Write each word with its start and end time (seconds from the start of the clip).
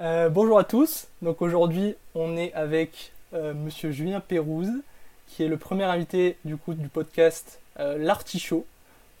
Euh, 0.00 0.28
bonjour 0.28 0.58
à 0.58 0.64
tous. 0.64 1.08
Donc 1.22 1.42
aujourd'hui, 1.42 1.94
on 2.14 2.36
est 2.36 2.52
avec 2.54 3.12
euh, 3.32 3.54
Monsieur 3.54 3.90
Julien 3.90 4.20
Pérouse, 4.20 4.70
qui 5.26 5.42
est 5.42 5.48
le 5.48 5.56
premier 5.56 5.84
invité 5.84 6.36
du 6.44 6.56
coup 6.56 6.74
du 6.74 6.88
podcast 6.88 7.60
euh, 7.80 7.98
L'Artichaut. 7.98 8.66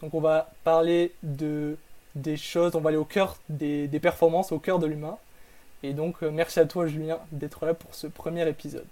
Donc 0.00 0.14
on 0.14 0.20
va 0.20 0.50
parler 0.64 1.12
de 1.22 1.76
des 2.14 2.36
choses, 2.36 2.76
on 2.76 2.80
va 2.80 2.90
aller 2.90 2.98
au 2.98 3.04
cœur 3.04 3.38
des, 3.48 3.88
des 3.88 3.98
performances, 3.98 4.52
au 4.52 4.58
cœur 4.58 4.78
de 4.78 4.86
l'humain. 4.86 5.16
Et 5.82 5.92
donc 5.92 6.22
euh, 6.22 6.30
merci 6.30 6.60
à 6.60 6.64
toi 6.64 6.86
Julien 6.86 7.18
d'être 7.32 7.66
là 7.66 7.74
pour 7.74 7.94
ce 7.94 8.06
premier 8.06 8.48
épisode. 8.48 8.86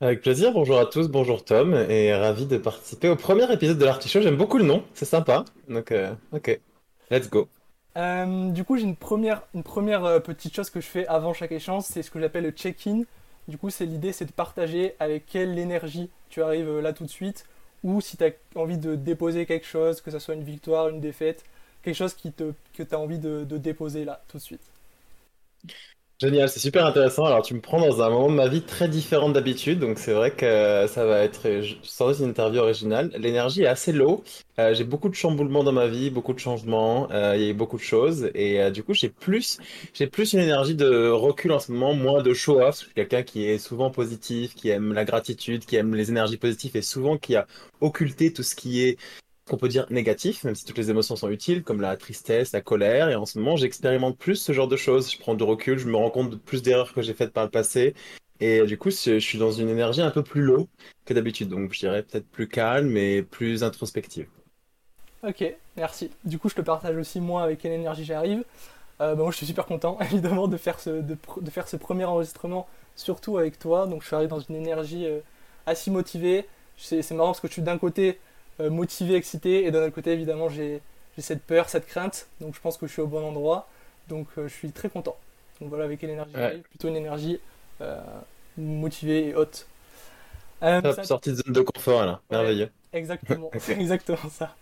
Avec 0.00 0.22
plaisir, 0.22 0.52
bonjour 0.52 0.78
à 0.78 0.86
tous, 0.86 1.08
bonjour 1.08 1.44
Tom, 1.44 1.74
et 1.74 2.12
ravi 2.12 2.46
de 2.46 2.58
participer 2.58 3.08
au 3.08 3.16
premier 3.16 3.52
épisode 3.52 3.78
de 3.78 3.84
l'Artichaut. 3.84 4.20
J'aime 4.20 4.36
beaucoup 4.36 4.58
le 4.58 4.64
nom, 4.64 4.82
c'est 4.94 5.04
sympa. 5.04 5.44
Donc, 5.68 5.94
ok, 6.32 6.60
let's 7.10 7.30
go. 7.30 7.46
Euh, 7.96 8.50
du 8.50 8.64
coup, 8.64 8.76
j'ai 8.76 8.84
une 8.84 8.96
première, 8.96 9.42
une 9.54 9.62
première 9.62 10.04
euh, 10.04 10.20
petite 10.20 10.54
chose 10.54 10.70
que 10.70 10.80
je 10.80 10.86
fais 10.86 11.06
avant 11.08 11.34
chaque 11.34 11.52
échange, 11.52 11.84
c'est 11.84 12.02
ce 12.02 12.10
que 12.10 12.20
j'appelle 12.20 12.44
le 12.44 12.50
check-in. 12.50 13.02
Du 13.48 13.58
coup, 13.58 13.70
c'est 13.70 13.84
l'idée, 13.86 14.12
c'est 14.12 14.24
de 14.24 14.32
partager 14.32 14.94
avec 14.98 15.26
quelle 15.26 15.58
énergie 15.58 16.10
tu 16.30 16.42
arrives 16.42 16.68
euh, 16.68 16.80
là 16.80 16.92
tout 16.94 17.04
de 17.04 17.10
suite, 17.10 17.46
ou 17.82 18.00
si 18.00 18.16
tu 18.16 18.24
as 18.24 18.30
envie 18.54 18.78
de 18.78 18.94
déposer 18.96 19.44
quelque 19.46 19.66
chose, 19.66 20.00
que 20.00 20.10
ce 20.10 20.18
soit 20.18 20.34
une 20.34 20.44
victoire, 20.44 20.88
une 20.88 21.00
défaite, 21.00 21.44
quelque 21.82 21.96
chose 21.96 22.14
qui 22.14 22.32
te, 22.32 22.54
que 22.72 22.82
tu 22.82 22.94
as 22.94 22.98
envie 22.98 23.18
de, 23.18 23.44
de 23.44 23.58
déposer 23.58 24.04
là 24.04 24.22
tout 24.28 24.38
de 24.38 24.42
suite. 24.42 24.62
Génial, 26.22 26.48
c'est 26.48 26.60
super 26.60 26.86
intéressant. 26.86 27.24
Alors, 27.24 27.42
tu 27.42 27.52
me 27.52 27.60
prends 27.60 27.80
dans 27.80 28.00
un 28.00 28.08
moment 28.08 28.28
de 28.28 28.34
ma 28.34 28.46
vie 28.46 28.62
très 28.62 28.86
différent 28.86 29.28
d'habitude, 29.28 29.80
donc 29.80 29.98
c'est 29.98 30.12
vrai 30.12 30.30
que 30.30 30.86
ça 30.86 31.04
va 31.04 31.18
être 31.24 31.62
je- 31.62 31.74
sans 31.82 32.06
doute 32.10 32.20
une 32.20 32.28
interview 32.28 32.60
originale. 32.60 33.10
L'énergie 33.18 33.62
est 33.62 33.66
assez 33.66 33.90
low. 33.90 34.22
Euh, 34.60 34.72
j'ai 34.72 34.84
beaucoup 34.84 35.08
de 35.08 35.14
chamboulements 35.16 35.64
dans 35.64 35.72
ma 35.72 35.88
vie, 35.88 36.10
beaucoup 36.10 36.32
de 36.32 36.38
changements. 36.38 37.10
euh, 37.10 37.34
il 37.36 37.42
y 37.42 37.46
a 37.46 37.48
eu 37.48 37.54
beaucoup 37.54 37.76
de 37.76 37.82
choses, 37.82 38.30
et 38.36 38.62
euh, 38.62 38.70
du 38.70 38.84
coup, 38.84 38.94
j'ai 38.94 39.08
plus, 39.08 39.58
j'ai 39.94 40.06
plus 40.06 40.32
une 40.32 40.38
énergie 40.38 40.76
de 40.76 41.08
recul 41.08 41.50
en 41.50 41.58
ce 41.58 41.72
moment, 41.72 41.92
moins 41.92 42.22
de 42.22 42.32
show-off. 42.34 42.78
Je 42.78 42.84
suis 42.84 42.94
quelqu'un 42.94 43.24
qui 43.24 43.44
est 43.46 43.58
souvent 43.58 43.90
positif, 43.90 44.54
qui 44.54 44.68
aime 44.68 44.92
la 44.92 45.04
gratitude, 45.04 45.64
qui 45.64 45.74
aime 45.74 45.92
les 45.96 46.10
énergies 46.10 46.36
positives, 46.36 46.76
et 46.76 46.82
souvent 46.82 47.18
qui 47.18 47.34
a 47.34 47.48
occulté 47.80 48.32
tout 48.32 48.44
ce 48.44 48.54
qui 48.54 48.82
est 48.84 48.96
qu'on 49.52 49.58
peut 49.58 49.68
dire 49.68 49.84
négatif, 49.90 50.44
même 50.44 50.54
si 50.54 50.64
toutes 50.64 50.78
les 50.78 50.88
émotions 50.88 51.14
sont 51.14 51.28
utiles, 51.28 51.62
comme 51.62 51.82
la 51.82 51.98
tristesse, 51.98 52.52
la 52.52 52.62
colère. 52.62 53.10
Et 53.10 53.16
en 53.16 53.26
ce 53.26 53.38
moment, 53.38 53.54
j'expérimente 53.54 54.16
plus 54.16 54.36
ce 54.36 54.52
genre 54.52 54.66
de 54.66 54.76
choses. 54.76 55.12
Je 55.12 55.18
prends 55.18 55.34
du 55.34 55.44
recul, 55.44 55.78
je 55.78 55.86
me 55.86 55.96
rends 55.96 56.08
compte 56.08 56.30
de 56.30 56.36
plus 56.36 56.62
d'erreurs 56.62 56.94
que 56.94 57.02
j'ai 57.02 57.12
faites 57.12 57.34
par 57.34 57.44
le 57.44 57.50
passé. 57.50 57.92
Et 58.40 58.62
du 58.62 58.78
coup, 58.78 58.88
je 58.90 59.18
suis 59.18 59.36
dans 59.36 59.52
une 59.52 59.68
énergie 59.68 60.00
un 60.00 60.10
peu 60.10 60.22
plus 60.22 60.40
low 60.40 60.68
que 61.04 61.12
d'habitude. 61.12 61.50
Donc, 61.50 61.74
je 61.74 61.80
dirais 61.80 62.02
peut-être 62.02 62.26
plus 62.28 62.48
calme 62.48 62.96
et 62.96 63.22
plus 63.22 63.62
introspective. 63.62 64.26
Ok, 65.22 65.44
merci. 65.76 66.10
Du 66.24 66.38
coup, 66.38 66.48
je 66.48 66.54
te 66.54 66.62
partage 66.62 66.96
aussi 66.96 67.20
moi 67.20 67.42
avec 67.42 67.58
quelle 67.58 67.72
énergie 67.72 68.06
j'arrive. 68.06 68.44
Euh, 69.02 69.14
bah, 69.14 69.22
moi, 69.22 69.32
je 69.32 69.36
suis 69.36 69.46
super 69.46 69.66
content, 69.66 69.98
évidemment, 70.10 70.48
de 70.48 70.56
faire 70.56 70.80
ce, 70.80 70.88
de, 70.88 71.50
faire 71.50 71.68
ce 71.68 71.76
premier 71.76 72.06
enregistrement, 72.06 72.66
surtout 72.96 73.36
avec 73.36 73.58
toi. 73.58 73.86
Donc, 73.86 74.00
je 74.00 74.06
suis 74.06 74.16
arrivé 74.16 74.30
dans 74.30 74.40
une 74.40 74.56
énergie 74.56 75.06
euh, 75.06 75.20
assez 75.66 75.90
motivée. 75.90 76.46
C'est 76.78 77.08
marrant 77.10 77.28
parce 77.28 77.40
que 77.40 77.48
je 77.48 77.52
suis 77.52 77.62
d'un 77.62 77.76
côté 77.76 78.18
motivé, 78.60 79.14
excité, 79.16 79.64
et 79.66 79.70
d'un 79.70 79.82
autre 79.84 79.94
côté, 79.94 80.12
évidemment, 80.12 80.48
j'ai 80.48 80.80
cette 81.18 81.42
peur, 81.42 81.68
cette 81.68 81.86
crainte. 81.86 82.26
Donc, 82.40 82.54
je 82.54 82.60
pense 82.60 82.76
que 82.76 82.86
je 82.86 82.92
suis 82.92 83.02
au 83.02 83.06
bon 83.06 83.24
endroit. 83.24 83.68
Donc, 84.08 84.26
euh, 84.38 84.48
je 84.48 84.54
suis 84.54 84.70
très 84.72 84.88
content. 84.88 85.16
Donc, 85.60 85.68
voilà 85.70 85.84
avec 85.84 86.00
quelle 86.00 86.10
énergie 86.10 86.34
Ouais. 86.34 86.58
Plutôt 86.70 86.88
une 86.88 86.96
énergie 86.96 87.38
euh, 87.80 88.00
motivée 88.56 89.28
et 89.28 89.34
haute. 89.34 89.66
Euh, 90.62 90.80
Hop, 90.84 90.94
ça- 90.94 91.04
sortie 91.04 91.30
de 91.30 91.36
zone 91.36 91.52
de 91.52 91.60
confort, 91.60 92.04
là. 92.04 92.20
Merveilleux. 92.30 92.70
Exactement, 92.92 93.50
exactement 93.68 94.30
ça. 94.30 94.54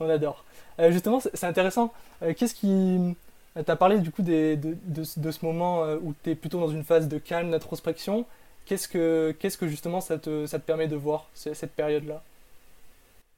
On 0.00 0.08
adore. 0.08 0.44
Euh, 0.78 0.90
justement, 0.90 1.20
c'est 1.20 1.44
intéressant. 1.46 1.92
Euh, 2.22 2.32
Qu'est-ce 2.34 2.54
qui. 2.54 3.16
Tu 3.54 3.70
as 3.70 3.76
parlé 3.76 3.98
du 3.98 4.10
coup 4.10 4.22
des- 4.22 4.56
de, 4.56 4.76
de 4.84 5.04
ce 5.04 5.20
de 5.20 5.30
ce 5.30 5.44
moment 5.44 5.84
euh, 5.84 5.98
où 6.02 6.14
tu 6.24 6.30
es 6.30 6.34
plutôt 6.34 6.58
dans 6.58 6.68
une 6.70 6.84
phase 6.84 7.06
de 7.08 7.18
calme, 7.18 7.50
d'introspection. 7.50 8.24
Qu'est-ce 8.64 8.88
que, 8.88 9.34
qu'est-ce 9.38 9.58
que 9.58 9.68
justement 9.68 10.00
ça 10.00 10.16
te, 10.18 10.46
ça 10.46 10.58
te 10.58 10.64
permet 10.64 10.88
de 10.88 10.96
voir, 10.96 11.28
ce- 11.34 11.52
cette 11.52 11.72
période-là? 11.72 12.22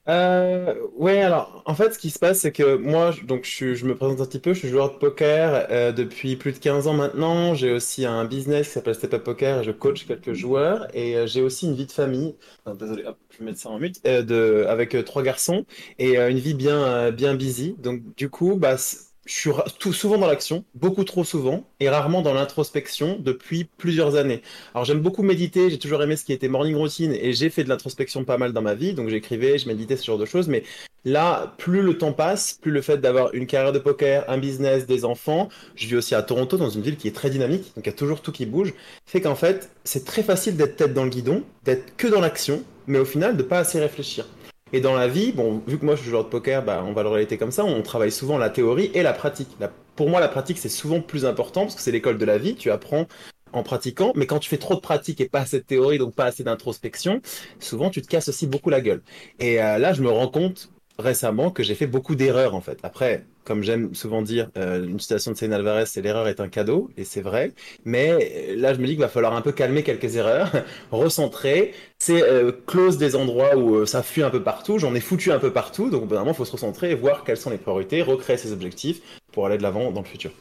Euh, 0.07 0.75
ouais, 0.93 1.21
alors 1.21 1.63
en 1.65 1.73
fait, 1.73 1.91
ce 1.93 1.97
qui 1.99 2.11
se 2.11 2.19
passe, 2.19 2.39
c'est 2.41 2.51
que 2.51 2.75
moi, 2.75 3.11
donc 3.23 3.43
je, 3.45 3.73
je 3.73 3.85
me 3.87 3.95
présente 3.95 4.21
un 4.21 4.25
petit 4.25 4.39
peu, 4.39 4.53
je 4.53 4.59
suis 4.59 4.67
joueur 4.69 4.91
de 4.93 4.97
poker 4.99 5.65
euh, 5.71 5.91
depuis 5.91 6.35
plus 6.35 6.51
de 6.53 6.59
15 6.59 6.87
ans 6.87 6.93
maintenant. 6.93 7.55
J'ai 7.55 7.71
aussi 7.71 8.05
un 8.05 8.23
business 8.25 8.67
qui 8.67 8.73
s'appelle 8.73 8.93
Step 8.93 9.15
Up 9.15 9.23
Poker 9.23 9.61
et 9.61 9.63
je 9.63 9.71
coach 9.71 10.05
quelques 10.05 10.33
joueurs. 10.33 10.87
Et 10.95 11.17
euh, 11.17 11.25
j'ai 11.25 11.41
aussi 11.41 11.65
une 11.65 11.73
vie 11.73 11.87
de 11.87 11.91
famille. 11.91 12.35
Désolé, 12.79 13.03
hop, 13.05 13.17
je 13.31 13.39
vais 13.39 13.45
mettre 13.45 13.59
ça 13.59 13.69
en 13.69 13.79
mute. 13.79 13.99
euh, 14.05 14.21
de, 14.21 14.65
avec 14.69 14.93
euh, 14.93 15.01
trois 15.03 15.23
garçons 15.23 15.65
et 15.97 16.19
euh, 16.19 16.29
une 16.29 16.37
vie 16.39 16.53
bien, 16.53 16.77
euh, 16.83 17.11
bien 17.11 17.33
busy. 17.33 17.75
Donc 17.79 18.01
du 18.15 18.29
coup, 18.29 18.57
bah, 18.57 18.77
je 19.25 19.33
suis 19.33 19.49
tout 19.79 19.93
souvent 19.93 20.17
dans 20.17 20.27
l'action, 20.27 20.63
beaucoup 20.75 21.03
trop 21.03 21.23
souvent, 21.23 21.63
et 21.79 21.89
rarement 21.89 22.21
dans 22.21 22.33
l'introspection 22.33 23.17
depuis 23.19 23.63
plusieurs 23.77 24.15
années. 24.15 24.41
Alors 24.73 24.85
j'aime 24.85 24.99
beaucoup 24.99 25.23
méditer, 25.23 25.69
j'ai 25.69 25.79
toujours 25.79 26.01
aimé 26.03 26.15
ce 26.15 26.23
qui 26.23 26.33
était 26.33 26.47
morning 26.47 26.75
routine 26.75 27.13
et 27.13 27.33
j'ai 27.33 27.49
fait 27.49 27.63
de 27.63 27.69
l'introspection 27.69 28.23
pas 28.23 28.37
mal 28.37 28.53
dans 28.53 28.61
ma 28.61 28.75
vie, 28.75 28.93
donc 28.93 29.09
j'écrivais, 29.09 29.57
je 29.57 29.67
méditais, 29.67 29.97
ce 29.97 30.05
genre 30.05 30.19
de 30.19 30.25
choses, 30.25 30.47
mais 30.47 30.63
là, 31.05 31.55
plus 31.57 31.81
le 31.81 31.97
temps 31.97 32.13
passe, 32.13 32.59
plus 32.61 32.71
le 32.71 32.81
fait 32.81 32.97
d'avoir 32.97 33.33
une 33.33 33.47
carrière 33.47 33.73
de 33.73 33.79
poker, 33.79 34.29
un 34.29 34.37
business, 34.37 34.85
des 34.85 35.05
enfants, 35.05 35.49
je 35.75 35.87
vis 35.87 35.95
aussi 35.95 36.13
à 36.13 36.21
Toronto, 36.21 36.57
dans 36.57 36.69
une 36.69 36.81
ville 36.81 36.97
qui 36.97 37.07
est 37.07 37.15
très 37.15 37.31
dynamique, 37.31 37.73
donc 37.75 37.85
il 37.85 37.89
y 37.89 37.93
a 37.93 37.93
toujours 37.93 38.21
tout 38.21 38.31
qui 38.31 38.45
bouge, 38.45 38.73
fait 39.05 39.21
qu'en 39.21 39.35
fait, 39.35 39.71
c'est 39.83 40.05
très 40.05 40.23
facile 40.23 40.55
d'être 40.55 40.75
tête 40.75 40.93
dans 40.93 41.03
le 41.03 41.09
guidon, 41.09 41.43
d'être 41.63 41.95
que 41.97 42.07
dans 42.07 42.21
l'action, 42.21 42.63
mais 42.85 42.99
au 42.99 43.05
final, 43.05 43.37
de 43.37 43.43
pas 43.43 43.59
assez 43.59 43.79
réfléchir. 43.79 44.27
Et 44.75 44.81
dans 44.81 44.93
la 44.93 45.07
vie, 45.07 45.31
bon, 45.31 45.61
vu 45.67 45.79
que 45.79 45.85
moi 45.85 45.95
je 45.95 46.01
suis 46.01 46.09
joueur 46.09 46.25
de 46.25 46.29
poker, 46.29 46.61
bah, 46.61 46.83
on 46.85 46.91
va 46.91 47.01
le 47.01 47.07
relater 47.07 47.37
comme 47.37 47.51
ça, 47.51 47.63
on 47.63 47.81
travaille 47.81 48.11
souvent 48.11 48.37
la 48.37 48.49
théorie 48.49 48.91
et 48.93 49.03
la 49.03 49.13
pratique. 49.13 49.47
Pour 49.95 50.09
moi, 50.09 50.19
la 50.19 50.27
pratique, 50.27 50.57
c'est 50.57 50.67
souvent 50.67 50.99
plus 50.99 51.23
important 51.25 51.61
parce 51.61 51.75
que 51.75 51.81
c'est 51.81 51.93
l'école 51.93 52.17
de 52.17 52.25
la 52.25 52.37
vie, 52.37 52.55
tu 52.55 52.69
apprends 52.71 53.07
en 53.53 53.63
pratiquant, 53.63 54.11
mais 54.17 54.25
quand 54.25 54.39
tu 54.39 54.49
fais 54.49 54.57
trop 54.57 54.75
de 54.75 54.81
pratique 54.81 55.21
et 55.21 55.29
pas 55.29 55.39
assez 55.39 55.59
de 55.59 55.63
théorie, 55.63 55.97
donc 55.97 56.13
pas 56.13 56.25
assez 56.25 56.43
d'introspection, 56.43 57.21
souvent 57.57 57.89
tu 57.89 58.01
te 58.01 58.07
casses 58.07 58.27
aussi 58.27 58.47
beaucoup 58.47 58.69
la 58.69 58.81
gueule. 58.81 59.01
Et 59.39 59.61
euh, 59.63 59.77
là, 59.77 59.93
je 59.93 60.01
me 60.01 60.09
rends 60.09 60.27
compte 60.27 60.69
récemment 60.97 61.51
que 61.51 61.63
j'ai 61.63 61.75
fait 61.75 61.87
beaucoup 61.87 62.15
d'erreurs 62.15 62.55
en 62.55 62.61
fait. 62.61 62.79
Après, 62.83 63.25
comme 63.43 63.63
j'aime 63.63 63.93
souvent 63.93 64.21
dire, 64.21 64.49
euh, 64.57 64.83
une 64.83 64.99
citation 64.99 65.31
de 65.31 65.37
Céline 65.37 65.53
Alvarez, 65.53 65.85
c'est 65.85 66.01
l'erreur 66.01 66.27
est 66.27 66.39
un 66.39 66.49
cadeau, 66.49 66.89
et 66.97 67.03
c'est 67.03 67.21
vrai. 67.21 67.51
Mais 67.85 68.11
euh, 68.11 68.55
là, 68.55 68.73
je 68.73 68.79
me 68.79 68.85
dis 68.85 68.93
qu'il 68.93 69.01
va 69.01 69.07
falloir 69.07 69.35
un 69.35 69.41
peu 69.41 69.51
calmer 69.51 69.83
quelques 69.83 70.15
erreurs, 70.15 70.51
recentrer, 70.91 71.73
c'est 71.99 72.23
euh, 72.23 72.51
close 72.65 72.97
des 72.97 73.15
endroits 73.15 73.55
où 73.55 73.85
ça 73.85 74.03
fuit 74.03 74.23
un 74.23 74.29
peu 74.29 74.43
partout, 74.43 74.79
j'en 74.79 74.95
ai 74.95 74.99
foutu 74.99 75.31
un 75.31 75.39
peu 75.39 75.53
partout, 75.53 75.89
donc 75.89 76.05
vraiment, 76.09 76.31
il 76.31 76.35
faut 76.35 76.45
se 76.45 76.51
recentrer 76.51 76.91
et 76.91 76.95
voir 76.95 77.23
quelles 77.23 77.37
sont 77.37 77.51
les 77.51 77.57
priorités, 77.57 78.01
recréer 78.01 78.37
ses 78.37 78.51
objectifs 78.51 79.01
pour 79.31 79.45
aller 79.45 79.57
de 79.57 79.63
l'avant 79.63 79.91
dans 79.91 80.01
le 80.01 80.07
futur. 80.07 80.31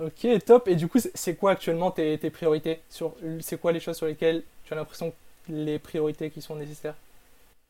Ok, 0.00 0.26
top. 0.46 0.68
Et 0.68 0.76
du 0.76 0.86
coup, 0.86 0.98
c'est 1.12 1.34
quoi 1.34 1.52
actuellement 1.52 1.90
tes, 1.90 2.16
tes 2.18 2.30
priorités? 2.30 2.80
Sur, 2.88 3.14
c'est 3.40 3.60
quoi 3.60 3.72
les 3.72 3.80
choses 3.80 3.96
sur 3.96 4.06
lesquelles 4.06 4.44
tu 4.64 4.72
as 4.72 4.76
l'impression 4.76 5.12
les 5.48 5.78
priorités 5.80 6.30
qui 6.30 6.40
sont 6.40 6.54
nécessaires? 6.54 6.94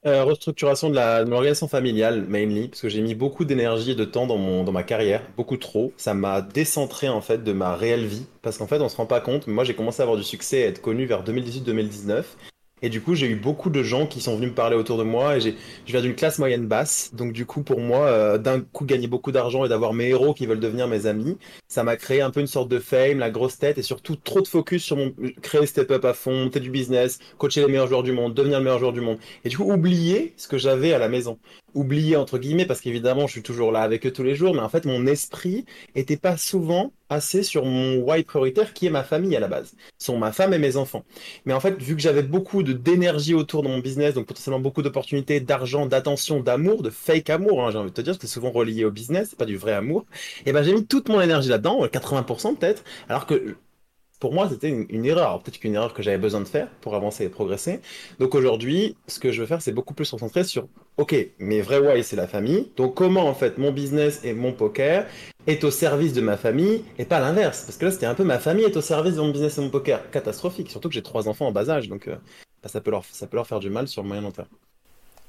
Euh, 0.06 0.22
restructuration 0.24 0.90
de 0.90 0.94
la, 0.94 1.24
de 1.24 1.30
l'organisation 1.30 1.66
familiale, 1.66 2.24
mainly, 2.28 2.68
parce 2.68 2.80
que 2.82 2.88
j'ai 2.88 3.00
mis 3.00 3.16
beaucoup 3.16 3.44
d'énergie 3.44 3.90
et 3.90 3.94
de 3.96 4.04
temps 4.04 4.28
dans 4.28 4.38
mon, 4.38 4.62
dans 4.62 4.70
ma 4.70 4.84
carrière, 4.84 5.22
beaucoup 5.36 5.56
trop. 5.56 5.92
Ça 5.96 6.14
m'a 6.14 6.40
décentré, 6.40 7.08
en 7.08 7.20
fait, 7.20 7.42
de 7.42 7.52
ma 7.52 7.74
réelle 7.74 8.06
vie, 8.06 8.26
parce 8.40 8.58
qu'en 8.58 8.68
fait, 8.68 8.80
on 8.80 8.88
se 8.88 8.96
rend 8.96 9.06
pas 9.06 9.20
compte, 9.20 9.48
mais 9.48 9.54
moi, 9.54 9.64
j'ai 9.64 9.74
commencé 9.74 10.00
à 10.00 10.04
avoir 10.04 10.16
du 10.16 10.22
succès, 10.24 10.62
à 10.64 10.66
être 10.68 10.80
connu 10.80 11.04
vers 11.04 11.24
2018-2019. 11.24 12.36
Et 12.82 12.88
du 12.88 13.00
coup, 13.00 13.14
j'ai 13.14 13.26
eu 13.26 13.36
beaucoup 13.36 13.70
de 13.70 13.82
gens 13.82 14.06
qui 14.06 14.20
sont 14.20 14.36
venus 14.36 14.50
me 14.50 14.54
parler 14.54 14.76
autour 14.76 14.98
de 14.98 15.02
moi, 15.02 15.36
et 15.36 15.40
j'ai, 15.40 15.56
je 15.86 15.92
viens 15.92 16.00
d'une 16.00 16.14
classe 16.14 16.38
moyenne 16.38 16.66
basse, 16.66 17.10
donc 17.14 17.32
du 17.32 17.46
coup, 17.46 17.62
pour 17.62 17.80
moi, 17.80 18.06
euh, 18.06 18.38
d'un 18.38 18.60
coup, 18.60 18.84
gagner 18.84 19.08
beaucoup 19.08 19.32
d'argent 19.32 19.64
et 19.64 19.68
d'avoir 19.68 19.92
mes 19.92 20.08
héros 20.08 20.34
qui 20.34 20.46
veulent 20.46 20.60
devenir 20.60 20.88
mes 20.88 21.06
amis, 21.06 21.36
ça 21.68 21.82
m'a 21.82 21.96
créé 21.96 22.20
un 22.20 22.30
peu 22.30 22.40
une 22.40 22.46
sorte 22.46 22.68
de 22.68 22.78
fame, 22.78 23.18
la 23.18 23.30
grosse 23.30 23.58
tête, 23.58 23.78
et 23.78 23.82
surtout 23.82 24.16
trop 24.16 24.40
de 24.40 24.48
focus 24.48 24.82
sur 24.82 24.96
mon, 24.96 25.12
créer 25.42 25.66
step 25.66 25.90
up 25.90 26.04
à 26.04 26.14
fond, 26.14 26.44
monter 26.44 26.60
du 26.60 26.70
business, 26.70 27.18
coacher 27.38 27.60
les 27.62 27.68
meilleurs 27.68 27.88
joueurs 27.88 28.02
du 28.02 28.12
monde, 28.12 28.34
devenir 28.34 28.58
le 28.58 28.64
meilleur 28.64 28.78
joueur 28.78 28.92
du 28.92 29.00
monde. 29.00 29.18
Et 29.44 29.48
du 29.48 29.56
coup, 29.56 29.70
oublier 29.70 30.34
ce 30.36 30.48
que 30.48 30.58
j'avais 30.58 30.92
à 30.92 30.98
la 30.98 31.08
maison. 31.08 31.38
Oublier, 31.74 32.16
entre 32.16 32.38
guillemets, 32.38 32.66
parce 32.66 32.80
qu'évidemment, 32.80 33.26
je 33.26 33.32
suis 33.32 33.42
toujours 33.42 33.72
là 33.72 33.80
avec 33.80 34.06
eux 34.06 34.12
tous 34.12 34.22
les 34.22 34.34
jours, 34.34 34.54
mais 34.54 34.60
en 34.60 34.68
fait, 34.68 34.86
mon 34.86 35.06
esprit 35.06 35.64
était 35.94 36.16
pas 36.16 36.36
souvent 36.36 36.92
assez 37.10 37.42
sur 37.42 37.64
mon 37.64 37.96
why 37.98 38.22
prioritaire, 38.24 38.72
qui 38.72 38.86
est 38.86 38.90
ma 38.90 39.04
famille 39.04 39.36
à 39.36 39.40
la 39.40 39.48
base. 39.48 39.74
Sont 39.98 40.18
ma 40.18 40.32
femme 40.32 40.54
et 40.54 40.58
mes 40.58 40.76
enfants. 40.76 41.04
Mais 41.44 41.52
en 41.52 41.60
fait, 41.60 41.80
vu 41.80 41.94
que 41.94 42.02
j'avais 42.02 42.22
beaucoup 42.22 42.62
de 42.62 42.72
d'énergie 42.72 43.34
autour 43.34 43.62
de 43.62 43.68
mon 43.68 43.78
business, 43.78 44.14
donc 44.14 44.26
potentiellement 44.26 44.60
beaucoup 44.60 44.82
d'opportunités, 44.82 45.40
d'argent, 45.40 45.86
d'attention, 45.86 46.40
d'amour, 46.40 46.82
de 46.82 46.90
fake 46.90 47.30
amour, 47.30 47.64
hein, 47.64 47.70
j'ai 47.70 47.78
envie 47.78 47.90
de 47.90 47.94
te 47.94 48.00
dire, 48.00 48.14
parce 48.14 48.22
c'est 48.22 48.32
souvent 48.34 48.50
relié 48.50 48.84
au 48.84 48.90
business, 48.90 49.28
c'est 49.30 49.38
pas 49.38 49.44
du 49.44 49.56
vrai 49.56 49.72
amour, 49.72 50.06
et 50.46 50.52
ben 50.52 50.62
j'ai 50.62 50.72
mis 50.74 50.86
toute 50.86 51.08
mon 51.08 51.20
énergie 51.20 51.48
là-dedans, 51.48 51.86
80% 51.86 52.56
peut-être, 52.56 52.84
alors 53.08 53.26
que 53.26 53.56
pour 54.18 54.34
moi, 54.34 54.48
c'était 54.48 54.68
une, 54.68 54.86
une 54.88 55.04
erreur. 55.04 55.42
Peut-être 55.42 55.58
qu'une 55.58 55.74
erreur 55.74 55.94
que 55.94 56.02
j'avais 56.02 56.18
besoin 56.18 56.40
de 56.40 56.48
faire 56.48 56.68
pour 56.80 56.94
avancer 56.94 57.24
et 57.24 57.28
progresser. 57.28 57.80
Donc 58.18 58.34
aujourd'hui, 58.34 58.96
ce 59.06 59.20
que 59.20 59.30
je 59.30 59.40
veux 59.40 59.46
faire, 59.46 59.62
c'est 59.62 59.72
beaucoup 59.72 59.94
plus 59.94 60.10
concentrer 60.10 60.44
sur, 60.44 60.66
OK, 60.96 61.14
mes 61.38 61.60
vrais 61.60 61.78
why, 61.78 62.02
c'est 62.02 62.16
la 62.16 62.26
famille. 62.26 62.70
Donc 62.76 62.94
comment, 62.94 63.26
en 63.28 63.34
fait, 63.34 63.58
mon 63.58 63.70
business 63.70 64.20
et 64.24 64.32
mon 64.32 64.52
poker 64.52 65.06
est 65.46 65.62
au 65.64 65.70
service 65.70 66.12
de 66.12 66.20
ma 66.20 66.36
famille 66.36 66.84
et 66.98 67.04
pas 67.04 67.20
l'inverse. 67.20 67.64
Parce 67.64 67.78
que 67.78 67.86
là, 67.86 67.90
c'était 67.90 68.06
un 68.06 68.14
peu 68.14 68.24
ma 68.24 68.38
famille 68.38 68.64
est 68.64 68.76
au 68.76 68.80
service 68.80 69.14
de 69.14 69.20
mon 69.20 69.30
business 69.30 69.58
et 69.58 69.60
mon 69.60 69.70
poker. 69.70 70.10
Catastrophique. 70.10 70.70
Surtout 70.70 70.88
que 70.88 70.94
j'ai 70.94 71.02
trois 71.02 71.28
enfants 71.28 71.46
en 71.46 71.52
bas 71.52 71.70
âge. 71.70 71.88
Donc 71.88 72.08
euh, 72.08 72.16
bah, 72.62 72.68
ça, 72.68 72.80
peut 72.80 72.90
leur, 72.90 73.04
ça 73.04 73.26
peut 73.26 73.36
leur 73.36 73.46
faire 73.46 73.60
du 73.60 73.70
mal 73.70 73.86
sur 73.86 74.02
le 74.02 74.08
moyen 74.08 74.22
long 74.22 74.32
terme. 74.32 74.48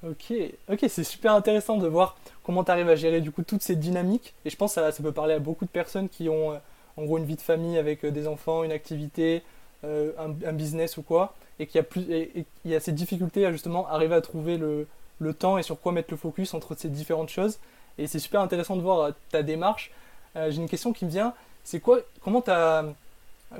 Ok, 0.01 0.33
ok, 0.71 0.85
c'est 0.87 1.03
super 1.03 1.33
intéressant 1.33 1.77
de 1.77 1.85
voir 1.85 2.17
comment 2.43 2.63
tu 2.63 2.71
arrives 2.71 2.87
à 2.87 2.95
gérer 2.95 3.19
du 3.19 3.31
coup 3.31 3.43
toutes 3.43 3.61
ces 3.61 3.75
dynamiques. 3.75 4.33
Et 4.45 4.49
je 4.49 4.55
pense 4.55 4.73
que 4.73 4.81
ça, 4.81 4.91
ça 4.93 5.03
peut 5.03 5.11
parler 5.11 5.33
à 5.33 5.39
beaucoup 5.39 5.65
de 5.65 5.69
personnes 5.69 6.07
qui 6.07 6.29
ont 6.29 6.53
euh, 6.53 6.57
en 6.99 7.05
gros 7.05 7.17
une 7.17 7.25
vie 7.25 7.35
de 7.35 7.41
famille 7.41 7.77
avec 7.77 8.05
des 8.05 8.27
enfants, 8.27 8.63
une 8.63 8.71
activité, 8.71 9.41
un, 9.83 10.51
business 10.51 10.97
ou 10.97 11.03
quoi, 11.03 11.33
et 11.59 11.65
qu'il 11.65 11.77
y 11.77 11.79
a 11.79 11.83
plus, 11.83 12.01
et, 12.11 12.45
il 12.65 12.71
y 12.71 12.75
a 12.75 12.79
ces 12.79 12.91
difficultés 12.91 13.45
à 13.45 13.51
justement 13.51 13.87
arriver 13.87 14.15
à 14.15 14.21
trouver 14.21 14.57
le, 14.57 14.87
le 15.19 15.33
temps 15.33 15.57
et 15.57 15.63
sur 15.63 15.79
quoi 15.79 15.93
mettre 15.93 16.11
le 16.11 16.17
focus 16.17 16.53
entre 16.53 16.75
ces 16.75 16.89
différentes 16.89 17.29
choses. 17.29 17.59
Et 17.97 18.07
c'est 18.07 18.19
super 18.19 18.41
intéressant 18.41 18.75
de 18.75 18.81
voir 18.81 19.11
ta 19.31 19.41
démarche. 19.41 19.91
J'ai 20.35 20.57
une 20.57 20.69
question 20.69 20.93
qui 20.93 21.05
me 21.05 21.09
vient, 21.09 21.33
c'est 21.63 21.79
quoi, 21.79 21.99
comment 22.21 22.43
as, 22.47 22.83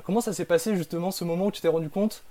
comment 0.04 0.20
ça 0.20 0.32
s'est 0.32 0.44
passé 0.44 0.76
justement 0.76 1.10
ce 1.10 1.24
moment 1.24 1.46
où 1.46 1.50
tu 1.50 1.60
t'es 1.60 1.68
rendu 1.68 1.88
compte 1.88 2.22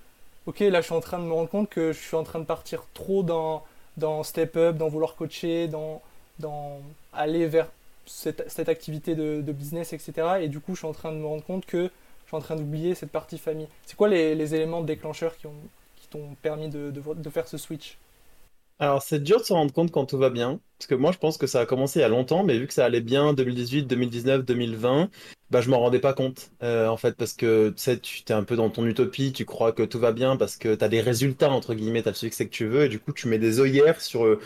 ok, 0.49 0.59
là 0.61 0.81
je 0.81 0.85
suis 0.85 0.95
en 0.95 0.99
train 0.99 1.19
de 1.19 1.23
me 1.23 1.33
rendre 1.33 1.49
compte 1.49 1.69
que 1.69 1.93
je 1.93 1.99
suis 1.99 2.15
en 2.15 2.23
train 2.23 2.39
de 2.39 2.45
partir 2.45 2.83
trop 2.93 3.23
dans, 3.23 3.63
dans 3.97 4.23
step 4.23 4.55
up, 4.57 4.77
dans 4.77 4.89
vouloir 4.89 5.15
coacher, 5.15 5.67
dans, 5.67 6.01
dans 6.39 6.79
aller 7.13 7.45
vers 7.45 7.67
cette, 8.09 8.69
activité 8.69 9.15
de, 9.15 9.51
business, 9.51 9.93
etc. 9.93 10.39
Et 10.41 10.47
du 10.49 10.59
coup, 10.59 10.73
je 10.73 10.79
suis 10.79 10.87
en 10.87 10.93
train 10.93 11.11
de 11.11 11.17
me 11.17 11.25
rendre 11.25 11.43
compte 11.43 11.65
que 11.65 11.83
je 11.83 12.27
suis 12.27 12.37
en 12.37 12.41
train 12.41 12.55
d'oublier 12.55 12.95
cette 12.95 13.11
partie 13.11 13.37
famille. 13.37 13.67
C'est 13.85 13.95
quoi 13.95 14.09
les, 14.09 14.55
éléments 14.55 14.81
déclencheurs 14.81 15.37
qui, 15.37 15.47
qui 15.95 16.07
t'ont 16.09 16.35
permis 16.41 16.69
de, 16.69 16.91
faire 17.29 17.47
ce 17.47 17.57
switch? 17.57 17.97
Alors, 18.81 19.01
c'est 19.01 19.21
dur 19.21 19.39
de 19.39 19.43
se 19.43 19.51
rendre 19.51 19.73
compte 19.73 19.91
quand 19.91 20.05
tout 20.05 20.17
va 20.17 20.29
bien, 20.29 20.59
parce 20.77 20.87
que 20.87 20.95
moi, 20.95 21.11
je 21.11 21.17
pense 21.17 21.37
que 21.37 21.47
ça 21.47 21.59
a 21.59 21.65
commencé 21.65 21.99
il 21.99 22.01
y 22.01 22.05
a 22.05 22.09
longtemps, 22.09 22.43
mais 22.43 22.57
vu 22.57 22.65
que 22.65 22.73
ça 22.73 22.85
allait 22.85 23.01
bien 23.01 23.33
2018, 23.33 23.83
2019, 23.83 24.45
2020, 24.45 25.09
bah, 25.49 25.59
je 25.59 25.69
m'en 25.69 25.79
rendais 25.79 25.99
pas 25.99 26.13
compte, 26.13 26.51
euh, 26.63 26.87
en 26.87 26.95
fait, 26.95 27.17
parce 27.17 27.33
que 27.33 27.73
tu 27.75 27.91
es 27.91 28.31
un 28.31 28.43
peu 28.43 28.55
dans 28.55 28.69
ton 28.69 28.85
utopie, 28.85 29.33
tu 29.33 29.43
crois 29.43 29.73
que 29.73 29.83
tout 29.83 29.99
va 29.99 30.13
bien 30.13 30.37
parce 30.37 30.55
que 30.55 30.75
tu 30.75 30.83
as 30.83 30.87
des 30.87 31.01
résultats, 31.01 31.51
entre 31.51 31.73
guillemets, 31.73 32.03
tu 32.03 32.07
as 32.07 32.11
le 32.11 32.17
succès 32.17 32.45
que 32.45 32.51
tu 32.51 32.67
veux, 32.67 32.85
et 32.85 32.89
du 32.89 32.99
coup, 32.99 33.11
tu 33.11 33.27
mets 33.27 33.37
des 33.37 33.59
œillères 33.59 33.99
sur 33.99 34.25
euh, 34.25 34.39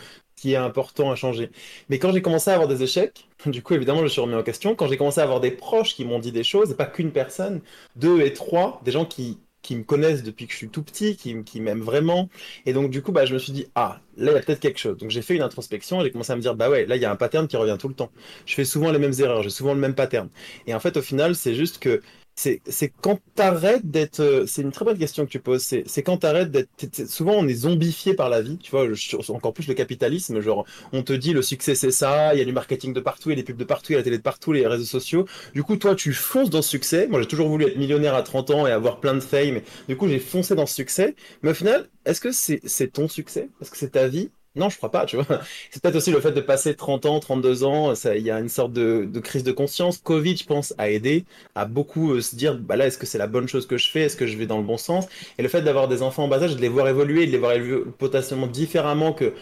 qui 0.44 0.52
est 0.52 0.56
important 0.56 1.10
à 1.10 1.16
changer. 1.16 1.50
Mais 1.88 1.98
quand 1.98 2.12
j'ai 2.12 2.20
commencé 2.20 2.50
à 2.50 2.52
avoir 2.52 2.68
des 2.68 2.82
échecs, 2.82 3.26
du 3.46 3.62
coup, 3.62 3.72
évidemment, 3.72 4.00
je 4.00 4.04
me 4.04 4.08
suis 4.10 4.20
remis 4.20 4.34
en 4.34 4.42
question. 4.42 4.74
Quand 4.74 4.86
j'ai 4.88 4.98
commencé 4.98 5.18
à 5.20 5.22
avoir 5.22 5.40
des 5.40 5.50
proches 5.50 5.94
qui 5.94 6.04
m'ont 6.04 6.18
dit 6.18 6.32
des 6.32 6.44
choses, 6.44 6.70
et 6.70 6.74
pas 6.74 6.84
qu'une 6.84 7.12
personne, 7.12 7.62
deux 7.96 8.20
et 8.20 8.34
trois, 8.34 8.82
des 8.84 8.92
gens 8.92 9.06
qui 9.06 9.38
qui 9.62 9.76
me 9.76 9.82
connaissent 9.82 10.22
depuis 10.22 10.46
que 10.46 10.52
je 10.52 10.58
suis 10.58 10.68
tout 10.68 10.82
petit, 10.82 11.16
qui, 11.16 11.42
qui 11.42 11.58
m'aiment 11.62 11.80
vraiment. 11.80 12.28
Et 12.66 12.74
donc, 12.74 12.90
du 12.90 13.00
coup, 13.00 13.12
bah, 13.12 13.24
je 13.24 13.32
me 13.32 13.38
suis 13.38 13.50
dit, 13.54 13.66
ah, 13.74 13.98
là, 14.18 14.32
il 14.32 14.34
y 14.34 14.38
a 14.38 14.42
peut-être 14.42 14.60
quelque 14.60 14.78
chose. 14.78 14.98
Donc, 14.98 15.08
j'ai 15.08 15.22
fait 15.22 15.34
une 15.34 15.40
introspection 15.40 16.02
et 16.02 16.04
j'ai 16.04 16.10
commencé 16.10 16.32
à 16.32 16.36
me 16.36 16.42
dire, 16.42 16.54
bah 16.54 16.68
ouais, 16.68 16.84
là, 16.84 16.96
il 16.96 17.00
y 17.00 17.06
a 17.06 17.10
un 17.10 17.16
pattern 17.16 17.48
qui 17.48 17.56
revient 17.56 17.78
tout 17.80 17.88
le 17.88 17.94
temps. 17.94 18.10
Je 18.44 18.54
fais 18.54 18.66
souvent 18.66 18.92
les 18.92 18.98
mêmes 18.98 19.14
erreurs, 19.18 19.42
j'ai 19.42 19.48
souvent 19.48 19.72
le 19.72 19.80
même 19.80 19.94
pattern. 19.94 20.28
Et 20.66 20.74
en 20.74 20.80
fait, 20.80 20.98
au 20.98 21.02
final, 21.02 21.34
c'est 21.34 21.54
juste 21.54 21.78
que 21.78 22.02
c'est 22.34 22.92
quand 23.00 23.20
t'arrêtes 23.34 23.88
d'être. 23.88 24.20
Euh, 24.20 24.46
c'est 24.46 24.62
une 24.62 24.72
très 24.72 24.84
bonne 24.84 24.98
question 24.98 25.24
que 25.24 25.30
tu 25.30 25.40
poses. 25.40 25.62
C'est 25.62 26.02
quand 26.02 26.18
t'arrêtes 26.18 26.50
d'être. 26.50 26.68
Souvent, 27.06 27.34
on 27.34 27.46
est 27.46 27.54
zombifié 27.54 28.14
par 28.14 28.28
la 28.28 28.42
vie. 28.42 28.58
Tu 28.58 28.70
vois, 28.70 28.86
encore 29.28 29.52
plus 29.54 29.68
le 29.68 29.74
capitalisme. 29.74 30.40
Genre, 30.40 30.66
on 30.92 31.02
te 31.02 31.12
dit 31.12 31.32
le 31.32 31.42
succès 31.42 31.74
c'est 31.74 31.90
ça. 31.90 32.34
Il 32.34 32.38
y 32.38 32.42
a 32.42 32.44
du 32.44 32.52
marketing 32.52 32.92
de 32.92 33.00
partout, 33.00 33.30
il 33.30 33.32
y 33.36 33.40
a 33.40 33.42
des 33.42 33.44
pubs 33.44 33.56
de 33.56 33.64
partout, 33.64 33.92
il 33.92 33.94
y 33.94 33.96
a 33.96 33.98
la 33.98 34.04
télé 34.04 34.18
de 34.18 34.22
partout, 34.22 34.52
les 34.52 34.66
réseaux 34.66 34.84
sociaux. 34.84 35.26
Du 35.54 35.62
coup, 35.62 35.76
toi, 35.76 35.94
tu 35.94 36.12
fonces 36.12 36.50
dans 36.50 36.62
ce 36.62 36.70
succès. 36.70 37.06
Moi, 37.08 37.20
j'ai 37.22 37.28
toujours 37.28 37.48
voulu 37.48 37.66
être 37.66 37.76
millionnaire 37.76 38.14
à 38.14 38.22
30 38.22 38.50
ans 38.50 38.66
et 38.66 38.72
avoir 38.72 39.00
plein 39.00 39.14
de 39.14 39.20
fame. 39.20 39.60
Du 39.88 39.96
coup, 39.96 40.08
j'ai 40.08 40.18
foncé 40.18 40.54
dans 40.54 40.66
ce 40.66 40.74
succès. 40.74 41.14
Mais 41.42 41.50
au 41.50 41.54
final, 41.54 41.88
est-ce 42.04 42.20
que 42.20 42.32
c'est 42.32 42.88
ton 42.92 43.08
succès? 43.08 43.48
Est-ce 43.60 43.70
que 43.70 43.76
c'est 43.76 43.90
ta 43.90 44.08
vie? 44.08 44.30
Non, 44.56 44.68
je 44.68 44.76
crois 44.76 44.90
pas, 44.90 45.04
tu 45.04 45.16
vois. 45.16 45.26
C'est 45.70 45.82
peut-être 45.82 45.96
aussi 45.96 46.12
le 46.12 46.20
fait 46.20 46.30
de 46.30 46.40
passer 46.40 46.76
30 46.76 47.06
ans, 47.06 47.18
32 47.18 47.64
ans, 47.64 47.92
il 47.94 48.22
y 48.22 48.30
a 48.30 48.38
une 48.38 48.48
sorte 48.48 48.72
de, 48.72 49.08
crise 49.20 49.42
de 49.42 49.50
conscience. 49.52 49.98
Covid, 49.98 50.36
je 50.36 50.44
pense, 50.44 50.74
a 50.78 50.90
aidé 50.90 51.24
à 51.56 51.64
beaucoup 51.64 52.12
euh, 52.12 52.20
se 52.20 52.36
dire, 52.36 52.56
bah 52.56 52.76
là, 52.76 52.86
est-ce 52.86 52.98
que 52.98 53.06
c'est 53.06 53.18
la 53.18 53.26
bonne 53.26 53.48
chose 53.48 53.66
que 53.66 53.76
je 53.76 53.90
fais? 53.90 54.02
Est-ce 54.02 54.16
que 54.16 54.26
je 54.26 54.36
vais 54.36 54.46
dans 54.46 54.58
le 54.58 54.64
bon 54.64 54.76
sens? 54.76 55.06
Et 55.38 55.42
le 55.42 55.48
fait 55.48 55.62
d'avoir 55.62 55.88
des 55.88 56.02
enfants 56.02 56.24
en 56.24 56.28
bas 56.28 56.42
âge, 56.42 56.54
de 56.54 56.60
les 56.60 56.68
voir 56.68 56.86
évoluer, 56.88 57.26
de 57.26 57.32
les 57.32 57.38
voir 57.38 57.52
évoluer 57.52 57.84
potentiellement 57.98 58.46
différemment 58.46 59.12
que, 59.12 59.32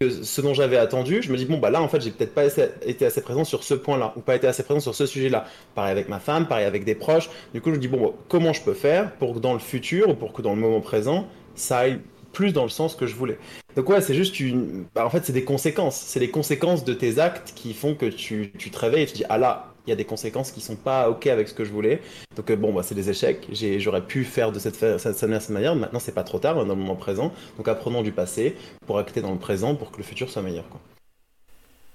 ce 0.00 0.40
dont 0.40 0.54
j'avais 0.54 0.78
attendu, 0.78 1.22
je 1.22 1.30
me 1.30 1.36
dis, 1.36 1.44
bon, 1.44 1.58
bah 1.58 1.70
là, 1.70 1.82
en 1.82 1.88
fait, 1.88 2.00
j'ai 2.00 2.10
peut-être 2.10 2.34
pas 2.34 2.46
été 2.86 3.04
assez 3.04 3.20
présent 3.20 3.44
sur 3.44 3.62
ce 3.62 3.74
point-là, 3.74 4.14
ou 4.16 4.20
pas 4.20 4.36
été 4.36 4.46
assez 4.46 4.62
présent 4.62 4.80
sur 4.80 4.94
ce 4.94 5.06
sujet-là. 5.06 5.44
Pareil 5.74 5.92
avec 5.92 6.08
ma 6.08 6.18
femme, 6.18 6.48
pareil 6.48 6.64
avec 6.64 6.84
des 6.84 6.94
proches. 6.94 7.28
Du 7.52 7.60
coup, 7.60 7.70
je 7.70 7.76
me 7.76 7.80
dis, 7.80 7.88
bon, 7.88 8.14
comment 8.28 8.52
je 8.52 8.62
peux 8.62 8.74
faire 8.74 9.12
pour 9.16 9.34
que 9.34 9.38
dans 9.38 9.52
le 9.52 9.58
futur, 9.58 10.08
ou 10.08 10.14
pour 10.14 10.32
que 10.32 10.42
dans 10.42 10.54
le 10.54 10.60
moment 10.60 10.80
présent, 10.80 11.28
ça 11.54 11.78
aille 11.78 12.00
plus 12.32 12.52
dans 12.52 12.64
le 12.64 12.68
sens 12.68 12.94
que 12.94 13.06
je 13.06 13.14
voulais. 13.14 13.38
Donc 13.76 13.88
ouais, 13.88 14.00
c'est 14.00 14.14
juste 14.14 14.40
une... 14.40 14.84
Bah, 14.94 15.06
en 15.06 15.10
fait, 15.10 15.24
c'est 15.24 15.32
des 15.32 15.44
conséquences. 15.44 15.96
C'est 15.96 16.20
les 16.20 16.30
conséquences 16.30 16.84
de 16.84 16.94
tes 16.94 17.18
actes 17.18 17.52
qui 17.54 17.74
font 17.74 17.94
que 17.94 18.06
tu, 18.06 18.52
tu 18.58 18.70
te 18.70 18.78
réveilles 18.78 19.02
et 19.02 19.06
tu 19.06 19.12
te 19.12 19.18
dis, 19.18 19.24
ah 19.28 19.38
là, 19.38 19.72
il 19.86 19.90
y 19.90 19.92
a 19.92 19.96
des 19.96 20.04
conséquences 20.04 20.52
qui 20.52 20.60
sont 20.60 20.76
pas 20.76 21.08
ok 21.10 21.26
avec 21.26 21.48
ce 21.48 21.54
que 21.54 21.64
je 21.64 21.72
voulais. 21.72 22.00
Donc 22.36 22.50
euh, 22.50 22.56
bon, 22.56 22.72
bah, 22.72 22.82
c'est 22.82 22.94
des 22.94 23.10
échecs. 23.10 23.48
J'aurais 23.78 24.02
pu 24.02 24.24
faire 24.24 24.52
de 24.52 24.58
cette, 24.58 24.76
cette, 24.98 25.50
manière. 25.50 25.74
Maintenant, 25.74 25.98
c'est 25.98 26.12
pas 26.12 26.24
trop 26.24 26.38
tard, 26.38 26.54
dans 26.54 26.64
le 26.64 26.74
moment 26.74 26.96
présent. 26.96 27.32
Donc 27.56 27.68
apprenons 27.68 28.02
du 28.02 28.12
passé 28.12 28.56
pour 28.86 28.98
acter 28.98 29.20
dans 29.20 29.32
le 29.32 29.38
présent 29.38 29.74
pour 29.74 29.90
que 29.90 29.98
le 29.98 30.04
futur 30.04 30.30
soit 30.30 30.42
meilleur. 30.42 30.64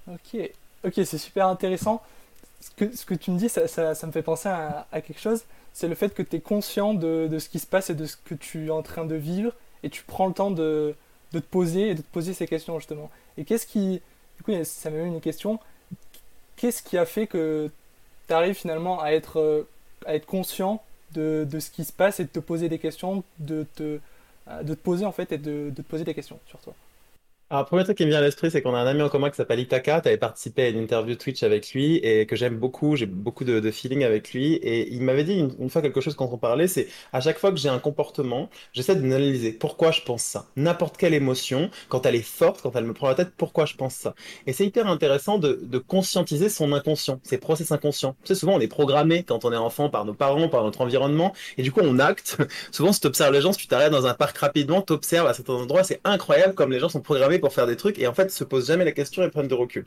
Ok, 0.08 0.40
ok, 0.84 0.92
c'est 0.94 1.18
super 1.18 1.46
intéressant. 1.48 2.02
Ce 2.60 2.70
que, 2.70 2.94
ce 2.94 3.06
que 3.06 3.14
tu 3.14 3.30
me 3.30 3.38
dis, 3.38 3.48
ça, 3.48 3.62
me 4.06 4.12
fait 4.12 4.22
penser 4.22 4.48
à, 4.48 4.86
à 4.90 5.00
quelque 5.00 5.20
chose. 5.20 5.44
C'est 5.72 5.88
le 5.88 5.94
fait 5.94 6.12
que 6.12 6.22
tu 6.22 6.36
es 6.36 6.40
conscient 6.40 6.92
de, 6.92 7.28
de 7.28 7.38
ce 7.38 7.48
qui 7.48 7.58
se 7.58 7.66
passe 7.66 7.90
et 7.90 7.94
de 7.94 8.04
ce 8.04 8.16
que 8.16 8.34
tu 8.34 8.66
es 8.66 8.70
en 8.70 8.82
train 8.82 9.04
de 9.04 9.14
vivre 9.14 9.52
et 9.82 9.90
tu 9.90 10.02
prends 10.02 10.26
le 10.26 10.34
temps 10.34 10.50
de, 10.50 10.94
te 11.32 11.38
poser 11.38 11.90
et 11.90 11.94
de 11.94 12.02
te 12.02 12.12
poser 12.12 12.32
ces 12.32 12.46
questions 12.46 12.78
justement. 12.78 13.10
Et 13.36 13.44
qu'est-ce 13.44 13.66
qui, 13.66 14.00
du 14.36 14.42
coup, 14.42 14.52
ça 14.64 14.90
m'a 14.90 14.98
une 14.98 15.20
question, 15.20 15.58
qu'est-ce 16.56 16.82
qui 16.82 16.96
a 16.96 17.06
fait 17.06 17.26
que 17.26 17.70
tu 18.26 18.34
arrives 18.34 18.54
finalement 18.54 19.00
à 19.00 19.10
être, 19.12 19.38
euh, 19.38 19.68
à 20.06 20.14
être 20.14 20.26
conscient 20.26 20.82
de, 21.12 21.46
ce 21.58 21.70
qui 21.70 21.84
se 21.84 21.92
passe 21.92 22.20
et 22.20 22.24
de 22.24 22.28
te 22.28 22.38
poser 22.38 22.68
des 22.68 22.78
questions, 22.78 23.24
de 23.38 23.66
te, 23.74 23.98
de 24.62 24.74
te 24.74 24.80
poser 24.80 25.04
en 25.04 25.12
fait 25.12 25.32
et 25.32 25.38
de, 25.38 25.70
de 25.70 25.82
te 25.82 25.88
poser 25.88 26.04
des 26.04 26.14
questions 26.14 26.38
sur 26.46 26.58
toi? 26.60 26.74
Alors, 27.50 27.62
le 27.62 27.66
premier 27.66 27.84
truc 27.84 27.96
qui 27.96 28.04
me 28.04 28.10
vient 28.10 28.18
à 28.18 28.22
l'esprit, 28.22 28.50
c'est 28.50 28.60
qu'on 28.60 28.74
a 28.74 28.78
un 28.78 28.86
ami 28.86 29.00
en 29.00 29.08
commun 29.08 29.30
qui 29.30 29.36
s'appelle 29.36 29.58
Itaka. 29.58 30.02
Tu 30.02 30.08
avais 30.08 30.18
participé 30.18 30.64
à 30.64 30.68
une 30.68 30.76
interview 30.80 31.14
Twitch 31.14 31.42
avec 31.42 31.72
lui 31.72 31.96
et 31.96 32.26
que 32.26 32.36
j'aime 32.36 32.58
beaucoup. 32.58 32.94
J'ai 32.94 33.06
beaucoup 33.06 33.44
de, 33.44 33.58
de, 33.58 33.70
feeling 33.70 34.04
avec 34.04 34.34
lui. 34.34 34.56
Et 34.56 34.92
il 34.92 35.00
m'avait 35.00 35.24
dit 35.24 35.48
une, 35.58 35.70
fois 35.70 35.80
quelque 35.80 36.02
chose 36.02 36.14
quand 36.14 36.28
on 36.30 36.36
parlait, 36.36 36.68
c'est 36.68 36.88
à 37.14 37.22
chaque 37.22 37.38
fois 37.38 37.50
que 37.50 37.56
j'ai 37.56 37.70
un 37.70 37.78
comportement, 37.78 38.50
j'essaie 38.74 38.96
d'analyser 38.96 39.52
pourquoi 39.52 39.92
je 39.92 40.02
pense 40.02 40.22
ça? 40.24 40.44
N'importe 40.56 40.98
quelle 40.98 41.14
émotion, 41.14 41.70
quand 41.88 42.04
elle 42.04 42.16
est 42.16 42.20
forte, 42.20 42.60
quand 42.60 42.76
elle 42.76 42.84
me 42.84 42.92
prend 42.92 43.08
la 43.08 43.14
tête, 43.14 43.32
pourquoi 43.34 43.64
je 43.64 43.76
pense 43.76 43.94
ça? 43.94 44.14
Et 44.46 44.52
c'est 44.52 44.66
hyper 44.66 44.86
intéressant 44.86 45.38
de, 45.38 45.58
de, 45.62 45.78
conscientiser 45.78 46.50
son 46.50 46.74
inconscient, 46.74 47.18
ses 47.22 47.38
process 47.38 47.72
inconscients. 47.72 48.14
Tu 48.24 48.34
sais, 48.34 48.40
souvent 48.40 48.56
on 48.56 48.60
est 48.60 48.68
programmé 48.68 49.22
quand 49.22 49.46
on 49.46 49.52
est 49.54 49.56
enfant 49.56 49.88
par 49.88 50.04
nos 50.04 50.12
parents, 50.12 50.50
par 50.50 50.64
notre 50.64 50.82
environnement. 50.82 51.32
Et 51.56 51.62
du 51.62 51.72
coup, 51.72 51.80
on 51.82 51.98
acte. 51.98 52.36
souvent, 52.72 52.92
si 52.92 53.00
tu 53.00 53.06
observes 53.06 53.32
les 53.32 53.40
gens, 53.40 53.54
si 53.54 53.60
tu 53.60 53.68
t'arrêtes 53.68 53.92
dans 53.92 54.06
un 54.06 54.12
parc 54.12 54.36
rapidement, 54.36 54.82
tu 54.82 54.92
observes 54.92 55.26
à 55.26 55.32
certains 55.32 55.54
endroits, 55.54 55.82
c'est 55.82 56.02
incroyable 56.04 56.52
comme 56.52 56.72
les 56.72 56.78
gens 56.78 56.90
sont 56.90 57.00
programmés 57.00 57.37
pour 57.38 57.52
faire 57.52 57.66
des 57.66 57.76
trucs 57.76 57.98
et 57.98 58.06
en 58.06 58.14
fait 58.14 58.30
se 58.30 58.44
pose 58.44 58.66
jamais 58.66 58.84
la 58.84 58.92
question 58.92 59.22
et 59.22 59.30
prennent 59.30 59.48
de 59.48 59.54
recul. 59.54 59.86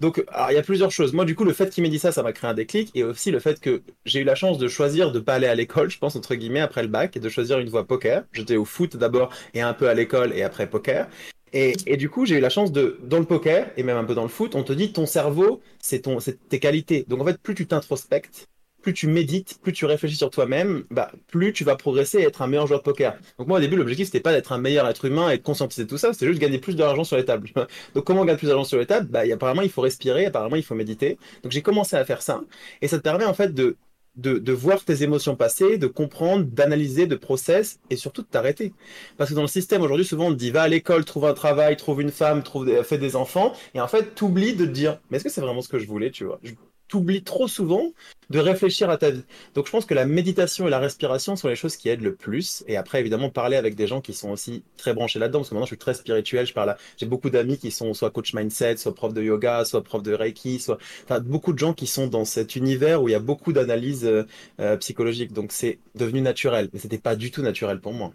Donc, 0.00 0.22
il 0.50 0.54
y 0.54 0.58
a 0.58 0.62
plusieurs 0.62 0.90
choses. 0.90 1.12
Moi, 1.14 1.24
du 1.24 1.34
coup, 1.34 1.44
le 1.44 1.54
fait 1.54 1.70
qu'il 1.70 1.82
m'ait 1.82 1.88
dit 1.88 1.98
ça, 1.98 2.12
ça 2.12 2.22
m'a 2.22 2.32
créé 2.32 2.50
un 2.50 2.54
déclic. 2.54 2.90
Et 2.94 3.02
aussi 3.02 3.30
le 3.30 3.38
fait 3.38 3.60
que 3.60 3.82
j'ai 4.04 4.20
eu 4.20 4.24
la 4.24 4.34
chance 4.34 4.58
de 4.58 4.68
choisir 4.68 5.10
de 5.10 5.20
pas 5.20 5.34
aller 5.34 5.46
à 5.46 5.54
l'école, 5.54 5.90
je 5.90 5.98
pense, 5.98 6.16
entre 6.16 6.34
guillemets, 6.34 6.60
après 6.60 6.82
le 6.82 6.88
bac, 6.88 7.16
et 7.16 7.20
de 7.20 7.28
choisir 7.28 7.58
une 7.58 7.70
voie 7.70 7.86
poker. 7.86 8.24
J'étais 8.32 8.56
au 8.56 8.66
foot 8.66 8.96
d'abord, 8.96 9.32
et 9.54 9.62
un 9.62 9.72
peu 9.72 9.88
à 9.88 9.94
l'école, 9.94 10.34
et 10.34 10.42
après 10.42 10.68
poker. 10.68 11.08
Et, 11.52 11.74
et 11.86 11.96
du 11.96 12.10
coup, 12.10 12.26
j'ai 12.26 12.36
eu 12.36 12.40
la 12.40 12.50
chance 12.50 12.72
de, 12.72 12.98
dans 13.04 13.18
le 13.18 13.24
poker, 13.24 13.70
et 13.78 13.82
même 13.82 13.96
un 13.96 14.04
peu 14.04 14.14
dans 14.14 14.22
le 14.22 14.28
foot, 14.28 14.54
on 14.54 14.64
te 14.64 14.72
dit 14.74 14.92
ton 14.92 15.06
cerveau, 15.06 15.62
c'est 15.80 16.02
tes 16.48 16.60
qualités. 16.60 17.06
Donc, 17.08 17.22
en 17.22 17.24
fait, 17.24 17.38
plus 17.40 17.54
tu 17.54 17.66
t'introspectes, 17.66 18.48
plus 18.86 18.94
tu 18.94 19.08
médites, 19.08 19.58
plus 19.64 19.72
tu 19.72 19.84
réfléchis 19.84 20.14
sur 20.14 20.30
toi-même, 20.30 20.84
bah, 20.92 21.10
plus 21.26 21.52
tu 21.52 21.64
vas 21.64 21.74
progresser 21.74 22.18
et 22.18 22.22
être 22.22 22.40
un 22.40 22.46
meilleur 22.46 22.68
joueur 22.68 22.78
de 22.78 22.84
poker. 22.84 23.16
Donc 23.36 23.48
moi 23.48 23.58
au 23.58 23.60
début 23.60 23.74
l'objectif 23.74 24.06
c'était 24.06 24.20
pas 24.20 24.30
d'être 24.30 24.52
un 24.52 24.58
meilleur 24.58 24.86
être 24.86 25.06
humain 25.06 25.28
et 25.30 25.38
de 25.38 25.42
conscientiser 25.42 25.88
tout 25.88 25.98
ça, 25.98 26.12
c'était 26.12 26.26
juste 26.26 26.38
de 26.38 26.44
gagner 26.44 26.58
plus 26.58 26.76
d'argent 26.76 27.02
sur 27.02 27.16
les 27.16 27.24
tables. 27.24 27.50
Donc 27.94 28.04
comment 28.04 28.20
on 28.20 28.24
gagne 28.24 28.36
plus 28.36 28.46
d'argent 28.46 28.62
sur 28.62 28.78
les 28.78 28.86
tables? 28.86 29.08
Bah 29.10 29.22
apparemment 29.32 29.62
il 29.62 29.70
faut 29.70 29.80
respirer, 29.80 30.26
apparemment 30.26 30.54
il 30.54 30.62
faut 30.62 30.76
méditer. 30.76 31.18
Donc 31.42 31.50
j'ai 31.50 31.62
commencé 31.62 31.96
à 31.96 32.04
faire 32.04 32.22
ça 32.22 32.42
et 32.80 32.86
ça 32.86 32.98
te 32.98 33.02
permet 33.02 33.24
en 33.24 33.34
fait 33.34 33.52
de 33.52 33.76
de, 34.16 34.52
voir 34.52 34.82
tes 34.82 35.02
émotions 35.02 35.36
passer, 35.36 35.78
de 35.78 35.86
comprendre, 35.88 36.44
d'analyser, 36.44 37.06
de 37.06 37.16
process 37.16 37.80
et 37.90 37.96
surtout 37.96 38.22
de 38.22 38.28
t'arrêter. 38.28 38.72
Parce 39.18 39.28
que 39.28 39.34
dans 39.34 39.42
le 39.42 39.48
système 39.48 39.82
aujourd'hui, 39.82 40.06
souvent 40.06 40.28
on 40.28 40.30
te 40.30 40.36
dit 40.36 40.50
va 40.50 40.62
à 40.62 40.68
l'école, 40.68 41.04
trouve 41.04 41.26
un 41.26 41.34
travail, 41.34 41.76
trouve 41.76 42.00
une 42.00 42.12
femme, 42.12 42.42
trouve 42.44 42.82
fais 42.84 42.98
des 42.98 43.16
enfants 43.16 43.52
et 43.74 43.80
en 43.80 43.88
fait 43.88 44.14
t'oublies 44.14 44.54
de 44.54 44.64
te 44.64 44.70
dire 44.70 45.00
mais 45.10 45.16
est-ce 45.16 45.24
que 45.24 45.30
c'est 45.30 45.40
vraiment 45.40 45.60
ce 45.60 45.68
que 45.68 45.80
je 45.80 45.86
voulais, 45.88 46.10
tu 46.12 46.24
vois? 46.24 46.40
T'oublies 46.88 47.22
trop 47.22 47.48
souvent 47.48 47.92
de 48.30 48.38
réfléchir 48.38 48.90
à 48.90 48.96
ta 48.96 49.10
vie. 49.10 49.24
Donc 49.54 49.66
je 49.66 49.70
pense 49.70 49.86
que 49.86 49.94
la 49.94 50.04
méditation 50.04 50.66
et 50.66 50.70
la 50.70 50.78
respiration 50.78 51.36
sont 51.36 51.48
les 51.48 51.56
choses 51.56 51.76
qui 51.76 51.88
aident 51.88 52.02
le 52.02 52.14
plus. 52.14 52.64
Et 52.66 52.76
après, 52.76 53.00
évidemment, 53.00 53.30
parler 53.30 53.56
avec 53.56 53.74
des 53.74 53.86
gens 53.86 54.00
qui 54.00 54.14
sont 54.14 54.30
aussi 54.30 54.62
très 54.76 54.94
branchés 54.94 55.18
là-dedans, 55.18 55.40
parce 55.40 55.50
que 55.50 55.54
maintenant 55.54 55.66
je 55.66 55.70
suis 55.70 55.78
très 55.78 55.94
spirituel, 55.94 56.46
je 56.46 56.52
parle 56.52 56.76
j'ai 56.96 57.06
beaucoup 57.06 57.30
d'amis 57.30 57.58
qui 57.58 57.70
sont 57.70 57.94
soit 57.94 58.10
coach 58.10 58.34
mindset, 58.34 58.76
soit 58.78 58.94
prof 58.94 59.12
de 59.14 59.22
yoga, 59.22 59.64
soit 59.64 59.82
prof 59.82 60.02
de 60.02 60.12
reiki, 60.12 60.58
soit, 60.58 60.78
enfin, 61.04 61.20
beaucoup 61.20 61.52
de 61.52 61.58
gens 61.58 61.74
qui 61.74 61.86
sont 61.86 62.06
dans 62.06 62.24
cet 62.24 62.56
univers 62.56 63.02
où 63.02 63.08
il 63.08 63.12
y 63.12 63.16
a 63.16 63.20
beaucoup 63.20 63.52
d'analyses 63.52 64.04
euh, 64.04 64.24
euh, 64.60 64.76
psychologiques. 64.76 65.32
Donc 65.32 65.52
c'est 65.52 65.78
devenu 65.94 66.20
naturel, 66.20 66.68
mais 66.72 66.78
c'était 66.78 66.98
pas 66.98 67.16
du 67.16 67.30
tout 67.30 67.42
naturel 67.42 67.80
pour 67.80 67.92
moi. 67.92 68.12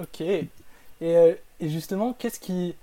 Ok. 0.00 0.20
Et, 0.20 0.48
euh, 1.02 1.34
et 1.60 1.68
justement, 1.68 2.14
qu'est-ce 2.14 2.40
qui, 2.40 2.74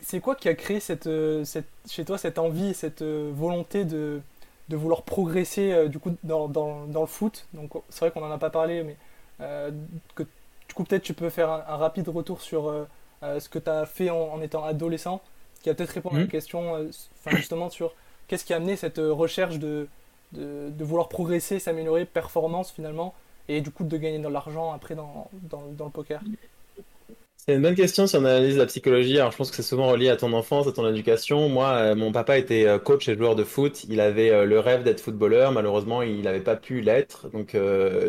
c'est 0.00 0.20
quoi 0.20 0.34
qui 0.34 0.48
a 0.48 0.54
créé 0.54 0.80
cette, 0.80 1.06
euh, 1.06 1.44
cette, 1.44 1.68
chez 1.88 2.04
toi 2.04 2.18
cette 2.18 2.38
envie, 2.38 2.74
cette 2.74 3.02
euh, 3.02 3.30
volonté 3.32 3.84
de, 3.84 4.20
de 4.68 4.76
vouloir 4.76 5.02
progresser 5.02 5.72
euh, 5.72 5.88
du 5.88 5.98
coup 5.98 6.16
dans, 6.24 6.48
dans, 6.48 6.86
dans, 6.86 7.02
le 7.02 7.06
foot? 7.06 7.46
Donc 7.54 7.70
c'est 7.88 8.00
vrai 8.00 8.10
qu'on 8.10 8.20
n'en 8.20 8.32
a 8.32 8.38
pas 8.38 8.50
parlé, 8.50 8.82
mais 8.82 8.96
que 10.14 10.22
du 10.22 10.74
coup 10.74 10.84
peut-être 10.84 11.02
tu 11.02 11.14
peux 11.14 11.30
faire 11.30 11.50
un, 11.50 11.76
rapide 11.76 12.08
retour 12.08 12.42
sur 12.42 12.86
ce 13.22 13.48
que 13.48 13.58
tu 13.58 13.70
as 13.70 13.86
fait 13.86 14.10
en, 14.10 14.40
étant 14.42 14.64
adolescent, 14.64 15.22
qui 15.62 15.70
a 15.70 15.74
peut-être 15.74 15.90
répondu 15.90 16.16
à 16.16 16.18
la 16.20 16.24
mmh. 16.26 16.28
question 16.28 16.90
justement 17.28 17.70
sur 17.70 17.94
qu'est-ce 18.28 18.44
qui 18.44 18.52
a 18.52 18.56
amené 18.56 18.76
cette 18.76 18.98
recherche 18.98 19.58
de, 19.58 19.88
de, 20.32 20.68
de 20.68 20.84
vouloir 20.84 21.08
progresser, 21.08 21.58
s'améliorer, 21.58 22.04
performance 22.04 22.70
finalement, 22.70 23.14
et 23.48 23.62
du 23.62 23.70
coup 23.70 23.84
de 23.84 23.96
gagner 23.96 24.18
de 24.18 24.28
l'argent 24.28 24.72
après 24.72 24.94
dans, 24.94 25.30
dans, 25.32 25.62
dans 25.70 25.86
le 25.86 25.90
poker? 25.90 26.20
C'est 27.46 27.54
une 27.54 27.62
bonne 27.62 27.74
question 27.74 28.06
si 28.06 28.16
on 28.16 28.24
analyse 28.26 28.58
la 28.58 28.66
psychologie. 28.66 29.18
Alors, 29.18 29.32
je 29.32 29.38
pense 29.38 29.48
que 29.50 29.56
c'est 29.56 29.62
souvent 29.62 29.88
relié 29.88 30.10
à 30.10 30.16
ton 30.16 30.34
enfance, 30.34 30.66
à 30.66 30.72
ton 30.72 30.86
éducation. 30.86 31.48
Moi, 31.48 31.68
euh, 31.68 31.94
mon 31.94 32.12
papa 32.12 32.36
était 32.36 32.66
euh, 32.66 32.78
coach 32.78 33.08
et 33.08 33.16
joueur 33.16 33.34
de 33.34 33.44
foot. 33.44 33.84
Il 33.88 34.00
avait 34.00 34.30
euh, 34.30 34.44
le 34.44 34.60
rêve 34.60 34.82
d'être 34.82 35.00
footballeur. 35.00 35.50
Malheureusement, 35.50 36.02
il 36.02 36.20
n'avait 36.20 36.42
pas 36.42 36.56
pu 36.56 36.82
l'être. 36.82 37.30
Donc, 37.30 37.56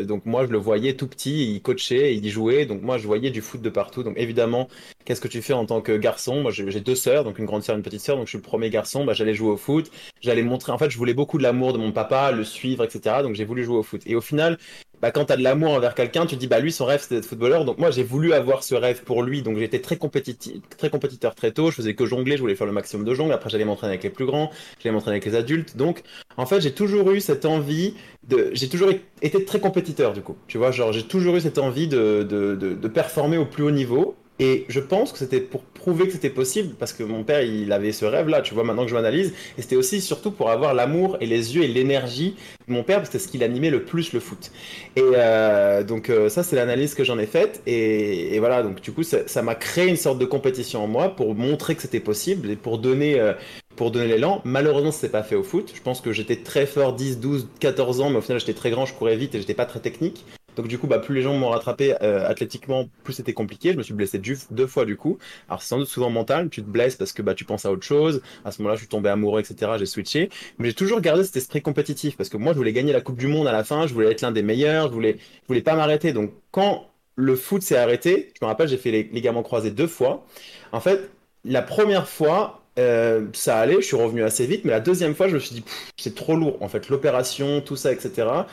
donc 0.06 0.26
moi, 0.26 0.44
je 0.46 0.52
le 0.52 0.58
voyais 0.58 0.94
tout 0.94 1.06
petit. 1.08 1.54
Il 1.54 1.62
coachait, 1.62 2.14
il 2.14 2.26
y 2.26 2.28
jouait. 2.28 2.66
Donc, 2.66 2.82
moi, 2.82 2.98
je 2.98 3.06
voyais 3.06 3.30
du 3.30 3.40
foot 3.40 3.62
de 3.62 3.70
partout. 3.70 4.02
Donc, 4.02 4.18
évidemment, 4.18 4.68
qu'est-ce 5.06 5.20
que 5.20 5.28
tu 5.28 5.40
fais 5.40 5.54
en 5.54 5.64
tant 5.64 5.80
que 5.80 5.96
garçon? 5.96 6.42
Moi, 6.42 6.52
j'ai 6.52 6.80
deux 6.80 6.94
sœurs, 6.94 7.24
donc 7.24 7.38
une 7.38 7.46
grande 7.46 7.62
sœur 7.62 7.74
et 7.74 7.78
une 7.78 7.84
petite 7.84 8.02
sœur. 8.02 8.16
Donc, 8.16 8.26
je 8.26 8.30
suis 8.30 8.38
le 8.38 8.42
premier 8.42 8.68
garçon. 8.68 9.04
Bah, 9.06 9.14
j'allais 9.14 9.34
jouer 9.34 9.50
au 9.50 9.56
foot. 9.56 9.90
J'allais 10.20 10.42
montrer. 10.42 10.72
En 10.72 10.78
fait, 10.78 10.90
je 10.90 10.98
voulais 10.98 11.14
beaucoup 11.14 11.38
de 11.38 11.42
l'amour 11.42 11.72
de 11.72 11.78
mon 11.78 11.92
papa, 11.92 12.32
le 12.32 12.44
suivre, 12.44 12.84
etc. 12.84 13.22
Donc, 13.22 13.34
j'ai 13.34 13.46
voulu 13.46 13.64
jouer 13.64 13.78
au 13.78 13.82
foot. 13.82 14.02
Et 14.06 14.14
au 14.14 14.20
final, 14.20 14.58
bah, 15.02 15.10
quand 15.10 15.26
tu 15.26 15.32
as 15.32 15.36
de 15.36 15.42
l'amour 15.42 15.72
envers 15.72 15.94
quelqu'un, 15.94 16.24
tu 16.26 16.36
dis, 16.36 16.46
bah, 16.46 16.60
lui, 16.60 16.72
son 16.72 16.86
rêve, 16.86 17.00
c'était 17.02 17.16
d'être 17.16 17.26
footballeur. 17.26 17.64
Donc, 17.64 17.78
moi, 17.78 17.90
j'ai 17.90 18.04
voulu 18.04 18.32
avoir 18.32 18.62
ce 18.62 18.74
rêve 18.74 19.02
pour 19.02 19.22
lui. 19.22 19.42
Donc, 19.42 19.58
j'étais 19.58 19.80
très 19.80 19.96
compétitif, 19.96 20.62
très 20.78 20.90
compétiteur 20.90 21.34
très 21.34 21.52
tôt. 21.52 21.70
Je 21.70 21.76
faisais 21.76 21.94
que 21.94 22.06
jongler. 22.06 22.36
Je 22.36 22.42
voulais 22.42 22.54
faire 22.54 22.66
le 22.66 22.72
maximum 22.72 23.04
de 23.04 23.12
jongles. 23.14 23.32
Après, 23.32 23.50
j'allais 23.50 23.64
m'entraîner 23.64 23.92
avec 23.94 24.04
les 24.04 24.10
plus 24.10 24.26
grands. 24.26 24.50
J'allais 24.78 24.94
m'entraîner 24.94 25.16
avec 25.16 25.26
les 25.26 25.34
adultes. 25.34 25.76
Donc, 25.76 26.02
en 26.36 26.46
fait, 26.46 26.60
j'ai 26.60 26.72
toujours 26.72 27.10
eu 27.10 27.20
cette 27.20 27.44
envie 27.44 27.94
de, 28.28 28.50
j'ai 28.54 28.68
toujours 28.68 28.90
été 29.20 29.44
très 29.44 29.60
compétiteur, 29.60 30.12
du 30.12 30.22
coup. 30.22 30.36
Tu 30.46 30.58
vois, 30.58 30.70
genre, 30.70 30.92
j'ai 30.92 31.02
toujours 31.02 31.36
eu 31.36 31.40
cette 31.40 31.58
envie 31.58 31.88
de, 31.88 32.22
de, 32.22 32.54
de 32.54 32.88
performer 32.88 33.36
au 33.38 33.46
plus 33.46 33.64
haut 33.64 33.70
niveau. 33.70 34.16
Et 34.38 34.64
je 34.68 34.80
pense 34.80 35.12
que 35.12 35.18
c'était 35.18 35.40
pour 35.40 35.62
prouver 35.62 36.06
que 36.06 36.12
c'était 36.12 36.30
possible, 36.30 36.74
parce 36.78 36.92
que 36.92 37.02
mon 37.02 37.22
père, 37.22 37.42
il 37.42 37.70
avait 37.72 37.92
ce 37.92 38.04
rêve-là, 38.04 38.40
tu 38.40 38.54
vois, 38.54 38.64
maintenant 38.64 38.84
que 38.84 38.90
je 38.90 38.94
m'analyse. 38.94 39.34
Et 39.58 39.62
c'était 39.62 39.76
aussi 39.76 40.00
surtout 40.00 40.30
pour 40.30 40.50
avoir 40.50 40.74
l'amour 40.74 41.16
et 41.20 41.26
les 41.26 41.54
yeux 41.54 41.62
et 41.62 41.68
l'énergie 41.68 42.36
de 42.66 42.72
mon 42.72 42.82
père, 42.82 42.98
parce 42.98 43.10
que 43.10 43.18
c'était 43.18 43.32
ce 43.32 43.38
qui 43.38 43.44
animait 43.44 43.70
le 43.70 43.84
plus 43.84 44.12
le 44.12 44.20
foot. 44.20 44.50
Et 44.96 45.02
euh, 45.02 45.82
donc 45.82 46.08
euh, 46.08 46.28
ça, 46.28 46.42
c'est 46.42 46.56
l'analyse 46.56 46.94
que 46.94 47.04
j'en 47.04 47.18
ai 47.18 47.26
faite. 47.26 47.62
Et, 47.66 48.38
voilà, 48.38 48.62
donc 48.62 48.80
du 48.80 48.92
coup, 48.92 49.02
ça 49.02 49.42
m'a 49.42 49.54
créé 49.54 49.88
une 49.88 49.96
sorte 49.96 50.18
de 50.18 50.24
compétition 50.24 50.82
en 50.82 50.86
moi 50.86 51.14
pour 51.14 51.34
montrer 51.34 51.74
que 51.74 51.82
c'était 51.82 52.00
possible 52.00 52.50
et 52.50 52.56
pour 52.56 52.78
donner... 52.78 53.20
Euh, 53.20 53.34
pour 53.76 53.90
donner 53.90 54.06
l'élan. 54.06 54.42
Malheureusement, 54.44 54.92
ce 54.92 55.06
n'est 55.06 55.10
pas 55.10 55.22
fait 55.22 55.34
au 55.34 55.42
foot. 55.42 55.72
Je 55.74 55.80
pense 55.80 56.02
que 56.02 56.12
j'étais 56.12 56.36
très 56.36 56.66
fort 56.66 56.92
10, 56.92 57.20
12, 57.20 57.48
14 57.58 58.02
ans, 58.02 58.10
mais 58.10 58.18
au 58.18 58.20
final, 58.20 58.38
j'étais 58.38 58.52
très 58.52 58.70
grand, 58.70 58.84
je 58.84 58.92
courais 58.92 59.16
vite 59.16 59.34
et 59.34 59.40
j'étais 59.40 59.54
pas 59.54 59.64
très 59.64 59.80
technique. 59.80 60.26
Donc 60.56 60.68
du 60.68 60.78
coup, 60.78 60.86
bah, 60.86 60.98
plus 60.98 61.14
les 61.14 61.22
gens 61.22 61.34
m'ont 61.34 61.48
rattrapé 61.50 61.94
euh, 62.02 62.28
athlétiquement, 62.28 62.88
plus 63.04 63.14
c'était 63.14 63.32
compliqué. 63.32 63.72
Je 63.72 63.78
me 63.78 63.82
suis 63.82 63.94
blessé 63.94 64.20
deux 64.50 64.66
fois 64.66 64.84
du 64.84 64.96
coup. 64.96 65.18
Alors 65.48 65.62
c'est 65.62 65.68
sans 65.68 65.78
doute 65.78 65.88
souvent 65.88 66.10
mental. 66.10 66.50
Tu 66.50 66.62
te 66.62 66.68
blesses 66.68 66.96
parce 66.96 67.12
que 67.12 67.22
bah, 67.22 67.34
tu 67.34 67.44
penses 67.44 67.64
à 67.64 67.72
autre 67.72 67.84
chose. 67.84 68.22
À 68.44 68.52
ce 68.52 68.60
moment-là, 68.60 68.76
je 68.76 68.80
suis 68.80 68.88
tombé 68.88 69.08
amoureux, 69.08 69.40
etc. 69.40 69.72
J'ai 69.78 69.86
switché. 69.86 70.30
Mais 70.58 70.68
j'ai 70.68 70.74
toujours 70.74 71.00
gardé 71.00 71.24
cet 71.24 71.36
esprit 71.36 71.62
compétitif 71.62 72.16
parce 72.16 72.28
que 72.28 72.36
moi, 72.36 72.52
je 72.52 72.58
voulais 72.58 72.72
gagner 72.72 72.92
la 72.92 73.00
Coupe 73.00 73.18
du 73.18 73.26
Monde 73.26 73.46
à 73.46 73.52
la 73.52 73.64
fin. 73.64 73.86
Je 73.86 73.94
voulais 73.94 74.10
être 74.10 74.20
l'un 74.22 74.32
des 74.32 74.42
meilleurs. 74.42 74.88
Je 74.88 74.92
voulais, 74.92 75.16
je 75.18 75.48
voulais 75.48 75.62
pas 75.62 75.74
m'arrêter. 75.74 76.12
Donc 76.12 76.32
quand 76.50 76.86
le 77.16 77.36
foot 77.36 77.62
s'est 77.62 77.76
arrêté, 77.76 78.32
je 78.38 78.44
me 78.44 78.48
rappelle, 78.48 78.68
j'ai 78.68 78.78
fait 78.78 78.90
les 78.90 79.04
ligaments 79.04 79.42
croisés 79.42 79.70
deux 79.70 79.86
fois. 79.86 80.24
En 80.72 80.80
fait, 80.80 81.10
la 81.44 81.60
première 81.62 82.08
fois, 82.08 82.62
euh, 82.78 83.26
ça 83.34 83.58
allait, 83.58 83.76
je 83.76 83.86
suis 83.86 83.96
revenu 83.96 84.22
assez 84.22 84.46
vite, 84.46 84.64
mais 84.64 84.70
la 84.70 84.80
deuxième 84.80 85.14
fois, 85.14 85.28
je 85.28 85.34
me 85.34 85.38
suis 85.38 85.54
dit, 85.56 85.64
c'est 85.98 86.14
trop 86.14 86.34
lourd, 86.34 86.56
en 86.62 86.68
fait, 86.68 86.88
l'opération, 86.88 87.60
tout 87.60 87.76
ça, 87.76 87.92
etc 87.92 88.44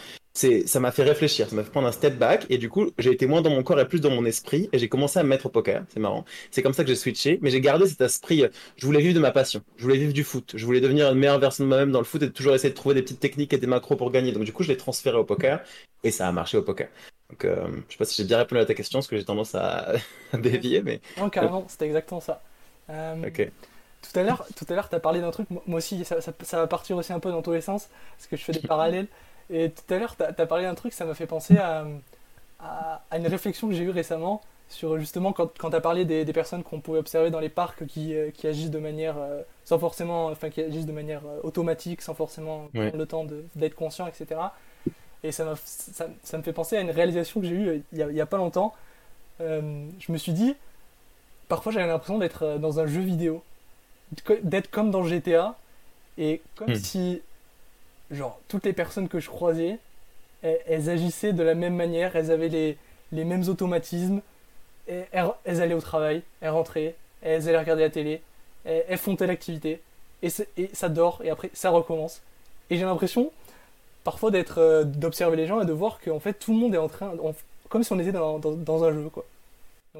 ça 0.66 0.80
m'a 0.80 0.92
fait 0.92 1.04
réfléchir, 1.04 1.50
ça 1.50 1.56
m'a 1.56 1.64
fait 1.64 1.72
prendre 1.72 1.88
un 1.88 1.92
step 1.92 2.18
back 2.18 2.46
et 2.50 2.58
du 2.58 2.70
coup 2.70 2.92
j'ai 2.98 3.12
été 3.12 3.28
moins 3.28 3.42
dans 3.42 3.50
mon 3.50 3.64
corps 3.64 3.80
et 3.80 3.88
plus 3.88 4.00
dans 4.00 4.10
mon 4.10 4.26
esprit 4.26 4.70
et 4.72 4.80
j'ai 4.80 4.88
commencé 4.88 5.20
à 5.20 5.24
me 5.24 5.30
mettre 5.30 5.48
au 5.48 5.50
poker, 5.50 5.84
c'est 5.94 6.00
marrant. 6.00 6.26
C'est 6.52 6.62
comme 6.62 6.74
ça 6.74 6.84
que 6.84 6.90
j'ai 6.90 6.96
switché, 6.96 7.40
mais 7.42 7.50
j'ai 7.50 7.62
gardé 7.62 7.88
cet 7.88 8.02
esprit, 8.02 8.46
je 8.78 8.86
voulais 8.86 9.02
vivre 9.02 9.16
de 9.16 9.20
ma 9.20 9.32
passion, 9.32 9.62
je 9.78 9.84
voulais 9.84 9.98
vivre 9.98 10.14
du 10.14 10.24
foot, 10.24 10.54
je 10.56 10.66
voulais 10.66 10.82
devenir 10.82 11.10
une 11.10 11.18
meilleure 11.18 11.40
version 11.40 11.64
de 11.64 11.70
moi-même 11.70 11.92
dans 11.92 12.00
le 12.00 12.06
foot 12.06 12.24
et 12.24 12.32
toujours 12.32 12.56
essayer 12.56 12.70
de 12.70 12.76
trouver 12.76 12.96
des 12.96 13.02
petites 13.02 13.20
techniques 13.20 13.54
et 13.54 13.58
des 13.58 13.68
macros 13.68 13.96
pour 13.96 14.12
gagner. 14.12 14.32
Donc 14.32 14.44
du 14.44 14.54
coup 14.54 14.64
je 14.64 14.70
l'ai 14.70 14.78
transféré 14.78 15.18
au 15.18 15.26
poker 15.26 15.62
et 16.04 16.12
ça 16.12 16.28
a 16.28 16.32
marché 16.32 16.58
au 16.58 16.62
poker. 16.62 16.88
Donc 17.30 17.46
euh, 17.46 17.68
je 17.88 17.94
sais 17.94 17.98
pas 17.98 18.06
si 18.06 18.16
j'ai 18.22 18.28
bien 18.28 18.38
répondu 18.38 18.62
à 18.62 18.66
ta 18.66 18.74
question 18.74 19.00
parce 19.00 19.08
que 19.08 19.18
j'ai 19.18 19.26
tendance 19.26 19.56
à, 19.56 19.94
dévier, 20.34 20.82
mais... 20.82 21.02
Non 21.18 21.30
carrément, 21.30 21.66
c'était 21.68 21.86
exactement 21.86 22.22
ça. 22.22 22.42
Euh, 22.90 23.28
ok. 23.28 23.52
Tout 24.02 24.18
à 24.18 24.24
l'heure, 24.24 24.46
tout 24.56 24.66
à 24.70 24.74
l'heure, 24.74 24.90
t'as 24.90 25.00
parlé 25.00 25.20
d'un 25.20 25.32
truc. 25.32 25.48
Moi 25.50 25.78
aussi, 25.78 26.06
ça, 26.06 26.22
ça, 26.22 26.58
va 26.58 26.68
partir 26.68 26.96
aussi 26.96 27.12
un 27.12 27.20
peu 27.20 27.32
dans 27.32 27.42
tous 27.42 27.52
les 27.52 27.62
sens, 27.62 27.90
parce 28.18 28.28
que 28.28 28.38
je 28.38 28.44
fais 28.44 28.54
des 28.54 28.60
parallèles. 28.68 29.08
Et 29.50 29.72
tout 29.72 29.94
à 29.94 29.98
l'heure, 29.98 30.16
tu 30.16 30.24
as, 30.24 30.46
parlé 30.46 30.66
d'un 30.66 30.76
truc, 30.76 30.94
ça 30.94 31.06
m'a 31.06 31.14
fait 31.14 31.26
penser 31.26 31.58
à, 31.58 31.86
à, 32.60 33.18
une 33.18 33.28
réflexion 33.28 33.68
que 33.68 33.74
j'ai 33.74 33.84
eue 33.84 33.90
récemment 33.90 34.42
sur 34.70 35.00
justement 35.00 35.34
quand, 35.34 35.58
quand 35.58 35.72
tu 35.72 35.76
as 35.76 35.82
parlé 35.82 36.06
des, 36.06 36.26
des 36.26 36.34
personnes 36.34 36.64
qu'on 36.64 36.80
pouvait 36.80 37.00
observer 37.00 37.32
dans 37.32 37.40
les 37.40 37.50
parcs 37.50 37.86
qui, 37.88 38.14
euh, 38.14 38.30
qui 38.30 38.46
agissent 38.48 38.70
de 38.70 38.80
manière 38.80 39.18
euh, 39.18 39.42
sans 39.66 39.80
forcément 39.80 40.28
enfin 40.28 40.52
qui 40.52 40.62
agissent 40.62 40.86
de 40.86 40.92
manière 40.92 41.22
euh, 41.26 41.40
automatique 41.42 42.04
sans 42.04 42.14
forcément 42.14 42.70
prendre 42.74 42.98
le 42.98 43.06
temps 43.08 43.26
d'être 43.56 43.74
conscient 43.74 44.06
etc 44.06 44.40
et 45.24 45.32
ça, 45.32 45.56
ça, 45.66 46.08
ça, 46.24 46.38
me 46.38 46.44
fait 46.44 46.54
penser 46.54 46.78
à 46.78 46.82
une 46.82 46.92
réalisation 46.92 47.42
que 47.42 47.48
j'ai 47.48 47.56
eue 47.56 47.84
il 47.92 48.06
n'y 48.06 48.22
a, 48.22 48.24
a, 48.24 48.26
pas 48.26 48.38
longtemps. 48.38 48.74
Je 49.40 50.12
me 50.12 50.18
suis 50.18 50.32
dit 50.32 50.56
parfois 51.50 51.74
j'avais 51.74 51.88
l'impression 51.88 52.20
d'être 52.20 52.58
dans 52.58 52.80
un 52.80 52.88
jeu 52.88 53.02
vidéo. 53.02 53.44
D'être 54.44 54.72
comme 54.72 54.92
dans 54.92 55.04
GTA 55.04 55.58
et 56.18 56.42
comme 56.56 56.72
hmm. 56.72 56.76
si 56.76 57.22
genre, 58.12 58.40
toutes 58.48 58.66
les 58.66 58.74
personnes 58.74 59.08
que 59.08 59.20
je 59.20 59.30
croisais, 59.30 59.78
elles, 60.42 60.90
agissaient 60.90 61.34
de 61.34 61.44
la 61.44 61.56
même 61.56 61.76
manière, 61.76 62.16
elles 62.16 62.32
avaient 62.32 62.48
les, 62.50 62.78
les 63.12 63.26
mêmes 63.26 63.48
automatismes, 63.48 64.22
et 64.88 65.04
elles, 65.12 65.62
allaient 65.62 65.74
au 65.74 65.82
travail, 65.82 66.24
elles 66.42 66.50
rentraient, 66.50 66.96
elles 67.22 67.48
allaient 67.48 67.60
regarder 67.60 67.84
la 67.84 67.90
télé, 67.90 68.22
elles, 68.66 68.98
font 68.98 69.16
telle 69.16 69.30
activité, 69.30 69.82
et, 70.24 70.30
et, 70.58 70.70
ça 70.74 70.90
dort, 70.90 71.22
et 71.24 71.30
après 71.30 71.50
ça 71.54 71.70
recommence. 71.70 72.22
Et 72.70 72.78
j'ai 72.78 72.86
l'impression, 72.86 73.32
parfois, 74.04 74.32
d'être, 74.32 74.60
euh, 74.60 74.84
d'observer 74.84 75.38
les 75.38 75.48
gens 75.48 75.62
et 75.62 75.66
de 75.66 75.74
voir 75.74 76.00
qu'en 76.00 76.20
fait 76.20 76.34
tout 76.34 76.54
le 76.54 76.60
monde 76.60 76.74
est 76.74 76.80
en 76.80 76.88
train, 76.88 77.14
comme 77.70 77.84
si 77.84 77.94
on 77.94 78.00
était 78.00 78.12
dans, 78.12 78.40
dans, 78.40 78.84
un 78.84 78.94
jeu, 78.94 79.10
quoi. 79.10 79.26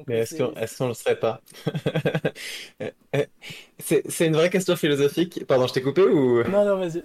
Mais 0.06 0.18
est-ce 0.20 0.36
qu'on 0.36 0.54
est 0.54 0.80
ne 0.80 0.88
le 0.88 0.94
serait 0.94 1.18
pas? 1.18 1.40
C'est 3.78 4.26
une 4.26 4.34
vraie 4.34 4.48
question 4.48 4.76
philosophique. 4.76 5.44
Pardon, 5.46 5.66
je 5.66 5.72
t'ai 5.72 5.82
coupé 5.82 6.02
ou? 6.02 6.44
Non, 6.44 6.64
non, 6.64 6.76
vas-y. 6.76 7.02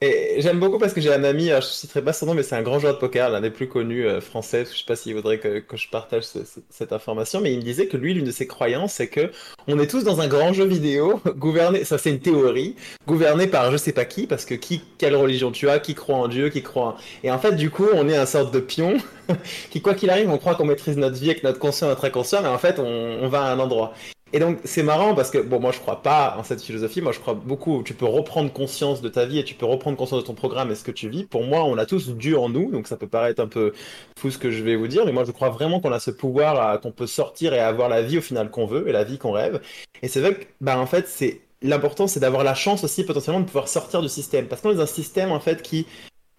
Et 0.00 0.36
j'aime 0.38 0.60
beaucoup 0.60 0.78
parce 0.78 0.92
que 0.92 1.00
j'ai 1.00 1.12
un 1.12 1.24
ami, 1.24 1.48
je 1.48 1.56
ne 1.56 1.60
citerai 1.60 2.02
pas 2.02 2.12
son 2.12 2.26
nom, 2.26 2.34
mais 2.34 2.44
c'est 2.44 2.54
un 2.54 2.62
grand 2.62 2.78
joueur 2.78 2.94
de 2.94 3.00
poker, 3.00 3.30
l'un 3.30 3.40
des 3.40 3.50
plus 3.50 3.66
connus 3.66 4.06
euh, 4.06 4.20
français. 4.20 4.64
Je 4.64 4.78
sais 4.78 4.84
pas 4.86 4.94
s'il 4.94 5.12
voudrait 5.16 5.40
que, 5.40 5.64
je 5.74 5.88
partage 5.88 6.22
cette 6.70 6.92
information, 6.92 7.40
mais 7.40 7.52
il 7.52 7.58
me 7.58 7.64
disait 7.64 7.88
que 7.88 7.96
lui, 7.96 8.14
l'une 8.14 8.24
de 8.24 8.30
ses 8.30 8.46
croyances, 8.46 8.92
c'est 8.92 9.08
que 9.08 9.32
on 9.66 9.76
est 9.80 9.88
tous 9.88 10.04
dans 10.04 10.20
un 10.20 10.28
grand 10.28 10.52
jeu 10.52 10.66
vidéo, 10.66 11.20
gouverné, 11.36 11.82
ça 11.82 11.98
c'est 11.98 12.10
une 12.10 12.20
théorie, 12.20 12.76
gouverné 13.08 13.48
par 13.48 13.72
je 13.72 13.76
sais 13.76 13.92
pas 13.92 14.04
qui, 14.04 14.28
parce 14.28 14.44
que 14.44 14.54
qui, 14.54 14.82
quelle 14.98 15.16
religion 15.16 15.50
tu 15.50 15.68
as, 15.68 15.80
qui 15.80 15.96
croit 15.96 16.18
en 16.18 16.28
Dieu, 16.28 16.48
qui 16.48 16.62
croit 16.62 16.86
en... 16.86 16.96
Et 17.24 17.32
en 17.32 17.38
fait, 17.40 17.56
du 17.56 17.70
coup, 17.70 17.86
on 17.92 18.08
est 18.08 18.16
un 18.16 18.26
sorte 18.26 18.54
de 18.54 18.60
pion 18.60 18.98
qui, 19.70 19.82
quoi 19.82 19.94
qu'il 19.94 20.10
arrive, 20.10 20.30
on 20.30 20.38
croit 20.38 20.54
qu'on 20.54 20.66
maîtrise 20.66 20.96
notre 20.96 21.16
vie 21.16 21.30
avec 21.30 21.42
notre 21.42 21.58
conscient, 21.58 21.88
notre 21.88 22.04
inconscient, 22.04 22.42
mais 22.42 22.48
en 22.48 22.58
fait, 22.58 22.78
on 22.78 23.26
va 23.26 23.42
à 23.42 23.52
un 23.52 23.58
endroit. 23.58 23.94
Et 24.32 24.40
donc 24.40 24.58
c'est 24.64 24.82
marrant 24.82 25.14
parce 25.14 25.30
que 25.30 25.38
bon 25.38 25.58
moi 25.58 25.72
je 25.72 25.78
crois 25.78 26.02
pas 26.02 26.36
en 26.38 26.42
cette 26.42 26.60
philosophie, 26.60 27.00
moi 27.00 27.12
je 27.12 27.18
crois 27.18 27.32
beaucoup 27.32 27.82
tu 27.82 27.94
peux 27.94 28.04
reprendre 28.04 28.52
conscience 28.52 29.00
de 29.00 29.08
ta 29.08 29.24
vie 29.24 29.38
et 29.38 29.44
tu 29.44 29.54
peux 29.54 29.64
reprendre 29.64 29.96
conscience 29.96 30.20
de 30.20 30.26
ton 30.26 30.34
programme 30.34 30.70
et 30.70 30.74
ce 30.74 30.84
que 30.84 30.90
tu 30.90 31.08
vis. 31.08 31.24
Pour 31.24 31.44
moi 31.44 31.64
on 31.64 31.78
a 31.78 31.86
tous 31.86 32.10
Dieu 32.10 32.38
en 32.38 32.50
nous, 32.50 32.70
donc 32.70 32.88
ça 32.88 32.96
peut 32.96 33.06
paraître 33.06 33.40
un 33.40 33.46
peu 33.48 33.72
fou 34.18 34.30
ce 34.30 34.36
que 34.36 34.50
je 34.50 34.62
vais 34.62 34.76
vous 34.76 34.86
dire, 34.86 35.06
mais 35.06 35.12
moi 35.12 35.24
je 35.24 35.32
crois 35.32 35.48
vraiment 35.48 35.80
qu'on 35.80 35.92
a 35.92 36.00
ce 36.00 36.10
pouvoir 36.10 36.78
qu'on 36.80 36.92
peut 36.92 37.06
sortir 37.06 37.54
et 37.54 37.58
avoir 37.58 37.88
la 37.88 38.02
vie 38.02 38.18
au 38.18 38.20
final 38.20 38.50
qu'on 38.50 38.66
veut 38.66 38.86
et 38.88 38.92
la 38.92 39.04
vie 39.04 39.16
qu'on 39.16 39.32
rêve. 39.32 39.62
Et 40.02 40.08
c'est 40.08 40.20
vrai 40.20 40.34
que 40.34 40.44
bah 40.60 40.78
en 40.78 40.86
fait 40.86 41.08
c'est 41.08 41.40
l'important 41.62 42.06
c'est 42.06 42.20
d'avoir 42.20 42.44
la 42.44 42.54
chance 42.54 42.84
aussi 42.84 43.04
potentiellement 43.04 43.40
de 43.40 43.46
pouvoir 43.46 43.68
sortir 43.68 44.02
du 44.02 44.08
système 44.08 44.46
parce 44.46 44.60
qu'on 44.60 44.72
est 44.72 44.76
dans 44.76 44.82
un 44.82 44.86
système 44.86 45.32
en 45.32 45.40
fait 45.40 45.62
qui 45.62 45.86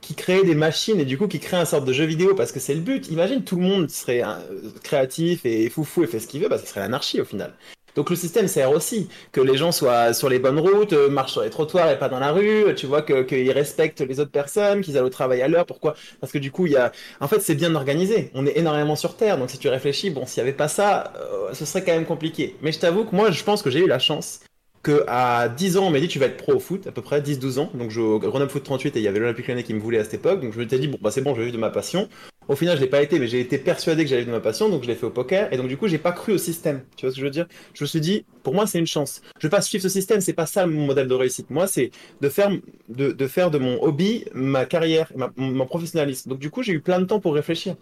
qui 0.02 0.16
crée 0.16 0.44
des 0.44 0.56
machines 0.56 1.00
et 1.00 1.06
du 1.06 1.18
coup 1.18 1.28
qui 1.28 1.40
crée 1.40 1.58
un 1.58 1.66
sorte 1.66 1.86
de 1.86 1.94
jeu 1.94 2.06
vidéo 2.06 2.34
parce 2.36 2.52
que 2.52 2.60
c'est 2.60 2.74
le 2.74 2.82
but. 2.82 3.10
Imagine 3.10 3.44
tout 3.44 3.58
le 3.58 3.64
monde 3.64 3.90
serait 3.90 4.24
euh, 4.24 4.38
créatif 4.84 5.46
et 5.46 5.70
foufou 5.70 6.04
et 6.04 6.08
fait 6.08 6.20
ce 6.20 6.28
qu'il 6.28 6.42
veut, 6.42 6.50
bah, 6.50 6.58
ce 6.58 6.66
serait 6.66 6.80
l'anarchie 6.80 7.20
au 7.20 7.26
final. 7.26 7.54
Donc 8.00 8.10
le 8.10 8.16
système 8.16 8.48
sert 8.48 8.72
aussi 8.72 9.10
que 9.34 9.42
les 9.42 9.58
gens 9.58 9.74
soient 9.74 10.14
sur 10.14 10.30
les 10.30 10.40
bonnes 10.40 10.58
routes, 10.58 10.94
euh, 10.94 11.10
marchent 11.10 11.34
sur 11.34 11.42
les 11.42 11.50
trottoirs 11.50 11.92
et 11.92 12.00
pas 12.00 12.08
dans 12.08 12.20
la 12.20 12.32
rue. 12.32 12.74
Tu 12.78 12.86
vois 12.86 13.02
qu'ils 13.02 13.52
respectent 13.52 14.00
les 14.00 14.22
autres 14.22 14.32
personnes, 14.32 14.80
qu'ils 14.80 14.98
aillent 14.98 15.04
au 15.04 15.10
travail 15.10 15.42
à 15.42 15.50
l'heure. 15.50 15.66
Pourquoi? 15.66 15.96
Parce 16.22 16.32
que 16.32 16.38
du 16.38 16.50
coup, 16.50 16.66
il 16.66 16.72
y 16.72 16.78
a. 16.78 16.94
En 17.20 17.28
fait, 17.28 17.42
c'est 17.42 17.56
bien 17.56 17.76
organisé. 17.76 18.32
On 18.36 18.46
est 18.46 18.58
énormément 18.58 18.96
sur 18.96 19.18
Terre, 19.18 19.38
donc 19.38 19.50
si 19.50 19.58
tu 19.58 19.68
réfléchis, 19.68 20.12
bon, 20.12 20.26
s'il 20.26 20.42
n'y 20.42 20.48
avait 20.48 20.56
pas 20.56 20.70
ça, 20.70 21.12
euh, 21.18 21.54
ce 21.54 21.66
serait 21.66 21.84
quand 21.84 21.92
même 21.92 22.06
compliqué. 22.06 22.56
Mais 22.62 22.72
je 22.72 22.80
t'avoue 22.80 23.04
que 23.04 23.14
moi, 23.14 23.32
je 23.32 23.44
pense 23.44 23.62
que 23.62 23.70
j'ai 23.70 23.80
eu 23.80 23.88
la 23.88 24.00
chance 24.00 24.40
que 24.82 25.04
à 25.10 25.50
10 25.50 25.76
ans, 25.76 25.88
on 25.88 25.90
m'a 25.90 26.00
dit 26.00 26.08
tu 26.08 26.20
vas 26.20 26.28
être 26.28 26.38
pro 26.38 26.54
au 26.54 26.60
foot, 26.60 26.88
à 26.88 26.94
peu 26.94 27.02
près 27.02 27.20
10-12 27.20 27.60
ans. 27.60 27.70
Donc 27.74 27.92
je 27.92 28.00
au 28.00 28.18
Grenoble 28.18 28.50
Foot 28.50 28.64
38 28.64 28.96
et 28.96 29.00
il 29.00 29.04
y 29.04 29.10
avait 29.10 29.20
l'Olympique 29.20 29.50
Lyonnais 29.50 29.64
qui 29.64 29.74
me 29.74 29.82
voulait 29.82 30.00
à 30.00 30.06
cette 30.06 30.14
époque. 30.14 30.40
Donc 30.40 30.54
je 30.54 30.60
me 30.62 30.66
suis 30.70 30.80
dit 30.80 30.88
bon 30.88 31.00
bah 31.02 31.12
c'est 31.12 31.20
bon, 31.22 31.34
je 31.36 31.40
vais 31.40 31.48
vivre 31.48 31.58
de 31.58 31.62
ma 31.62 31.70
passion. 31.70 32.08
Au 32.50 32.56
final, 32.56 32.76
je 32.78 32.82
l'ai 32.82 32.90
pas 32.90 33.04
été, 33.04 33.20
mais 33.20 33.28
j'ai 33.28 33.40
été 33.40 33.60
persuadé 33.60 34.04
que 34.04 34.10
j'allais 34.10 34.26
de 34.26 34.32
ma 34.32 34.40
passion, 34.40 34.70
donc 34.70 34.82
je 34.82 34.88
l'ai 34.88 34.96
fait 34.96 35.06
au 35.06 35.12
poker. 35.12 35.54
Et 35.54 35.58
donc, 35.58 35.68
du 35.68 35.78
coup, 35.78 35.88
j'ai 35.88 36.00
pas 36.00 36.12
cru 36.12 36.34
au 36.34 36.40
système. 36.40 36.84
Tu 36.96 37.06
vois 37.06 37.12
ce 37.12 37.16
que 37.16 37.22
je 37.22 37.26
veux 37.26 37.32
dire? 37.32 37.48
Je 37.76 37.84
me 37.84 37.88
suis 37.88 38.02
dit, 38.02 38.26
pour 38.42 38.56
moi, 38.56 38.66
c'est 38.66 38.80
une 38.80 38.88
chance. 38.88 39.22
Je 39.38 39.46
vais 39.46 39.52
pas 39.52 39.62
suivre 39.62 39.84
ce 39.84 39.90
système, 39.90 40.20
c'est 40.20 40.34
pas 40.34 40.48
ça 40.48 40.66
mon 40.66 40.88
modèle 40.88 41.08
de 41.08 41.14
réussite. 41.14 41.52
Moi, 41.52 41.68
c'est 41.68 41.92
de 42.22 42.28
faire 42.28 42.50
de, 42.90 43.58
mon 43.60 43.80
hobby 43.84 44.26
ma 44.34 44.66
carrière, 44.66 45.12
ma, 45.16 45.32
mon 45.38 45.68
professionnalisme. 45.68 46.28
Donc, 46.32 46.40
du 46.40 46.50
coup, 46.50 46.64
j'ai 46.64 46.74
eu 46.74 46.82
plein 46.82 47.00
de 47.00 47.06
temps 47.06 47.20
pour 47.20 47.36
réfléchir. 47.36 47.76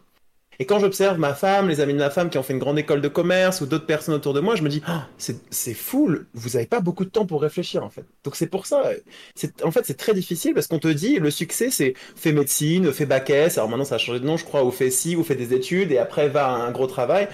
Et 0.59 0.65
quand 0.65 0.79
j'observe 0.79 1.19
ma 1.19 1.33
femme, 1.33 1.69
les 1.69 1.79
amis 1.81 1.93
de 1.93 1.99
ma 1.99 2.09
femme 2.09 2.29
qui 2.29 2.37
ont 2.37 2.43
fait 2.43 2.53
une 2.53 2.59
grande 2.59 2.79
école 2.79 3.01
de 3.01 3.07
commerce 3.07 3.61
ou 3.61 3.65
d'autres 3.65 3.85
personnes 3.85 4.15
autour 4.15 4.33
de 4.33 4.39
moi, 4.39 4.55
je 4.55 4.63
me 4.63 4.69
dis, 4.69 4.81
ah, 4.87 5.07
c'est 5.17 5.73
fou, 5.73 6.09
vous 6.33 6.49
n'avez 6.51 6.65
pas 6.65 6.79
beaucoup 6.79 7.05
de 7.05 7.09
temps 7.09 7.25
pour 7.25 7.41
réfléchir 7.41 7.83
en 7.83 7.89
fait. 7.89 8.05
Donc 8.23 8.35
c'est 8.35 8.47
pour 8.47 8.65
ça, 8.65 8.91
en 9.63 9.71
fait 9.71 9.85
c'est 9.85 9.97
très 9.97 10.13
difficile 10.13 10.53
parce 10.53 10.67
qu'on 10.67 10.79
te 10.79 10.87
dit, 10.87 11.19
le 11.19 11.29
succès 11.31 11.69
c'est 11.69 11.93
fais 12.15 12.31
médecine, 12.31 12.91
fais 12.91 13.05
bac 13.05 13.29
alors 13.29 13.67
maintenant 13.67 13.83
ça 13.83 13.95
a 13.95 13.97
changé 13.97 14.19
de 14.19 14.25
nom 14.25 14.37
je 14.37 14.45
crois, 14.45 14.63
ou 14.63 14.71
fais 14.71 14.89
ci, 14.89 15.15
ou 15.15 15.23
fais 15.23 15.35
des 15.35 15.53
études 15.53 15.91
et 15.91 15.97
après 15.97 16.29
va 16.29 16.47
à 16.47 16.51
un 16.51 16.71
gros 16.71 16.87
travail 16.87 17.27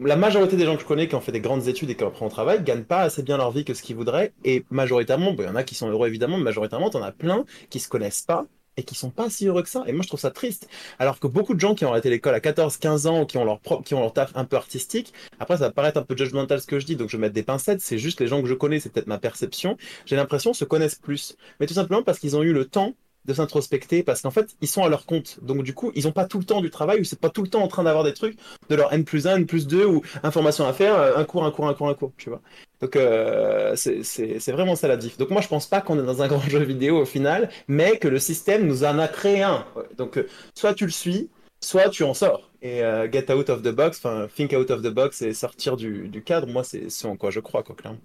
la 0.00 0.16
majorité 0.16 0.56
des 0.56 0.64
gens 0.64 0.76
que 0.76 0.82
je 0.82 0.86
connais 0.86 1.08
qui 1.08 1.14
ont 1.14 1.20
fait 1.20 1.32
des 1.32 1.40
grandes 1.40 1.68
études 1.68 1.90
et 1.90 1.94
qui 1.94 2.04
reprennent 2.04 2.28
au 2.28 2.30
travail 2.30 2.62
gagnent 2.62 2.84
pas 2.84 3.02
assez 3.02 3.22
bien 3.22 3.36
leur 3.36 3.50
vie 3.50 3.64
que 3.64 3.74
ce 3.74 3.82
qu'ils 3.82 3.96
voudraient. 3.96 4.32
Et 4.44 4.64
majoritairement, 4.70 5.34
il 5.38 5.44
y 5.44 5.48
en 5.48 5.56
a 5.56 5.62
qui 5.62 5.74
sont 5.74 5.90
heureux 5.90 6.08
évidemment, 6.08 6.38
mais 6.38 6.44
majoritairement, 6.44 6.88
en 6.88 7.02
as 7.02 7.12
plein 7.12 7.44
qui 7.68 7.80
se 7.80 7.88
connaissent 7.88 8.22
pas 8.22 8.46
et 8.80 8.82
qui 8.82 8.94
sont 8.94 9.10
pas 9.10 9.30
si 9.30 9.46
heureux 9.46 9.62
que 9.62 9.68
ça. 9.68 9.84
Et 9.86 9.92
moi, 9.92 10.02
je 10.02 10.08
trouve 10.08 10.20
ça 10.20 10.30
triste. 10.30 10.68
Alors 10.98 11.20
que 11.20 11.26
beaucoup 11.26 11.54
de 11.54 11.60
gens 11.60 11.74
qui 11.74 11.84
ont 11.84 11.90
arrêté 11.90 12.10
l'école 12.10 12.34
à 12.34 12.40
14, 12.40 12.78
15 12.78 13.06
ans, 13.06 13.26
qui 13.26 13.36
ont 13.38 13.44
leur 13.44 13.60
propre, 13.60 13.84
qui 13.84 13.94
ont 13.94 14.00
leur 14.00 14.12
taf 14.12 14.32
un 14.34 14.44
peu 14.44 14.56
artistique, 14.56 15.12
après, 15.38 15.58
ça 15.58 15.64
va 15.64 15.70
paraître 15.70 15.98
un 15.98 16.02
peu 16.02 16.16
judgmental 16.16 16.60
ce 16.60 16.66
que 16.66 16.80
je 16.80 16.86
dis, 16.86 16.96
donc 16.96 17.10
je 17.10 17.16
vais 17.16 17.20
mettre 17.20 17.34
des 17.34 17.42
pincettes. 17.42 17.80
C'est 17.80 17.98
juste 17.98 18.20
les 18.20 18.26
gens 18.26 18.42
que 18.42 18.48
je 18.48 18.54
connais, 18.54 18.80
c'est 18.80 18.90
peut-être 18.90 19.06
ma 19.06 19.18
perception. 19.18 19.76
J'ai 20.06 20.16
l'impression 20.16 20.54
se 20.54 20.64
connaissent 20.64 20.96
plus. 20.96 21.36
Mais 21.58 21.66
tout 21.66 21.74
simplement 21.74 22.02
parce 22.02 22.18
qu'ils 22.18 22.36
ont 22.36 22.42
eu 22.42 22.52
le 22.52 22.64
temps 22.64 22.94
de 23.26 23.34
s'introspecter 23.34 24.02
parce 24.02 24.22
qu'en 24.22 24.30
fait, 24.30 24.56
ils 24.62 24.68
sont 24.68 24.82
à 24.82 24.88
leur 24.88 25.04
compte. 25.04 25.38
Donc, 25.42 25.62
du 25.62 25.74
coup, 25.74 25.92
ils 25.94 26.04
n'ont 26.04 26.12
pas 26.12 26.24
tout 26.24 26.38
le 26.38 26.44
temps 26.44 26.60
du 26.60 26.70
travail 26.70 27.00
ou 27.00 27.04
c'est 27.04 27.20
pas 27.20 27.30
tout 27.30 27.42
le 27.42 27.48
temps 27.48 27.62
en 27.62 27.68
train 27.68 27.84
d'avoir 27.84 28.04
des 28.04 28.14
trucs 28.14 28.38
de 28.68 28.74
leur 28.74 28.92
N 28.92 29.04
plus 29.04 29.26
1, 29.26 29.36
N 29.36 29.46
plus 29.46 29.66
2 29.66 29.84
ou 29.84 30.02
information 30.22 30.66
à 30.66 30.72
faire, 30.72 30.94
euh, 30.94 31.16
un 31.16 31.24
cours, 31.24 31.44
un 31.44 31.50
cours, 31.50 31.68
un 31.68 31.74
cours, 31.74 31.88
un 31.88 31.94
cours, 31.94 32.12
tu 32.16 32.30
vois. 32.30 32.40
Donc, 32.80 32.96
euh, 32.96 33.76
c'est 33.76 34.52
vraiment 34.52 34.74
ça 34.74 34.88
la 34.88 34.96
diff. 34.96 35.18
Donc, 35.18 35.30
moi, 35.30 35.40
je 35.40 35.48
pense 35.48 35.66
pas 35.66 35.80
qu'on 35.80 35.98
est 35.98 36.06
dans 36.06 36.22
un 36.22 36.28
grand 36.28 36.40
jeu 36.40 36.62
vidéo 36.62 36.98
au 36.98 37.04
final, 37.04 37.50
mais 37.68 37.98
que 37.98 38.08
le 38.08 38.18
système 38.18 38.66
nous 38.66 38.84
en 38.84 38.98
a 38.98 39.08
créé 39.08 39.42
un. 39.42 39.66
Donc, 39.96 40.18
euh, 40.18 40.28
soit 40.54 40.74
tu 40.74 40.86
le 40.86 40.90
suis, 40.90 41.28
soit 41.60 41.90
tu 41.90 42.04
en 42.04 42.14
sors. 42.14 42.50
Et 42.62 42.82
get 43.10 43.32
out 43.32 43.48
of 43.48 43.62
the 43.62 43.70
box, 43.70 43.98
enfin, 43.98 44.28
think 44.34 44.52
out 44.52 44.70
of 44.70 44.82
the 44.82 44.88
box 44.88 45.22
et 45.22 45.32
sortir 45.32 45.76
du, 45.76 46.08
du 46.08 46.22
cadre, 46.22 46.46
moi, 46.46 46.62
c'est 46.62 46.90
ce 46.90 47.06
en 47.06 47.16
quoi 47.16 47.30
je 47.30 47.40
crois, 47.40 47.62
quoi, 47.62 47.74
clairement. 47.74 48.00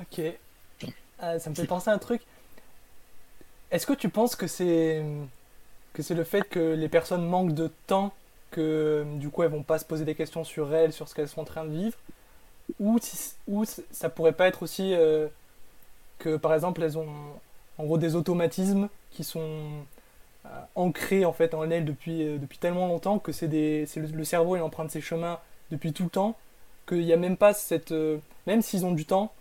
Ok. 0.00 0.22
ça 1.20 1.50
me 1.50 1.54
fait 1.54 1.66
penser 1.66 1.90
à 1.90 1.92
un 1.92 1.98
truc. 1.98 2.22
Est-ce 3.70 3.86
que 3.86 3.92
tu 3.92 4.08
penses 4.08 4.36
que 4.36 4.46
c'est 4.46 5.02
que 5.92 6.02
c'est 6.02 6.14
le 6.14 6.24
fait 6.24 6.42
que 6.48 6.74
les 6.74 6.88
personnes 6.88 7.26
manquent 7.26 7.54
de 7.54 7.70
temps 7.86 8.12
que 8.50 9.04
du 9.16 9.30
coup 9.30 9.42
elles 9.42 9.50
vont 9.50 9.62
pas 9.62 9.78
se 9.78 9.84
poser 9.84 10.04
des 10.04 10.14
questions 10.14 10.44
sur 10.44 10.74
elles, 10.74 10.92
sur 10.92 11.08
ce 11.08 11.14
qu'elles 11.14 11.28
sont 11.28 11.40
en 11.40 11.44
train 11.44 11.64
de 11.64 11.70
vivre, 11.70 11.96
ou 12.80 12.98
ou 13.46 13.64
ça 13.64 14.08
pourrait 14.08 14.32
pas 14.32 14.48
être 14.48 14.62
aussi 14.62 14.94
euh, 14.94 15.28
que 16.18 16.36
par 16.36 16.54
exemple 16.54 16.82
elles 16.82 16.98
ont 16.98 17.08
en 17.78 17.84
gros 17.84 17.98
des 17.98 18.16
automatismes 18.16 18.88
qui 19.12 19.22
sont 19.22 19.60
euh, 20.46 20.48
ancrés 20.74 21.24
en 21.24 21.32
fait 21.32 21.54
en 21.54 21.70
elles 21.70 21.84
depuis 21.84 22.22
euh, 22.22 22.38
tellement 22.58 22.88
longtemps 22.88 23.18
que 23.18 23.32
c'est 23.32 23.46
le, 23.46 24.24
cerveau 24.24 24.56
il 24.56 24.62
emprunte 24.62 24.90
ses 24.90 25.00
chemins 25.00 25.38
depuis 25.70 25.92
tout 25.92 26.04
le 26.04 26.10
temps 26.10 26.36
qu'il 26.88 27.04
n'y 27.04 27.12
a 27.12 27.16
même 27.16 27.36
pas 27.36 27.54
cette 27.54 27.94
même 28.46 28.62
s'ils 28.62 28.84
ont 28.84 28.92
du 28.92 29.04
temps 29.04 29.32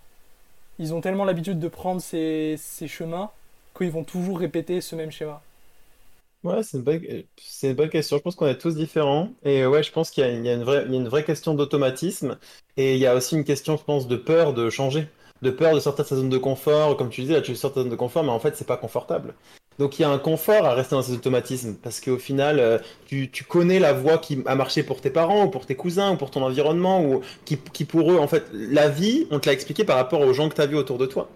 ils 0.77 0.93
ont 0.93 1.01
tellement 1.01 1.25
l'habitude 1.25 1.60
de 1.60 1.67
prendre 1.67 2.01
ces, 2.01 2.55
ces 2.58 2.88
chemins 2.88 3.31
qu'ils 3.75 3.91
vont 3.91 4.03
toujours 4.03 4.39
répéter 4.39 4.81
ce 4.81 4.96
même 4.96 5.12
schéma 5.12 5.41
Ouais, 6.43 6.63
c'est 6.63 6.77
une 6.77 6.84
bonne, 6.84 7.01
c'est 7.38 7.69
une 7.69 7.75
bonne 7.75 7.89
question. 7.89 8.17
Je 8.17 8.22
pense 8.22 8.36
qu'on 8.36 8.48
est 8.48 8.58
tous 8.58 8.75
différents. 8.75 9.34
Et 9.43 9.65
ouais, 9.65 9.84
je 9.84 9.91
pense 9.91 10.10
qu'il 10.10 10.24
y 10.24 10.27
a, 10.27 10.31
il 10.31 10.46
y 10.46 10.50
a 10.50 10.53
une 10.53 10.63
vraie, 10.63 10.84
il 10.86 10.93
y 10.93 10.98
a 10.98 11.00
une 11.00 11.10
vraie 11.10 11.25
question 11.25 11.53
d'automatisme. 11.53 12.38
Et 12.77 12.96
il 12.96 13.00
y 13.00 13.05
a 13.08 13.15
aussi 13.15 13.36
une 13.36 13.43
question, 13.43 13.75
je 13.75 13.84
pense, 13.84 14.08
de 14.08 14.15
peur 14.15 14.53
de 14.53 14.69
changer. 14.69 15.08
De 15.41 15.51
peur 15.51 15.74
de 15.75 15.79
sortir 15.79 16.05
de 16.05 16.10
sa 16.10 16.15
zone 16.15 16.29
de 16.29 16.38
confort. 16.38 16.96
Comme 16.96 17.10
tu 17.10 17.22
disais, 17.22 17.34
là, 17.34 17.41
tu 17.41 17.55
sors 17.55 17.72
de 17.72 17.75
ta 17.75 17.81
zone 17.81 17.89
de 17.89 17.96
confort, 17.96 18.24
mais 18.24 18.31
en 18.31 18.39
fait, 18.39 18.55
c'est 18.55 18.67
pas 18.67 18.77
confortable. 18.77 19.36
Donc 19.79 19.98
il 19.98 20.01
y 20.01 20.05
a 20.05 20.10
un 20.10 20.19
confort 20.19 20.65
à 20.65 20.74
rester 20.74 20.96
dans 20.96 21.01
ces 21.01 21.13
automatismes. 21.13 21.75
Parce 21.75 22.00
qu'au 22.00 22.17
final, 22.17 22.60
euh, 22.60 22.79
tu, 23.05 23.29
tu 23.31 23.43
connais 23.43 23.79
la 23.79 23.91
voie 23.91 24.17
qui 24.17 24.41
a 24.46 24.55
marché 24.55 24.84
pour 24.84 25.01
tes 25.01 25.10
parents, 25.10 25.46
ou 25.46 25.50
pour 25.50 25.65
tes 25.65 25.75
cousins, 25.75 26.13
ou 26.13 26.17
pour 26.17 26.31
ton 26.31 26.41
environnement, 26.43 27.03
ou 27.03 27.22
qui, 27.46 27.58
qui 27.58 27.84
pour 27.84 28.12
eux, 28.12 28.17
en 28.17 28.27
fait, 28.27 28.46
la 28.53 28.88
vie, 28.89 29.27
on 29.31 29.39
te 29.39 29.48
l'a 29.48 29.53
expliqué 29.53 29.84
par 29.84 29.98
rapport 29.98 30.22
aux 30.22 30.34
gens 30.34 30.48
que 30.48 30.55
tu 30.55 30.62
as 30.62 30.67
vus 30.67 30.77
autour 30.77 30.98
de 30.98 31.05
toi. 31.05 31.29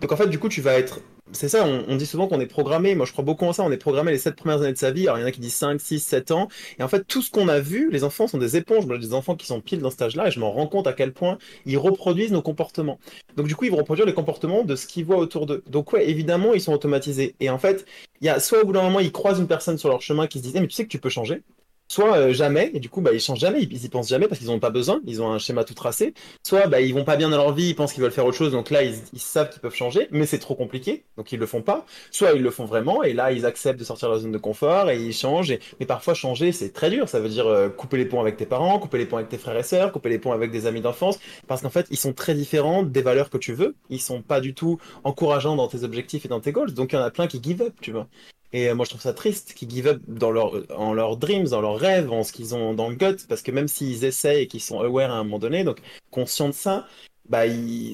Donc 0.00 0.12
en 0.12 0.16
fait, 0.16 0.28
du 0.28 0.38
coup, 0.38 0.48
tu 0.48 0.60
vas 0.60 0.74
être 0.74 1.00
c'est 1.32 1.48
ça, 1.48 1.64
on, 1.64 1.96
dit 1.96 2.06
souvent 2.06 2.28
qu'on 2.28 2.40
est 2.40 2.46
programmé. 2.46 2.94
Moi, 2.94 3.06
je 3.06 3.12
crois 3.12 3.24
beaucoup 3.24 3.44
en 3.44 3.52
ça. 3.52 3.62
On 3.62 3.70
est 3.70 3.76
programmé 3.76 4.12
les 4.12 4.18
7 4.18 4.34
premières 4.34 4.62
années 4.62 4.72
de 4.72 4.78
sa 4.78 4.90
vie. 4.90 5.06
Alors, 5.06 5.18
il 5.18 5.22
y 5.22 5.24
en 5.24 5.26
a 5.26 5.30
qui 5.30 5.40
disent 5.40 5.54
5, 5.54 5.80
6, 5.80 6.00
7 6.00 6.30
ans. 6.30 6.48
Et 6.78 6.82
en 6.82 6.88
fait, 6.88 7.04
tout 7.06 7.22
ce 7.22 7.30
qu'on 7.30 7.48
a 7.48 7.60
vu, 7.60 7.90
les 7.90 8.04
enfants 8.04 8.26
sont 8.26 8.38
des 8.38 8.56
éponges. 8.56 8.86
Moi, 8.86 8.98
des 8.98 9.14
enfants 9.14 9.36
qui 9.36 9.46
sont 9.46 9.60
pile 9.60 9.80
dans 9.80 9.90
cet 9.90 10.02
âge-là 10.02 10.28
et 10.28 10.30
je 10.30 10.40
m'en 10.40 10.50
rends 10.50 10.66
compte 10.66 10.86
à 10.86 10.92
quel 10.92 11.12
point 11.12 11.38
ils 11.66 11.78
reproduisent 11.78 12.32
nos 12.32 12.42
comportements. 12.42 12.98
Donc, 13.36 13.46
du 13.46 13.56
coup, 13.56 13.64
ils 13.64 13.70
vont 13.70 13.78
reproduire 13.78 14.06
les 14.06 14.14
comportements 14.14 14.64
de 14.64 14.76
ce 14.76 14.86
qu'ils 14.86 15.04
voient 15.04 15.18
autour 15.18 15.46
d'eux. 15.46 15.62
Donc, 15.68 15.92
ouais, 15.92 16.08
évidemment, 16.08 16.54
ils 16.54 16.60
sont 16.60 16.72
automatisés. 16.72 17.34
Et 17.40 17.50
en 17.50 17.58
fait, 17.58 17.86
il 18.20 18.26
y 18.26 18.30
a 18.30 18.40
soit 18.40 18.62
au 18.62 18.66
bout 18.66 18.72
d'un 18.72 18.82
moment, 18.82 19.00
ils 19.00 19.12
croisent 19.12 19.40
une 19.40 19.48
personne 19.48 19.78
sur 19.78 19.88
leur 19.88 20.02
chemin 20.02 20.26
qui 20.26 20.38
se 20.38 20.44
disent, 20.44 20.56
eh, 20.56 20.60
mais 20.60 20.68
tu 20.68 20.74
sais 20.74 20.84
que 20.84 20.90
tu 20.90 20.98
peux 20.98 21.10
changer 21.10 21.42
soit 21.88 22.16
euh, 22.16 22.32
jamais, 22.32 22.70
et 22.74 22.80
du 22.80 22.88
coup, 22.88 23.00
bah, 23.00 23.12
ils 23.12 23.20
changent 23.20 23.40
jamais, 23.40 23.62
ils, 23.62 23.84
y 23.84 23.88
pensent 23.88 24.08
jamais 24.08 24.28
parce 24.28 24.38
qu'ils 24.38 24.48
n'en 24.48 24.54
ont 24.54 24.60
pas 24.60 24.70
besoin, 24.70 25.00
ils 25.06 25.22
ont 25.22 25.32
un 25.32 25.38
schéma 25.38 25.64
tout 25.64 25.74
tracé, 25.74 26.14
soit 26.46 26.66
bah, 26.66 26.80
ils 26.80 26.94
vont 26.94 27.04
pas 27.04 27.16
bien 27.16 27.30
dans 27.30 27.38
leur 27.38 27.52
vie, 27.54 27.70
ils 27.70 27.74
pensent 27.74 27.92
qu'ils 27.92 28.02
veulent 28.02 28.12
faire 28.12 28.26
autre 28.26 28.36
chose, 28.36 28.52
donc 28.52 28.70
là, 28.70 28.82
ils, 28.82 28.96
savent 29.16 29.50
qu'ils 29.50 29.60
peuvent 29.60 29.74
changer, 29.74 30.08
mais 30.10 30.26
c'est 30.26 30.38
trop 30.38 30.54
compliqué, 30.54 31.04
donc 31.16 31.32
ils 31.32 31.38
le 31.38 31.46
font 31.46 31.62
pas, 31.62 31.86
soit 32.10 32.32
ils 32.32 32.42
le 32.42 32.50
font 32.50 32.66
vraiment, 32.66 33.02
et 33.02 33.14
là, 33.14 33.32
ils 33.32 33.46
acceptent 33.46 33.80
de 33.80 33.84
sortir 33.84 34.08
de 34.08 34.14
leur 34.14 34.22
zone 34.22 34.32
de 34.32 34.38
confort, 34.38 34.90
et 34.90 34.98
ils 34.98 35.14
changent, 35.14 35.56
mais 35.80 35.86
parfois, 35.86 36.14
changer, 36.14 36.52
c'est 36.52 36.72
très 36.72 36.90
dur, 36.90 37.08
ça 37.08 37.20
veut 37.20 37.28
dire 37.28 37.46
euh, 37.46 37.68
couper 37.70 37.96
les 37.96 38.04
ponts 38.04 38.20
avec 38.20 38.36
tes 38.36 38.46
parents, 38.46 38.78
couper 38.78 38.98
les 38.98 39.06
ponts 39.06 39.16
avec 39.16 39.30
tes 39.30 39.38
frères 39.38 39.56
et 39.56 39.62
sœurs, 39.62 39.92
couper 39.92 40.10
les 40.10 40.18
ponts 40.18 40.32
avec 40.32 40.50
des 40.50 40.66
amis 40.66 40.82
d'enfance, 40.82 41.18
parce 41.46 41.62
qu'en 41.62 41.70
fait, 41.70 41.86
ils 41.90 41.98
sont 41.98 42.12
très 42.12 42.34
différents 42.34 42.82
des 42.82 43.02
valeurs 43.02 43.30
que 43.30 43.38
tu 43.38 43.54
veux, 43.54 43.74
ils 43.88 44.00
sont 44.00 44.20
pas 44.22 44.40
du 44.40 44.54
tout 44.54 44.78
encourageants 45.04 45.56
dans 45.56 45.68
tes 45.68 45.84
objectifs 45.84 46.26
et 46.26 46.28
dans 46.28 46.40
tes 46.40 46.52
goals, 46.52 46.74
donc 46.74 46.92
il 46.92 46.96
y 46.96 46.98
en 46.98 47.02
a 47.02 47.10
plein 47.10 47.26
qui 47.26 47.40
give 47.42 47.62
up, 47.62 47.74
tu 47.80 47.92
vois. 47.92 48.08
Et 48.52 48.68
euh, 48.68 48.74
moi, 48.74 48.84
je 48.84 48.90
trouve 48.90 49.02
ça 49.02 49.12
triste 49.12 49.54
qu'ils 49.54 49.70
give 49.70 49.86
up 49.88 50.00
dans 50.06 50.30
leur, 50.30 50.52
en 50.76 50.94
leurs 50.94 51.16
dreams, 51.16 51.48
dans 51.48 51.60
leurs 51.60 51.78
rêves, 51.78 52.10
en 52.10 52.22
ce 52.24 52.32
qu'ils 52.32 52.54
ont 52.54 52.74
dans 52.74 52.88
le 52.88 52.96
gut, 52.96 53.26
parce 53.28 53.42
que 53.42 53.50
même 53.50 53.68
s'ils 53.68 54.04
essayent 54.04 54.42
et 54.42 54.46
qu'ils 54.46 54.62
sont 54.62 54.80
aware 54.80 55.10
à 55.10 55.14
un 55.14 55.24
moment 55.24 55.38
donné, 55.38 55.64
donc 55.64 55.78
conscients 56.10 56.48
de 56.48 56.54
ça, 56.54 56.86
bah, 57.28 57.42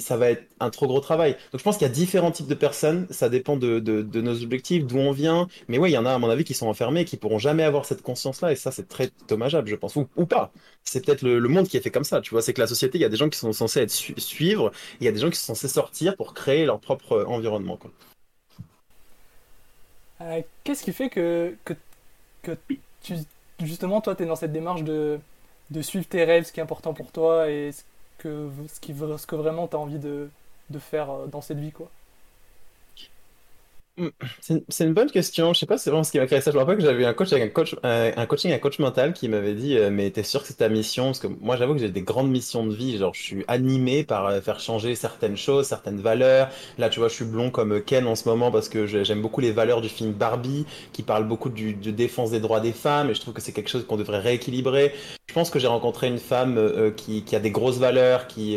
ça 0.01 0.17
va 0.17 0.31
être 0.31 0.45
un 0.61 0.71
trop 0.71 0.87
gros 0.87 1.01
travail. 1.01 1.33
Donc, 1.53 1.59
je 1.59 1.63
pense 1.65 1.77
qu'il 1.77 1.87
y 1.87 1.91
a 1.91 1.93
différents 1.93 2.31
types 2.31 2.47
de 2.47 2.55
personnes, 2.55 3.07
ça 3.11 3.29
dépend 3.29 3.57
de, 3.57 3.81
de, 3.81 4.21
nos 4.21 4.43
objectifs, 4.43 4.87
d'où 4.87 4.99
on 4.99 5.13
vient, 5.13 5.49
mais 5.69 5.79
ouais, 5.79 5.91
il 5.91 5.95
y 5.95 5.99
en 5.99 6.07
a, 6.07 6.13
à 6.13 6.19
mon 6.19 6.31
avis, 6.31 6.45
qui 6.45 6.55
sont 6.55 6.69
enfermés 6.69 7.05
qui 7.05 7.17
pourront 7.17 7.39
jamais 7.39 7.65
avoir 7.65 7.85
cette 7.85 8.03
conscience-là, 8.03 8.53
et 8.53 8.57
ça, 8.57 8.71
c'est 8.71 8.89
très 8.89 9.11
dommageable, 9.29 9.69
je 9.69 9.77
pense, 9.77 9.97
ou, 9.97 10.09
ou 10.17 10.27
pas. 10.27 10.53
C'est 10.85 11.05
peut-être 11.05 11.23
le, 11.23 11.41
monde 11.49 11.69
qui 11.69 11.77
est 11.77 11.81
fait 11.81 11.91
comme 11.91 12.05
ça, 12.05 12.21
tu 12.21 12.31
vois, 12.31 12.43
c'est 12.43 12.53
que 12.55 12.61
la 12.61 12.67
société, 12.67 12.99
il 12.99 13.01
y 13.01 13.05
a 13.05 13.09
des 13.09 13.17
gens 13.17 13.29
qui 13.29 13.39
sont 13.39 13.53
censés 13.53 13.81
être 13.81 13.91
suivre, 13.91 14.71
il 15.01 15.05
y 15.05 15.09
a 15.09 15.13
des 15.13 15.21
gens 15.21 15.31
qui 15.31 15.39
sont 15.39 15.55
censés 15.55 15.69
sortir 15.69 16.17
pour 16.17 16.35
créer 16.35 16.65
leur 16.65 16.81
propre 16.81 17.25
environnement, 17.27 17.77
quoi. 17.77 17.91
Euh, 20.25 20.43
qu'est-ce 20.65 20.83
qui 20.85 20.93
fait 20.93 21.11
que, 21.11 21.57
que, 21.65 21.75
que 22.43 22.59
tu, 23.03 23.17
justement, 23.63 24.01
toi, 24.03 24.17
tu 24.17 24.25
es 24.25 24.27
dans 24.27 24.37
cette 24.37 24.53
démarche 24.53 24.85
de, 24.85 25.21
de 25.71 25.83
suivre 25.83 26.07
tes 26.09 26.25
rêves, 26.25 26.45
ce 26.47 26.53
qui 26.53 26.61
est 26.61 26.63
important 26.63 26.95
pour 26.95 27.13
toi 27.13 27.51
et 27.51 27.73
ce 27.73 27.85
que, 28.19 28.51
ce 28.73 28.81
qui, 28.81 28.95
ce 28.95 29.27
que 29.27 29.37
vraiment 29.37 29.69
tu 29.69 29.77
as 29.77 29.81
envie 29.81 29.99
de, 29.99 30.31
de 30.71 30.79
faire 30.79 31.11
euh, 31.11 31.27
dans 31.27 31.43
cette 31.43 31.59
vie, 31.59 31.73
quoi? 31.73 31.91
C'est 34.41 34.85
une 34.85 34.93
bonne 34.93 35.11
question. 35.11 35.53
Je 35.53 35.61
sais 35.61 35.67
pas, 35.67 35.79
c'est 35.79 35.91
vraiment 35.91 36.03
ce 36.03 36.11
qui 36.11 36.19
m'a 36.19 36.27
créé 36.27 36.41
ça. 36.41 36.51
Je 36.51 36.57
me 36.57 36.61
rappelle 36.61 36.77
que 36.77 36.83
j'avais 36.83 37.05
un 37.05 37.15
coach 37.15 37.33
avec 37.33 37.45
un 37.45 37.49
coach, 37.49 37.77
euh, 37.85 38.11
un 38.17 38.27
coaching, 38.27 38.53
un 38.53 38.59
coach 38.59 38.81
mental 38.81 39.13
qui 39.13 39.29
m'avait 39.29 39.55
dit, 39.55 39.79
euh, 39.79 39.91
mais 39.91 40.11
t'es 40.11 40.25
sûr 40.25 40.43
que 40.43 40.49
c'est 40.49 40.55
ta 40.55 40.69
mission? 40.69 41.07
Parce 41.07 41.21
que 41.21 41.29
moi, 41.29 41.57
j'avoue 41.57 41.75
que 41.75 41.81
j'ai 41.81 41.91
des 41.91 42.03
grandes 42.03 42.31
missions 42.31 42.67
de 42.67 42.75
vie. 42.75 42.99
Genre, 42.99 43.15
je 43.15 43.23
suis 43.23 43.45
animé 43.47 44.03
par 44.03 44.27
euh, 44.27 44.41
faire 44.41 44.59
changer 44.59 44.97
certaines 44.97 45.37
choses, 45.37 45.67
certaines 45.67 46.01
valeurs. 46.01 46.49
Là, 46.77 46.89
tu 46.89 46.99
vois, 46.99 47.09
je 47.09 47.15
suis 47.15 47.25
blond 47.25 47.51
comme 47.51 47.81
Ken 47.83 48.07
en 48.07 48.17
ce 48.17 48.29
moment 48.29 48.51
parce 48.51 48.69
que 48.69 48.87
j'aime 48.87 49.23
beaucoup 49.23 49.41
les 49.41 49.53
valeurs 49.53 49.81
du 49.81 49.89
film 49.89 50.13
Barbie, 50.13 50.67
qui 50.93 51.03
parle 51.03 51.29
beaucoup 51.29 51.49
de 51.49 51.91
défense 51.91 52.33
des 52.33 52.41
droits 52.41 52.61
des 52.61 52.73
femmes. 52.73 53.11
Et 53.11 53.15
je 53.15 53.21
trouve 53.21 53.35
que 53.35 53.41
c'est 53.41 53.53
quelque 53.53 53.71
chose 53.71 53.87
qu'on 53.87 53.97
devrait 53.97 54.19
rééquilibrer. 54.19 54.93
Je 55.29 55.35
pense 55.35 55.51
que 55.51 55.59
j'ai 55.61 55.69
rencontré 55.69 56.09
une 56.09 56.19
femme 56.19 56.93
qui, 56.97 57.25
a 57.35 57.41
des 57.41 57.51
grosses 57.51 57.79
valeurs, 57.79 58.27
qui 58.27 58.57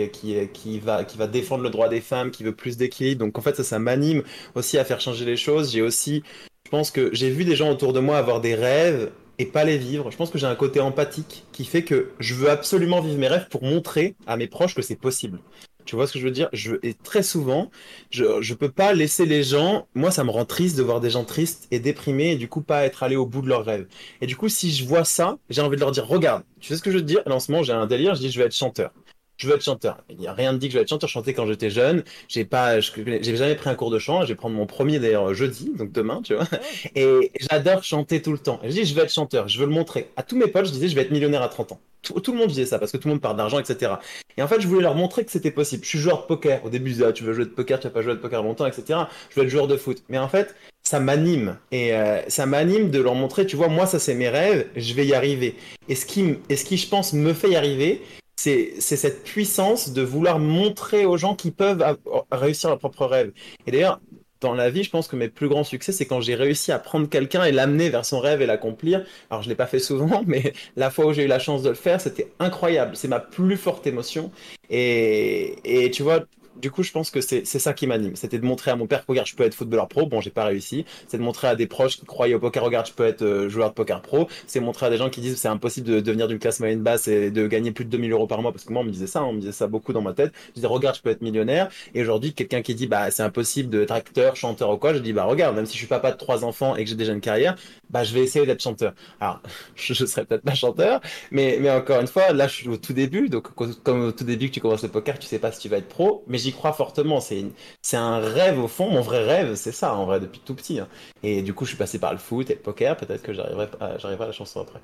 va, 0.84 1.04
qui 1.04 1.18
va 1.18 1.28
défendre 1.28 1.64
le 1.64 1.70
droit 1.70 1.90
des 1.90 2.02
femmes, 2.02 2.32
qui 2.32 2.44
veut 2.44 2.56
plus 2.56 2.78
d'équilibre. 2.78 3.24
Donc, 3.24 3.38
en 3.38 3.42
fait, 3.42 3.56
ça, 3.56 3.64
ça 3.64 3.80
m'anime 3.80 4.24
aussi 4.56 4.78
à 4.78 4.86
faire 4.86 5.00
changer 5.00 5.26
les 5.28 5.38
choses. 5.38 5.72
J'ai 5.72 5.82
aussi, 5.82 6.24
je 6.66 6.72
pense 6.72 6.92
que 6.92 7.10
j'ai 7.14 7.30
vu 7.30 7.46
des 7.46 7.56
gens 7.56 7.72
autour 7.72 7.94
de 7.94 8.00
moi 8.00 8.18
avoir 8.18 8.42
des 8.42 8.56
rêves 8.56 9.12
et 9.40 9.46
pas 9.46 9.64
les 9.64 9.78
vivre. 9.78 10.10
Je 10.10 10.18
pense 10.18 10.32
que 10.32 10.40
j'ai 10.40 10.48
un 10.48 10.56
côté 10.56 10.80
empathique 10.80 11.46
qui 11.52 11.66
fait 11.66 11.84
que 11.84 12.10
je 12.20 12.34
veux 12.34 12.50
absolument 12.50 13.02
vivre 13.02 13.20
mes 13.20 13.28
rêves 13.28 13.48
pour 13.50 13.64
montrer 13.64 14.16
à 14.26 14.36
mes 14.38 14.48
proches 14.48 14.74
que 14.74 14.82
c'est 14.82 14.96
possible. 14.96 15.40
Tu 15.86 15.96
vois 15.96 16.06
ce 16.06 16.14
que 16.14 16.20
je 16.20 16.26
veux 16.26 16.32
dire? 16.32 16.50
Je, 16.52 16.76
Et 16.84 16.94
très 16.94 17.24
souvent, 17.24 17.72
je 18.10 18.24
ne 18.24 18.54
peux 18.56 18.70
pas 18.70 18.94
laisser 18.94 19.26
les 19.26 19.42
gens... 19.42 19.88
Moi, 19.96 20.12
ça 20.12 20.26
me 20.26 20.32
rend 20.32 20.44
triste 20.44 20.78
de 20.78 20.84
voir 20.84 21.00
des 21.00 21.10
gens 21.10 21.24
tristes 21.24 21.68
et 21.72 21.80
déprimés 21.80 22.32
et 22.32 22.36
du 22.36 22.50
coup 22.50 22.62
pas 22.62 22.86
être 22.86 23.04
allés 23.04 23.16
au 23.16 23.26
bout 23.26 23.42
de 23.42 23.48
leurs 23.48 23.64
rêves. 23.64 23.88
Et 24.20 24.28
du 24.28 24.36
coup, 24.36 24.50
si 24.50 24.72
je 24.74 24.84
vois 24.84 25.06
ça, 25.06 25.38
j'ai 25.50 25.62
envie 25.62 25.78
de 25.78 25.82
leur 25.82 25.92
dire, 25.92 26.06
regarde, 26.06 26.44
tu 26.60 26.68
sais 26.68 26.76
ce 26.76 26.82
que 26.82 26.92
je 26.92 26.98
veux 26.98 27.04
dire? 27.04 27.22
À 27.26 27.30
lancement, 27.30 27.64
j'ai 27.64 27.72
un 27.72 27.88
délire, 27.88 28.16
je 28.16 28.20
dis, 28.20 28.32
je 28.32 28.38
vais 28.38 28.46
être 28.48 28.56
chanteur. 28.56 28.92
Je 29.38 29.48
veux 29.48 29.56
être 29.56 29.64
chanteur. 29.64 29.98
Il 30.10 30.18
n'y 30.18 30.28
a 30.28 30.34
rien 30.34 30.54
de 30.54 30.58
dit 30.58 30.68
que 30.68 30.74
je 30.74 30.78
veux 30.78 30.84
être 30.84 30.90
chanteur. 30.90 31.08
Je 31.08 31.14
chantais 31.14 31.34
quand 31.34 31.46
j'étais 31.46 31.70
jeune. 31.70 32.04
J'ai 32.28 32.46
pas, 32.46 32.80
j'ai 32.80 33.36
jamais 33.36 33.56
pris 33.56 33.70
un 33.70 33.76
cours 33.76 33.92
de 33.92 34.00
chant. 34.00 34.24
Je 34.24 34.30
vais 34.30 34.36
prendre 34.36 34.56
mon 34.56 34.66
premier 34.66 35.00
d'ailleurs 35.00 35.34
jeudi, 35.34 35.72
donc 35.76 35.92
demain, 35.92 36.22
tu 36.24 36.36
vois. 36.36 36.48
Et 36.96 37.32
j'adore 37.50 37.84
chanter 37.84 38.22
tout 38.22 38.32
le 38.32 38.40
temps. 38.40 38.60
Et 38.64 38.70
je 38.70 38.76
dis, 38.76 38.86
je 38.86 38.96
veux 38.96 39.04
être 39.04 39.14
chanteur. 39.14 39.48
Je 39.48 39.60
veux 39.60 39.66
le 39.66 39.72
montrer. 39.72 40.10
À 40.16 40.24
tous 40.24 40.36
mes 40.36 40.48
potes, 40.48 40.66
je 40.66 40.72
disais, 40.72 40.88
je 40.88 40.96
vais 40.96 41.02
être 41.02 41.12
millionnaire 41.12 41.42
à 41.42 41.50
30 41.50 41.74
ans. 41.74 41.80
Tout, 42.02 42.32
le 42.32 42.38
monde 42.38 42.48
disait 42.48 42.66
ça 42.66 42.80
parce 42.80 42.92
que 42.92 42.98
tout 42.98 43.08
le 43.10 43.16
monde 43.16 43.22
parle 43.22 43.36
d'argent, 43.36 43.60
etc. 43.60 43.94
Et 44.38 44.42
en 44.42 44.48
fait, 44.48 44.62
je 44.62 44.68
voulais 44.68 44.82
leur 44.82 44.96
montrer 44.96 45.26
que 45.26 45.32
c'était 45.32 45.52
possible. 45.52 45.84
Je 45.84 45.90
suis 45.90 46.00
joueur 46.00 46.22
de 46.22 46.26
poker. 46.28 46.64
Au 46.64 46.70
début, 46.70 46.90
je 46.90 46.96
disais, 46.96 47.06
ah, 47.08 47.12
tu 47.12 47.24
veux 47.24 47.34
jouer 47.34 47.46
de 47.46 47.50
poker, 47.50 47.80
tu 47.80 47.88
vas 47.88 47.94
pas 47.94 48.02
jouer 48.02 48.14
de 48.14 48.20
poker 48.20 48.44
longtemps, 48.44 48.66
etc. 48.66 49.00
Je 49.30 49.40
veux 49.40 49.46
être 49.46 49.52
joueur 49.52 49.68
de 49.68 49.76
foot. 49.76 50.04
Mais 50.08 50.18
en 50.18 50.30
fait, 50.30 50.56
ça 50.88 51.02
m'anime 51.02 51.58
et 51.72 51.94
euh, 51.94 52.22
ça 52.30 52.46
m'anime 52.46 52.90
de 52.92 53.02
leur 53.02 53.14
montrer, 53.14 53.46
tu 53.46 53.58
vois, 53.58 53.68
moi 53.68 53.86
ça 53.86 54.00
c'est 54.00 54.16
mes 54.16 54.30
rêves, 54.30 54.68
je 54.78 54.94
vais 54.94 55.06
y 55.06 55.14
arriver. 55.14 55.56
Et 55.90 55.96
ce 55.96 56.06
qui, 56.06 56.38
et 56.48 56.56
ce 56.56 56.64
qui 56.64 56.78
je 56.78 56.88
pense 56.88 57.12
me 57.12 57.34
fait 57.34 57.50
y 57.50 57.56
arriver, 57.58 58.02
c'est 58.38 58.80
cette 58.80 59.24
puissance 59.24 59.92
de 59.92 60.02
vouloir 60.02 60.40
montrer 60.40 61.06
aux 61.06 61.18
gens 61.18 61.36
qui 61.36 61.52
peuvent 61.52 61.84
réussir 62.32 62.70
leurs 62.70 62.80
propres 62.80 63.06
rêves. 63.06 63.32
Et 63.66 63.72
d'ailleurs, 63.72 64.00
dans 64.42 64.54
la 64.54 64.70
vie, 64.70 64.84
je 64.84 64.90
pense 64.90 65.08
que 65.08 65.16
mes 65.16 65.30
plus 65.30 65.50
grands 65.50 65.64
succès, 65.64 65.92
c'est 65.92 66.06
quand 66.06 66.22
j'ai 66.22 66.36
réussi 66.36 66.72
à 66.72 66.80
prendre 66.80 67.10
quelqu'un 67.10 67.44
et 67.44 67.52
l'amener 67.52 67.90
vers 67.90 68.06
son 68.06 68.20
rêve 68.20 68.42
et 68.42 68.46
l'accomplir. 68.46 69.04
Alors, 69.30 69.42
je 69.42 69.50
l'ai 69.50 69.56
pas 69.56 69.66
fait 69.66 69.80
souvent, 69.80 70.24
mais 70.28 70.54
la 70.76 70.92
fois 70.92 71.08
où 71.08 71.14
j'ai 71.14 71.24
eu 71.24 71.28
la 71.28 71.40
chance 71.40 71.64
de 71.64 71.70
le 71.70 71.76
faire, 71.76 72.00
c'était 72.00 72.34
incroyable. 72.40 72.96
C'est 72.96 73.08
ma 73.08 73.20
plus 73.20 73.58
forte 73.58 73.88
émotion. 73.88 74.32
Et, 74.70 75.86
et 75.86 75.92
tu 75.92 76.04
vois, 76.04 76.26
du 76.60 76.72
coup, 76.72 76.84
je 76.84 76.92
pense 76.92 77.12
que 77.12 77.22
c'est 77.22 77.46
ça 77.46 77.74
qui 77.74 77.88
m'anime. 77.88 78.16
C'était 78.16 78.40
de 78.40 78.46
montrer 78.46 78.72
à 78.72 78.76
mon 78.76 78.88
père, 78.88 79.04
regarde, 79.08 79.28
je 79.28 79.36
peux 79.36 79.44
être 79.44 79.54
footballeur 79.56 79.88
pro. 79.88 80.06
Bon, 80.06 80.22
j'ai 80.22 80.30
pas 80.30 80.46
réussi. 80.46 80.86
C'est 81.08 81.18
de 81.18 81.24
montrer 81.24 81.48
à 81.48 81.56
des 81.56 81.68
proches 81.68 81.98
qui 81.98 82.06
croyaient 82.06 82.34
au 82.36 82.40
poker, 82.40 82.64
regarde, 82.64 82.88
je 82.88 82.94
peux 82.94 83.06
être 83.06 83.22
euh, 83.22 83.50
joueur 83.50 83.70
de 83.70 83.74
poker 83.74 84.02
pro. 84.02 84.28
C'est 84.48 84.60
montrer 84.60 84.88
à 84.88 84.90
des 84.90 84.98
gens 84.98 85.10
qui 85.10 85.22
disent 85.22 85.38
c'est 85.38 85.48
impossible 85.48 85.88
de 85.88 86.00
devenir 86.00 86.28
d'une 86.28 86.40
classe 86.40 86.60
moyenne 86.60 86.82
basse 86.82 87.08
et 87.08 87.32
de 87.32 87.48
gagner 87.48 87.72
plus 87.72 87.86
de 87.86 87.90
2000 87.90 88.12
euros 88.12 88.28
par 88.28 88.42
mois. 88.42 88.52
Parce 88.52 88.64
que 88.66 88.74
moi, 88.74 88.82
on 88.82 88.86
me 88.86 88.92
disait 88.92 89.08
ça, 89.08 89.24
on 89.24 89.34
me 89.34 89.40
disait 89.40 89.52
ça 89.52 89.68
beaucoup 89.68 89.94
dans 89.94 90.02
ma 90.02 90.14
tête. 90.14 90.32
Je 90.50 90.54
disais, 90.56 90.68
regarde, 90.68 90.96
je 90.96 91.02
peux 91.02 91.10
être 91.10 91.22
millionnaire. 91.22 91.70
Et 91.94 92.02
aujourd'hui, 92.02 92.34
quelqu'un 92.34 92.62
qui 92.62 92.76
dit, 92.76 92.88
bah, 92.88 93.12
c'est 93.12 93.24
impossible 93.24 93.70
d'être 93.70 93.92
acteur, 93.92 94.36
chanteur 94.36 94.70
ou 94.72 94.78
quoi, 94.78 94.94
je 94.94 95.00
dis, 95.00 95.14
bah, 95.14 95.26
regarde, 95.26 95.56
même 95.56 95.66
si 95.66 95.74
je 95.74 95.80
suis 95.80 95.88
papa 95.88 96.12
de 96.12 96.18
trois 96.18 96.44
enfants 96.44 96.76
et 96.76 96.84
que 96.84 96.90
j'ai 96.90 96.96
déjà 96.96 97.14
une 97.14 97.22
carrière, 97.22 97.56
bah, 97.90 98.04
je 98.04 98.14
vais 98.14 98.22
essayer 98.22 98.46
d'être 98.46 98.62
chanteur. 98.62 98.94
Alors, 99.20 99.42
je, 99.76 99.94
je 99.94 100.06
serai 100.06 100.26
peut-être 100.26 100.44
pas 100.44 100.56
chanteur, 100.56 101.02
mais, 101.32 101.58
mais 101.62 101.70
encore 101.70 102.02
une 102.02 102.08
fois, 102.08 102.34
là, 102.34 102.48
je 102.48 102.54
suis 102.54 102.70
au 102.70 102.78
tout 102.78 102.94
début. 102.94 103.30
Donc, 103.30 103.54
comme 103.84 104.06
au 104.06 104.12
tout 104.12 104.24
début 104.24 104.48
que 104.50 104.54
tu 104.54 104.60
commences 104.62 104.84
le 104.84 104.90
poker, 104.90 105.20
tu 105.20 105.28
sais 105.28 105.40
pas 105.40 105.52
si 105.52 105.60
tu 105.60 105.70
vas 105.70 105.78
être 105.78 105.88
pro, 105.88 106.24
j'y 106.48 106.54
crois 106.54 106.72
fortement 106.72 107.20
c'est 107.20 107.98
un 107.98 108.20
rêve 108.20 108.60
au 108.60 108.68
fond. 108.68 108.90
Mon 108.90 109.02
vrai 109.02 109.24
rêve, 109.24 109.56
c'est 109.56 109.74
ça, 109.74 109.96
en 109.96 110.06
vrai, 110.06 110.20
depuis 110.20 110.40
tout 110.40 110.56
petit. 110.56 110.80
Hein. 110.80 110.88
Et 111.24 111.42
du 111.42 111.54
coup, 111.54 111.66
je 111.66 111.70
suis 111.72 111.78
passé 111.78 112.00
par 112.00 112.14
le 112.14 112.20
foot 112.20 112.50
et 112.50 112.56
le 112.56 112.62
poker. 112.62 112.96
Peut-être 112.96 113.22
que 113.22 113.34
j'arriverai 113.34 113.68
à, 113.80 113.86
à 113.86 114.26
la 114.26 114.32
chanson 114.32 114.62
après. 114.62 114.80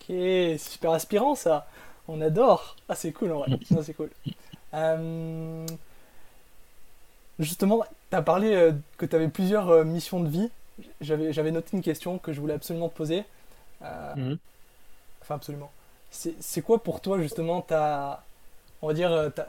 Ok, 0.00 0.16
super 0.58 0.92
inspirant 0.92 1.34
ça. 1.34 1.66
On 2.08 2.20
adore. 2.20 2.76
Ah, 2.88 2.94
c'est 2.94 3.12
cool 3.12 3.32
en 3.32 3.40
vrai. 3.40 3.58
c'est 3.82 3.94
cool. 3.94 4.10
Euh, 4.72 5.66
justement, 7.38 7.84
tu 8.10 8.16
as 8.16 8.22
parlé 8.22 8.54
euh, 8.54 8.72
que 8.96 9.06
tu 9.06 9.14
avais 9.14 9.28
plusieurs 9.28 9.68
euh, 9.68 9.84
missions 9.84 10.20
de 10.20 10.28
vie. 10.28 10.50
J'avais 11.00 11.50
noté 11.50 11.76
une 11.76 11.82
question 11.82 12.18
que 12.18 12.32
je 12.32 12.40
voulais 12.40 12.54
absolument 12.54 12.88
te 12.88 12.96
poser. 12.96 13.24
Mhm. 13.82 14.38
Enfin, 15.20 15.34
absolument. 15.34 15.70
C'est 16.10 16.62
quoi 16.62 16.82
pour 16.82 17.00
toi, 17.00 17.20
justement, 17.20 17.60
ta, 17.60 18.24
on 18.80 18.88
va 18.88 18.94
dire, 18.94 19.30
ta, 19.34 19.48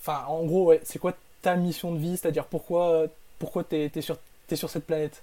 Enfin, 0.00 0.24
en 0.28 0.44
gros, 0.44 0.72
c'est 0.82 0.98
quoi 0.98 1.14
ta 1.42 1.56
mission 1.56 1.92
de 1.94 1.98
vie 1.98 2.16
C'est-à-dire 2.16 2.46
pourquoi, 2.46 3.06
pourquoi 3.38 3.64
t'es 3.64 3.90
es 3.94 4.00
sur, 4.00 4.18
sur 4.54 4.70
cette 4.70 4.86
planète? 4.86 5.22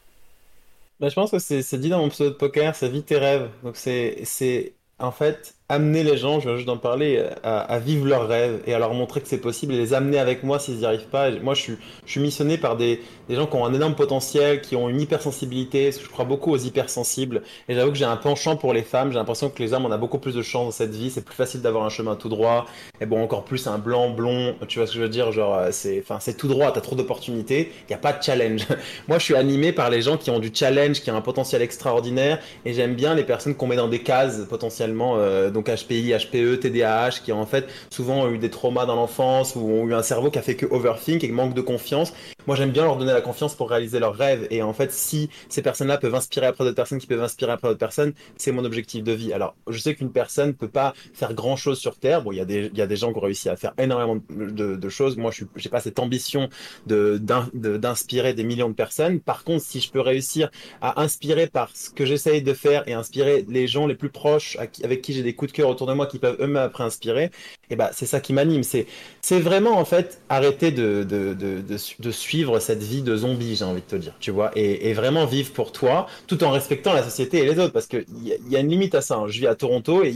Bah, 0.99 1.09
Je 1.09 1.15
pense 1.15 1.31
que 1.31 1.39
c'est 1.39 1.77
dit 1.77 1.89
dans 1.89 1.99
mon 1.99 2.09
pseudo 2.09 2.31
de 2.31 2.35
poker, 2.35 2.75
ça 2.75 2.87
vit 2.87 3.03
tes 3.03 3.17
rêves. 3.17 3.51
Donc 3.63 3.75
c'est 3.77 4.73
en 4.99 5.11
fait 5.11 5.55
amener 5.69 6.03
les 6.03 6.15
gens, 6.15 6.39
je 6.39 6.47
viens 6.47 6.55
juste 6.55 6.67
d'en 6.67 6.77
parler, 6.77 7.21
à, 7.43 7.79
vivre 7.79 8.05
leurs 8.05 8.27
rêves 8.27 8.61
et 8.65 8.73
à 8.73 8.79
leur 8.79 8.93
montrer 8.93 9.19
que 9.19 9.27
c'est 9.27 9.37
possible 9.37 9.73
et 9.73 9.77
les 9.77 9.93
amener 9.93 10.17
avec 10.17 10.43
moi 10.43 10.59
s'ils 10.59 10.77
n'y 10.77 10.85
arrivent 10.85 11.07
pas. 11.07 11.29
moi, 11.31 11.55
je 11.55 11.61
suis, 11.61 11.77
je 12.05 12.11
suis 12.11 12.21
missionné 12.21 12.57
par 12.57 12.77
des, 12.77 13.01
des, 13.27 13.35
gens 13.35 13.47
qui 13.47 13.55
ont 13.57 13.65
un 13.65 13.73
énorme 13.73 13.95
potentiel, 13.95 14.61
qui 14.61 14.77
ont 14.77 14.87
une 14.87 15.01
hypersensibilité, 15.01 15.85
parce 15.85 15.97
que 15.97 16.05
je 16.05 16.09
crois 16.09 16.23
beaucoup 16.23 16.51
aux 16.51 16.57
hypersensibles. 16.57 17.41
Et 17.67 17.75
j'avoue 17.75 17.91
que 17.91 17.97
j'ai 17.97 18.05
un 18.05 18.15
penchant 18.15 18.55
pour 18.55 18.71
les 18.71 18.83
femmes. 18.83 19.11
J'ai 19.11 19.17
l'impression 19.17 19.49
que 19.49 19.61
les 19.61 19.73
hommes, 19.73 19.85
on 19.85 19.91
a 19.91 19.97
beaucoup 19.97 20.19
plus 20.19 20.35
de 20.35 20.41
chance 20.41 20.65
dans 20.65 20.71
cette 20.71 20.95
vie. 20.95 21.09
C'est 21.09 21.25
plus 21.25 21.35
facile 21.35 21.61
d'avoir 21.61 21.83
un 21.83 21.89
chemin 21.89 22.15
tout 22.15 22.29
droit. 22.29 22.65
Et 23.01 23.05
bon, 23.05 23.21
encore 23.21 23.43
plus 23.43 23.67
un 23.67 23.77
blanc, 23.77 24.09
blond. 24.09 24.55
Tu 24.69 24.79
vois 24.79 24.87
ce 24.87 24.93
que 24.93 24.99
je 24.99 25.03
veux 25.03 25.09
dire? 25.09 25.33
Genre, 25.33 25.53
euh, 25.53 25.69
c'est, 25.71 25.99
enfin, 25.99 26.19
c'est 26.21 26.37
tout 26.37 26.47
droit. 26.47 26.71
T'as 26.71 26.81
trop 26.81 26.95
d'opportunités. 26.95 27.73
Il 27.81 27.87
n'y 27.89 27.95
a 27.95 27.99
pas 27.99 28.13
de 28.13 28.23
challenge. 28.23 28.65
moi, 29.09 29.19
je 29.19 29.23
suis 29.25 29.35
animé 29.35 29.73
par 29.73 29.89
les 29.89 30.01
gens 30.01 30.15
qui 30.15 30.29
ont 30.31 30.39
du 30.39 30.51
challenge, 30.53 31.01
qui 31.01 31.11
ont 31.11 31.17
un 31.17 31.21
potentiel 31.21 31.61
extraordinaire. 31.61 32.39
Et 32.63 32.73
j'aime 32.73 32.95
bien 32.95 33.15
les 33.15 33.25
personnes 33.25 33.55
qu'on 33.55 33.67
met 33.67 33.75
dans 33.75 33.89
des 33.89 34.01
cases 34.01 34.45
potentiellement. 34.49 35.15
Euh, 35.17 35.51
donc 35.57 35.69
HPI, 35.69 36.13
HPE, 36.13 36.59
TDAH, 36.59 37.21
qui 37.23 37.31
ont 37.31 37.41
en 37.41 37.45
fait 37.47 37.67
souvent 37.89 38.29
eu 38.29 38.37
des 38.37 38.51
traumas 38.51 38.85
dans 38.85 38.95
l'enfance 38.95 39.55
ou 39.55 39.61
ont 39.61 39.87
eu 39.87 39.93
un 39.95 40.03
cerveau 40.03 40.29
qui 40.29 40.37
a 40.37 40.43
fait 40.43 40.55
que 40.55 40.67
overthink 40.67 41.23
et 41.23 41.31
manque 41.31 41.55
de 41.55 41.61
confiance. 41.61 42.13
Moi, 42.47 42.55
j'aime 42.55 42.71
bien 42.71 42.83
leur 42.83 42.97
donner 42.97 43.11
la 43.13 43.21
confiance 43.21 43.55
pour 43.55 43.69
réaliser 43.69 43.99
leurs 43.99 44.15
rêves. 44.15 44.47
Et 44.51 44.61
en 44.61 44.73
fait, 44.73 44.91
si 44.93 45.29
ces 45.49 45.61
personnes-là 45.61 45.97
peuvent 45.97 46.15
inspirer 46.15 46.47
après 46.47 46.63
d'autres 46.63 46.75
personnes 46.77 46.97
qui 46.99 47.05
peuvent 47.07 47.21
inspirer 47.21 47.51
après 47.51 47.67
d'autres 47.67 47.79
personnes, 47.79 48.13
c'est 48.37 48.53
mon 48.53 48.63
objectif 48.63 49.03
de 49.03 49.11
vie. 49.11 49.33
Alors, 49.33 49.55
je 49.67 49.77
sais 49.77 49.95
qu'une 49.95 50.11
personne 50.11 50.53
peut 50.53 50.69
pas 50.69 50.93
faire 51.13 51.33
grand 51.33 51.57
chose 51.57 51.77
sur 51.77 51.97
Terre. 51.97 52.21
Bon, 52.21 52.31
il 52.31 52.37
y 52.37 52.41
a 52.41 52.45
des, 52.45 52.71
y 52.73 52.81
a 52.81 52.87
des 52.87 52.95
gens 52.95 53.11
qui 53.11 53.17
ont 53.17 53.21
réussi 53.21 53.49
à 53.49 53.57
faire 53.57 53.73
énormément 53.77 54.21
de, 54.29 54.75
de 54.77 54.89
choses. 54.89 55.17
Moi, 55.17 55.31
je 55.31 55.43
n'ai 55.43 55.69
pas 55.69 55.81
cette 55.81 55.99
ambition 55.99 56.47
de, 56.85 57.17
d'inspirer 57.53 58.33
des 58.33 58.43
millions 58.43 58.69
de 58.69 58.75
personnes. 58.75 59.19
Par 59.19 59.43
contre, 59.43 59.63
si 59.63 59.81
je 59.81 59.91
peux 59.91 59.99
réussir 60.01 60.49
à 60.81 61.01
inspirer 61.01 61.47
par 61.47 61.69
ce 61.75 61.89
que 61.89 62.05
j'essaye 62.05 62.41
de 62.41 62.53
faire 62.53 62.87
et 62.87 62.93
inspirer 62.93 63.45
les 63.49 63.67
gens 63.67 63.87
les 63.87 63.95
plus 63.95 64.09
proches 64.09 64.57
avec 64.83 65.01
qui 65.01 65.11
j'ai 65.13 65.23
des 65.23 65.33
coups 65.35 65.51
de 65.51 65.57
cœur 65.57 65.69
autour 65.69 65.87
de 65.87 65.93
moi 65.93 66.05
qui 66.07 66.17
peuvent 66.19 66.37
eux-mêmes 66.39 66.57
après 66.57 66.83
inspirer, 66.85 67.25
et 67.25 67.29
eh 67.71 67.75
ben, 67.75 67.89
c'est 67.91 68.05
ça 68.05 68.21
qui 68.21 68.31
m'anime. 68.31 68.63
C'est, 68.63 68.85
c'est 69.21 69.39
vraiment, 69.41 69.77
en 69.77 69.83
fait, 69.85 70.21
arrêter 70.29 70.71
de, 70.71 71.03
de, 71.03 71.33
de, 71.33 71.61
de 71.99 72.11
suivre 72.11 72.36
cette 72.59 72.83
vie 72.83 73.01
de 73.01 73.15
zombie, 73.15 73.55
j'ai 73.55 73.65
envie 73.65 73.81
de 73.81 73.85
te 73.85 73.95
dire, 73.95 74.13
tu 74.19 74.31
vois, 74.31 74.51
et, 74.55 74.93
vraiment 74.93 75.25
vivre 75.25 75.51
pour 75.53 75.71
toi, 75.71 76.07
tout 76.27 76.43
en 76.43 76.51
respectant 76.51 76.93
la 76.93 77.03
société 77.03 77.39
et 77.39 77.45
les 77.45 77.59
autres, 77.59 77.73
parce 77.73 77.87
qu'il 77.87 78.05
y, 78.23 78.33
y, 78.49 78.55
a 78.55 78.59
une 78.59 78.69
limite 78.69 78.95
à 78.95 79.01
ça. 79.01 79.15
Hein. 79.15 79.27
Je 79.27 79.39
vis 79.39 79.47
à 79.47 79.55
Toronto 79.55 80.03
et 80.03 80.13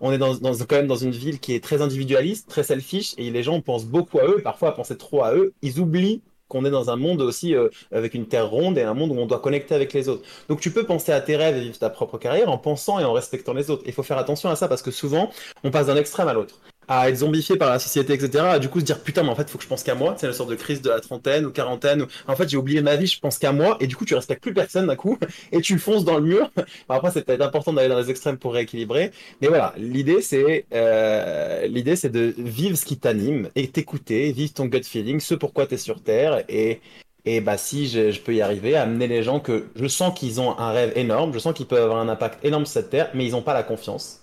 on 0.00 0.12
est 0.12 0.18
dans, 0.18 0.34
dans, 0.34 0.52
quand 0.54 0.76
même 0.76 0.86
dans 0.86 0.96
une 0.96 1.10
ville 1.10 1.40
qui 1.40 1.54
est 1.54 1.62
très 1.62 1.82
individualiste, 1.82 2.48
très 2.48 2.62
selfish, 2.62 3.14
et 3.18 3.30
les 3.30 3.42
gens 3.42 3.60
pensent 3.60 3.86
beaucoup 3.86 4.18
à 4.20 4.26
eux, 4.26 4.40
parfois 4.42 4.70
à 4.70 4.72
penser 4.72 4.96
trop 4.96 5.22
à 5.24 5.34
eux. 5.34 5.52
Ils 5.62 5.80
oublient 5.80 6.22
qu'on 6.50 6.64
est 6.66 6.70
dans 6.70 6.90
un 6.90 6.96
monde 6.96 7.22
aussi 7.22 7.54
euh, 7.54 7.68
avec 7.92 8.12
une 8.12 8.26
terre 8.26 8.50
ronde 8.50 8.76
et 8.76 8.82
un 8.82 8.92
monde 8.92 9.12
où 9.12 9.14
on 9.14 9.26
doit 9.26 9.38
connecter 9.38 9.74
avec 9.74 9.94
les 9.94 10.10
autres. 10.10 10.22
Donc 10.48 10.60
tu 10.60 10.70
peux 10.70 10.84
penser 10.84 11.12
à 11.12 11.20
tes 11.22 11.36
rêves 11.36 11.56
et 11.56 11.60
vivre 11.60 11.78
ta 11.78 11.88
propre 11.88 12.18
carrière 12.18 12.50
en 12.50 12.58
pensant 12.58 12.98
et 12.98 13.04
en 13.04 13.14
respectant 13.14 13.54
les 13.54 13.70
autres. 13.70 13.84
Il 13.86 13.92
faut 13.92 14.02
faire 14.02 14.18
attention 14.18 14.50
à 14.50 14.56
ça 14.56 14.68
parce 14.68 14.82
que 14.82 14.90
souvent 14.90 15.30
on 15.64 15.70
passe 15.70 15.86
d'un 15.86 15.96
extrême 15.96 16.28
à 16.28 16.34
l'autre 16.34 16.60
à 16.90 17.08
être 17.08 17.18
zombifié 17.18 17.56
par 17.56 17.70
la 17.70 17.78
société, 17.78 18.14
etc. 18.14 18.44
À 18.44 18.58
du 18.58 18.68
coup 18.68 18.80
se 18.80 18.84
dire 18.84 19.00
putain, 19.00 19.22
mais 19.22 19.28
en 19.28 19.36
fait, 19.36 19.48
faut 19.48 19.58
que 19.58 19.64
je 19.64 19.68
pense 19.68 19.84
qu'à 19.84 19.94
moi. 19.94 20.16
C'est 20.18 20.26
une 20.26 20.32
sorte 20.32 20.50
de 20.50 20.56
crise 20.56 20.82
de 20.82 20.90
la 20.90 20.98
trentaine 20.98 21.46
ou 21.46 21.50
quarantaine. 21.52 22.02
Où, 22.02 22.06
en 22.26 22.34
fait, 22.34 22.48
j'ai 22.48 22.56
oublié 22.56 22.82
ma 22.82 22.96
vie, 22.96 23.06
je 23.06 23.20
pense 23.20 23.38
qu'à 23.38 23.52
moi. 23.52 23.76
Et 23.78 23.86
du 23.86 23.94
coup, 23.94 24.04
tu 24.04 24.16
respectes 24.16 24.42
plus 24.42 24.52
personne 24.52 24.88
d'un 24.88 24.96
coup 24.96 25.16
et 25.52 25.60
tu 25.60 25.78
fonces 25.78 26.04
dans 26.04 26.18
le 26.18 26.24
mur. 26.24 26.50
après, 26.88 27.12
c'est 27.12 27.24
peut-être 27.24 27.42
important 27.42 27.72
d'aller 27.72 27.88
dans 27.88 27.98
les 27.98 28.10
extrêmes 28.10 28.38
pour 28.38 28.54
rééquilibrer. 28.54 29.12
Mais 29.40 29.46
voilà, 29.46 29.72
l'idée 29.78 30.20
c'est 30.20 30.66
euh, 30.74 31.66
l'idée 31.68 31.94
c'est 31.94 32.10
de 32.10 32.34
vivre 32.36 32.76
ce 32.76 32.84
qui 32.84 32.98
t'anime 32.98 33.48
et 33.54 33.68
t'écouter, 33.68 34.32
vivre 34.32 34.52
ton 34.52 34.66
gut 34.66 34.82
feeling, 34.82 35.20
ce 35.20 35.34
pourquoi 35.36 35.66
tu 35.66 35.74
es 35.74 35.78
sur 35.78 36.02
Terre 36.02 36.42
et 36.48 36.80
et 37.26 37.40
bah 37.40 37.58
si 37.58 37.86
je, 37.88 38.10
je, 38.10 38.20
peux 38.20 38.34
y 38.34 38.40
arriver, 38.40 38.76
amener 38.76 39.06
les 39.06 39.22
gens 39.22 39.40
que 39.40 39.66
je 39.76 39.86
sens 39.86 40.18
qu'ils 40.18 40.40
ont 40.40 40.58
un 40.58 40.72
rêve 40.72 40.92
énorme, 40.96 41.32
je 41.34 41.38
sens 41.38 41.54
qu'ils 41.54 41.66
peuvent 41.66 41.82
avoir 41.84 41.98
un 42.00 42.08
impact 42.08 42.44
énorme 42.44 42.64
sur 42.64 42.74
cette 42.74 42.90
terre, 42.90 43.10
mais 43.14 43.26
ils 43.26 43.32
n'ont 43.32 43.42
pas 43.42 43.54
la 43.54 43.62
confiance. 43.62 44.19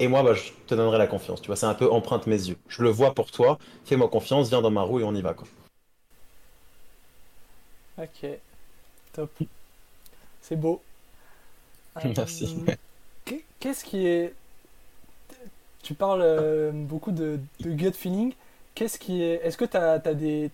Et 0.00 0.08
moi, 0.08 0.22
bah, 0.22 0.34
je 0.34 0.50
te 0.66 0.74
donnerai 0.74 0.98
la 0.98 1.06
confiance. 1.06 1.40
Tu 1.40 1.46
vois, 1.46 1.56
c'est 1.56 1.66
un 1.66 1.74
peu 1.74 1.90
empreinte 1.90 2.26
mes 2.26 2.48
yeux. 2.48 2.56
Je 2.68 2.82
le 2.82 2.90
vois 2.90 3.14
pour 3.14 3.30
toi. 3.30 3.58
Fais-moi 3.84 4.08
confiance, 4.08 4.48
viens 4.48 4.60
dans 4.60 4.70
ma 4.70 4.82
roue 4.82 5.00
et 5.00 5.04
on 5.04 5.14
y 5.14 5.22
va. 5.22 5.34
Quoi. 5.34 5.46
Ok, 7.98 8.26
top. 9.12 9.30
C'est 10.40 10.56
beau. 10.56 10.82
Merci. 12.04 12.64
Euh, 12.68 13.36
qu'est-ce 13.60 13.84
qui 13.84 14.06
est. 14.06 14.34
Tu 15.82 15.94
parles 15.94 16.22
euh, 16.22 16.72
beaucoup 16.72 17.12
de, 17.12 17.38
gut 17.60 17.92
feeling. 17.92 18.32
Qu'est-ce 18.74 18.98
qui 18.98 19.22
est. 19.22 19.40
Est-ce 19.44 19.56
que 19.56 19.64
tu 19.64 19.76
as, 19.76 19.98
des. 19.98 20.50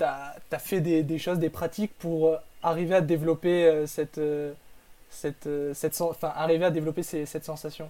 As, 0.00 0.34
as, 0.50 0.58
fait 0.58 0.80
des, 0.80 1.04
des, 1.04 1.18
choses, 1.18 1.38
des 1.38 1.50
pratiques 1.50 1.92
pour 1.98 2.28
euh, 2.28 2.36
arriver 2.62 2.96
à 2.96 3.00
développer 3.00 3.84
cette. 3.86 4.20
cette, 5.10 5.48
cette, 5.74 6.00
enfin, 6.00 6.32
arriver 6.34 6.64
à 6.64 6.70
développer 6.70 7.04
cette 7.04 7.44
sensation? 7.44 7.88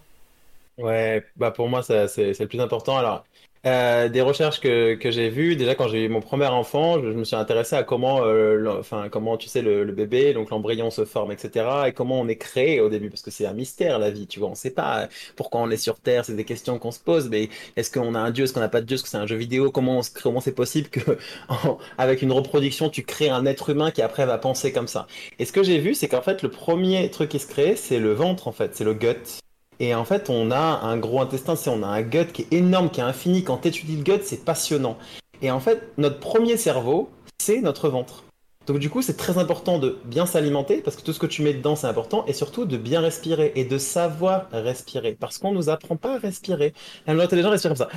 Ouais, 0.80 1.24
bah 1.36 1.50
pour 1.50 1.68
moi, 1.68 1.82
c'est 1.82 2.06
le 2.16 2.46
plus 2.46 2.60
important. 2.60 2.96
Alors, 2.96 3.24
euh, 3.66 4.08
des 4.08 4.22
recherches 4.22 4.60
que, 4.60 4.94
que 4.94 5.10
j'ai 5.10 5.28
vues, 5.28 5.54
déjà 5.54 5.74
quand 5.74 5.88
j'ai 5.88 6.06
eu 6.06 6.08
mon 6.08 6.22
premier 6.22 6.46
enfant, 6.46 6.98
je, 7.02 7.08
me 7.08 7.24
suis 7.24 7.36
intéressé 7.36 7.76
à 7.76 7.82
comment, 7.82 8.24
euh, 8.24 8.78
enfin, 8.78 9.10
comment 9.10 9.36
tu 9.36 9.48
sais, 9.48 9.60
le, 9.60 9.84
bébé, 9.92 10.32
donc 10.32 10.48
l'embryon 10.48 10.90
se 10.90 11.04
forme, 11.04 11.32
etc. 11.32 11.66
Et 11.88 11.92
comment 11.92 12.18
on 12.18 12.28
est 12.28 12.36
créé 12.36 12.80
au 12.80 12.88
début, 12.88 13.10
parce 13.10 13.20
que 13.20 13.30
c'est 13.30 13.44
un 13.44 13.52
mystère 13.52 13.98
la 13.98 14.10
vie, 14.10 14.26
tu 14.26 14.40
vois. 14.40 14.48
On 14.48 14.54
sait 14.54 14.70
pas 14.70 15.08
pourquoi 15.36 15.60
on 15.60 15.70
est 15.70 15.76
sur 15.76 16.00
Terre, 16.00 16.24
c'est 16.24 16.34
des 16.34 16.44
questions 16.46 16.78
qu'on 16.78 16.92
se 16.92 17.00
pose, 17.00 17.28
mais 17.28 17.50
est-ce 17.76 17.90
qu'on 17.90 18.14
a 18.14 18.18
un 18.18 18.30
Dieu, 18.30 18.44
est-ce 18.44 18.54
qu'on 18.54 18.60
n'a 18.60 18.70
pas 18.70 18.80
de 18.80 18.86
Dieu, 18.86 18.94
est-ce 18.94 19.02
que 19.02 19.10
c'est 19.10 19.18
un 19.18 19.26
jeu 19.26 19.36
vidéo, 19.36 19.70
comment 19.70 20.00
comment 20.22 20.40
c'est 20.40 20.54
possible 20.54 20.88
que, 20.88 21.18
avec 21.98 22.22
une 22.22 22.32
reproduction, 22.32 22.88
tu 22.88 23.02
crées 23.02 23.28
un 23.28 23.44
être 23.44 23.68
humain 23.68 23.90
qui 23.90 24.00
après 24.00 24.24
va 24.24 24.38
penser 24.38 24.72
comme 24.72 24.88
ça. 24.88 25.06
Et 25.38 25.44
ce 25.44 25.52
que 25.52 25.62
j'ai 25.62 25.78
vu, 25.78 25.94
c'est 25.94 26.08
qu'en 26.08 26.22
fait, 26.22 26.42
le 26.42 26.50
premier 26.50 27.10
truc 27.10 27.28
qui 27.28 27.38
se 27.38 27.46
crée, 27.46 27.76
c'est 27.76 27.98
le 27.98 28.14
ventre, 28.14 28.48
en 28.48 28.52
fait, 28.52 28.74
c'est 28.74 28.84
le 28.84 28.94
gut. 28.94 29.40
Et 29.80 29.94
en 29.94 30.04
fait, 30.04 30.28
on 30.28 30.50
a 30.50 30.80
un 30.82 30.98
gros 30.98 31.20
intestin, 31.22 31.56
c'est 31.56 31.70
on 31.70 31.82
a 31.82 31.86
un 31.86 32.02
gut 32.02 32.26
qui 32.32 32.42
est 32.42 32.52
énorme, 32.52 32.90
qui 32.90 33.00
est 33.00 33.04
infini. 33.04 33.42
Quand 33.42 33.56
tu 33.56 33.68
étudies 33.68 33.96
le 33.96 34.02
gut, 34.02 34.22
c'est 34.22 34.44
passionnant. 34.44 34.98
Et 35.40 35.50
en 35.50 35.58
fait, 35.58 35.88
notre 35.96 36.20
premier 36.20 36.58
cerveau, 36.58 37.08
c'est 37.38 37.62
notre 37.62 37.88
ventre. 37.88 38.24
Donc 38.66 38.78
du 38.78 38.90
coup, 38.90 39.02
c'est 39.02 39.16
très 39.16 39.38
important 39.38 39.78
de 39.78 39.98
bien 40.04 40.26
s'alimenter 40.26 40.82
parce 40.82 40.96
que 40.96 41.02
tout 41.02 41.12
ce 41.12 41.18
que 41.18 41.26
tu 41.26 41.42
mets 41.42 41.54
dedans, 41.54 41.76
c'est 41.76 41.86
important 41.86 42.24
et 42.26 42.32
surtout 42.32 42.66
de 42.66 42.76
bien 42.76 43.00
respirer 43.00 43.52
et 43.56 43.64
de 43.64 43.78
savoir 43.78 44.48
respirer 44.52 45.16
parce 45.18 45.38
qu'on 45.38 45.52
nous 45.52 45.70
apprend 45.70 45.96
pas 45.96 46.16
à 46.16 46.18
respirer. 46.18 46.74
La 47.06 47.14
majorité 47.14 47.42
gens 47.42 47.50
respirent 47.50 47.70
comme 47.70 47.76
ça. 47.76 47.88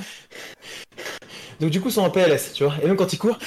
Donc 1.60 1.70
du 1.70 1.80
coup, 1.80 1.88
ils 1.88 1.92
sont 1.92 2.02
en 2.02 2.10
PLS, 2.10 2.54
tu 2.54 2.64
vois. 2.64 2.74
Et 2.82 2.86
même 2.86 2.96
quand 2.96 3.12
ils 3.12 3.18
courent, 3.18 3.38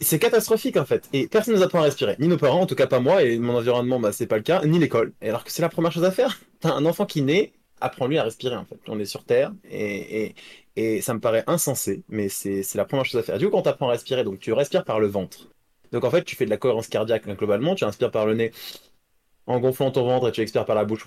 c'est 0.00 0.18
catastrophique 0.18 0.76
en 0.76 0.84
fait. 0.84 1.08
Et 1.12 1.26
personne 1.26 1.54
ne 1.54 1.58
nous 1.58 1.64
apprend 1.64 1.80
à 1.80 1.82
respirer. 1.82 2.16
Ni 2.18 2.28
nos 2.28 2.38
parents, 2.38 2.60
en 2.60 2.66
tout 2.66 2.74
cas 2.74 2.86
pas 2.86 3.00
moi, 3.00 3.22
et 3.22 3.38
mon 3.38 3.56
environnement, 3.56 4.00
bah, 4.00 4.12
c'est 4.12 4.26
pas 4.26 4.36
le 4.36 4.42
cas, 4.42 4.64
ni 4.64 4.78
l'école. 4.78 5.12
Et 5.20 5.28
alors 5.28 5.44
que 5.44 5.52
c'est 5.52 5.62
la 5.62 5.68
première 5.68 5.92
chose 5.92 6.04
à 6.04 6.10
faire. 6.10 6.40
T'as 6.60 6.72
un 6.72 6.86
enfant 6.86 7.04
qui 7.04 7.20
naît, 7.22 7.52
apprends-lui 7.80 8.18
à 8.18 8.22
respirer 8.22 8.56
en 8.56 8.64
fait. 8.64 8.78
On 8.88 8.98
est 8.98 9.04
sur 9.04 9.24
Terre 9.24 9.52
et, 9.70 10.34
et, 10.76 11.00
ça 11.02 11.14
me 11.14 11.20
paraît 11.20 11.44
insensé, 11.46 12.04
mais 12.08 12.28
c'est 12.28 12.74
la 12.74 12.84
première 12.84 13.04
chose 13.04 13.20
à 13.20 13.22
faire. 13.22 13.38
Du 13.38 13.46
coup, 13.46 13.52
quand 13.52 13.62
tu 13.62 13.68
apprends 13.68 13.88
à 13.88 13.92
respirer, 13.92 14.24
donc 14.24 14.38
tu 14.38 14.52
respires 14.52 14.84
par 14.84 15.00
le 15.00 15.06
ventre. 15.06 15.48
Donc 15.94 16.04
en 16.04 16.10
fait, 16.10 16.24
tu 16.24 16.34
fais 16.34 16.44
de 16.44 16.50
la 16.50 16.56
cohérence 16.56 16.88
cardiaque 16.88 17.26
globalement, 17.38 17.76
tu 17.76 17.84
inspires 17.84 18.10
par 18.10 18.26
le 18.26 18.34
nez 18.34 18.50
en 19.46 19.60
gonflant 19.60 19.92
ton 19.92 20.04
ventre 20.04 20.28
et 20.28 20.32
tu 20.32 20.40
expires 20.40 20.64
par 20.64 20.74
la 20.74 20.84
bouche 20.84 21.06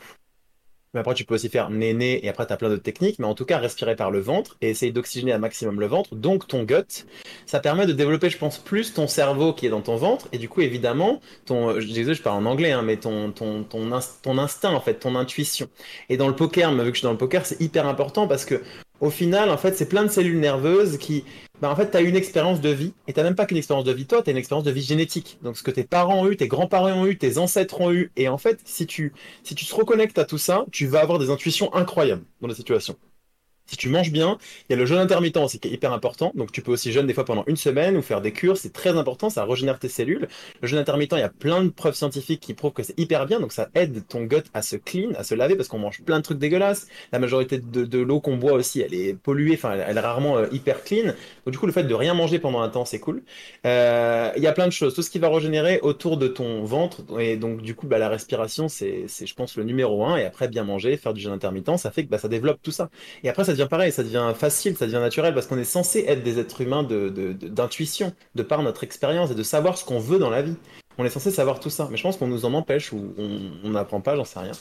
mais 0.93 1.01
après, 1.01 1.13
tu 1.13 1.25
peux 1.25 1.35
aussi 1.35 1.49
faire 1.49 1.69
néné 1.69 2.25
et 2.25 2.29
après, 2.29 2.47
tu 2.47 2.53
as 2.53 2.57
plein 2.57 2.69
d'autres 2.69 2.81
techniques. 2.81 3.19
Mais 3.19 3.25
en 3.25 3.35
tout 3.35 3.45
cas, 3.45 3.57
respirer 3.57 3.95
par 3.95 4.09
le 4.09 4.19
ventre 4.19 4.57
et 4.61 4.69
essayer 4.69 4.91
d'oxygéner 4.91 5.33
un 5.33 5.37
maximum 5.37 5.79
le 5.79 5.85
ventre, 5.85 6.15
donc 6.15 6.47
ton 6.47 6.63
gut. 6.63 7.05
Ça 7.45 7.59
permet 7.59 7.85
de 7.85 7.93
développer, 7.93 8.29
je 8.29 8.37
pense, 8.37 8.57
plus 8.57 8.93
ton 8.93 9.05
cerveau 9.07 9.53
qui 9.53 9.65
est 9.65 9.69
dans 9.69 9.81
ton 9.81 9.97
ventre. 9.97 10.27
Et 10.31 10.37
du 10.37 10.47
coup, 10.49 10.61
évidemment, 10.61 11.19
ton, 11.45 11.79
je 11.79 11.85
disais, 11.85 12.13
je 12.13 12.21
parle 12.21 12.43
en 12.43 12.49
anglais, 12.49 12.71
hein, 12.71 12.81
mais 12.81 12.97
ton 12.97 13.33
instinct, 13.91 14.73
en 14.73 14.81
fait, 14.81 14.95
ton 14.95 15.15
intuition. 15.15 15.67
Et 16.09 16.17
dans 16.17 16.27
le 16.27 16.35
poker, 16.35 16.71
vu 16.71 16.77
que 16.79 16.85
je 16.85 16.99
suis 16.99 17.03
dans 17.03 17.11
le 17.11 17.17
poker, 17.17 17.45
c'est 17.45 17.61
hyper 17.61 17.85
important 17.85 18.27
parce 18.27 18.45
que 18.45 18.61
au 19.01 19.09
final, 19.09 19.49
en 19.49 19.57
fait, 19.57 19.75
c'est 19.77 19.87
plein 19.87 20.03
de 20.03 20.09
cellules 20.09 20.39
nerveuses 20.39 20.97
qui, 20.97 21.23
bah, 21.61 21.69
en 21.71 21.75
fait, 21.75 21.91
tu 21.91 21.97
as 21.97 22.01
une 22.01 22.15
expérience 22.15 22.61
de 22.61 22.69
vie, 22.69 22.93
et 23.07 23.13
tu 23.13 23.21
même 23.21 23.35
pas 23.35 23.45
qu'une 23.45 23.57
expérience 23.57 23.85
de 23.85 23.91
vie 23.91 24.05
toi, 24.05 24.21
tu 24.21 24.29
as 24.29 24.31
une 24.31 24.37
expérience 24.37 24.65
de 24.65 24.71
vie 24.71 24.81
génétique. 24.81 25.37
Donc, 25.43 25.57
ce 25.57 25.63
que 25.63 25.71
tes 25.71 25.83
parents 25.83 26.21
ont 26.21 26.29
eu, 26.29 26.37
tes 26.37 26.47
grands-parents 26.47 26.91
ont 26.91 27.05
eu, 27.05 27.17
tes 27.17 27.37
ancêtres 27.37 27.81
ont 27.81 27.91
eu, 27.91 28.11
et 28.15 28.27
en 28.27 28.37
fait, 28.37 28.59
si 28.65 28.87
tu, 28.87 29.13
si 29.43 29.55
tu 29.55 29.65
te 29.65 29.75
reconnectes 29.75 30.17
à 30.17 30.25
tout 30.25 30.37
ça, 30.37 30.65
tu 30.71 30.87
vas 30.87 31.01
avoir 31.01 31.19
des 31.19 31.29
intuitions 31.29 31.73
incroyables 31.73 32.23
dans 32.41 32.47
la 32.47 32.55
situation. 32.55 32.95
Si 33.67 33.75
tu 33.75 33.89
manges 33.89 34.11
bien, 34.11 34.37
il 34.69 34.73
y 34.73 34.75
a 34.75 34.77
le 34.77 34.85
jeûne 34.85 34.97
intermittent 34.97 35.37
aussi 35.37 35.59
qui 35.59 35.67
est 35.67 35.71
hyper 35.71 35.91
important. 35.91 36.31
Donc 36.35 36.51
tu 36.53 36.61
peux 36.61 36.71
aussi 36.71 36.91
jeûner 36.93 37.07
des 37.07 37.13
fois 37.13 37.25
pendant 37.25 37.43
une 37.47 37.57
semaine 37.57 37.97
ou 37.97 38.01
faire 38.01 38.21
des 38.21 38.31
cures, 38.31 38.57
c'est 38.57 38.71
très 38.71 38.97
important, 38.97 39.29
ça 39.29 39.43
régénère 39.43 39.77
tes 39.77 39.89
cellules. 39.89 40.29
Le 40.61 40.67
jeûne 40.67 40.79
intermittent, 40.79 41.13
il 41.13 41.19
y 41.19 41.23
a 41.23 41.29
plein 41.29 41.63
de 41.63 41.69
preuves 41.69 41.95
scientifiques 41.95 42.39
qui 42.39 42.53
prouvent 42.53 42.71
que 42.71 42.83
c'est 42.83 42.97
hyper 42.97 43.25
bien, 43.25 43.41
donc 43.41 43.51
ça 43.51 43.67
aide 43.75 44.07
ton 44.07 44.23
gut 44.23 44.43
à 44.53 44.61
se 44.61 44.77
clean, 44.77 45.09
à 45.17 45.23
se 45.23 45.35
laver 45.35 45.55
parce 45.55 45.67
qu'on 45.67 45.79
mange 45.79 46.01
plein 46.01 46.17
de 46.17 46.23
trucs 46.23 46.39
dégueulasses. 46.39 46.87
La 47.11 47.19
majorité 47.19 47.59
de, 47.59 47.99
l'eau 47.99 48.21
qu'on 48.21 48.37
boit 48.37 48.53
aussi, 48.53 48.79
elle 48.79 48.93
est 48.93 49.13
polluée, 49.13 49.55
enfin 49.55 49.73
elle, 49.73 49.97
est 49.97 49.99
rarement 49.99 50.37
euh, 50.37 50.47
hyper 50.53 50.83
clean. 50.83 51.07
Donc 51.45 51.51
du 51.51 51.57
coup 51.57 51.65
le 51.65 51.73
fait 51.73 51.83
de 51.83 51.93
rien 51.93 52.13
manger 52.13 52.39
pendant 52.39 52.61
un 52.61 52.69
temps, 52.69 52.85
c'est 52.85 52.99
cool. 52.99 53.21
Euh, 53.65 54.31
il 54.37 54.43
y 54.43 54.47
a 54.47 54.53
plein 54.53 54.67
de 54.67 54.71
choses, 54.71 54.93
tout 54.93 55.01
ce 55.01 55.09
qui 55.09 55.19
va 55.19 55.29
régénérer 55.29 55.79
autour 55.81 56.15
de 56.15 56.27
ton 56.29 56.63
ventre 56.63 57.01
et 57.19 57.35
donc 57.35 57.61
du 57.61 57.75
coup 57.75 57.87
bah, 57.87 57.97
la 57.97 58.07
respiration 58.07 58.69
c'est 58.69 59.07
je 59.07 59.33
pense 59.33 59.57
le 59.57 59.63
numéro 59.63 60.05
un 60.05 60.15
et 60.15 60.23
après 60.23 60.47
bien 60.47 60.63
manger, 60.63 60.95
faire 60.95 61.13
du 61.13 61.19
jeûne 61.19 61.33
intermittent, 61.33 61.77
ça 61.77 61.91
fait 61.91 62.05
que 62.05 62.09
bah, 62.09 62.17
ça 62.17 62.29
développe 62.29 62.59
tout 62.61 62.71
ça. 62.71 62.89
Et 63.23 63.29
après 63.29 63.43
ça 63.43 63.56
pareil, 63.65 63.91
ça 63.91 64.03
devient 64.03 64.31
facile, 64.35 64.77
ça 64.77 64.85
devient 64.85 64.99
naturel, 64.99 65.33
parce 65.33 65.47
qu'on 65.47 65.57
est 65.57 65.63
censé 65.63 66.05
être 66.07 66.23
des 66.23 66.39
êtres 66.39 66.61
humains 66.61 66.83
d'intuition, 66.83 68.07
de, 68.07 68.13
de 68.35 68.43
par 68.43 68.61
notre 68.61 68.83
expérience 68.83 69.31
et 69.31 69.35
de 69.35 69.43
savoir 69.43 69.77
ce 69.77 69.85
qu'on 69.85 69.99
veut 69.99 70.19
dans 70.19 70.29
la 70.29 70.43
vie. 70.43 70.55
On 70.99 71.05
est 71.05 71.09
censé 71.09 71.31
savoir 71.31 71.59
tout 71.59 71.69
ça, 71.69 71.87
mais 71.91 71.97
je 71.97 72.03
pense 72.03 72.17
qu'on 72.17 72.27
nous 72.27 72.45
en 72.45 72.53
empêche 72.53 72.91
ou 72.91 73.13
on 73.63 73.69
n'apprend 73.69 74.01
pas, 74.01 74.15
j'en 74.15 74.25
sais 74.25 74.39
rien. 74.39 74.53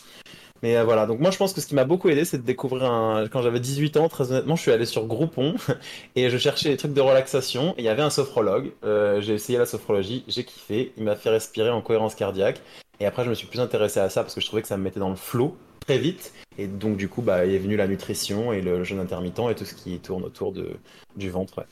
Mais 0.62 0.76
euh, 0.76 0.84
voilà, 0.84 1.06
donc 1.06 1.20
moi 1.20 1.30
je 1.30 1.36
pense 1.36 1.52
que 1.52 1.60
ce 1.60 1.66
qui 1.66 1.74
m'a 1.74 1.84
beaucoup 1.84 2.08
aidé, 2.08 2.24
c'est 2.24 2.38
de 2.38 2.42
découvrir 2.42 2.90
un... 2.90 3.28
Quand 3.28 3.42
j'avais 3.42 3.60
18 3.60 3.96
ans, 3.98 4.08
très 4.08 4.30
honnêtement, 4.32 4.56
je 4.56 4.62
suis 4.62 4.72
allé 4.72 4.86
sur 4.86 5.06
Groupon 5.06 5.54
et 6.16 6.30
je 6.30 6.38
cherchais 6.38 6.70
des 6.70 6.76
trucs 6.76 6.94
de 6.94 7.00
relaxation. 7.00 7.74
Il 7.78 7.84
y 7.84 7.88
avait 7.88 8.02
un 8.02 8.10
sophrologue. 8.10 8.72
Euh, 8.84 9.20
j'ai 9.20 9.34
essayé 9.34 9.58
la 9.58 9.66
sophrologie, 9.66 10.24
j'ai 10.28 10.44
kiffé. 10.44 10.92
Il 10.96 11.04
m'a 11.04 11.16
fait 11.16 11.30
respirer 11.30 11.70
en 11.70 11.82
cohérence 11.82 12.14
cardiaque. 12.14 12.60
Et 13.00 13.06
après, 13.06 13.24
je 13.24 13.30
me 13.30 13.34
suis 13.34 13.46
plus 13.46 13.60
intéressé 13.60 14.00
à 14.00 14.08
ça 14.08 14.22
parce 14.22 14.34
que 14.34 14.40
je 14.40 14.46
trouvais 14.46 14.62
que 14.62 14.68
ça 14.68 14.76
me 14.76 14.82
mettait 14.82 15.00
dans 15.00 15.10
le 15.10 15.16
flow 15.16 15.56
très 15.86 15.98
vite. 15.98 16.32
Et 16.58 16.66
donc, 16.66 16.96
du 16.96 17.08
coup, 17.08 17.22
bah, 17.22 17.46
est 17.46 17.58
venu 17.58 17.76
la 17.76 17.86
nutrition 17.86 18.52
et 18.52 18.60
le 18.60 18.84
jeûne 18.84 18.98
intermittent 18.98 19.50
et 19.50 19.54
tout 19.54 19.64
ce 19.64 19.74
qui 19.74 19.98
tourne 20.00 20.24
autour 20.24 20.52
de, 20.52 20.76
du 21.16 21.30
ventre. 21.30 21.64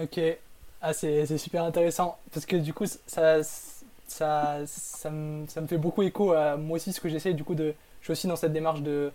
Ok. 0.00 0.20
Ah, 0.80 0.92
c'est 0.92 1.38
super 1.38 1.64
intéressant. 1.64 2.18
Parce 2.32 2.46
que 2.46 2.56
du 2.56 2.72
coup, 2.72 2.84
ça, 2.86 3.42
ça, 4.06 4.58
ça, 4.66 5.10
me, 5.10 5.46
ça 5.48 5.60
me 5.60 5.66
fait 5.66 5.78
beaucoup 5.78 6.02
écho 6.02 6.32
à 6.32 6.56
moi 6.56 6.76
aussi 6.76 6.92
ce 6.92 7.00
que 7.00 7.08
j'essaie. 7.08 7.34
Du 7.34 7.44
coup, 7.44 7.54
de, 7.54 7.74
je 8.00 8.04
suis 8.06 8.12
aussi 8.12 8.26
dans 8.26 8.36
cette 8.36 8.52
démarche 8.52 8.82
de, 8.82 9.10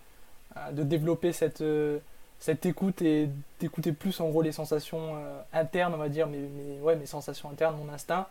euh, 0.58 0.72
de 0.72 0.84
développer 0.84 1.32
cette, 1.32 1.62
euh, 1.62 2.00
cette 2.40 2.66
écoute 2.66 3.02
et 3.02 3.30
d'écouter 3.60 3.92
plus 3.92 4.20
en 4.20 4.30
gros 4.30 4.42
les 4.42 4.52
sensations 4.52 5.16
euh, 5.16 5.42
internes, 5.54 5.94
on 5.94 5.98
va 5.98 6.10
dire, 6.10 6.28
mes, 6.28 6.80
ouais, 6.82 6.96
mes 6.96 7.06
sensations 7.06 7.50
internes, 7.50 7.78
mon 7.78 7.92
instinct. 7.94 8.28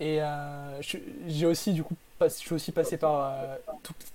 Et 0.00 0.20
j'ai 1.26 1.46
aussi 1.46 1.72
du 1.72 1.82
coup 1.82 1.96
je 2.20 2.28
suis 2.28 2.52
aussi 2.52 2.72
passé 2.72 2.96
par 2.96 3.32
euh, 3.32 3.56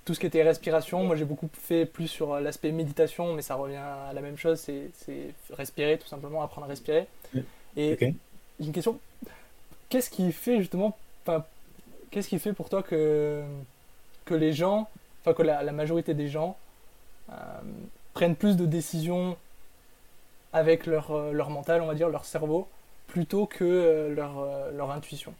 tout, 0.04 0.14
ce 0.14 0.20
qui 0.20 0.26
était 0.26 0.42
respiration. 0.42 1.04
Moi, 1.04 1.16
j'ai 1.16 1.24
beaucoup 1.24 1.48
fait 1.52 1.86
plus 1.86 2.08
sur 2.08 2.34
euh, 2.34 2.40
l'aspect 2.40 2.70
méditation, 2.70 3.32
mais 3.32 3.42
ça 3.42 3.54
revient 3.54 3.76
à 3.76 4.12
la 4.12 4.20
même 4.20 4.36
chose, 4.36 4.60
c'est 4.60 5.34
respirer, 5.50 5.98
tout 5.98 6.08
simplement, 6.08 6.42
apprendre 6.42 6.66
à 6.66 6.70
respirer. 6.70 7.06
Et 7.76 7.96
j'ai 7.98 8.66
une 8.66 8.72
question. 8.72 8.98
Qu'est-ce 9.88 10.10
qui 10.10 10.32
fait 10.32 10.58
justement, 10.58 10.96
qu'est-ce 12.10 12.28
qui 12.28 12.38
fait 12.38 12.52
pour 12.52 12.68
toi 12.68 12.82
que, 12.82 13.42
que 14.24 14.34
les 14.34 14.52
gens, 14.52 14.88
enfin 15.20 15.34
que 15.34 15.42
la, 15.42 15.72
majorité 15.72 16.14
des 16.14 16.28
gens 16.28 16.56
euh, 17.30 17.34
prennent 18.12 18.36
plus 18.36 18.56
de 18.56 18.66
décisions 18.66 19.36
avec 20.52 20.86
leur, 20.86 21.32
leur 21.32 21.50
mental, 21.50 21.80
on 21.82 21.86
va 21.86 21.94
dire, 21.94 22.08
leur 22.08 22.24
cerveau, 22.24 22.68
plutôt 23.06 23.46
que 23.46 24.12
leur, 24.14 24.46
leur 24.72 24.90
intuition? 24.90 25.34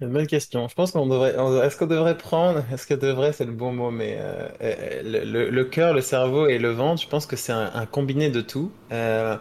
Une 0.00 0.12
bonne 0.12 0.26
question. 0.26 0.68
Je 0.68 0.74
pense 0.74 0.92
qu'on 0.92 1.06
devrait. 1.06 1.34
Est-ce 1.64 1.76
qu'on 1.76 1.86
devrait 1.86 2.16
prendre. 2.16 2.64
Est-ce 2.72 2.86
que 2.86 2.94
devrait, 2.94 3.32
c'est 3.32 3.44
le 3.44 3.52
bon 3.52 3.72
mot, 3.72 3.90
mais 3.90 4.16
euh, 4.18 4.48
euh, 4.60 5.24
le, 5.24 5.50
le, 5.50 5.64
cœur, 5.64 5.94
le 5.94 6.00
cerveau 6.00 6.46
et 6.46 6.58
le 6.58 6.70
ventre, 6.70 7.02
je 7.02 7.08
pense 7.08 7.26
que 7.26 7.36
c'est 7.36 7.52
un, 7.52 7.86
combiné 7.86 8.30
de 8.30 8.40
tout. 8.40 8.72
Euh, 8.92 9.36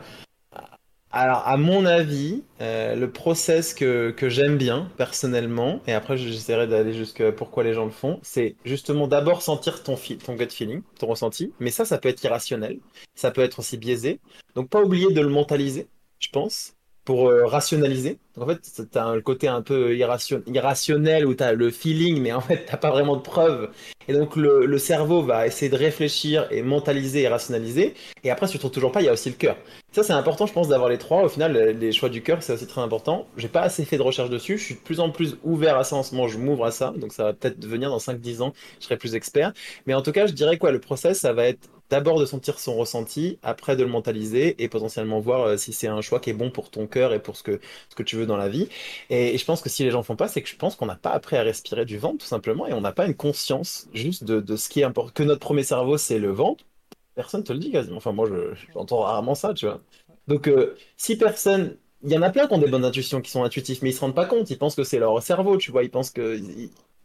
alors, 1.12 1.48
à 1.48 1.58
mon 1.58 1.86
avis, 1.86 2.44
le 2.60 3.06
process 3.06 3.74
que, 3.74 4.12
que 4.12 4.30
j'aime 4.30 4.58
bien, 4.58 4.90
personnellement, 4.98 5.80
et 5.86 5.94
après 5.94 6.18
j'essaierai 6.18 6.68
d'aller 6.68 6.94
jusqu'à 6.94 7.32
pourquoi 7.32 7.64
les 7.64 7.74
gens 7.74 7.86
le 7.86 7.92
font, 7.92 8.20
c'est 8.24 8.56
justement 8.66 9.08
d'abord 9.08 9.44
sentir 9.44 9.84
ton, 9.84 9.96
ton 10.26 10.36
gut 10.36 10.50
feeling, 10.50 10.82
ton 11.00 11.08
ressenti. 11.08 11.54
Mais 11.60 11.70
ça, 11.70 11.86
ça 11.86 12.00
peut 12.00 12.10
être 12.10 12.24
irrationnel. 12.24 12.80
Ça 13.16 13.32
peut 13.32 13.42
être 13.42 13.60
aussi 13.60 13.78
biaisé. 13.78 14.20
Donc, 14.56 14.70
pas 14.70 14.82
oublier 14.82 15.12
de 15.14 15.22
le 15.22 15.30
mentaliser, 15.30 15.88
je 16.20 16.30
pense 16.30 16.73
pour 17.06 17.30
euh, 17.30 17.46
rationaliser. 17.46 18.18
en 18.38 18.46
fait, 18.46 18.60
tu 18.62 18.98
as 18.98 19.16
le 19.16 19.22
côté 19.22 19.48
un 19.48 19.62
peu 19.62 19.96
irrationnel 19.96 21.26
où 21.26 21.36
tu 21.36 21.44
as 21.44 21.54
le 21.54 21.70
feeling, 21.70 22.22
mais 22.22 22.32
en 22.32 22.42
fait, 22.42 22.66
tu 22.66 22.78
pas 22.78 22.92
vraiment 22.92 23.16
de 23.16 23.22
preuves. 23.22 23.70
Et 24.08 24.14
donc, 24.14 24.36
le, 24.36 24.78
cerveau 24.78 25.22
va 25.22 25.48
essayer 25.48 25.70
de 25.70 25.78
réfléchir 25.78 26.48
et 26.52 26.62
mentaliser 26.62 27.22
et 27.22 27.28
rationaliser. 27.28 27.94
Et 28.24 28.32
après, 28.32 28.48
si 28.48 28.54
tu 28.54 28.60
trouves 28.60 28.72
toujours 28.72 28.92
pas, 28.92 29.02
il 29.02 29.06
y 29.06 29.10
a 29.10 29.14
aussi 29.14 29.30
le 29.30 29.36
cœur. 29.36 29.56
Ça, 29.92 30.04
c'est 30.04 30.14
important, 30.14 30.46
je 30.46 30.54
pense, 30.54 30.68
d'avoir 30.68 30.90
les 30.90 30.98
trois. 30.98 31.24
Au 31.24 31.30
final, 31.30 31.54
les 31.54 31.92
choix 31.92 32.10
du 32.10 32.22
cœur, 32.22 32.44
c'est 32.44 32.54
aussi 32.54 32.68
très 32.68 32.82
important. 32.82 33.28
J'ai 33.38 33.48
pas 33.48 33.62
assez 33.62 33.86
fait 33.86 33.98
de 33.98 34.02
recherche 34.02 34.30
dessus. 34.30 34.58
Je 34.58 34.64
suis 34.64 34.76
de 34.76 34.80
plus 34.80 35.00
en 35.00 35.10
plus 35.10 35.38
ouvert 35.44 35.78
à 35.78 35.84
ça 35.84 35.96
en 35.96 36.04
ce 36.04 36.16
moment. 36.16 36.28
Je 36.28 36.38
m'ouvre 36.38 36.66
à 36.66 36.72
ça. 36.72 36.94
Donc, 36.98 37.14
ça 37.14 37.24
va 37.24 37.34
peut-être 37.34 37.64
venir 37.66 37.90
dans 37.90 38.00
5-10 38.00 38.42
ans. 38.42 38.54
Je 38.80 38.86
serai 38.86 38.98
plus 38.98 39.16
expert. 39.16 39.54
Mais 39.86 39.94
en 39.94 40.02
tout 40.02 40.12
cas, 40.12 40.28
je 40.28 40.34
dirais 40.34 40.58
quoi, 40.58 40.72
le 40.72 40.80
process, 40.80 41.20
ça 41.20 41.32
va 41.32 41.46
être 41.46 41.70
d'abord 41.94 42.20
de 42.20 42.26
sentir 42.26 42.58
son 42.60 42.76
ressenti, 42.76 43.38
après 43.44 43.76
de 43.76 43.84
le 43.84 43.90
mentaliser 43.90 44.56
et 44.64 44.68
potentiellement 44.68 45.20
voir 45.20 45.42
euh, 45.44 45.58
si 45.58 45.74
c'est 45.74 45.86
un 45.88 46.02
choix 46.02 46.20
qui 46.20 46.32
est 46.32 46.34
bon 46.34 46.50
pour 46.50 46.72
ton 46.72 46.88
cœur 46.88 47.14
et 47.14 47.22
pour 47.22 47.36
ce 47.36 47.44
que, 47.44 47.60
ce 47.88 47.96
que 47.96 48.02
tu 48.02 48.16
veux 48.16 48.26
dans 48.26 48.36
la 48.36 48.50
vie. 48.50 48.68
Et, 49.12 49.38
je 49.38 49.46
pense 49.46 49.62
que 49.62 49.70
si 49.70 49.84
les 49.84 49.92
gens 49.92 50.02
font 50.02 50.16
pas, 50.16 50.28
c'est 50.28 50.42
que 50.42 50.50
je 50.50 50.56
pense 50.56 50.76
qu'on 50.76 50.88
n'a 50.88 50.96
pas 50.96 51.12
appris 51.12 51.38
à 51.38 51.44
respirer 51.44 51.86
du 51.86 52.00
ventre 52.00 52.18
tout 52.18 52.26
simplement 52.26 52.66
et 52.66 52.74
on 52.74 52.82
n'a 52.82 52.94
pas 52.94 53.06
une 53.06 53.14
conscience 53.14 53.88
juste 53.94 54.24
de, 54.24 54.56
ce 54.56 54.70
qui 54.70 54.80
est 54.82 54.84
important. 54.84 55.12
Que 55.14 55.22
notre 55.22 55.42
premier 55.42 55.62
cerveau, 55.62 55.98
c'est 55.98 56.18
le 56.18 56.32
ventre. 56.32 56.66
Personne 57.14 57.44
te 57.44 57.54
le 57.54 57.60
dit 57.60 57.72
quasiment. 57.72 57.98
Enfin, 57.98 58.12
moi, 58.12 58.28
j'entends 58.74 59.02
rarement 59.02 59.36
ça, 59.36 59.54
tu 59.54 59.68
vois. 59.68 59.80
Donc, 60.28 60.48
euh, 60.48 60.76
si 60.98 61.16
personne 61.16 61.78
il 62.04 62.12
y 62.12 62.18
en 62.18 62.22
a 62.24 62.32
plein 62.32 62.48
qui 62.48 62.54
ont 62.54 62.58
des 62.58 62.68
bonnes 62.68 62.86
intuitions, 62.86 63.22
qui 63.22 63.32
sont 63.32 63.44
intuitifs, 63.44 63.82
mais 63.82 63.92
ils 63.92 63.94
se 63.94 64.02
rendent 64.02 64.16
pas 64.16 64.26
compte. 64.26 64.50
Ils 64.50 64.58
pensent 64.58 64.76
que 64.76 64.84
c'est 64.84 65.00
leur 65.00 65.22
cerveau, 65.22 65.58
tu 65.58 65.72
vois. 65.72 65.84
Ils 65.84 65.92
pensent 65.92 66.12
que 66.12 66.40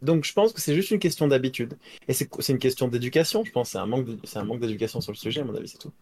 donc 0.02 0.24
je 0.24 0.32
pense 0.32 0.52
que 0.52 0.60
c'est 0.60 0.74
juste 0.74 0.90
une 0.90 0.98
question 0.98 1.28
d'habitude. 1.28 1.76
Et 2.08 2.12
c'est 2.12 2.28
une 2.48 2.58
question 2.58 2.88
d'éducation, 2.88 3.44
je 3.44 3.52
pense. 3.52 3.70
C'est 3.70 3.78
un 3.78 3.86
manque 3.86 4.60
d'éducation 4.60 5.00
sur 5.00 5.12
le 5.12 5.16
sujet, 5.16 5.40
à 5.40 5.44
mon 5.44 5.54
avis, 5.54 5.68
c'est 5.68 5.78
tout. 5.78 5.92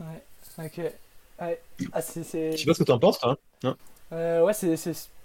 Ouais, 0.00 0.22
ok. 0.58 0.80
Ouais. 1.40 1.60
Ah, 1.92 2.02
c'est, 2.02 2.22
Je 2.52 2.56
sais 2.56 2.64
pas 2.64 2.74
ce 2.74 2.78
que 2.78 2.84
tu 2.84 2.92
en 2.92 2.98
penses, 2.98 3.18
toi. 3.20 3.38
Hein 3.64 3.76
euh, 4.12 4.42
ouais, 4.42 4.52
c'est, 4.52 4.76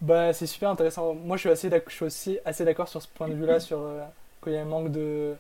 bah, 0.01 0.33
super 0.33 0.69
intéressant. 0.69 1.13
Moi, 1.13 1.37
je 1.37 1.41
suis 1.41 1.49
assez 1.49 1.69
d'accord, 1.69 1.89
je 1.89 1.95
suis 1.95 2.05
aussi 2.05 2.39
assez 2.45 2.65
d'accord 2.65 2.87
sur 2.87 3.01
ce 3.01 3.07
point 3.07 3.27
de 3.27 3.33
vue-là, 3.33 3.59
sur 3.59 3.79
euh, 3.79 4.03
qu'il 4.43 4.53
y 4.53 4.57
a 4.57 4.61
un 4.61 4.65
manque 4.65 4.91
de, 4.91 5.35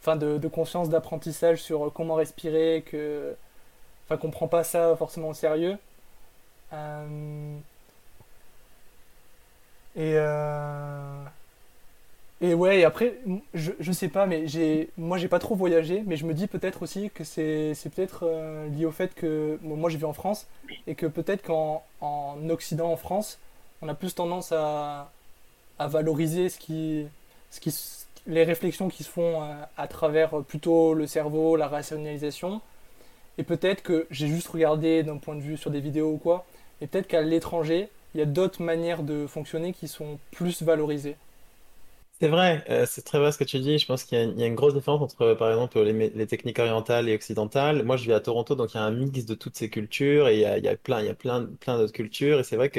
enfin, 0.00 0.16
de, 0.16 0.38
de 0.38 0.48
conscience, 0.48 0.88
d'apprentissage 0.88 1.62
sur 1.62 1.86
euh, 1.86 1.90
comment 1.90 2.14
respirer, 2.14 2.82
que, 2.86 3.34
enfin, 4.04 4.16
qu'on 4.16 4.30
prend 4.30 4.48
pas 4.48 4.64
ça 4.64 4.96
forcément 4.96 5.28
au 5.30 5.34
sérieux. 5.34 5.78
Euh... 9.96 10.00
Et, 10.00 10.14
euh... 10.16 11.24
Et 12.42 12.54
ouais, 12.54 12.80
et 12.80 12.84
après, 12.84 13.14
je, 13.54 13.70
je 13.78 13.92
sais 13.92 14.08
pas, 14.08 14.26
mais 14.26 14.48
j'ai, 14.48 14.90
moi 14.98 15.16
j'ai 15.16 15.28
pas 15.28 15.38
trop 15.38 15.54
voyagé, 15.54 16.02
mais 16.06 16.16
je 16.16 16.26
me 16.26 16.34
dis 16.34 16.48
peut-être 16.48 16.82
aussi 16.82 17.08
que 17.14 17.22
c'est, 17.22 17.72
peut-être 17.94 18.24
euh, 18.26 18.68
lié 18.68 18.84
au 18.84 18.90
fait 18.90 19.14
que 19.14 19.60
moi 19.62 19.88
je 19.90 19.96
vis 19.96 20.04
en 20.04 20.12
France 20.12 20.48
et 20.88 20.96
que 20.96 21.06
peut-être 21.06 21.42
qu'en 21.44 21.84
en 22.00 22.36
Occident, 22.50 22.90
en 22.90 22.96
France, 22.96 23.38
on 23.80 23.88
a 23.88 23.94
plus 23.94 24.16
tendance 24.16 24.50
à, 24.50 25.12
à 25.78 25.86
valoriser 25.86 26.48
ce 26.48 26.58
qui, 26.58 27.06
ce 27.52 27.60
qui, 27.60 27.72
les 28.26 28.42
réflexions 28.42 28.88
qui 28.88 29.04
se 29.04 29.10
font 29.10 29.40
à, 29.40 29.68
à 29.76 29.86
travers 29.86 30.38
euh, 30.38 30.42
plutôt 30.42 30.94
le 30.94 31.06
cerveau, 31.06 31.54
la 31.54 31.68
rationalisation. 31.68 32.60
Et 33.38 33.44
peut-être 33.44 33.84
que 33.84 34.08
j'ai 34.10 34.26
juste 34.26 34.48
regardé 34.48 35.04
d'un 35.04 35.18
point 35.18 35.36
de 35.36 35.40
vue 35.40 35.56
sur 35.56 35.70
des 35.70 35.80
vidéos 35.80 36.10
ou 36.10 36.18
quoi, 36.18 36.44
et 36.80 36.88
peut-être 36.88 37.06
qu'à 37.06 37.22
l'étranger, 37.22 37.88
il 38.14 38.18
y 38.18 38.22
a 38.22 38.26
d'autres 38.26 38.62
manières 38.62 39.02
de 39.02 39.26
fonctionner 39.26 39.72
qui 39.72 39.88
sont 39.88 40.18
plus 40.30 40.62
valorisées. 40.62 41.16
C'est 42.22 42.28
vrai, 42.28 42.62
euh, 42.70 42.86
c'est 42.88 43.02
très 43.02 43.18
vrai 43.18 43.32
ce 43.32 43.38
que 43.38 43.42
tu 43.42 43.58
dis. 43.58 43.78
Je 43.78 43.86
pense 43.86 44.04
qu'il 44.04 44.16
y 44.16 44.20
a, 44.20 44.46
une 44.46 44.54
grosse 44.54 44.74
différence 44.74 45.02
entre, 45.02 45.34
par 45.34 45.50
exemple, 45.50 45.80
les, 45.82 46.26
techniques 46.28 46.60
orientales 46.60 47.08
et 47.08 47.16
occidentales. 47.16 47.82
Moi, 47.82 47.96
je 47.96 48.04
vis 48.04 48.12
à 48.12 48.20
Toronto, 48.20 48.54
donc 48.54 48.74
il 48.74 48.76
y 48.76 48.80
a 48.80 48.84
un 48.84 48.92
mix 48.92 49.24
de 49.26 49.34
toutes 49.34 49.56
ces 49.56 49.68
cultures 49.68 50.28
et 50.28 50.34
il 50.36 50.40
y 50.40 50.44
a, 50.44 50.56
il 50.56 50.62
y 50.62 50.68
a 50.68 50.76
plein, 50.76 51.00
il 51.00 51.06
y 51.06 51.08
a 51.08 51.14
plein, 51.14 51.46
plein 51.58 51.78
d'autres 51.78 51.92
cultures. 51.92 52.38
Et 52.38 52.44
c'est 52.44 52.54
vrai 52.54 52.70
que 52.70 52.78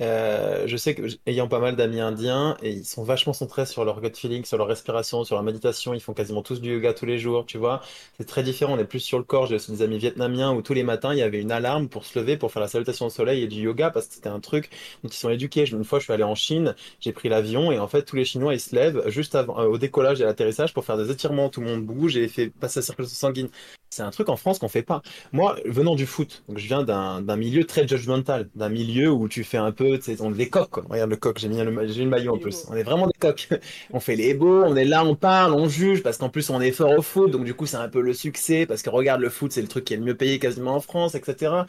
euh, 0.00 0.66
je 0.66 0.76
sais 0.76 0.96
que, 0.96 1.02
ayant 1.26 1.46
pas 1.46 1.60
mal 1.60 1.76
d'amis 1.76 2.00
indiens, 2.00 2.56
et 2.64 2.70
ils 2.70 2.84
sont 2.84 3.04
vachement 3.04 3.32
centrés 3.32 3.64
sur 3.64 3.84
leur 3.84 4.00
gut 4.00 4.10
feeling, 4.16 4.44
sur 4.44 4.58
leur 4.58 4.66
respiration, 4.66 5.22
sur 5.22 5.36
leur 5.36 5.44
méditation. 5.44 5.94
Ils 5.94 6.00
font 6.00 6.12
quasiment 6.12 6.42
tous 6.42 6.60
du 6.60 6.72
yoga 6.72 6.92
tous 6.92 7.06
les 7.06 7.18
jours, 7.20 7.46
tu 7.46 7.58
vois. 7.58 7.82
C'est 8.18 8.26
très 8.26 8.42
différent. 8.42 8.74
On 8.74 8.78
est 8.78 8.84
plus 8.84 8.98
sur 8.98 9.18
le 9.18 9.24
corps. 9.24 9.46
J'ai 9.46 9.54
aussi 9.54 9.70
des 9.70 9.82
amis 9.82 9.98
vietnamiens 9.98 10.52
où 10.52 10.62
tous 10.62 10.74
les 10.74 10.82
matins, 10.82 11.12
il 11.12 11.18
y 11.20 11.22
avait 11.22 11.40
une 11.40 11.52
alarme 11.52 11.88
pour 11.88 12.04
se 12.04 12.18
lever, 12.18 12.36
pour 12.36 12.50
faire 12.50 12.62
la 12.62 12.66
salutation 12.68 13.06
au 13.06 13.10
soleil 13.10 13.44
et 13.44 13.46
du 13.46 13.60
yoga 13.60 13.90
parce 13.90 14.08
que 14.08 14.14
c'était 14.14 14.28
un 14.30 14.40
truc 14.40 14.68
dont 15.04 15.10
ils 15.10 15.14
sont 15.14 15.30
éduqués. 15.30 15.64
Une 15.70 15.84
fois, 15.84 16.00
je 16.00 16.04
suis 16.04 16.12
allé 16.12 16.24
en 16.24 16.34
Chine. 16.34 16.74
J'ai 16.98 17.12
pris 17.12 17.28
l'avion 17.28 17.70
et 17.70 17.78
en 17.78 17.86
fait, 17.86 18.02
tous 18.02 18.16
les 18.16 18.24
Chinois, 18.24 18.52
ils 18.54 18.60
se 18.60 18.74
lèvent 18.74 18.79
juste 19.06 19.34
avant, 19.34 19.58
euh, 19.60 19.66
au 19.66 19.78
décollage 19.78 20.20
et 20.20 20.24
à 20.24 20.26
l'atterrissage 20.26 20.74
pour 20.74 20.84
faire 20.84 20.96
des 20.96 21.10
étirements. 21.10 21.48
Tout 21.48 21.60
le 21.60 21.66
monde 21.66 21.84
bouge 21.84 22.16
et 22.16 22.28
fait 22.28 22.48
passer 22.48 22.80
la 22.80 22.84
circulation 22.84 23.16
sanguine. 23.16 23.48
C'est 23.90 24.02
un 24.02 24.10
truc 24.10 24.28
en 24.28 24.36
France 24.36 24.58
qu'on 24.60 24.68
fait 24.68 24.82
pas. 24.82 25.02
Moi, 25.32 25.56
venant 25.64 25.96
du 25.96 26.06
foot, 26.06 26.44
donc 26.48 26.58
je 26.58 26.66
viens 26.66 26.84
d'un 26.84 27.36
milieu 27.36 27.64
très 27.64 27.88
judgmental, 27.88 28.48
d'un 28.54 28.68
milieu 28.68 29.10
où 29.10 29.28
tu 29.28 29.42
fais 29.42 29.56
un 29.56 29.72
peu, 29.72 29.98
tu 29.98 30.16
sais, 30.16 30.22
on 30.22 30.32
est 30.32 30.36
des 30.36 30.48
coqs, 30.48 30.70
quoi. 30.70 30.84
Regarde 30.88 31.10
le 31.10 31.16
coq, 31.16 31.38
j'ai 31.38 31.48
mis 31.48 31.56
le, 31.60 31.88
j'ai 31.88 32.04
le 32.04 32.10
maillot 32.10 32.34
en 32.34 32.38
plus. 32.38 32.66
On 32.68 32.76
est 32.76 32.84
vraiment 32.84 33.06
des 33.08 33.18
coqs. 33.18 33.48
On 33.92 33.98
fait 33.98 34.14
les 34.16 34.34
beaux, 34.34 34.62
on 34.62 34.76
est 34.76 34.84
là, 34.84 35.04
on 35.04 35.16
parle, 35.16 35.54
on 35.54 35.68
juge, 35.68 36.02
parce 36.02 36.16
qu'en 36.18 36.28
plus 36.28 36.50
on 36.50 36.60
est 36.60 36.70
fort 36.72 36.96
au 36.96 37.02
foot, 37.02 37.30
donc 37.30 37.44
du 37.44 37.54
coup 37.54 37.66
c'est 37.66 37.76
un 37.76 37.88
peu 37.88 38.00
le 38.00 38.14
succès, 38.14 38.66
parce 38.66 38.82
que 38.82 38.90
regarde 38.90 39.20
le 39.20 39.28
foot, 39.28 39.52
c'est 39.52 39.62
le 39.62 39.68
truc 39.68 39.84
qui 39.84 39.94
est 39.94 39.96
le 39.96 40.04
mieux 40.04 40.16
payé 40.16 40.38
quasiment 40.38 40.76
en 40.76 40.80
France, 40.80 41.14
etc. 41.14 41.64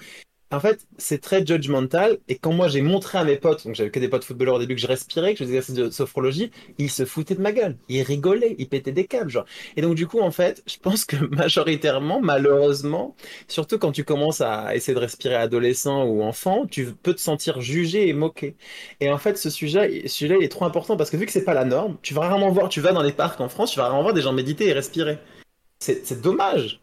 En 0.52 0.60
fait, 0.60 0.86
c'est 0.98 1.22
très 1.22 1.46
judgmental. 1.46 2.18
Et 2.28 2.38
quand 2.38 2.52
moi 2.52 2.68
j'ai 2.68 2.82
montré 2.82 3.18
à 3.18 3.24
mes 3.24 3.38
potes, 3.38 3.66
donc 3.66 3.76
j'avais 3.76 3.90
que 3.90 4.00
des 4.00 4.10
potes 4.10 4.26
footballeurs 4.26 4.56
au 4.56 4.60
début 4.60 4.76
que 4.76 4.82
je 4.82 4.88
respirais, 4.88 5.34
que 5.34 5.40
je 5.40 5.44
faisais 5.46 5.52
des 5.54 5.58
exercices 5.58 5.76
de 5.76 5.90
sophrologie, 5.90 6.52
ils 6.78 6.92
se 6.92 7.06
foutaient 7.06 7.36
de 7.36 7.42
ma 7.42 7.54
gueule. 7.54 7.78
Ils 7.88 8.02
rigolaient, 8.02 8.56
ils 8.60 8.68
pétaient 8.68 8.92
des 8.92 9.06
câbles, 9.06 9.30
genre. 9.30 9.46
Et 9.78 9.82
donc 9.82 9.96
du 9.96 10.08
coup, 10.08 10.20
en 10.20 10.32
fait, 10.32 10.62
je 10.68 10.78
pense 10.78 11.06
que 11.06 11.16
majoritairement, 11.36 12.20
malheureusement, 12.22 13.16
surtout 13.48 13.80
quand 13.80 13.94
tu 13.94 14.04
commences 14.04 14.42
à 14.42 14.76
essayer 14.76 14.94
de 14.94 15.00
respirer 15.00 15.36
adolescent 15.36 16.04
ou 16.04 16.22
enfant, 16.22 16.66
tu 16.68 16.88
peux 17.02 17.14
te 17.14 17.22
sentir 17.22 17.62
jugé 17.62 18.10
et 18.10 18.14
moqué. 18.14 18.56
Et 19.00 19.10
en 19.10 19.18
fait, 19.18 19.38
ce 19.38 19.50
sujet, 19.50 20.08
celui-là, 20.08 20.38
il 20.38 20.44
est 20.44 20.50
trop 20.50 20.66
important 20.66 20.98
parce 20.98 21.10
que 21.10 21.18
vu 21.18 21.26
que 21.26 21.32
c'est 21.32 21.46
pas 21.46 21.54
la 21.54 21.66
norme, 21.66 21.98
tu 22.02 22.14
vas 22.14 22.22
rarement 22.22 22.52
voir, 22.52 22.68
tu 22.68 22.82
vas 22.82 22.92
dans 22.92 23.04
les 23.04 23.14
parcs 23.14 23.40
en 23.40 23.48
France, 23.48 23.72
tu 23.72 23.78
vas 23.80 23.86
rarement 23.86 24.02
voir 24.04 24.14
des 24.14 24.22
gens 24.22 24.34
méditer 24.34 24.68
et 24.68 24.74
respirer. 24.74 25.18
C'est 25.80 26.22
dommage. 26.22 26.80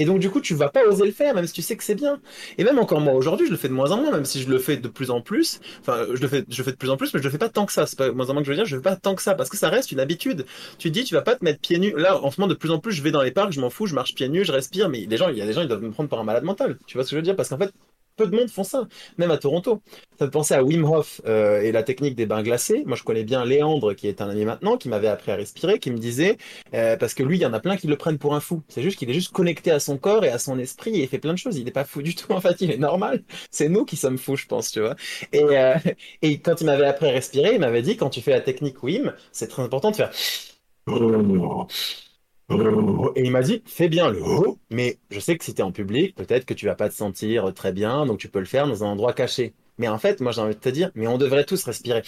Et 0.00 0.06
donc, 0.06 0.18
du 0.18 0.30
coup, 0.30 0.40
tu 0.40 0.54
vas 0.54 0.70
pas 0.70 0.82
oser 0.86 1.04
le 1.04 1.12
faire, 1.12 1.34
même 1.34 1.46
si 1.46 1.52
tu 1.52 1.60
sais 1.60 1.76
que 1.76 1.84
c'est 1.84 1.94
bien. 1.94 2.20
Et 2.56 2.64
même 2.64 2.78
encore 2.78 3.02
moi, 3.02 3.12
aujourd'hui, 3.12 3.46
je 3.46 3.50
le 3.50 3.58
fais 3.58 3.68
de 3.68 3.74
moins 3.74 3.90
en 3.90 3.98
moins, 3.98 4.10
même 4.10 4.24
si 4.24 4.40
je 4.40 4.48
le 4.48 4.58
fais 4.58 4.78
de 4.78 4.88
plus 4.88 5.10
en 5.10 5.20
plus. 5.20 5.60
Enfin, 5.80 6.06
je 6.14 6.22
le 6.22 6.26
fais, 6.26 6.42
je 6.48 6.62
fais 6.62 6.70
de 6.70 6.76
plus 6.76 6.88
en 6.88 6.96
plus, 6.96 7.12
mais 7.12 7.20
je 7.20 7.24
le 7.24 7.30
fais 7.30 7.36
pas 7.36 7.50
tant 7.50 7.66
que 7.66 7.72
ça. 7.72 7.86
C'est 7.86 7.98
pas 7.98 8.10
moins 8.10 8.30
en 8.30 8.32
moins 8.32 8.42
que 8.42 8.46
je 8.46 8.52
veux 8.52 8.56
dire, 8.56 8.64
je 8.64 8.76
le 8.76 8.82
fais 8.82 8.88
pas 8.88 8.96
tant 8.96 9.14
que 9.14 9.20
ça, 9.20 9.34
parce 9.34 9.50
que 9.50 9.58
ça 9.58 9.68
reste 9.68 9.92
une 9.92 10.00
habitude. 10.00 10.46
Tu 10.78 10.90
dis, 10.90 11.04
tu 11.04 11.14
vas 11.14 11.20
pas 11.20 11.36
te 11.36 11.44
mettre 11.44 11.60
pieds 11.60 11.78
nus. 11.78 11.92
Là, 11.98 12.18
en 12.18 12.30
ce 12.30 12.40
moment, 12.40 12.48
de 12.48 12.54
plus 12.54 12.70
en 12.70 12.78
plus, 12.78 12.92
je 12.92 13.02
vais 13.02 13.10
dans 13.10 13.20
les 13.20 13.30
parcs, 13.30 13.52
je 13.52 13.60
m'en 13.60 13.68
fous, 13.68 13.84
je 13.84 13.94
marche 13.94 14.14
pieds 14.14 14.30
nus, 14.30 14.46
je 14.46 14.52
respire, 14.52 14.88
mais 14.88 15.04
les 15.06 15.16
gens, 15.18 15.28
il 15.28 15.36
y 15.36 15.42
a 15.42 15.46
des 15.46 15.52
gens, 15.52 15.60
ils 15.60 15.68
doivent 15.68 15.82
me 15.82 15.90
prendre 15.90 16.08
pour 16.08 16.18
un 16.18 16.24
malade 16.24 16.44
mental. 16.44 16.78
Tu 16.86 16.96
vois 16.96 17.04
ce 17.04 17.10
que 17.10 17.16
je 17.16 17.16
veux 17.16 17.22
dire? 17.22 17.36
Parce 17.36 17.50
qu'en 17.50 17.58
fait, 17.58 17.74
peu 18.20 18.26
de 18.30 18.36
monde 18.36 18.50
font 18.50 18.64
ça, 18.64 18.86
même 19.16 19.30
à 19.30 19.38
Toronto. 19.38 19.80
Ça 20.18 20.26
me 20.26 20.30
pensait 20.30 20.54
à 20.54 20.62
Wim 20.62 20.84
Hof 20.84 21.22
euh, 21.26 21.62
et 21.62 21.72
la 21.72 21.82
technique 21.82 22.14
des 22.14 22.26
bains 22.26 22.42
glacés. 22.42 22.82
Moi, 22.84 22.96
je 22.96 23.02
connais 23.02 23.24
bien 23.24 23.46
Léandre, 23.46 23.94
qui 23.94 24.08
est 24.08 24.20
un 24.20 24.28
ami 24.28 24.44
maintenant, 24.44 24.76
qui 24.76 24.90
m'avait 24.90 25.08
appris 25.08 25.32
à 25.32 25.36
respirer, 25.36 25.78
qui 25.78 25.90
me 25.90 25.96
disait, 25.96 26.36
euh, 26.74 26.98
parce 26.98 27.14
que 27.14 27.22
lui, 27.22 27.38
il 27.38 27.40
y 27.40 27.46
en 27.46 27.54
a 27.54 27.60
plein 27.60 27.78
qui 27.78 27.86
le 27.86 27.96
prennent 27.96 28.18
pour 28.18 28.34
un 28.34 28.40
fou. 28.40 28.62
C'est 28.68 28.82
juste 28.82 28.98
qu'il 28.98 29.08
est 29.08 29.14
juste 29.14 29.32
connecté 29.32 29.70
à 29.70 29.80
son 29.80 29.96
corps 29.96 30.24
et 30.24 30.28
à 30.28 30.38
son 30.38 30.58
esprit 30.58 31.00
et 31.00 31.06
fait 31.06 31.18
plein 31.18 31.32
de 31.32 31.38
choses. 31.38 31.56
Il 31.56 31.64
n'est 31.64 31.70
pas 31.70 31.84
fou 31.84 32.02
du 32.02 32.14
tout, 32.14 32.30
en 32.34 32.40
fait, 32.42 32.60
il 32.60 32.70
est 32.70 32.76
normal. 32.76 33.22
C'est 33.50 33.70
nous 33.70 33.86
qui 33.86 33.96
sommes 33.96 34.18
fous, 34.18 34.36
je 34.36 34.46
pense, 34.46 34.70
tu 34.70 34.80
vois. 34.80 34.96
Et, 35.32 35.42
euh, 35.42 35.74
et 36.20 36.40
quand 36.40 36.60
il 36.60 36.66
m'avait 36.66 36.86
appris 36.86 37.08
à 37.08 37.12
respirer, 37.12 37.54
il 37.54 37.60
m'avait 37.60 37.82
dit, 37.82 37.96
quand 37.96 38.10
tu 38.10 38.20
fais 38.20 38.32
la 38.32 38.42
technique 38.42 38.82
Wim, 38.82 39.14
c'est 39.32 39.48
très 39.48 39.62
important 39.62 39.90
de 39.92 39.96
faire 39.96 40.10
et 42.50 43.22
il 43.24 43.30
m'a 43.30 43.42
dit, 43.42 43.62
fais 43.66 43.88
bien 43.88 44.10
le 44.10 44.20
oh, 44.22 44.58
mais 44.70 44.98
je 45.10 45.20
sais 45.20 45.36
que 45.38 45.44
si 45.44 45.54
tu 45.54 45.60
es 45.60 45.64
en 45.64 45.72
public, 45.72 46.14
peut-être 46.16 46.44
que 46.44 46.54
tu 46.54 46.66
vas 46.66 46.74
pas 46.74 46.88
te 46.88 46.94
sentir 46.94 47.52
très 47.54 47.72
bien, 47.72 48.06
donc 48.06 48.18
tu 48.18 48.28
peux 48.28 48.40
le 48.40 48.44
faire 48.44 48.66
dans 48.66 48.84
un 48.84 48.88
endroit 48.88 49.12
caché. 49.12 49.54
Mais 49.78 49.88
en 49.88 49.98
fait, 49.98 50.20
moi 50.20 50.32
j'ai 50.32 50.40
envie 50.40 50.54
de 50.54 50.60
te 50.60 50.68
dire, 50.68 50.90
mais 50.94 51.06
on 51.06 51.18
devrait 51.18 51.44
tous 51.44 51.62
respirer. 51.64 52.02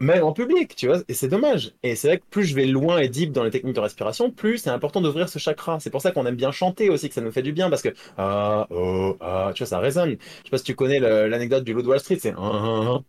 Même 0.00 0.24
en 0.24 0.32
public, 0.32 0.76
tu 0.76 0.86
vois, 0.88 0.98
et 1.08 1.14
c'est 1.14 1.28
dommage. 1.28 1.72
Et 1.82 1.96
c'est 1.96 2.08
vrai 2.08 2.18
que 2.18 2.24
plus 2.26 2.44
je 2.44 2.54
vais 2.54 2.66
loin 2.66 2.98
et 2.98 3.08
deep 3.08 3.32
dans 3.32 3.44
les 3.44 3.50
techniques 3.50 3.74
de 3.74 3.80
respiration, 3.80 4.30
plus 4.30 4.58
c'est 4.58 4.70
important 4.70 5.00
d'ouvrir 5.00 5.28
ce 5.28 5.38
chakra. 5.38 5.80
C'est 5.80 5.90
pour 5.90 6.02
ça 6.02 6.12
qu'on 6.12 6.26
aime 6.26 6.36
bien 6.36 6.50
chanter 6.52 6.90
aussi, 6.90 7.08
que 7.08 7.14
ça 7.14 7.20
nous 7.22 7.32
fait 7.32 7.42
du 7.42 7.52
bien, 7.52 7.70
parce 7.70 7.82
que 7.82 7.90
ah, 8.18 8.66
oh, 8.70 9.16
ah, 9.20 9.52
tu 9.54 9.62
vois, 9.62 9.68
ça 9.68 9.78
résonne. 9.78 10.16
Je 10.20 10.44
sais 10.44 10.50
pas 10.50 10.58
si 10.58 10.64
tu 10.64 10.74
connais 10.74 11.00
l'anecdote 11.00 11.64
du 11.64 11.72
loup 11.72 11.82
de 11.82 11.88
Wall 11.88 12.00
Street, 12.00 12.18
c'est 12.20 12.34
ah, 12.36 13.00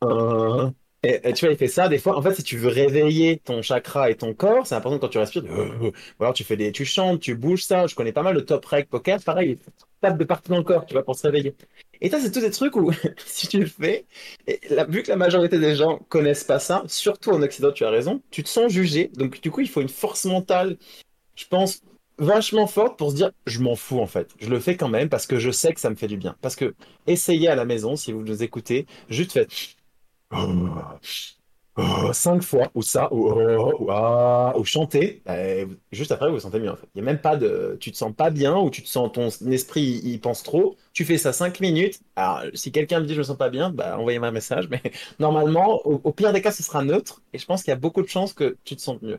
ah, 0.00 0.06
ah. 0.08 0.72
Et, 1.04 1.32
tu 1.32 1.44
vois, 1.46 1.52
il 1.52 1.58
fait 1.58 1.66
ça 1.66 1.88
des 1.88 1.98
fois. 1.98 2.16
En 2.16 2.22
fait, 2.22 2.34
si 2.34 2.44
tu 2.44 2.56
veux 2.56 2.68
réveiller 2.68 3.38
ton 3.44 3.60
chakra 3.60 4.08
et 4.10 4.14
ton 4.14 4.34
corps, 4.34 4.66
c'est 4.68 4.76
important 4.76 5.00
quand 5.00 5.08
tu 5.08 5.18
respires. 5.18 5.42
de- 5.42 5.48
Ou 5.50 5.92
alors 6.20 6.32
tu 6.32 6.44
fais 6.44 6.56
des, 6.56 6.70
tu 6.70 6.84
chantes, 6.84 7.20
tu 7.20 7.34
bouges 7.34 7.64
ça. 7.64 7.86
Je 7.88 7.94
connais 7.96 8.12
pas 8.12 8.22
mal 8.22 8.36
de 8.36 8.40
top 8.40 8.64
rec 8.66 8.88
poker, 8.88 9.18
pareil, 9.24 9.52
il 9.52 9.58
tape 10.00 10.16
de 10.16 10.24
partout 10.24 10.50
dans 10.50 10.58
le 10.58 10.62
corps, 10.62 10.86
tu 10.86 10.94
vois, 10.94 11.02
pour 11.04 11.16
se 11.16 11.22
réveiller. 11.26 11.56
Et 12.00 12.08
ça, 12.08 12.20
c'est 12.20 12.30
tous 12.30 12.40
des 12.40 12.50
trucs 12.52 12.76
où, 12.76 12.92
si 13.26 13.48
tu 13.48 13.58
le 13.58 13.66
fais, 13.66 14.06
la- 14.70 14.84
vu 14.84 15.02
que 15.02 15.08
la 15.08 15.16
majorité 15.16 15.58
des 15.58 15.74
gens 15.74 15.98
connaissent 16.08 16.44
pas 16.44 16.60
ça, 16.60 16.84
surtout 16.86 17.30
en 17.30 17.42
Occident, 17.42 17.72
tu 17.72 17.84
as 17.84 17.90
raison, 17.90 18.22
tu 18.30 18.42
te 18.44 18.48
sens 18.48 18.70
jugé. 18.72 19.10
Donc, 19.14 19.40
du 19.40 19.50
coup, 19.50 19.60
il 19.60 19.68
faut 19.68 19.80
une 19.80 19.88
force 19.88 20.24
mentale, 20.24 20.76
je 21.36 21.44
pense, 21.48 21.82
vachement 22.18 22.66
forte 22.66 22.98
pour 22.98 23.10
se 23.10 23.16
dire, 23.16 23.30
je 23.46 23.60
m'en 23.60 23.76
fous, 23.76 24.00
en 24.00 24.06
fait. 24.06 24.28
Je 24.40 24.48
le 24.48 24.60
fais 24.60 24.76
quand 24.76 24.88
même 24.88 25.08
parce 25.08 25.26
que 25.26 25.38
je 25.38 25.50
sais 25.50 25.72
que 25.72 25.80
ça 25.80 25.90
me 25.90 25.96
fait 25.96 26.08
du 26.08 26.16
bien. 26.16 26.36
Parce 26.42 26.56
que, 26.56 26.74
essayez 27.06 27.48
à 27.48 27.54
la 27.56 27.64
maison, 27.64 27.96
si 27.96 28.12
vous 28.12 28.22
nous 28.22 28.42
écoutez, 28.42 28.86
juste 29.08 29.32
faites 29.32 29.50
cinq 32.12 32.42
fois, 32.42 32.70
ou 32.74 32.82
ça, 32.82 33.12
ou, 33.12 33.30
ou, 33.32 33.90
ah, 33.90 34.52
ou 34.58 34.64
chanter, 34.64 35.22
euh, 35.28 35.66
juste 35.90 36.12
après 36.12 36.28
vous 36.28 36.34
vous 36.34 36.40
sentez 36.40 36.60
mieux 36.60 36.70
en 36.70 36.76
fait. 36.76 36.86
Il 36.94 36.98
y 36.98 37.00
a 37.00 37.04
même 37.04 37.18
pas 37.20 37.36
de, 37.36 37.78
tu 37.80 37.90
te 37.90 37.96
sens 37.96 38.12
pas 38.14 38.30
bien 38.30 38.58
ou 38.58 38.68
tu 38.68 38.82
te 38.82 38.88
sens 38.88 39.10
ton 39.12 39.28
esprit 39.50 40.00
il, 40.04 40.20
pense 40.20 40.42
trop. 40.42 40.76
Tu 40.92 41.04
fais 41.06 41.16
ça 41.16 41.32
cinq 41.32 41.60
minutes. 41.60 42.00
Alors 42.14 42.42
si 42.54 42.72
quelqu'un 42.72 43.00
me 43.00 43.06
dit 43.06 43.14
je 43.14 43.18
me 43.20 43.24
sens 43.24 43.38
pas 43.38 43.48
bien, 43.48 43.70
bah 43.70 43.96
envoyez-moi 43.98 44.28
un 44.28 44.32
message. 44.32 44.68
Mais 44.68 44.82
normalement, 45.18 45.80
au, 45.86 46.00
au 46.04 46.12
pire 46.12 46.32
des 46.34 46.42
cas, 46.42 46.52
ce 46.52 46.62
sera 46.62 46.84
neutre 46.84 47.22
et 47.32 47.38
je 47.38 47.46
pense 47.46 47.62
qu'il 47.62 47.70
y 47.70 47.74
a 47.74 47.76
beaucoup 47.76 48.02
de 48.02 48.08
chances 48.08 48.34
que 48.34 48.56
tu 48.64 48.76
te 48.76 48.82
sentes 48.82 49.00
mieux. 49.02 49.18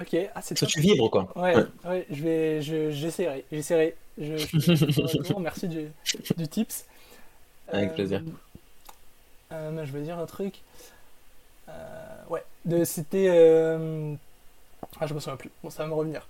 Ok, 0.00 0.16
ah, 0.34 0.40
c'est 0.42 0.58
que 0.58 0.64
tu 0.64 0.80
vibres 0.80 1.10
quoi. 1.10 1.28
Ouais, 1.36 1.54
Ouais. 1.56 1.64
ouais, 1.84 2.06
je 2.10 2.22
vais, 2.22 2.62
je, 2.62 2.90
j'essaierai, 2.90 3.44
j'essaierai. 3.52 3.94
Je, 4.18 4.36
je, 4.36 4.46
je- 4.58 5.22
je- 5.22 5.38
merci 5.38 5.68
du, 5.68 5.88
du 6.36 6.48
tips. 6.48 6.86
Avec 7.68 7.94
plaisir. 7.94 8.22
Euh, 9.52 9.84
je 9.84 9.92
vais 9.92 10.02
dire 10.02 10.18
un 10.18 10.26
truc. 10.26 10.62
Euh, 11.68 11.72
ouais, 12.30 12.44
de, 12.64 12.84
c'était. 12.84 13.26
euh, 13.30 14.14
ah, 15.00 15.06
je 15.06 15.14
me 15.14 15.20
souviens 15.20 15.36
plus. 15.36 15.50
Bon, 15.62 15.70
ça 15.70 15.82
va 15.84 15.88
me 15.88 15.94
revenir. 15.94 16.28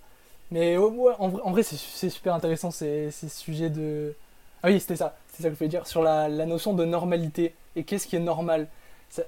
Mais 0.51 0.77
ouais, 0.77 0.87
ouais, 0.91 1.15
en 1.19 1.29
vrai, 1.51 1.63
c'est, 1.63 2.11
super 2.11 2.35
intéressant 2.35 2.71
ces, 2.71 3.11
ces 3.11 3.29
sujets 3.29 3.71
de. 3.71 4.15
Ah 4.63 4.69
oui, 4.69 4.79
c'était 4.81 4.97
ça. 4.97 5.17
C'est 5.33 5.43
ça 5.43 5.49
que 5.49 5.55
je 5.55 5.59
voulais 5.59 5.69
dire. 5.69 5.87
Sur 5.87 6.03
la, 6.03 6.29
la 6.29 6.47
notion 6.47 6.75
de 6.75 6.85
normalité. 6.85 7.55
Et 7.77 7.85
qu'est-ce 7.85 8.07
qui 8.07 8.17
est 8.17 8.21
normal? 8.21 8.69
Ça, 9.09 9.23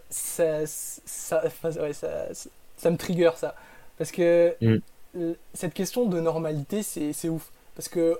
ça, 0.66 1.42
ouais, 1.80 1.92
ça, 1.92 2.90
me 2.90 2.96
trigger 2.96 3.30
ça. 3.36 3.54
Parce 3.98 4.10
que 4.10 4.56
Mm. 4.60 5.32
cette 5.54 5.74
question 5.74 6.06
de 6.06 6.20
normalité, 6.20 6.82
c'est, 6.82 7.28
ouf. 7.28 7.50
Parce 7.76 7.88
que 7.88 8.18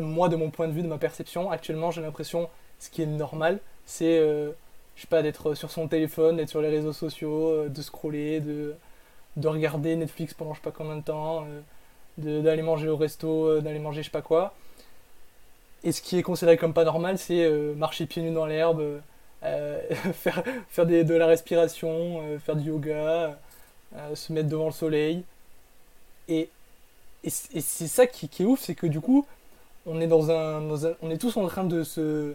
moi, 0.00 0.28
de 0.28 0.36
mon 0.36 0.50
point 0.50 0.68
de 0.68 0.72
vue, 0.72 0.82
de 0.82 0.88
ma 0.88 0.98
perception, 0.98 1.50
actuellement, 1.50 1.90
j'ai 1.90 2.02
l'impression 2.02 2.48
ce 2.78 2.90
qui 2.90 3.02
est 3.02 3.06
normal, 3.06 3.60
c'est, 3.86 4.18
euh, 4.18 4.52
je 4.98 5.02
sais 5.02 5.08
pas, 5.08 5.22
d'être 5.22 5.54
sur 5.56 5.70
son 5.72 5.88
téléphone, 5.88 6.38
d'être 6.38 6.50
sur 6.50 6.62
les 6.62 6.70
réseaux 6.70 6.92
sociaux, 6.94 7.48
euh, 7.50 7.70
de 7.70 7.82
scroller, 7.82 8.40
de, 8.40 8.74
de 9.36 9.48
regarder 9.48 9.96
Netflix 9.96 10.34
pendant 10.34 10.54
je 10.54 10.60
sais 10.60 10.64
pas 10.64 10.72
combien 10.72 10.96
de 10.96 11.02
temps, 11.04 11.46
euh, 12.18 12.42
d'aller 12.42 12.62
manger 12.62 12.88
au 12.90 12.96
resto, 12.98 13.46
euh, 13.48 13.60
d'aller 13.62 13.80
manger 13.80 14.02
je 14.02 14.06
sais 14.08 14.12
pas 14.12 14.22
quoi. 14.22 14.54
Et 15.84 15.92
ce 15.92 16.02
qui 16.02 16.18
est 16.18 16.22
considéré 16.22 16.56
comme 16.56 16.74
pas 16.74 16.84
normal, 16.84 17.18
c'est 17.18 17.48
marcher 17.76 18.06
pieds 18.06 18.22
nus 18.22 18.32
dans 18.32 18.46
l'herbe, 18.46 19.00
faire, 20.12 20.42
faire 20.68 20.86
des- 20.86 21.04
de 21.04 21.14
la 21.14 21.26
respiration, 21.26 22.38
faire 22.40 22.56
du 22.56 22.68
yoga, 22.68 23.38
se 24.14 24.32
mettre 24.32 24.48
devant 24.48 24.66
le 24.66 24.72
soleil. 24.72 25.24
Et, 26.28 26.48
et, 27.24 27.30
c'est 27.30 27.88
ça 27.88 28.06
qui, 28.06 28.28
qui 28.28 28.42
est 28.42 28.46
ouf, 28.46 28.60
c'est 28.60 28.74
que 28.74 28.86
du 28.86 29.00
coup, 29.00 29.26
on 29.86 30.00
est 30.00 30.06
dans 30.08 30.30
un- 30.30 30.62
on 31.02 31.10
est 31.10 31.18
tous 31.18 31.36
en 31.36 31.46
train 31.48 31.64
de 31.64 31.84
se, 31.84 32.34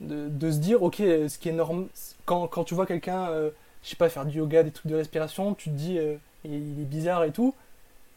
de, 0.00 0.50
se 0.50 0.58
dire, 0.58 0.82
ok, 0.82 0.96
ce 0.96 1.38
qui 1.38 1.48
est 1.48 1.52
norm, 1.52 1.88
quand, 2.24 2.46
quand 2.48 2.64
tu 2.64 2.74
vois 2.74 2.86
quelqu'un 2.86 3.28
euh, 3.30 3.50
je 3.82 3.90
sais 3.90 3.96
pas, 3.96 4.08
faire 4.08 4.26
du 4.26 4.38
yoga, 4.38 4.64
des 4.64 4.72
trucs 4.72 4.90
de 4.90 4.96
respiration, 4.96 5.54
tu 5.54 5.70
te 5.70 5.74
dis, 5.76 5.98
euh, 5.98 6.16
il, 6.44 6.54
est 6.54 6.84
bizarre 6.84 7.22
et 7.24 7.30
tout. 7.32 7.54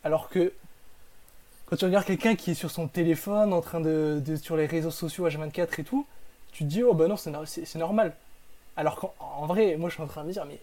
Alors 0.03 0.29
que 0.29 0.51
quand 1.67 1.75
tu 1.75 1.85
regardes 1.85 2.05
quelqu'un 2.05 2.35
qui 2.35 2.51
est 2.51 2.55
sur 2.55 2.71
son 2.71 2.87
téléphone, 2.87 3.53
en 3.53 3.61
train 3.61 3.79
de, 3.79 4.21
sur 4.41 4.57
les 4.57 4.65
réseaux 4.65 4.91
sociaux 4.91 5.27
H24 5.27 5.79
et 5.81 5.83
tout, 5.83 6.07
tu 6.51 6.63
te 6.63 6.69
dis, 6.69 6.83
oh 6.83 6.93
bah 6.93 7.07
non, 7.07 7.17
c'est 7.17 7.29
no- 7.31 7.45
c'est- 7.45 7.65
c'est 7.65 7.77
normal. 7.79 8.15
Alors 8.77 8.95
qu'en 8.97 9.13
en 9.19 9.45
vrai, 9.47 9.77
moi 9.77 9.89
je 9.89 9.95
suis 9.95 10.03
en 10.03 10.07
train 10.07 10.23
de 10.23 10.27
me 10.29 10.33
dire, 10.33 10.45
mais 10.45 10.59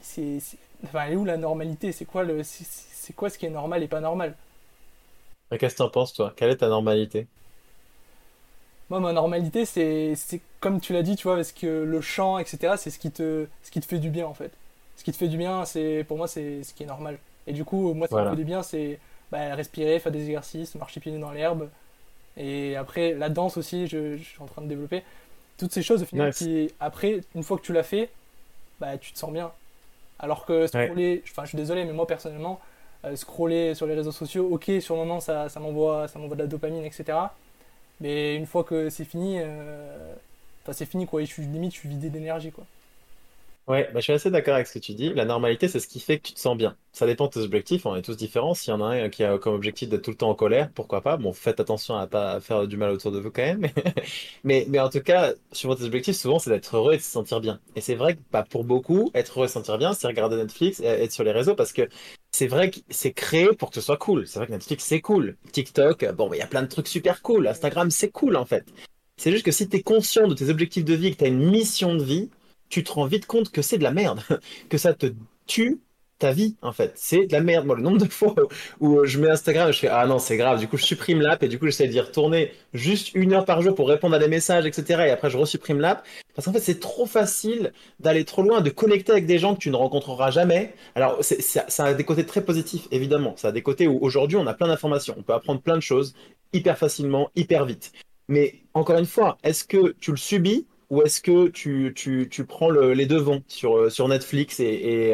c'est. 0.00 0.38
Enfin, 0.84 1.04
elle 1.06 1.14
est 1.14 1.16
où 1.16 1.24
la 1.26 1.36
normalité? 1.38 1.92
C'est 1.92 2.04
quoi, 2.06 2.24
le, 2.24 2.42
c'est 2.44 3.12
quoi 3.14 3.30
ce 3.30 3.38
qui 3.38 3.46
est 3.46 3.50
normal 3.50 3.82
et 3.82 3.88
pas 3.88 4.00
normal? 4.00 4.36
Qu'est-ce 5.50 5.74
que 5.74 5.78
t'en 5.78 5.90
penses, 5.90 6.14
toi? 6.14 6.32
Quelle 6.34 6.48
est 6.50 6.56
ta 6.56 6.68
normalité? 6.68 7.28
Moi, 8.90 9.00
ma 9.00 9.12
normalité, 9.12 9.64
c'est 9.66 10.14
comme 10.60 10.80
tu 10.80 10.92
l'as 10.92 11.02
dit, 11.02 11.16
tu 11.16 11.24
vois, 11.24 11.36
parce 11.36 11.52
que 11.52 11.66
le 11.84 12.00
chant, 12.00 12.38
etc., 12.38 12.74
c'est 12.78 12.90
ce 12.90 12.98
qui 12.98 13.10
te, 13.10 13.46
ce 13.62 13.70
qui 13.70 13.80
te 13.80 13.86
fait 13.86 13.98
du 13.98 14.10
bien 14.10 14.26
en 14.26 14.34
fait. 14.34 14.50
Ce 14.96 15.04
qui 15.04 15.12
te 15.12 15.16
fait 15.16 15.28
du 15.28 15.36
bien, 15.36 15.64
c'est 15.64 16.04
pour 16.08 16.16
moi, 16.16 16.26
c'est 16.26 16.62
ce 16.64 16.74
qui 16.74 16.82
est 16.82 16.86
normal. 16.86 17.18
Et 17.46 17.52
du 17.52 17.64
coup, 17.64 17.92
moi, 17.94 18.06
ce 18.08 18.14
qui 18.14 18.20
me 18.22 18.22
Voilà. 18.22 18.30
fait 18.30 18.36
du 18.36 18.44
bien, 18.44 18.62
c'est 18.62 18.98
bah, 19.30 19.54
respirer, 19.54 19.98
faire 20.00 20.12
des 20.12 20.24
exercices, 20.26 20.74
marcher 20.74 21.00
pieds 21.00 21.12
nus 21.12 21.20
dans 21.20 21.30
l'herbe. 21.32 21.68
Et 22.36 22.76
après, 22.76 23.14
la 23.14 23.28
danse 23.30 23.56
aussi, 23.56 23.86
je, 23.88 24.16
je 24.16 24.22
suis 24.24 24.40
en 24.42 24.46
train 24.46 24.62
de 24.62 24.68
développer. 24.68 25.02
Toutes 25.58 25.72
ces 25.72 25.82
choses, 25.82 26.02
au 26.02 26.06
final, 26.06 26.28
Nice. 26.28 26.38
qui, 26.38 26.70
après, 26.80 27.20
une 27.34 27.42
fois 27.42 27.58
que 27.58 27.62
tu 27.64 27.72
l'as 27.72 27.82
fait, 27.82 28.10
bah, 28.80 28.98
tu 28.98 29.12
te 29.12 29.18
sens 29.18 29.32
bien. 29.32 29.52
Alors 30.18 30.46
que 30.46 30.66
scroller, 30.66 31.22
enfin, 31.30 31.44
je 31.44 31.48
suis 31.50 31.56
désolé, 31.58 31.84
mais 31.84 31.92
moi, 31.92 32.06
personnellement, 32.06 32.60
euh, 33.04 33.16
scroller 33.16 33.74
sur 33.74 33.86
les 33.86 33.94
réseaux 33.94 34.12
sociaux, 34.12 34.48
ok, 34.52 34.70
sur 34.80 34.94
le 34.96 35.00
moment, 35.02 35.20
ça, 35.20 35.48
ça 35.48 35.60
m'envoie, 35.60 36.08
ça 36.08 36.18
m'envoie 36.18 36.36
de 36.36 36.42
la 36.42 36.48
dopamine, 36.48 36.84
etc. 36.84 37.18
Mais 38.00 38.36
une 38.36 38.46
fois 38.46 38.64
que 38.64 38.90
c'est 38.90 39.04
fini, 39.04 39.36
euh, 39.40 40.14
enfin, 40.62 40.72
c'est 40.72 40.86
fini, 40.86 41.06
quoi. 41.06 41.22
Et 41.22 41.26
je 41.26 41.32
suis, 41.32 41.42
limite, 41.46 41.74
je 41.74 41.80
suis 41.80 41.88
vidé 41.88 42.10
d'énergie, 42.10 42.52
quoi. 42.52 42.66
Ouais, 43.68 43.84
bah, 43.92 44.00
je 44.00 44.04
suis 44.04 44.12
assez 44.14 44.30
d'accord 44.30 44.54
avec 44.54 44.66
ce 44.66 44.72
que 44.72 44.78
tu 44.78 44.94
dis. 44.94 45.12
La 45.12 45.26
normalité, 45.26 45.68
c'est 45.68 45.78
ce 45.78 45.86
qui 45.88 46.00
fait 46.00 46.18
que 46.18 46.28
tu 46.28 46.32
te 46.32 46.40
sens 46.40 46.56
bien. 46.56 46.74
Ça 46.92 47.04
dépend 47.06 47.26
de 47.26 47.32
tes 47.32 47.40
objectifs, 47.40 47.84
on 47.84 47.94
est 47.96 48.00
tous 48.00 48.16
différents. 48.16 48.54
S'il 48.54 48.70
y 48.70 48.74
en 48.74 48.80
a 48.80 48.86
un 48.94 49.08
qui 49.10 49.24
a 49.24 49.36
comme 49.36 49.52
objectif 49.52 49.90
d'être 49.90 50.00
tout 50.02 50.10
le 50.10 50.16
temps 50.16 50.30
en 50.30 50.34
colère, 50.34 50.70
pourquoi 50.74 51.02
pas? 51.02 51.18
Bon, 51.18 51.34
faites 51.34 51.60
attention 51.60 51.94
à 51.94 52.06
pas 52.06 52.40
faire 52.40 52.66
du 52.66 52.78
mal 52.78 52.90
autour 52.90 53.12
de 53.12 53.18
vous 53.20 53.30
quand 53.30 53.42
même. 53.42 53.66
Mais, 54.44 54.64
mais 54.68 54.80
en 54.80 54.88
tout 54.88 55.00
cas, 55.00 55.34
suivant 55.52 55.74
tes 55.74 55.84
objectifs, 55.84 56.16
souvent, 56.16 56.38
c'est 56.38 56.48
d'être 56.50 56.76
heureux 56.76 56.94
et 56.94 56.96
de 56.96 57.02
se 57.02 57.10
sentir 57.10 57.40
bien. 57.40 57.60
Et 57.76 57.82
c'est 57.82 57.94
vrai 57.94 58.16
que 58.16 58.20
pour 58.48 58.64
beaucoup, 58.64 59.10
être 59.14 59.36
heureux 59.38 59.44
et 59.44 59.48
se 59.48 59.54
sentir 59.54 59.76
bien, 59.76 59.92
c'est 59.92 60.06
regarder 60.06 60.36
Netflix 60.36 60.80
et 60.80 60.84
être 60.86 61.12
sur 61.12 61.24
les 61.24 61.32
réseaux 61.32 61.54
parce 61.54 61.72
que 61.74 61.88
c'est 62.38 62.46
vrai 62.46 62.70
que 62.70 62.78
c'est 62.88 63.12
créé 63.12 63.48
pour 63.52 63.70
que 63.70 63.74
ce 63.74 63.80
soit 63.80 63.96
cool. 63.96 64.24
C'est 64.28 64.38
vrai 64.38 64.46
que 64.46 64.52
Netflix, 64.52 64.84
c'est 64.84 65.00
cool. 65.00 65.36
TikTok, 65.50 66.04
bon, 66.14 66.28
bah, 66.28 66.36
il 66.36 66.38
y 66.38 66.42
a 66.42 66.46
plein 66.46 66.62
de 66.62 66.68
trucs 66.68 66.86
super 66.86 67.20
cool. 67.20 67.48
Instagram, 67.48 67.90
c'est 67.90 68.10
cool 68.10 68.36
en 68.36 68.44
fait. 68.44 68.64
C'est 69.16 69.32
juste 69.32 69.44
que 69.44 69.50
si 69.50 69.68
tu 69.68 69.78
es 69.78 69.82
conscient 69.82 70.28
de 70.28 70.34
tes 70.34 70.48
objectifs 70.48 70.84
de 70.84 70.94
vie, 70.94 71.10
que 71.10 71.16
tu 71.16 71.24
as 71.24 71.28
une 71.28 71.50
mission 71.50 71.96
de 71.96 72.04
vie, 72.04 72.30
tu 72.68 72.84
te 72.84 72.92
rends 72.92 73.06
vite 73.06 73.26
compte 73.26 73.50
que 73.50 73.60
c'est 73.60 73.76
de 73.76 73.82
la 73.82 73.90
merde, 73.90 74.20
que 74.68 74.78
ça 74.78 74.94
te 74.94 75.06
tue 75.48 75.80
ta 76.18 76.32
vie 76.32 76.56
en 76.62 76.72
fait. 76.72 76.92
C'est 76.96 77.26
de 77.26 77.32
la 77.32 77.40
merde. 77.40 77.66
Moi, 77.66 77.76
le 77.76 77.82
nombre 77.82 77.98
de 77.98 78.08
fois 78.10 78.34
où, 78.80 78.88
où 78.88 79.04
je 79.04 79.18
mets 79.18 79.30
Instagram, 79.30 79.72
je 79.72 79.78
fais 79.78 79.88
ah 79.88 80.06
non, 80.06 80.18
c'est 80.18 80.36
grave. 80.36 80.58
Du 80.58 80.68
coup, 80.68 80.76
je 80.76 80.84
supprime 80.84 81.20
l'app 81.20 81.42
et 81.42 81.48
du 81.48 81.58
coup, 81.58 81.66
j'essaie 81.66 81.88
d'y 81.88 82.00
retourner 82.00 82.52
juste 82.74 83.14
une 83.14 83.32
heure 83.32 83.44
par 83.44 83.62
jour 83.62 83.74
pour 83.74 83.88
répondre 83.88 84.14
à 84.14 84.18
des 84.18 84.28
messages, 84.28 84.66
etc. 84.66 85.04
Et 85.06 85.10
après, 85.10 85.30
je 85.30 85.36
resupprime 85.36 85.80
l'app 85.80 86.06
parce 86.34 86.46
qu'en 86.46 86.52
fait, 86.52 86.60
c'est 86.60 86.80
trop 86.80 87.06
facile 87.06 87.72
d'aller 88.00 88.24
trop 88.24 88.42
loin, 88.42 88.60
de 88.60 88.70
connecter 88.70 89.12
avec 89.12 89.26
des 89.26 89.38
gens 89.38 89.54
que 89.54 89.60
tu 89.60 89.70
ne 89.70 89.76
rencontreras 89.76 90.30
jamais. 90.30 90.74
Alors, 90.94 91.18
c'est, 91.20 91.40
ça, 91.40 91.64
ça 91.68 91.86
a 91.86 91.94
des 91.94 92.04
côtés 92.04 92.26
très 92.26 92.44
positifs, 92.44 92.86
évidemment. 92.90 93.34
Ça 93.36 93.48
a 93.48 93.52
des 93.52 93.62
côtés 93.62 93.88
où 93.88 93.98
aujourd'hui, 94.00 94.36
on 94.36 94.46
a 94.46 94.54
plein 94.54 94.68
d'informations, 94.68 95.14
on 95.18 95.22
peut 95.22 95.34
apprendre 95.34 95.60
plein 95.60 95.76
de 95.76 95.82
choses 95.82 96.14
hyper 96.52 96.78
facilement, 96.78 97.30
hyper 97.36 97.64
vite. 97.64 97.92
Mais 98.28 98.60
encore 98.74 98.98
une 98.98 99.06
fois, 99.06 99.38
est-ce 99.42 99.64
que 99.64 99.94
tu 100.00 100.10
le 100.10 100.16
subis? 100.16 100.66
Ou 100.90 101.02
est-ce 101.02 101.20
que 101.20 101.48
tu, 101.48 101.92
tu, 101.94 102.28
tu 102.30 102.44
prends 102.46 102.70
le- 102.70 102.92
les 102.94 103.06
devants 103.06 103.40
sur, 103.48 103.76
euh, 103.76 103.90
sur 103.90 104.08
Netflix 104.08 104.60
et, 104.60 104.64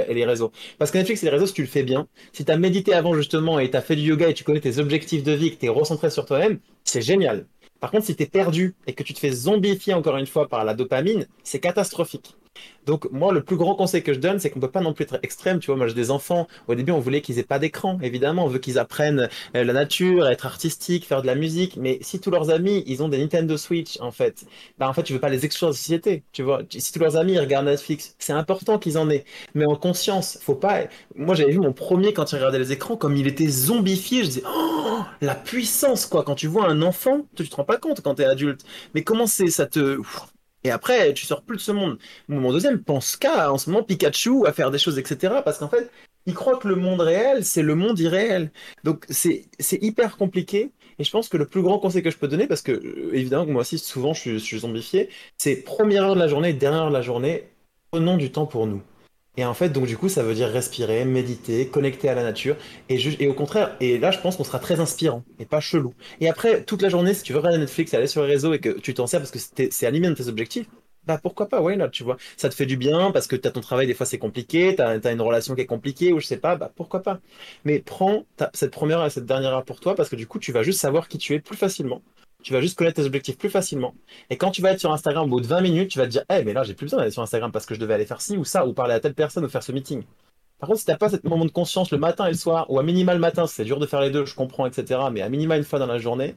et- 0.09 0.14
les 0.14 0.25
réseaux? 0.25 0.53
Parce 0.79 0.91
que 0.91 0.99
Netflix 0.99 1.22
et 1.22 1.27
les 1.27 1.33
réseaux, 1.33 1.47
si 1.47 1.55
tu 1.55 1.62
le 1.62 1.68
fais 1.68 1.83
bien, 1.83 2.09
si 2.33 2.45
tu 2.45 2.53
as 2.53 2.57
médité 2.57 2.95
avant 2.95 3.14
justement 3.14 3.59
et 3.59 3.70
tu 3.70 3.77
as 3.77 3.83
fait 3.83 3.97
du 3.97 4.03
yoga 4.03 4.29
et 4.29 4.35
tu 4.35 4.45
connais 4.45 4.61
tes 4.61 4.79
objectifs 4.79 5.22
de 5.25 5.33
vie, 5.33 5.51
que 5.55 5.61
tu 5.61 5.66
es 5.66 5.68
recentré 5.68 6.11
sur 6.11 6.25
toi-même, 6.27 6.61
c'est 6.85 7.03
génial. 7.03 7.47
Par 7.81 7.91
contre, 7.91 8.07
si 8.07 8.16
tu 8.16 8.27
perdu 8.27 8.75
et 8.87 8.95
que 8.95 9.03
tu 9.03 9.14
te 9.14 9.18
fais 9.18 9.33
zombifier 9.33 9.95
encore 9.95 10.16
une 10.16 10.27
fois 10.27 10.49
par 10.49 10.64
la 10.64 10.75
dopamine, 10.75 11.27
c'est 11.43 11.61
catastrophique. 11.61 12.37
Donc 12.86 13.11
moi, 13.11 13.32
le 13.32 13.42
plus 13.42 13.57
grand 13.57 13.74
conseil 13.74 14.02
que 14.02 14.12
je 14.12 14.18
donne, 14.18 14.38
c'est 14.38 14.50
qu'on 14.50 14.61
peut 14.61 14.70
pas 14.70 14.80
non 14.80 14.92
plus 14.92 15.05
être 15.05 15.18
extrême. 15.22 15.59
Tu 15.59 15.66
vois, 15.66 15.76
moi 15.76 15.86
j'ai 15.88 15.94
des 15.94 16.11
enfants. 16.11 16.46
Au 16.68 16.74
début, 16.74 16.92
on 16.92 17.00
voulait 17.00 17.20
qu'ils 17.20 17.38
aient 17.38 17.42
pas 17.42 17.59
d'écran. 17.59 17.98
Évidemment, 18.02 18.44
on 18.44 18.48
veut 18.48 18.59
qu'ils 18.59 18.78
apprennent 18.78 19.28
euh, 19.57 19.64
la 19.64 19.72
nature, 19.72 20.26
être 20.28 20.46
artistique, 20.46 21.07
faire 21.07 21.22
de 21.22 21.26
la 21.26 21.34
musique. 21.34 21.76
Mais 21.76 21.98
si 22.02 22.20
tous 22.20 22.30
leurs 22.30 22.50
amis, 22.50 22.84
ils 22.86 23.02
ont 23.02 23.09
des 23.09 23.18
Nintendo 23.18 23.57
Switch, 23.57 23.98
en 24.00 24.11
fait, 24.11 24.44
bah 24.78 24.88
en 24.88 24.92
fait, 24.92 25.02
tu 25.02 25.12
veux 25.12 25.20
pas 25.20 25.28
les 25.28 25.44
exclure 25.44 25.68
de 25.68 25.72
la 25.72 25.78
société. 25.78 26.24
Tu 26.32 26.42
vois, 26.42 26.62
si 26.70 26.92
tous 26.92 27.00
leurs 27.00 27.16
amis 27.16 27.32
ils 27.32 27.40
regardent 27.40 27.66
Netflix, 27.66 28.14
c'est 28.18 28.32
important 28.32 28.78
qu'ils 28.78 28.98
en 28.98 29.09
aient. 29.11 29.24
Mais 29.55 29.66
en 29.66 29.76
conscience, 29.76 30.38
faut 30.42 30.55
pas. 30.55 30.82
Moi, 31.14 31.34
j'avais 31.34 31.52
vu 31.52 31.59
mon 31.59 31.72
premier 31.72 32.12
quand 32.12 32.32
il 32.32 32.36
regardait 32.36 32.59
les 32.59 32.72
écrans, 32.72 32.96
comme 32.96 33.16
il 33.16 33.26
était 33.26 33.48
zombifié. 33.48 34.22
Je 34.22 34.28
disais, 34.28 34.42
oh, 34.46 35.00
la 35.20 35.34
puissance, 35.34 36.07
quoi. 36.07 36.22
Quand 36.24 36.34
tu 36.34 36.46
vois 36.46 36.68
un 36.68 36.82
enfant, 36.82 37.26
tu 37.34 37.48
te 37.48 37.57
rends 37.57 37.64
pas 37.64 37.78
compte 37.78 38.00
quand 38.02 38.14
t'es 38.16 38.24
adulte. 38.24 38.64
Mais 38.94 39.02
comment 39.02 39.26
c'est, 39.26 39.48
ça 39.48 39.66
te 39.66 39.98
et 40.65 40.71
après, 40.71 41.12
tu 41.12 41.27
sors 41.27 41.43
plus 41.43 41.59
de 41.59 41.62
ce 41.62 41.73
monde. 41.73 41.99
Mon 42.29 42.51
deuxième 42.51 42.83
pense 42.83 43.17
qu'à, 43.17 43.53
en 43.53 43.59
ce 43.59 43.71
moment, 43.71 43.85
Pikachu, 43.85 44.47
à 44.47 44.53
faire 44.53 44.71
des 44.71 44.79
choses, 44.79 44.99
etc. 44.99 45.35
Parce 45.45 45.59
qu'en 45.59 45.69
fait, 45.69 45.91
il 46.27 46.35
croit 46.35 46.59
que 46.59 46.69
le 46.69 46.77
monde 46.77 47.01
réel, 47.01 47.45
c'est 47.45 47.62
le 47.62 47.75
monde 47.75 47.99
irréel. 47.99 48.51
Donc, 48.83 49.05
c'est, 49.11 49.47
hyper 49.83 50.17
compliqué. 50.17 50.73
Et 50.99 51.05
je 51.05 51.11
pense 51.11 51.29
que 51.29 51.37
le 51.37 51.47
plus 51.47 51.62
grand 51.62 51.79
conseil 51.79 52.03
que 52.03 52.11
je 52.11 52.17
peux 52.17 52.29
donner, 52.29 52.47
parce 52.47 52.62
que, 52.62 52.73
euh, 52.73 53.11
évidemment, 53.12 53.47
moi 53.47 53.61
aussi, 53.62 53.79
souvent, 53.79 54.15
je 54.15 54.21
suis, 54.21 54.33
je 54.39 54.45
suis 54.45 54.61
zombifié, 54.61 55.11
c'est 55.37 55.57
première 55.57 56.05
heure 56.05 56.15
de 56.15 56.21
la 56.21 56.29
journée, 56.29 56.53
dernière 56.53 56.83
heure 56.83 56.89
de 56.89 56.95
la 56.95 57.03
journée, 57.03 57.45
prenons 57.91 58.17
du 58.17 58.31
temps 58.33 58.47
pour 58.47 58.67
nous. 58.67 58.83
Et 59.37 59.45
en 59.45 59.55
fait, 59.55 59.70
donc, 59.70 59.87
du 59.87 59.97
coup, 59.97 60.09
ça 60.09 60.22
veut 60.22 60.35
dire 60.35 60.49
respirer, 60.49 61.05
méditer, 61.05 61.66
connecter 61.68 62.09
à 62.09 62.14
la 62.14 62.22
nature. 62.22 62.57
Et, 62.89 62.99
et 63.20 63.28
au 63.28 63.35
contraire, 63.35 63.76
et 63.80 63.99
là, 63.99 64.11
je 64.12 64.18
pense 64.20 64.37
qu'on 64.37 64.45
sera 64.45 64.61
très 64.61 64.78
inspirant 64.80 65.24
et 65.41 65.45
pas 65.45 65.61
chelou. 65.61 65.93
Et 66.20 66.28
après, 66.28 66.62
toute 66.64 66.82
la 66.82 66.89
journée, 66.89 67.14
si 67.14 67.22
tu 67.24 67.32
veux 67.32 67.39
regarder 67.39 67.59
Netflix, 67.59 67.93
aller 67.95 68.07
sur 68.07 68.22
les 68.22 68.28
réseaux 68.28 68.53
et 68.55 68.61
que 68.61 68.70
tu 68.70 68.95
t'en 68.95 69.07
sers 69.07 69.20
parce 69.20 69.32
que 69.32 69.39
c'est 69.70 69.87
aligné 69.87 70.09
dans 70.09 70.14
tes 70.14 70.28
objectifs, 70.28 70.66
bah 71.07 71.18
pourquoi 71.22 71.49
pas, 71.49 71.61
why 71.61 71.76
not, 71.76 71.91
tu 71.91 72.03
vois? 72.03 72.16
Ça 72.37 72.49
te 72.49 72.55
fait 72.55 72.64
du 72.66 72.76
bien 72.76 73.11
parce 73.11 73.26
que 73.26 73.37
t'as 73.37 73.51
ton 73.51 73.61
travail, 73.61 73.87
des 73.87 73.93
fois 73.95 74.07
c'est 74.07 74.18
compliqué, 74.18 74.74
t'as, 74.74 74.99
t'as 75.01 75.12
une 75.12 75.20
relation 75.20 75.55
qui 75.55 75.61
est 75.61 75.66
compliquée 75.66 76.12
ou 76.12 76.20
je 76.20 76.26
sais 76.26 76.39
pas, 76.39 76.57
bah 76.57 76.72
pourquoi 76.74 77.03
pas? 77.03 77.20
Mais 77.64 77.80
prends 77.80 78.24
cette 78.55 78.70
première 78.72 79.05
et 79.05 79.11
cette 79.11 79.26
dernière 79.26 79.53
heure 79.53 79.64
pour 79.64 79.80
toi 79.80 79.95
parce 79.95 80.09
que 80.09 80.16
du 80.16 80.26
coup, 80.26 80.39
tu 80.39 80.53
vas 80.53 80.62
juste 80.62 80.80
savoir 80.80 81.09
qui 81.09 81.18
tu 81.18 81.35
es 81.35 81.41
plus 81.41 81.57
facilement. 81.57 82.03
Tu 82.45 82.53
vas 82.53 82.61
juste 82.61 82.76
connaître 82.76 82.97
tes 82.97 83.07
objectifs 83.07 83.38
plus 83.38 83.49
facilement. 83.49 83.95
Et 84.28 84.36
quand 84.36 84.51
tu 84.51 84.61
vas 84.61 84.72
être 84.72 84.78
sur 84.78 84.92
Instagram 84.92 85.24
au 85.24 85.28
bout 85.28 85.40
de 85.40 85.47
20 85.47 85.62
minutes, 85.62 85.90
tu 85.90 85.99
vas 85.99 86.05
te 86.05 86.11
dire, 86.11 86.24
eh, 86.30 86.45
mais 86.45 86.53
là, 86.53 86.62
j'ai 86.62 86.74
plus 86.74 86.84
besoin 86.84 86.99
d'aller 86.99 87.11
sur 87.11 87.22
Instagram 87.22 87.51
parce 87.51 87.64
que 87.64 87.74
je 87.74 87.80
devais 87.80 87.95
aller 87.95 88.05
faire 88.05 88.20
ci 88.20 88.36
ou 88.36 88.45
ça, 88.45 88.66
ou 88.66 88.74
parler 88.74 88.92
à 88.92 89.01
telle 89.01 89.14
personne 89.14 89.47
ou 89.47 89.49
faire 89.49 89.62
ce 89.62 89.72
meeting. 89.72 90.05
Par 90.59 90.68
contre, 90.68 90.80
si 90.80 90.86
t'as 90.86 90.99
pas 90.99 91.09
ce 91.09 91.16
moment 91.24 91.47
de 91.47 91.51
conscience 91.51 91.90
le 91.90 91.97
matin 91.97 92.26
et 92.26 92.30
le 92.30 92.36
soir, 92.36 92.70
ou 92.70 92.78
à 92.78 92.82
minima 92.82 93.14
le 93.14 93.20
matin, 93.20 93.47
c'est 93.47 93.64
dur 93.64 93.78
de 93.78 93.86
faire 93.86 94.03
les 94.03 94.11
deux, 94.11 94.26
je 94.26 94.34
comprends, 94.34 94.66
etc., 94.66 95.01
mais 95.11 95.22
à 95.22 95.28
minima 95.30 95.57
une 95.57 95.64
fois 95.64 95.78
dans 95.78 95.86
la 95.86 95.99
journée, 95.99 96.36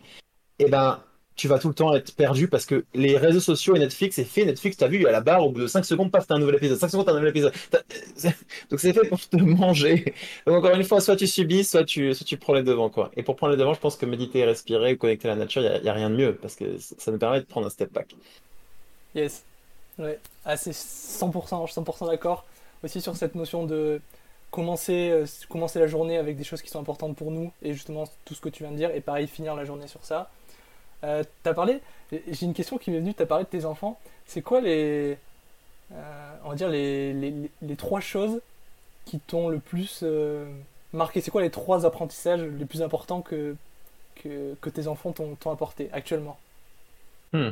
eh 0.60 0.70
ben, 0.70 1.02
tu 1.38 1.48
vas 1.48 1.60
tout 1.60 1.68
le 1.68 1.76
temps 1.76 1.94
être 1.94 2.16
perdu 2.16 2.48
parce 2.48 2.66
que 2.66 2.84
les 2.96 3.16
réseaux 3.16 3.40
sociaux 3.40 3.76
et 3.76 3.80
Netflix, 3.80 4.16
c'est 4.16 4.24
fait. 4.24 4.44
Netflix, 4.44 4.76
t'as 4.76 4.88
vu, 4.88 5.06
à 5.06 5.12
la 5.12 5.22
barre, 5.22 5.46
au 5.46 5.52
bout 5.52 5.62
de 5.62 5.68
5 5.68 5.86
secondes, 5.86 6.12
paf, 6.12 6.26
t'as 6.26 6.34
un 6.34 6.40
nouvel 6.40 6.56
épisode. 6.56 6.80
5 6.80 6.90
secondes, 6.90 7.06
t'as 7.06 7.12
un 7.12 7.16
nouvel 7.16 7.30
épisode. 7.30 7.54
Donc 8.72 8.80
c'est 8.80 8.92
fait 8.92 9.08
pour 9.08 9.20
te 9.20 9.38
manger. 9.38 10.16
Donc 10.48 10.58
encore 10.58 10.76
une 10.76 10.84
fois, 10.84 11.00
soit 11.00 11.16
tu 11.16 11.28
subis, 11.28 11.64
soit 11.64 11.86
tu, 11.86 12.14
soit 12.16 12.26
tu 12.26 12.38
prends 12.38 12.56
les 12.56 12.64
devants, 12.64 12.90
quoi. 12.90 13.12
Et 13.16 13.22
pour 13.22 13.36
prendre 13.36 13.52
les 13.52 13.58
devants, 13.58 13.76
je 13.76 13.80
pense 13.80 13.96
que 13.96 14.08
méditer, 14.08 14.44
respirer, 14.46 14.98
connecter 14.98 15.28
la 15.28 15.36
nature, 15.36 15.62
il 15.62 15.86
y 15.86 15.90
a, 15.90 15.94
rien 15.94 16.10
de 16.10 16.16
mieux 16.16 16.34
parce 16.34 16.56
que 16.56 16.78
ça 16.80 17.12
nous 17.12 17.20
permet 17.20 17.40
de 17.40 17.46
prendre 17.46 17.68
un 17.68 17.70
step 17.70 17.94
back. 17.94 18.16
Yes. 19.14 19.44
Ouais. 20.00 20.20
Ah, 20.44 20.58
c'est 20.58 20.72
100%, 20.72 21.68
je 21.68 21.72
suis 21.72 21.82
100% 21.82 22.08
d'accord. 22.08 22.46
Aussi 22.84 23.00
sur 23.00 23.16
cette 23.16 23.36
notion 23.36 23.64
de 23.64 24.02
commencer, 24.50 25.10
euh, 25.12 25.26
commencer 25.50 25.80
la 25.80 25.88
journée 25.88 26.18
avec 26.18 26.36
des 26.36 26.44
choses 26.44 26.64
qui 26.64 26.70
sont 26.70 26.80
importantes 26.80 27.16
pour 27.16 27.30
nous 27.30 27.52
et 27.62 27.74
justement 27.74 28.06
tout 28.26 28.34
ce 28.34 28.42
que 28.42 28.50
tu 28.50 28.64
viens 28.64 28.72
de 28.72 28.78
dire 28.78 28.92
et 28.92 29.02
pareil 29.02 29.28
finir 29.28 29.56
la 29.56 29.66
journée 29.66 29.88
sur 29.88 30.04
ça. 30.04 30.30
Euh, 31.04 31.24
t'as 31.44 31.54
parlé, 31.54 31.80
j'ai 32.12 32.46
une 32.46 32.54
question 32.54 32.78
qui 32.78 32.92
m'est 32.92 33.00
venue, 33.00 33.14
t'as 33.14 33.26
parlé 33.26 33.44
de 33.44 33.50
tes 33.50 33.66
enfants. 33.66 34.00
C'est 34.26 34.42
quoi 34.42 34.62
les, 34.62 35.18
euh, 35.94 36.36
on 36.44 36.50
va 36.50 36.56
dire 36.56 36.70
les, 36.70 37.14
les, 37.14 37.76
trois 37.76 38.00
choses 38.00 38.42
qui 39.06 39.20
t'ont 39.20 39.50
le 39.50 39.60
plus 39.60 40.02
euh, 40.04 40.46
marqué? 40.94 41.22
C'est 41.22 41.32
quoi 41.32 41.42
les 41.42 41.52
trois 41.52 41.86
apprentissages 41.86 42.42
les 42.42 42.66
plus 42.66 42.82
importants 42.82 43.22
que, 43.22 43.56
que, 44.16 44.70
tes 44.70 44.88
enfants 44.88 45.12
t'ont 45.12 45.36
t'ont 45.36 45.52
apporté 45.52 45.90
actuellement? 45.94 46.38
Hmm. 47.34 47.52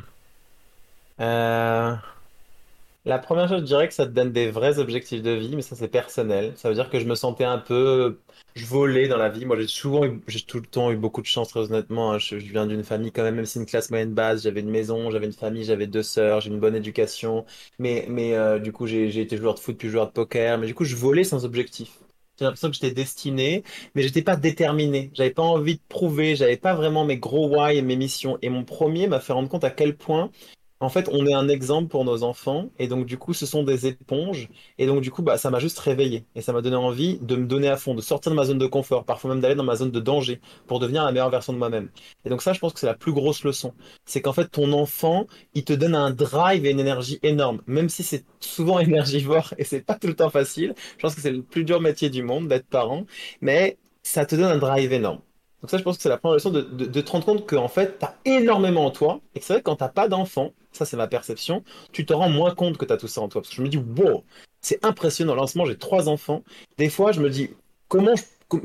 La 3.05 3.19
première 3.19 3.47
chose, 3.47 3.59
je 3.59 3.65
dirais 3.65 3.87
que 3.87 3.93
ça 3.93 4.07
te 4.07 4.11
donne 4.11 4.31
des 4.31 4.49
vrais 4.49 4.79
objectifs 4.79 5.21
de 5.21 5.29
vie, 5.29 5.55
mais 5.55 5.61
ça 5.61 5.75
c'est 5.75 5.87
personnel. 5.87 6.53
Ça 6.55 6.69
veut 6.69 6.75
dire 6.75 6.89
que 6.89 6.99
je 6.99 7.05
me 7.05 7.13
sentais 7.13 7.43
un 7.43 7.59
peu, 7.59 8.19
je 8.55 8.65
volais 8.65 9.07
dans 9.07 9.17
la 9.17 9.29
vie. 9.29 9.45
Moi, 9.45 9.59
j'ai 9.59 9.67
souvent 9.67 10.01
j'ai 10.27 10.41
tout 10.41 10.59
le 10.59 10.65
temps 10.65 10.91
eu 10.91 10.95
beaucoup 10.97 11.21
de 11.21 11.27
chance, 11.27 11.49
très 11.49 11.59
honnêtement. 11.61 12.17
Je, 12.17 12.35
viens 12.37 12.65
d'une 12.65 12.83
famille 12.83 13.11
quand 13.11 13.21
même, 13.21 13.35
même 13.35 13.45
si 13.45 13.59
une 13.59 13.67
classe 13.67 13.91
moyenne 13.91 14.13
basse, 14.13 14.41
j'avais 14.41 14.61
une 14.61 14.71
maison, 14.71 15.11
j'avais 15.11 15.27
une 15.27 15.33
famille, 15.33 15.63
j'avais 15.63 15.85
deux 15.85 16.01
sœurs, 16.01 16.41
j'ai 16.41 16.49
une 16.49 16.59
bonne 16.59 16.75
éducation. 16.75 17.45
Mais, 17.77 18.07
mais 18.09 18.33
euh, 18.35 18.57
du 18.57 18.71
coup, 18.71 18.87
j'ai, 18.87 19.11
j'ai 19.11 19.21
été 19.21 19.37
joueur 19.37 19.53
de 19.53 19.59
foot 19.59 19.77
puis 19.77 19.89
joueur 19.89 20.07
de 20.07 20.11
poker. 20.11 20.57
Mais 20.57 20.65
du 20.65 20.73
coup, 20.73 20.85
je 20.85 20.95
volais 20.95 21.23
sans 21.23 21.45
objectif. 21.45 21.99
J'ai 22.37 22.45
l'impression 22.45 22.67
que 22.69 22.73
j'étais 22.75 22.91
destiné, 22.91 23.63
mais 23.93 24.01
j'étais 24.01 24.21
pas 24.21 24.35
déterminé. 24.35 25.09
J'avais 25.13 25.31
pas 25.31 25.43
envie 25.43 25.75
de 25.75 25.81
prouver, 25.87 26.35
j'avais 26.35 26.57
pas 26.57 26.73
vraiment 26.75 27.05
mes 27.05 27.17
gros 27.17 27.47
why 27.47 27.77
et 27.77 27.81
mes 27.81 27.95
missions. 27.95 28.37
Et 28.41 28.49
mon 28.49 28.65
premier 28.65 29.07
m'a 29.07 29.21
fait 29.21 29.31
rendre 29.31 29.47
compte 29.47 29.63
à 29.63 29.69
quel 29.69 29.95
point 29.95 30.31
en 30.79 30.89
fait, 30.89 31.09
on 31.11 31.25
est 31.25 31.33
un 31.33 31.47
exemple 31.47 31.87
pour 31.87 32.03
nos 32.05 32.23
enfants, 32.23 32.69
et 32.79 32.87
donc 32.87 33.05
du 33.05 33.17
coup, 33.17 33.33
ce 33.33 33.45
sont 33.45 33.63
des 33.63 33.87
éponges, 33.87 34.49
et 34.77 34.85
donc 34.87 35.01
du 35.01 35.11
coup, 35.11 35.21
bah, 35.21 35.37
ça 35.37 35.49
m'a 35.49 35.59
juste 35.59 35.79
réveillé, 35.79 36.25
et 36.35 36.41
ça 36.41 36.53
m'a 36.53 36.61
donné 36.61 36.75
envie 36.75 37.17
de 37.19 37.35
me 37.35 37.45
donner 37.45 37.69
à 37.69 37.77
fond, 37.77 37.95
de 37.95 38.01
sortir 38.01 38.31
de 38.31 38.35
ma 38.35 38.43
zone 38.45 38.57
de 38.57 38.67
confort, 38.67 39.05
parfois 39.05 39.31
même 39.31 39.39
d'aller 39.41 39.55
dans 39.55 39.63
ma 39.63 39.75
zone 39.77 39.91
de 39.91 39.99
danger, 39.99 40.41
pour 40.67 40.79
devenir 40.79 41.03
la 41.05 41.11
meilleure 41.11 41.29
version 41.29 41.53
de 41.53 41.57
moi-même. 41.57 41.89
Et 42.25 42.29
donc 42.29 42.41
ça, 42.41 42.53
je 42.53 42.59
pense 42.59 42.73
que 42.73 42.79
c'est 42.79 42.85
la 42.87 42.93
plus 42.95 43.13
grosse 43.13 43.43
leçon. 43.43 43.73
C'est 44.05 44.21
qu'en 44.21 44.33
fait, 44.33 44.47
ton 44.49 44.73
enfant, 44.73 45.27
il 45.53 45.63
te 45.63 45.73
donne 45.73 45.95
un 45.95 46.11
drive 46.11 46.65
et 46.65 46.71
une 46.71 46.79
énergie 46.79 47.19
énorme, 47.23 47.61
même 47.67 47.89
si 47.89 48.03
c'est 48.03 48.25
souvent 48.39 48.79
énergivore, 48.79 49.53
et 49.57 49.63
c'est 49.63 49.81
pas 49.81 49.95
tout 49.95 50.07
le 50.07 50.15
temps 50.15 50.29
facile. 50.29 50.73
Je 50.97 51.01
pense 51.01 51.15
que 51.15 51.21
c'est 51.21 51.31
le 51.31 51.43
plus 51.43 51.63
dur 51.63 51.81
métier 51.81 52.09
du 52.09 52.23
monde 52.23 52.47
d'être 52.47 52.67
parent, 52.67 53.05
mais 53.41 53.77
ça 54.03 54.25
te 54.25 54.35
donne 54.35 54.51
un 54.51 54.57
drive 54.57 54.91
énorme. 54.93 55.21
Donc 55.65 55.71
ça, 55.71 55.79
je 55.79 55.83
pense 55.83 55.97
que 55.97 56.03
c'est 56.03 56.09
la 56.09 56.17
première 56.17 56.35
leçon 56.35 56.51
de, 56.51 56.61
de- 56.61 57.01
te 57.01 57.09
rendre 57.11 57.25
compte 57.25 57.47
qu'en 57.47 57.67
fait, 57.67 57.97
tu 57.97 58.05
as 58.05 58.15
énormément 58.25 58.85
en 58.85 58.91
toi, 58.91 59.19
et 59.33 59.41
c'est 59.41 59.53
vrai 59.53 59.61
que 59.61 59.65
quand 59.65 59.77
t'as 59.77 59.89
pas 59.89 60.07
d'enfant, 60.07 60.53
ça 60.71 60.85
c'est 60.85 60.95
ma 60.95 61.07
perception, 61.07 61.63
tu 61.91 62.05
te 62.05 62.13
rends 62.13 62.29
moins 62.29 62.53
compte 62.53 62.77
que 62.77 62.85
tu 62.85 62.93
as 62.93 62.97
tout 62.97 63.07
ça 63.07 63.21
en 63.21 63.29
toi. 63.29 63.41
Parce 63.41 63.49
que 63.49 63.55
je 63.55 63.63
me 63.63 63.67
dis, 63.67 63.77
wow, 63.77 64.23
c'est 64.61 64.85
impressionnant. 64.85 65.33
Là, 65.33 65.45
j'ai 65.65 65.77
trois 65.79 66.07
enfants. 66.07 66.43
Des 66.77 66.87
fois, 66.89 67.11
je 67.13 67.19
me 67.19 67.31
dis, 67.31 67.49
comment 67.87 68.15
je- 68.15 68.21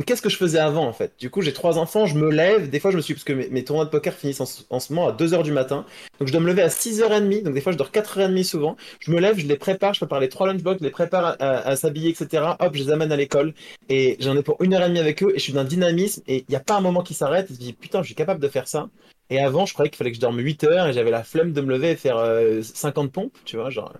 Qu'est-ce 0.07 0.21
que 0.21 0.29
je 0.29 0.37
faisais 0.37 0.59
avant 0.59 0.87
en 0.87 0.93
fait? 0.93 1.15
Du 1.19 1.31
coup, 1.31 1.41
j'ai 1.41 1.55
trois 1.55 1.79
enfants, 1.79 2.05
je 2.05 2.15
me 2.15 2.31
lève. 2.31 2.69
Des 2.69 2.81
fois, 2.81 2.91
je 2.91 2.97
me 2.97 3.03
suis. 3.03 3.15
Parce 3.15 3.25
que 3.25 3.33
mes, 3.33 3.65
tournois 3.65 3.87
de 3.87 3.91
poker 3.91 4.13
finissent 4.13 4.41
en, 4.41 4.47
ce 4.47 4.63
en 4.69 4.79
ce 4.79 4.93
moment 4.93 5.09
à 5.09 5.13
deux 5.13 5.33
heures 5.33 5.43
du 5.43 5.53
matin. 5.53 5.87
Donc, 6.19 6.29
je 6.29 6.33
dois 6.33 6.43
me 6.43 6.47
lever 6.47 6.61
à 6.61 6.69
6h30. 6.69 7.45
Donc, 7.45 7.55
des 7.55 7.61
fois, 7.63 7.73
je 7.73 7.79
dors 7.79 7.91
4h30 7.91 8.45
souvent. 8.45 8.77
Je 9.01 9.11
me 9.11 9.19
lève, 9.21 9.39
je 9.39 9.47
les 9.47 9.57
prépare, 9.57 9.95
je 9.95 10.01
prépare 10.01 10.21
les 10.21 10.29
trois 10.29 10.47
lunchbox, 10.47 10.81
je 10.81 10.85
les 10.85 10.91
prépare 10.91 11.37
à, 11.41 11.77
s'habiller, 11.77 12.11
etc. 12.11 12.45
Hop, 12.59 12.75
je 12.75 12.85
les 12.85 12.91
amène 12.91 13.11
à 13.11 13.17
l'école. 13.17 13.55
Et 13.89 14.17
j'en 14.21 14.37
ai 14.37 14.43
pour 14.43 14.63
une 14.63 14.75
heure 14.75 14.83
et 14.83 14.99
avec 14.99 15.23
eux. 15.23 15.33
Et 15.35 15.39
je 15.39 15.43
suis 15.45 15.55
d'un 15.55 15.65
dynamisme. 15.65 16.23
Et 16.27 16.39
il 16.39 16.51
n'y 16.51 16.57
a 16.57 16.61
pas 16.61 16.77
un 16.77 16.83
moment 16.83 17.03
qui 17.03 17.15
s'arrête. 17.15 17.51
Et 17.51 17.55
je 17.55 17.59
me 17.59 17.65
dis, 17.65 17.73
putain, 17.73 18.03
je 18.03 18.07
suis 18.07 18.15
capable 18.15 18.41
de 18.41 18.49
faire 18.49 18.69
ça. 18.69 18.91
Et 19.31 19.41
avant, 19.41 19.65
je 19.65 19.73
croyais 19.73 19.89
qu'il 19.89 19.97
fallait 19.97 20.11
que 20.11 20.17
je 20.17 20.21
dorme 20.21 20.39
8 20.41 20.65
heures. 20.65 20.89
Et 20.89 20.93
j'avais 20.93 21.11
la 21.11 21.25
flemme 21.25 21.53
de 21.53 21.61
me 21.63 21.71
lever 21.71 21.93
et 21.93 21.97
faire 21.97 22.19
euh, 22.19 22.61
50 22.63 23.11
pompes. 23.13 23.39
Tu 23.47 23.57
vois, 23.57 23.71
genre. 23.71 23.95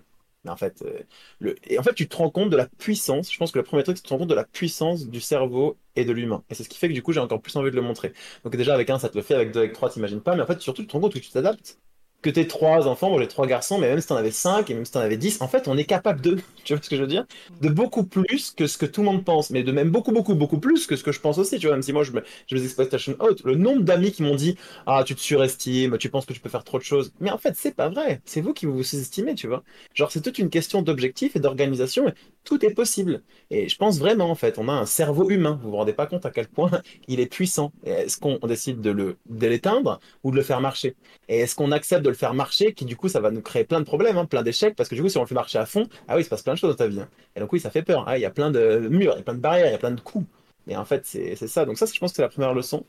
En 0.49 0.57
fait, 0.57 0.83
euh, 0.83 1.55
et 1.65 1.79
en 1.79 1.83
fait, 1.83 1.93
tu 1.95 2.09
te 2.09 2.17
rends 2.17 2.31
compte 2.31 2.49
de 2.51 2.57
la 2.57 2.67
puissance. 2.67 3.31
Je 3.31 3.37
pense 3.37 3.53
que 3.53 3.59
le 3.59 3.65
premier 3.65 3.83
truc, 3.83 3.97
c'est 3.99 4.03
que 4.03 4.07
tu 4.07 4.09
te 4.09 4.15
rends 4.15 4.21
compte 4.21 4.31
de 4.31 4.35
la 4.35 4.45
puissance 4.45 5.07
du 5.07 5.21
cerveau 5.21 5.79
et 5.97 6.05
de 6.07 6.13
l'humain. 6.13 6.43
Et 6.49 6.55
c'est 6.55 6.65
ce 6.65 6.69
qui 6.71 6.79
fait 6.79 6.89
que 6.89 6.95
du 6.95 7.03
coup, 7.03 7.13
j'ai 7.13 7.21
encore 7.21 7.43
plus 7.43 7.55
envie 7.57 7.71
de 7.71 7.77
le 7.77 7.83
montrer. 7.83 8.13
Donc 8.45 8.57
déjà, 8.57 8.73
avec 8.75 8.89
un, 8.89 8.99
ça 8.99 9.11
te 9.11 9.17
le 9.19 9.23
fait, 9.23 9.35
avec 9.35 9.53
deux, 9.53 9.61
avec 9.61 9.75
trois, 9.75 9.91
t'imagines 9.91 10.23
pas. 10.23 10.35
Mais 10.37 10.43
en 10.43 10.47
fait, 10.47 10.61
surtout, 10.61 10.83
tu 10.83 10.89
te 10.89 10.93
rends 10.95 11.01
compte 11.01 11.13
que 11.15 11.19
tu 11.19 11.31
t'adaptes. 11.31 11.79
Que 12.23 12.29
t'es 12.29 12.47
trois 12.47 12.87
enfants, 12.87 13.09
moi 13.09 13.19
j'ai 13.23 13.29
trois 13.29 13.47
garçons, 13.47 13.79
mais 13.79 13.89
même 13.89 13.99
si 14.03 14.09
t'en 14.09 14.17
avais 14.17 14.31
cinq 14.31 14.69
et 14.69 14.75
même 14.75 14.85
si 14.85 14.93
t'en 14.93 15.01
avais 15.01 15.17
dix, 15.17 15.41
en 15.41 15.49
fait, 15.49 15.69
on 15.69 15.79
est 15.79 15.87
capable 15.87 16.21
de, 16.21 16.37
tu 16.65 16.75
vois 16.75 16.83
ce 16.83 16.91
que 16.91 16.97
je 16.97 17.01
veux 17.01 17.07
dire? 17.07 17.25
De 17.63 17.71
beaucoup 17.71 18.05
plus 18.05 18.51
que 18.51 18.67
ce 18.67 18.77
que 18.77 18.85
tout 18.85 19.01
le 19.01 19.07
monde 19.07 19.25
pense, 19.25 19.49
mais 19.49 19.63
de 19.63 19.73
même 19.73 19.89
beaucoup, 19.91 20.13
beaucoup, 20.13 20.35
beaucoup 20.35 20.61
plus 20.61 20.87
que 20.87 20.97
ce 20.97 21.03
que 21.03 21.13
je 21.13 21.21
pense 21.21 21.39
aussi, 21.39 21.59
tu 21.59 21.67
vois, 21.67 21.77
même 21.77 21.83
si 21.83 21.95
moi 21.95 22.05
je 22.05 22.13
me, 22.13 22.23
j'ai 22.47 22.57
mes 22.57 22.65
expectations 22.65 23.17
hautes. 23.21 23.43
Le 23.45 23.55
nombre 23.55 23.83
d'amis 23.85 24.13
qui 24.13 24.23
m'ont 24.23 24.35
dit, 24.35 24.57
ah, 24.87 25.03
tu 25.07 25.15
te 25.15 25.21
surestimes, 25.21 25.97
tu 25.97 26.11
penses 26.11 26.27
que 26.27 26.35
tu 26.35 26.41
peux 26.41 26.51
faire 26.51 26.65
trop 26.65 26.79
de 26.79 26.85
choses. 26.85 27.11
Mais 27.21 27.31
en 27.31 27.39
fait, 27.39 27.55
c'est 27.57 27.75
pas 27.75 27.89
vrai. 27.89 28.21
C'est 28.27 28.43
vous 28.43 28.53
qui 28.53 28.67
vous 28.67 28.83
sous-estimez, 28.83 29.35
tu 29.35 29.47
vois. 29.47 29.63
Genre, 29.95 30.13
c'est 30.13 30.21
toute 30.21 30.39
une 30.39 30.51
question 30.51 30.83
d'objectif 30.83 31.37
et 31.37 31.41
d'organisation. 31.41 32.13
Et 32.45 32.49
Tout 32.49 32.65
est 32.65 32.75
possible. 32.75 33.23
Et 33.51 33.69
je 33.69 33.77
pense 33.77 33.99
vraiment, 33.99 34.31
en 34.31 34.35
fait, 34.35 34.59
on 34.59 34.69
a 34.69 34.73
un 34.73 34.87
cerveau 34.87 35.31
humain. 35.31 35.59
Vous 35.63 35.71
vous 35.71 35.77
rendez 35.77 35.93
pas 35.93 36.07
compte 36.07 36.27
à 36.27 36.31
quel 36.31 36.49
point 36.49 36.71
il 37.09 37.21
est 37.21 37.27
puissant. 37.27 37.73
Et 37.85 37.91
Est-ce 37.91 38.19
qu'on 38.19 38.39
décide 38.47 38.81
de 38.81 38.91
le, 38.91 39.19
de 39.27 39.47
l'éteindre 39.47 40.01
ou 40.25 40.31
de 40.31 40.37
le 40.37 40.43
faire 40.43 40.61
marcher? 40.61 40.97
Et 41.29 41.39
est-ce 41.41 41.55
qu'on 41.55 41.73
accepte 41.73 42.03
de 42.05 42.09
le 42.09 42.15
faire 42.15 42.35
marcher, 42.35 42.75
qui 42.75 42.85
du 42.85 42.97
coup, 42.97 43.09
ça 43.09 43.21
va 43.21 43.31
nous 43.31 43.43
créer 43.43 43.65
plein 43.65 43.81
de 43.81 43.85
problèmes, 43.85 44.19
hein, 44.19 44.27
plein 44.27 44.43
d'échecs, 44.43 44.75
parce 44.77 44.89
que 44.89 44.95
du 44.95 45.03
coup, 45.03 45.09
si 45.09 45.19
on 45.19 45.23
le 45.23 45.27
fait 45.27 45.35
marcher 45.35 45.59
à 45.59 45.67
fond, 45.67 45.89
ah 46.09 46.17
oui, 46.17 46.23
il 46.23 46.25
se 46.25 46.31
passe 46.31 46.43
plein 46.43 46.55
de 46.55 46.59
choses 46.59 46.71
dans 46.71 46.77
ta 46.77 46.89
vie. 46.89 47.01
hein. 47.01 47.09
Et 47.37 47.41
donc 47.41 47.53
oui, 47.53 47.61
ça 47.61 47.71
fait 47.71 47.83
peur. 47.83 48.05
Ah, 48.09 48.19
il 48.19 48.23
y 48.23 48.25
a 48.25 48.31
plein 48.31 48.51
de 48.51 48.89
murs, 48.91 49.13
il 49.15 49.19
y 49.19 49.21
a 49.21 49.25
plein 49.25 49.35
de 49.35 49.41
barrières, 49.41 49.67
il 49.69 49.73
y 49.73 49.75
a 49.75 49.79
plein 49.79 49.91
de 49.93 50.01
coups. 50.01 50.27
Mais 50.67 50.77
en 50.77 50.85
fait, 50.85 51.07
c'est 51.07 51.37
ça. 51.37 51.65
Donc 51.65 51.79
ça, 51.79 51.87
je 51.87 51.99
pense 51.99 52.13
que 52.13 52.17
c'est 52.17 52.23
la 52.23 52.29
première 52.29 52.55
leçon. 52.55 52.87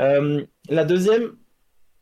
Euh, 0.00 0.44
la 0.68 0.84
deuxième, 0.84 1.36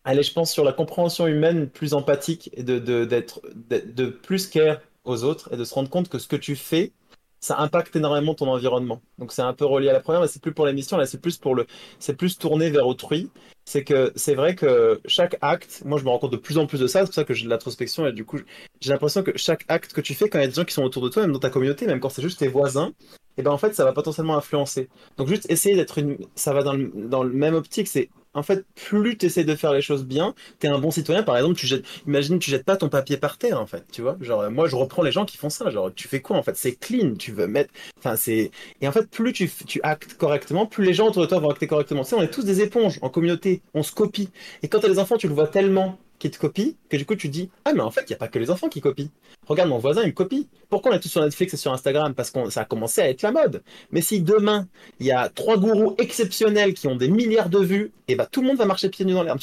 elle 0.04 0.18
est, 0.18 0.22
je 0.24 0.32
pense, 0.32 0.52
sur 0.52 0.64
la 0.64 0.72
compréhension 0.72 1.26
humaine 1.26 1.68
plus 1.70 1.94
empathique 1.94 2.50
et 2.54 2.62
de, 2.62 2.78
d'être, 3.04 3.42
de, 3.54 3.78
de 3.80 4.06
plus 4.06 4.48
care 4.48 4.80
aux 5.04 5.24
autres 5.24 5.52
et 5.52 5.56
de 5.56 5.64
se 5.64 5.74
rendre 5.74 5.90
compte 5.90 6.08
que 6.08 6.18
ce 6.18 6.28
que 6.28 6.36
tu 6.36 6.56
fais, 6.56 6.92
ça 7.40 7.58
impacte 7.58 7.96
énormément 7.96 8.34
ton 8.34 8.48
environnement. 8.48 9.02
Donc 9.18 9.32
c'est 9.32 9.42
un 9.42 9.52
peu 9.52 9.64
relié 9.64 9.88
à 9.88 9.92
la 9.92 10.00
première, 10.00 10.20
mais 10.20 10.28
c'est 10.28 10.40
plus 10.40 10.52
pour 10.52 10.64
l'émission, 10.64 10.96
là 10.96 11.06
c'est 11.06 11.20
plus 11.20 11.36
pour 11.36 11.54
le, 11.54 11.66
c'est 11.98 12.14
plus 12.14 12.38
tourné 12.38 12.70
vers 12.70 12.86
autrui. 12.86 13.30
C'est 13.64 13.84
que 13.84 14.12
c'est 14.16 14.34
vrai 14.34 14.54
que 14.54 15.00
chaque 15.06 15.36
acte, 15.40 15.82
moi 15.84 15.98
je 15.98 16.04
me 16.04 16.10
rends 16.10 16.18
compte 16.18 16.32
de 16.32 16.36
plus 16.36 16.56
en 16.58 16.66
plus 16.66 16.78
de 16.78 16.86
ça, 16.86 17.00
c'est 17.00 17.06
pour 17.06 17.14
ça 17.14 17.24
que 17.24 17.34
j'ai 17.34 17.44
de 17.44 17.50
l'introspection 17.50 18.06
et 18.06 18.12
du 18.12 18.24
coup 18.24 18.38
j'ai 18.80 18.92
l'impression 18.92 19.22
que 19.24 19.36
chaque 19.36 19.64
acte 19.68 19.92
que 19.92 20.00
tu 20.00 20.14
fais 20.14 20.28
quand 20.28 20.38
il 20.38 20.42
y 20.42 20.44
a 20.44 20.48
des 20.48 20.54
gens 20.54 20.64
qui 20.64 20.74
sont 20.74 20.84
autour 20.84 21.02
de 21.02 21.08
toi, 21.08 21.22
même 21.22 21.32
dans 21.32 21.40
ta 21.40 21.50
communauté, 21.50 21.86
même 21.86 22.00
quand 22.00 22.08
c'est 22.08 22.22
juste 22.22 22.38
tes 22.38 22.48
voisins, 22.48 22.92
et 23.36 23.42
ben 23.42 23.50
en 23.50 23.58
fait 23.58 23.74
ça 23.74 23.84
va 23.84 23.92
potentiellement 23.92 24.36
influencer. 24.36 24.88
Donc 25.16 25.28
juste 25.28 25.50
essayer 25.50 25.74
d'être 25.74 25.98
une, 25.98 26.18
ça 26.36 26.52
va 26.52 26.62
dans 26.62 26.74
le, 26.74 26.92
dans 26.94 27.24
le 27.24 27.32
même 27.32 27.54
optique, 27.54 27.88
c'est 27.88 28.08
en 28.34 28.42
fait 28.42 28.64
plus 28.74 29.16
tu 29.16 29.26
essaies 29.26 29.44
de 29.44 29.54
faire 29.54 29.72
les 29.72 29.82
choses 29.82 30.04
bien, 30.04 30.34
t'es 30.58 30.68
un 30.68 30.78
bon 30.78 30.90
citoyen. 30.90 31.22
Par 31.22 31.36
exemple, 31.36 31.56
tu 31.56 31.66
jettes, 31.66 31.84
imagine 32.06 32.38
tu 32.38 32.50
jettes 32.50 32.64
pas 32.64 32.76
ton 32.76 32.88
papier 32.88 33.16
par 33.16 33.38
terre 33.38 33.60
en 33.60 33.66
fait, 33.66 33.84
tu 33.92 34.02
vois. 34.02 34.16
Genre 34.20 34.50
moi 34.50 34.68
je 34.68 34.76
reprends 34.76 35.02
les 35.02 35.12
gens 35.12 35.24
qui 35.24 35.36
font 35.36 35.50
ça, 35.50 35.70
genre 35.70 35.92
tu 35.94 36.08
fais 36.08 36.20
quoi 36.20 36.36
en 36.36 36.42
fait? 36.42 36.56
C'est 36.56 36.72
clean, 36.72 37.14
tu 37.16 37.32
veux 37.32 37.46
mettre, 37.46 37.72
enfin 37.98 38.16
c'est 38.16 38.50
et 38.80 38.88
en 38.88 38.92
fait 38.92 39.08
plus 39.10 39.32
tu, 39.32 39.50
tu 39.66 39.80
actes 39.82 40.14
correctement, 40.14 40.66
plus 40.66 40.84
les 40.84 40.94
gens 40.94 41.08
autour 41.08 41.22
de 41.22 41.28
toi 41.28 41.38
vont 41.38 41.50
acter 41.50 41.66
correctement. 41.66 42.04
Tu 42.04 42.14
on 42.14 42.22
est 42.22 42.30
tous 42.30 42.44
des 42.44 42.60
éponges 42.60 42.98
en 43.02 43.08
communauté, 43.08 43.62
on 43.74 43.82
se 43.82 43.92
copie. 43.92 44.30
Et 44.62 44.68
quand 44.68 44.80
t'as 44.80 44.88
des 44.88 44.98
enfants, 44.98 45.16
tu 45.16 45.28
le 45.28 45.34
vois 45.34 45.48
tellement 45.48 45.98
qu'ils 46.22 46.30
te 46.30 46.38
copient 46.38 46.74
que 46.88 46.96
du 46.96 47.04
coup 47.04 47.16
tu 47.16 47.28
dis 47.28 47.50
ah 47.64 47.72
mais 47.74 47.80
en 47.80 47.90
fait 47.90 48.02
il 48.06 48.10
y 48.10 48.14
a 48.14 48.16
pas 48.16 48.28
que 48.28 48.38
les 48.38 48.50
enfants 48.50 48.68
qui 48.68 48.80
copient. 48.80 49.08
Regarde 49.46 49.68
mon 49.68 49.78
voisin 49.78 50.02
il 50.04 50.14
copie. 50.14 50.48
Pourquoi 50.70 50.92
on 50.92 50.94
est 50.94 51.00
tous 51.00 51.08
sur 51.08 51.20
Netflix 51.20 51.54
et 51.54 51.56
sur 51.56 51.72
Instagram? 51.72 52.14
Parce 52.14 52.30
que 52.30 52.48
ça 52.48 52.60
a 52.60 52.64
commencé 52.64 53.00
à 53.00 53.08
être 53.08 53.22
la 53.22 53.32
mode. 53.32 53.62
Mais 53.90 54.00
si 54.02 54.22
demain 54.22 54.68
il 55.00 55.06
y 55.06 55.12
a 55.12 55.28
trois 55.28 55.56
gourous 55.58 55.96
exceptionnels 55.98 56.74
qui 56.74 56.86
ont 56.86 56.94
des 56.96 57.08
milliards 57.08 57.48
de 57.48 57.58
vues, 57.58 57.92
et 58.06 58.14
bah 58.14 58.26
tout 58.30 58.40
le 58.40 58.46
monde 58.46 58.56
va 58.56 58.66
marcher 58.66 58.88
pieds 58.88 59.04
nus 59.04 59.14
dans 59.14 59.24
l'herbe. 59.24 59.40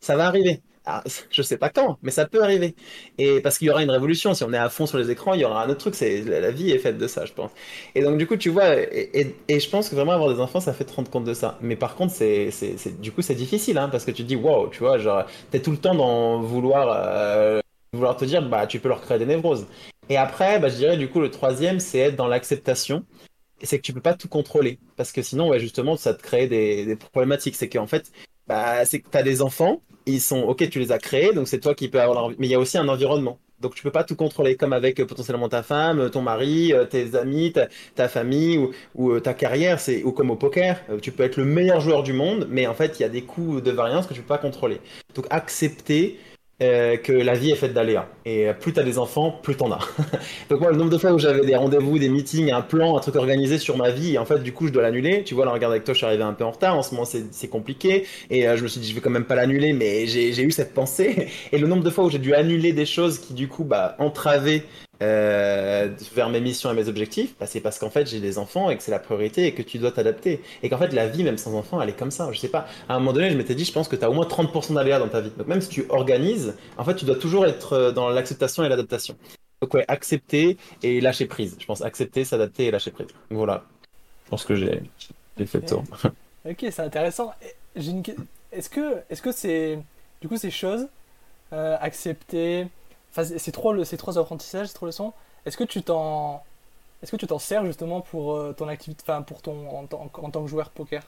Ça 0.00 0.16
va 0.16 0.26
arriver. 0.26 0.60
Ah, 0.88 1.02
je 1.30 1.42
sais 1.42 1.58
pas 1.58 1.68
quand, 1.68 1.98
mais 2.02 2.12
ça 2.12 2.26
peut 2.26 2.44
arriver. 2.44 2.76
Et 3.18 3.40
parce 3.40 3.58
qu'il 3.58 3.66
y 3.66 3.70
aura 3.70 3.82
une 3.82 3.90
révolution, 3.90 4.34
si 4.34 4.44
on 4.44 4.52
est 4.52 4.56
à 4.56 4.68
fond 4.68 4.86
sur 4.86 4.98
les 4.98 5.10
écrans, 5.10 5.34
il 5.34 5.40
y 5.40 5.44
aura 5.44 5.64
un 5.64 5.68
autre 5.68 5.90
truc. 5.90 6.00
La 6.26 6.52
vie 6.52 6.70
est 6.70 6.78
faite 6.78 6.96
de 6.96 7.08
ça, 7.08 7.24
je 7.24 7.32
pense. 7.32 7.50
Et 7.96 8.02
donc 8.02 8.18
du 8.18 8.26
coup, 8.28 8.36
tu 8.36 8.50
vois, 8.50 8.76
et, 8.76 9.34
je 9.48 9.68
pense 9.68 9.88
que 9.88 9.96
vraiment 9.96 10.12
avoir 10.12 10.32
des 10.32 10.40
enfants, 10.40 10.60
ça 10.60 10.72
fait 10.72 10.84
te 10.84 10.92
rendre 10.92 11.10
compte 11.10 11.24
de 11.24 11.34
ça. 11.34 11.58
Mais 11.60 11.74
par 11.74 11.96
contre, 11.96 12.14
c'est, 12.14 12.50
du 13.00 13.10
coup, 13.10 13.20
c'est 13.20 13.34
difficile, 13.34 13.78
hein, 13.78 13.88
parce 13.88 14.04
que 14.04 14.12
tu 14.12 14.22
te 14.22 14.28
dis, 14.28 14.36
wow, 14.36 14.68
tu 14.68 14.78
vois, 14.78 14.98
genre, 14.98 15.24
t'es 15.50 15.60
tout 15.60 15.72
le 15.72 15.78
temps 15.78 15.94
dans 15.96 16.40
vouloir, 16.40 16.88
euh, 16.90 17.60
vouloir 17.92 18.16
te 18.16 18.24
dire, 18.24 18.48
bah, 18.48 18.68
tu 18.68 18.78
peux 18.78 18.88
leur 18.88 19.00
créer 19.00 19.18
des 19.18 19.26
névroses. 19.26 19.66
Et 20.08 20.16
après, 20.16 20.60
bah, 20.60 20.68
je 20.68 20.76
dirais, 20.76 20.96
du 20.96 21.08
coup, 21.08 21.20
le 21.20 21.32
troisième, 21.32 21.80
c'est 21.80 21.98
être 21.98 22.16
dans 22.16 22.28
l'acceptation. 22.28 23.04
C'est 23.62 23.78
que 23.78 23.82
tu 23.82 23.92
peux 23.92 24.00
pas 24.00 24.14
tout 24.14 24.28
contrôler. 24.28 24.78
Parce 24.96 25.12
que 25.12 25.22
sinon, 25.22 25.56
justement, 25.58 25.96
ça 25.96 26.14
te 26.14 26.22
crée 26.22 26.46
des, 26.46 26.84
des 26.84 26.96
problématiques. 26.96 27.56
C'est 27.56 27.68
qu'en 27.68 27.86
fait, 27.86 28.12
bah, 28.48 28.84
c'est 28.84 29.00
que 29.00 29.08
tu 29.10 29.18
as 29.18 29.22
des 29.22 29.42
enfants, 29.42 29.82
ils 30.06 30.20
sont, 30.20 30.42
ok, 30.42 30.68
tu 30.70 30.78
les 30.78 30.92
as 30.92 30.98
créés, 30.98 31.32
donc 31.32 31.48
c'est 31.48 31.60
toi 31.60 31.74
qui 31.74 31.88
peux 31.88 32.00
avoir. 32.00 32.30
Mais 32.38 32.46
il 32.46 32.50
y 32.50 32.54
a 32.54 32.58
aussi 32.58 32.78
un 32.78 32.88
environnement. 32.88 33.38
Donc 33.60 33.74
tu 33.74 33.82
peux 33.82 33.90
pas 33.90 34.04
tout 34.04 34.16
contrôler, 34.16 34.56
comme 34.56 34.72
avec 34.72 35.00
euh, 35.00 35.06
potentiellement 35.06 35.48
ta 35.48 35.62
femme, 35.62 36.00
euh, 36.00 36.08
ton 36.10 36.20
mari, 36.20 36.72
euh, 36.72 36.84
tes 36.84 37.14
amis, 37.14 37.52
ta, 37.94 38.08
famille 38.08 38.58
ou, 38.58 38.72
ou, 38.94 39.20
ta 39.20 39.32
carrière, 39.34 39.80
c'est 39.80 40.02
ou 40.02 40.12
comme 40.12 40.30
au 40.30 40.36
poker, 40.36 40.80
tu 41.00 41.10
peux 41.10 41.22
être 41.22 41.38
le 41.38 41.44
meilleur 41.46 41.80
joueur 41.80 42.02
du 42.02 42.12
monde, 42.12 42.46
mais 42.50 42.66
en 42.66 42.74
fait 42.74 42.98
il 42.98 43.02
y 43.02 43.06
a 43.06 43.08
des 43.08 43.22
coups 43.22 43.62
de 43.62 43.70
variance 43.70 44.06
que 44.06 44.14
tu 44.14 44.20
peux 44.20 44.26
pas 44.28 44.38
contrôler. 44.38 44.80
Donc 45.14 45.26
accepter 45.30 46.18
euh, 46.62 46.96
que 46.96 47.12
la 47.12 47.34
vie 47.34 47.50
est 47.50 47.56
faite 47.56 47.74
d'aléas. 47.74 48.08
Et 48.24 48.48
euh, 48.48 48.54
plus 48.54 48.72
tu 48.72 48.80
as 48.80 48.82
des 48.82 48.98
enfants, 48.98 49.38
plus 49.42 49.56
t'en 49.56 49.70
as. 49.70 49.80
Donc 50.48 50.60
moi, 50.60 50.70
le 50.70 50.78
nombre 50.78 50.90
de 50.90 50.96
fois 50.96 51.12
où 51.12 51.18
j'avais 51.18 51.44
des 51.44 51.54
rendez-vous, 51.54 51.98
des 51.98 52.08
meetings, 52.08 52.50
un 52.50 52.62
plan, 52.62 52.96
un 52.96 53.00
truc 53.00 53.16
organisé 53.16 53.58
sur 53.58 53.76
ma 53.76 53.90
vie, 53.90 54.14
et 54.14 54.18
en 54.18 54.24
fait, 54.24 54.42
du 54.42 54.54
coup, 54.54 54.66
je 54.66 54.72
dois 54.72 54.82
l'annuler. 54.82 55.22
Tu 55.22 55.34
vois, 55.34 55.44
là, 55.44 55.52
regarde 55.52 55.72
avec 55.72 55.84
toi, 55.84 55.92
je 55.92 55.98
suis 55.98 56.06
arrivé 56.06 56.22
un 56.22 56.32
peu 56.32 56.44
en 56.44 56.50
retard. 56.50 56.76
En 56.76 56.82
ce 56.82 56.94
moment, 56.94 57.06
c'est 57.06 57.48
compliqué. 57.48 58.06
Et 58.30 58.48
euh, 58.48 58.56
je 58.56 58.62
me 58.62 58.68
suis 58.68 58.80
dit, 58.80 58.88
je 58.88 58.94
vais 58.94 59.02
quand 59.02 59.10
même 59.10 59.26
pas 59.26 59.34
l'annuler, 59.34 59.74
mais 59.74 60.06
j'ai 60.06 60.32
j'ai 60.32 60.42
eu 60.42 60.50
cette 60.50 60.72
pensée. 60.72 61.28
Et 61.52 61.58
le 61.58 61.66
nombre 61.66 61.82
de 61.82 61.90
fois 61.90 62.04
où 62.04 62.10
j'ai 62.10 62.18
dû 62.18 62.34
annuler 62.34 62.72
des 62.72 62.86
choses 62.86 63.18
qui, 63.18 63.34
du 63.34 63.48
coup, 63.48 63.64
bah, 63.64 63.94
entravaient 63.98 64.64
euh, 65.02 65.88
vers 66.14 66.28
mes 66.30 66.40
missions 66.40 66.70
et 66.70 66.74
mes 66.74 66.88
objectifs, 66.88 67.34
bah, 67.38 67.46
c'est 67.46 67.60
parce 67.60 67.78
qu'en 67.78 67.90
fait, 67.90 68.06
j'ai 68.06 68.20
des 68.20 68.38
enfants 68.38 68.70
et 68.70 68.76
que 68.76 68.82
c'est 68.82 68.90
la 68.90 68.98
priorité 68.98 69.46
et 69.46 69.52
que 69.52 69.62
tu 69.62 69.78
dois 69.78 69.92
t'adapter. 69.92 70.42
Et 70.62 70.68
qu'en 70.68 70.78
fait, 70.78 70.92
la 70.92 71.06
vie, 71.06 71.22
même 71.22 71.38
sans 71.38 71.54
enfants, 71.54 71.80
elle 71.80 71.88
est 71.88 71.98
comme 71.98 72.10
ça. 72.10 72.30
Je 72.32 72.38
sais 72.38 72.48
pas. 72.48 72.66
À 72.88 72.94
un 72.94 72.98
moment 72.98 73.12
donné, 73.12 73.30
je 73.30 73.36
m'étais 73.36 73.54
dit, 73.54 73.64
je 73.64 73.72
pense 73.72 73.88
que 73.88 73.96
tu 73.96 74.04
as 74.04 74.10
au 74.10 74.14
moins 74.14 74.26
30% 74.26 74.74
d'aléas 74.74 74.98
dans 74.98 75.08
ta 75.08 75.20
vie. 75.20 75.30
Donc 75.36 75.46
même 75.46 75.60
si 75.60 75.68
tu 75.68 75.86
organises, 75.88 76.54
en 76.78 76.84
fait, 76.84 76.94
tu 76.94 77.04
dois 77.04 77.16
toujours 77.16 77.46
être 77.46 77.74
euh, 77.74 77.92
dans 77.92 78.08
l'acceptation 78.08 78.64
et 78.64 78.68
l'adaptation. 78.68 79.16
Donc 79.60 79.74
ouais, 79.74 79.84
accepter 79.88 80.56
et 80.82 81.00
lâcher 81.00 81.26
prise. 81.26 81.56
Je 81.58 81.66
pense 81.66 81.82
accepter, 81.82 82.24
s'adapter 82.24 82.66
et 82.66 82.70
lâcher 82.70 82.90
prise. 82.90 83.08
Voilà. 83.30 83.64
Je 84.24 84.30
pense 84.30 84.44
que 84.44 84.54
j'ai 84.54 84.82
fait 85.46 85.70
le. 85.70 85.78
Ok, 86.50 86.64
c'est 86.70 86.80
intéressant. 86.80 87.32
Une... 87.74 88.04
Est-ce 88.52 88.70
que 88.70 89.02
est-ce 89.10 89.32
c'est 89.32 89.78
du 90.20 90.28
coup 90.28 90.36
ces 90.36 90.52
choses 90.52 90.86
euh, 91.52 91.76
accepter, 91.80 92.66
enfin 93.16 93.24
c'est 93.38 93.52
trois 93.52 93.74
le- 93.74 93.84
ces 93.84 93.96
trois 93.96 94.18
apprentissages, 94.18 94.68
ces 94.68 94.74
trois 94.74 94.86
leçons. 94.88 95.12
Est-ce 95.46 95.56
que 95.56 95.64
tu 95.64 95.82
t'en 95.82 96.42
est-ce 97.02 97.12
que 97.12 97.16
tu 97.16 97.26
t'en 97.28 97.38
sers 97.40 97.64
justement 97.66 98.00
pour 98.02 98.34
euh, 98.36 98.54
ton 98.54 98.68
activité, 98.68 99.04
enfin 99.06 99.22
pour 99.22 99.42
ton 99.42 99.68
en, 99.70 99.86
tant 99.86 100.10
en 100.14 100.30
tant 100.30 100.42
que 100.44 100.48
joueur 100.48 100.70
poker? 100.70 101.02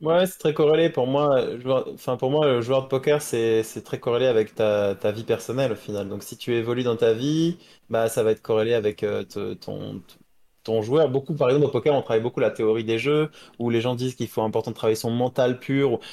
Ouais, 0.00 0.26
c'est 0.26 0.38
très 0.38 0.54
corrélé. 0.54 0.88
Pour 0.88 1.06
moi, 1.06 1.58
joueur, 1.58 1.86
enfin 1.92 2.16
pour 2.16 2.30
moi, 2.30 2.46
le 2.46 2.62
joueur 2.62 2.84
de 2.84 2.88
poker, 2.88 3.20
c'est 3.20 3.62
c'est 3.62 3.82
très 3.82 4.00
corrélé 4.00 4.24
avec 4.26 4.54
ta, 4.54 4.94
ta 4.94 5.12
vie 5.12 5.24
personnelle 5.24 5.72
au 5.72 5.76
final. 5.76 6.08
Donc 6.08 6.22
si 6.22 6.38
tu 6.38 6.54
évolues 6.54 6.84
dans 6.84 6.96
ta 6.96 7.12
vie, 7.12 7.58
bah 7.90 8.08
ça 8.08 8.22
va 8.22 8.30
être 8.30 8.40
corrélé 8.40 8.72
avec 8.72 9.02
euh, 9.02 9.24
te- 9.24 9.52
ton 9.54 10.02
ton 10.62 10.80
joueur. 10.82 11.10
Beaucoup, 11.10 11.34
par 11.36 11.48
exemple, 11.50 11.66
au 11.66 11.70
poker, 11.70 11.94
on 11.94 12.00
travaille 12.02 12.22
beaucoup 12.22 12.40
la 12.40 12.50
théorie 12.50 12.84
des 12.84 12.98
jeux, 12.98 13.30
où 13.58 13.68
les 13.68 13.80
gens 13.82 13.94
disent 13.94 14.14
qu'il 14.14 14.28
faut 14.28 14.42
important 14.42 14.70
de 14.70 14.76
travailler 14.76 14.96
son 14.96 15.10
mental 15.10 15.58
pur. 15.58 16.00
Tu 16.00 16.08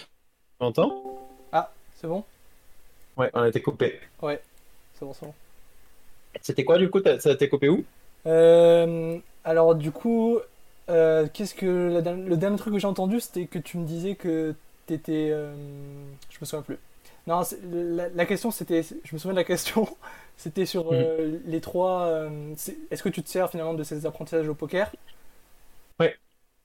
m'entends? 0.62 1.04
Ah, 1.52 1.72
c'est 1.96 2.08
bon? 2.08 2.24
Ouais, 3.18 3.30
on 3.34 3.42
a 3.42 3.50
été 3.50 3.62
coupé. 3.62 4.00
Ouais, 4.22 4.42
C'était 6.42 6.66
quoi 6.66 6.80
du 6.80 6.90
coup? 6.90 7.00
Ça 7.20 7.32
été 7.34 7.48
coupé 7.48 7.70
où? 7.70 7.88
Euh, 8.26 9.20
alors 9.44 9.76
du 9.76 9.92
coup, 9.92 10.40
euh, 10.90 11.28
qu'est-ce 11.34 11.56
que 11.56 11.66
la 12.04 12.14
le 12.14 12.38
dernier 12.38 12.58
truc 12.58 12.74
que 12.74 12.80
j'ai 12.80 12.88
entendu, 12.88 13.20
c'était 13.22 13.48
que 13.48 13.60
tu 13.60 13.78
me 13.78 13.86
disais 13.86 14.16
que 14.16 14.56
t'étais, 14.86 15.30
euh, 15.32 15.56
je 16.30 16.38
me 16.42 16.46
souviens 16.46 16.64
plus. 16.64 16.78
Non, 17.28 17.44
c'est- 17.44 17.60
la, 17.64 18.10
la 18.10 18.26
question 18.26 18.52
c'était, 18.52 18.84
je 18.84 19.14
me 19.14 19.18
souviens 19.20 19.34
de 19.34 19.38
la 19.40 19.44
question, 19.46 19.88
c'était 20.38 20.66
sur 20.66 20.90
Mhm. 20.90 21.08
les 21.46 21.62
trois. 21.62 22.30
est-ce 22.92 23.04
que 23.04 23.10
tu 23.10 23.24
te 23.24 23.30
sers 23.30 23.50
finalement 23.50 23.74
de 23.74 23.84
ces 23.84 24.06
apprentissages 24.06 24.48
au 24.50 24.56
poker? 24.56 24.92
Ouais. 26.00 26.18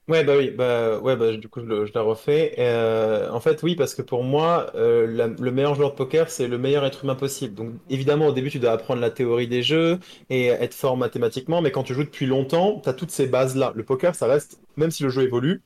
Ouais, 0.09 0.25
bah 0.25 0.37
oui, 0.37 0.51
bah, 0.51 0.99
ouais, 0.99 1.17
bah, 1.17 1.37
du 1.37 1.49
coup, 1.49 1.61
je, 1.61 1.93
la 1.95 2.03
refais. 2.03 2.55
Euh, 2.59 3.31
en 3.31 3.39
fait, 3.41 3.63
oui, 3.63 3.77
parce 3.77 3.95
que 3.95 4.03
pour 4.03 4.25
moi, 4.25 4.71
euh, 4.75 5.07
le 5.39 5.51
meilleur 5.53 5.77
joueur 5.77 5.93
de 5.93 5.95
poker, 5.97 6.29
c'est 6.29 6.49
le 6.49 6.59
meilleur 6.59 6.85
être 6.85 7.05
humain 7.05 7.15
possible. 7.15 7.55
Donc, 7.55 7.75
évidemment, 7.89 8.27
au 8.27 8.33
début, 8.33 8.51
tu 8.51 8.59
dois 8.59 8.73
apprendre 8.73 9.01
la 9.01 9.11
théorie 9.11 9.47
des 9.47 9.63
jeux 9.63 10.01
et 10.29 10.47
être 10.47 10.75
fort 10.75 10.97
mathématiquement, 10.97 11.63
mais 11.63 11.71
quand 11.71 11.85
tu 11.85 11.95
joues 11.95 12.03
depuis 12.03 12.27
longtemps, 12.27 12.81
tu 12.85 12.93
toutes 12.97 13.13
ces 13.13 13.27
bases-là. 13.29 13.73
Le 13.77 13.85
poker, 13.85 14.15
ça 14.17 14.27
reste, 14.27 14.61
même 14.77 14.91
si 14.91 15.05
le 15.05 15.09
jeu 15.09 15.23
évolue, 15.23 15.63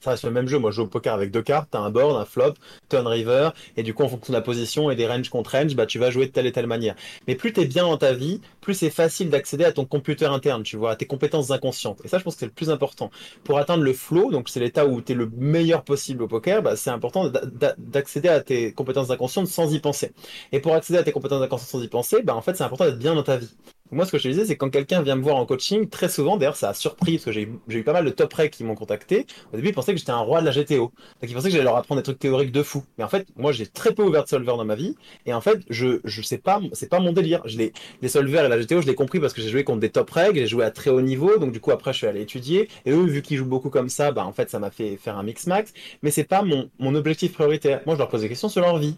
ça 0.00 0.10
reste 0.10 0.24
le 0.24 0.30
même 0.30 0.48
jeu. 0.48 0.58
Moi, 0.58 0.70
je 0.70 0.76
joue 0.76 0.82
au 0.82 0.86
poker 0.86 1.14
avec 1.14 1.30
deux 1.30 1.42
cartes, 1.42 1.68
t'as 1.70 1.80
un 1.80 1.90
board, 1.90 2.16
un 2.16 2.24
flop, 2.24 2.54
turn 2.88 3.06
river, 3.06 3.50
et 3.76 3.82
du 3.82 3.94
coup, 3.94 4.02
en 4.02 4.08
fonction 4.08 4.32
de 4.32 4.38
la 4.38 4.42
position 4.42 4.90
et 4.90 4.96
des 4.96 5.06
ranges 5.06 5.28
contre 5.30 5.52
range, 5.52 5.74
bah, 5.74 5.86
tu 5.86 5.98
vas 5.98 6.10
jouer 6.10 6.26
de 6.26 6.32
telle 6.32 6.46
et 6.46 6.52
telle 6.52 6.66
manière. 6.66 6.94
Mais 7.26 7.34
plus 7.34 7.52
t'es 7.52 7.64
bien 7.66 7.82
dans 7.84 7.96
ta 7.96 8.12
vie, 8.12 8.40
plus 8.60 8.74
c'est 8.74 8.90
facile 8.90 9.30
d'accéder 9.30 9.64
à 9.64 9.72
ton 9.72 9.84
computer 9.84 10.26
interne, 10.26 10.62
tu 10.62 10.76
vois, 10.76 10.92
à 10.92 10.96
tes 10.96 11.06
compétences 11.06 11.50
inconscientes. 11.50 12.00
Et 12.04 12.08
ça, 12.08 12.18
je 12.18 12.24
pense 12.24 12.34
que 12.34 12.40
c'est 12.40 12.46
le 12.46 12.52
plus 12.52 12.70
important. 12.70 13.10
Pour 13.44 13.58
atteindre 13.58 13.82
le 13.82 13.92
flow, 13.92 14.30
donc 14.30 14.48
c'est 14.48 14.60
l'état 14.60 14.86
où 14.86 15.00
t'es 15.00 15.14
le 15.14 15.30
meilleur 15.36 15.84
possible 15.84 16.22
au 16.22 16.28
poker, 16.28 16.62
bah, 16.62 16.76
c'est 16.76 16.90
important 16.90 17.28
d'a- 17.28 17.46
d'a- 17.46 17.74
d'accéder 17.78 18.28
à 18.28 18.40
tes 18.40 18.72
compétences 18.72 19.10
inconscientes 19.10 19.48
sans 19.48 19.72
y 19.72 19.78
penser. 19.80 20.12
Et 20.52 20.60
pour 20.60 20.74
accéder 20.74 20.98
à 20.98 21.02
tes 21.02 21.12
compétences 21.12 21.42
inconscientes 21.42 21.68
sans 21.70 21.82
y 21.82 21.88
penser, 21.88 22.22
bah, 22.22 22.34
en 22.34 22.42
fait, 22.42 22.56
c'est 22.56 22.64
important 22.64 22.84
d'être 22.86 22.98
bien 22.98 23.14
dans 23.14 23.22
ta 23.22 23.36
vie. 23.38 23.54
Moi, 23.92 24.04
ce 24.04 24.12
que 24.12 24.18
je 24.18 24.24
te 24.24 24.28
disais, 24.28 24.44
c'est 24.46 24.56
quand 24.56 24.70
quelqu'un 24.70 25.00
vient 25.02 25.14
me 25.16 25.22
voir 25.22 25.36
en 25.36 25.46
coaching, 25.46 25.88
très 25.88 26.08
souvent, 26.08 26.36
d'ailleurs, 26.36 26.56
ça 26.56 26.70
a 26.70 26.74
surpris, 26.74 27.18
parce 27.18 27.24
que 27.26 27.32
j'ai 27.32 27.48
eu 27.68 27.84
pas 27.84 27.92
mal 27.92 28.04
de 28.04 28.10
top 28.10 28.32
recs 28.32 28.50
qui 28.50 28.64
m'ont 28.64 28.74
contacté. 28.74 29.26
Au 29.52 29.56
début, 29.56 29.68
ils 29.68 29.74
pensaient 29.74 29.92
que 29.92 29.98
j'étais 29.98 30.10
un 30.10 30.18
roi 30.18 30.40
de 30.40 30.46
la 30.46 30.52
GTO. 30.52 30.92
Donc, 31.20 31.30
ils 31.30 31.34
pensaient 31.34 31.48
que 31.48 31.52
j'allais 31.52 31.64
leur 31.64 31.76
apprendre 31.76 32.00
des 32.00 32.04
trucs 32.04 32.18
théoriques 32.18 32.50
de 32.52 32.62
fou. 32.62 32.84
Mais 32.98 33.04
en 33.04 33.08
fait, 33.08 33.26
moi, 33.36 33.52
j'ai 33.52 33.66
très 33.66 33.94
peu 33.94 34.02
ouvert 34.02 34.24
de 34.24 34.28
solver 34.28 34.46
dans 34.46 34.64
ma 34.64 34.74
vie. 34.74 34.96
Et 35.24 35.32
en 35.32 35.40
fait, 35.40 35.60
je, 35.70 36.00
je 36.04 36.22
sais 36.22 36.38
pas, 36.38 36.60
c'est 36.72 36.88
pas 36.88 36.98
mon 36.98 37.12
délire. 37.12 37.42
Je 37.46 37.58
les, 37.58 37.72
les 38.02 38.08
solvers 38.08 38.44
et 38.44 38.48
la 38.48 38.58
GTO, 38.58 38.80
je 38.82 38.86
l'ai 38.86 38.94
compris 38.94 39.20
parce 39.20 39.32
que 39.32 39.40
j'ai 39.40 39.48
joué 39.50 39.62
contre 39.64 39.80
des 39.80 39.90
top 39.90 40.10
regs, 40.10 40.34
j'ai 40.36 40.46
joué 40.46 40.64
à 40.64 40.70
très 40.70 40.90
haut 40.90 41.00
niveau. 41.00 41.38
Donc, 41.38 41.52
du 41.52 41.60
coup, 41.60 41.70
après, 41.70 41.92
je 41.92 41.98
suis 41.98 42.06
allé 42.06 42.22
étudier. 42.22 42.68
Et 42.86 42.90
eux, 42.90 43.04
vu 43.04 43.22
qu'ils 43.22 43.36
jouent 43.38 43.46
beaucoup 43.46 43.70
comme 43.70 43.88
ça, 43.88 44.10
bah, 44.12 44.26
en 44.26 44.32
fait, 44.32 44.50
ça 44.50 44.58
m'a 44.58 44.70
fait 44.70 44.96
faire 44.96 45.16
un 45.16 45.22
mix 45.22 45.46
max. 45.46 45.72
Mais 46.02 46.10
c'est 46.10 46.24
pas 46.24 46.42
mon, 46.42 46.70
mon 46.78 46.94
objectif 46.94 47.32
prioritaire. 47.34 47.82
Moi, 47.86 47.94
je 47.94 48.00
leur 48.00 48.08
pose 48.08 48.22
des 48.22 48.28
questions 48.28 48.48
sur 48.48 48.62
leur 48.62 48.78
vie. 48.78 48.96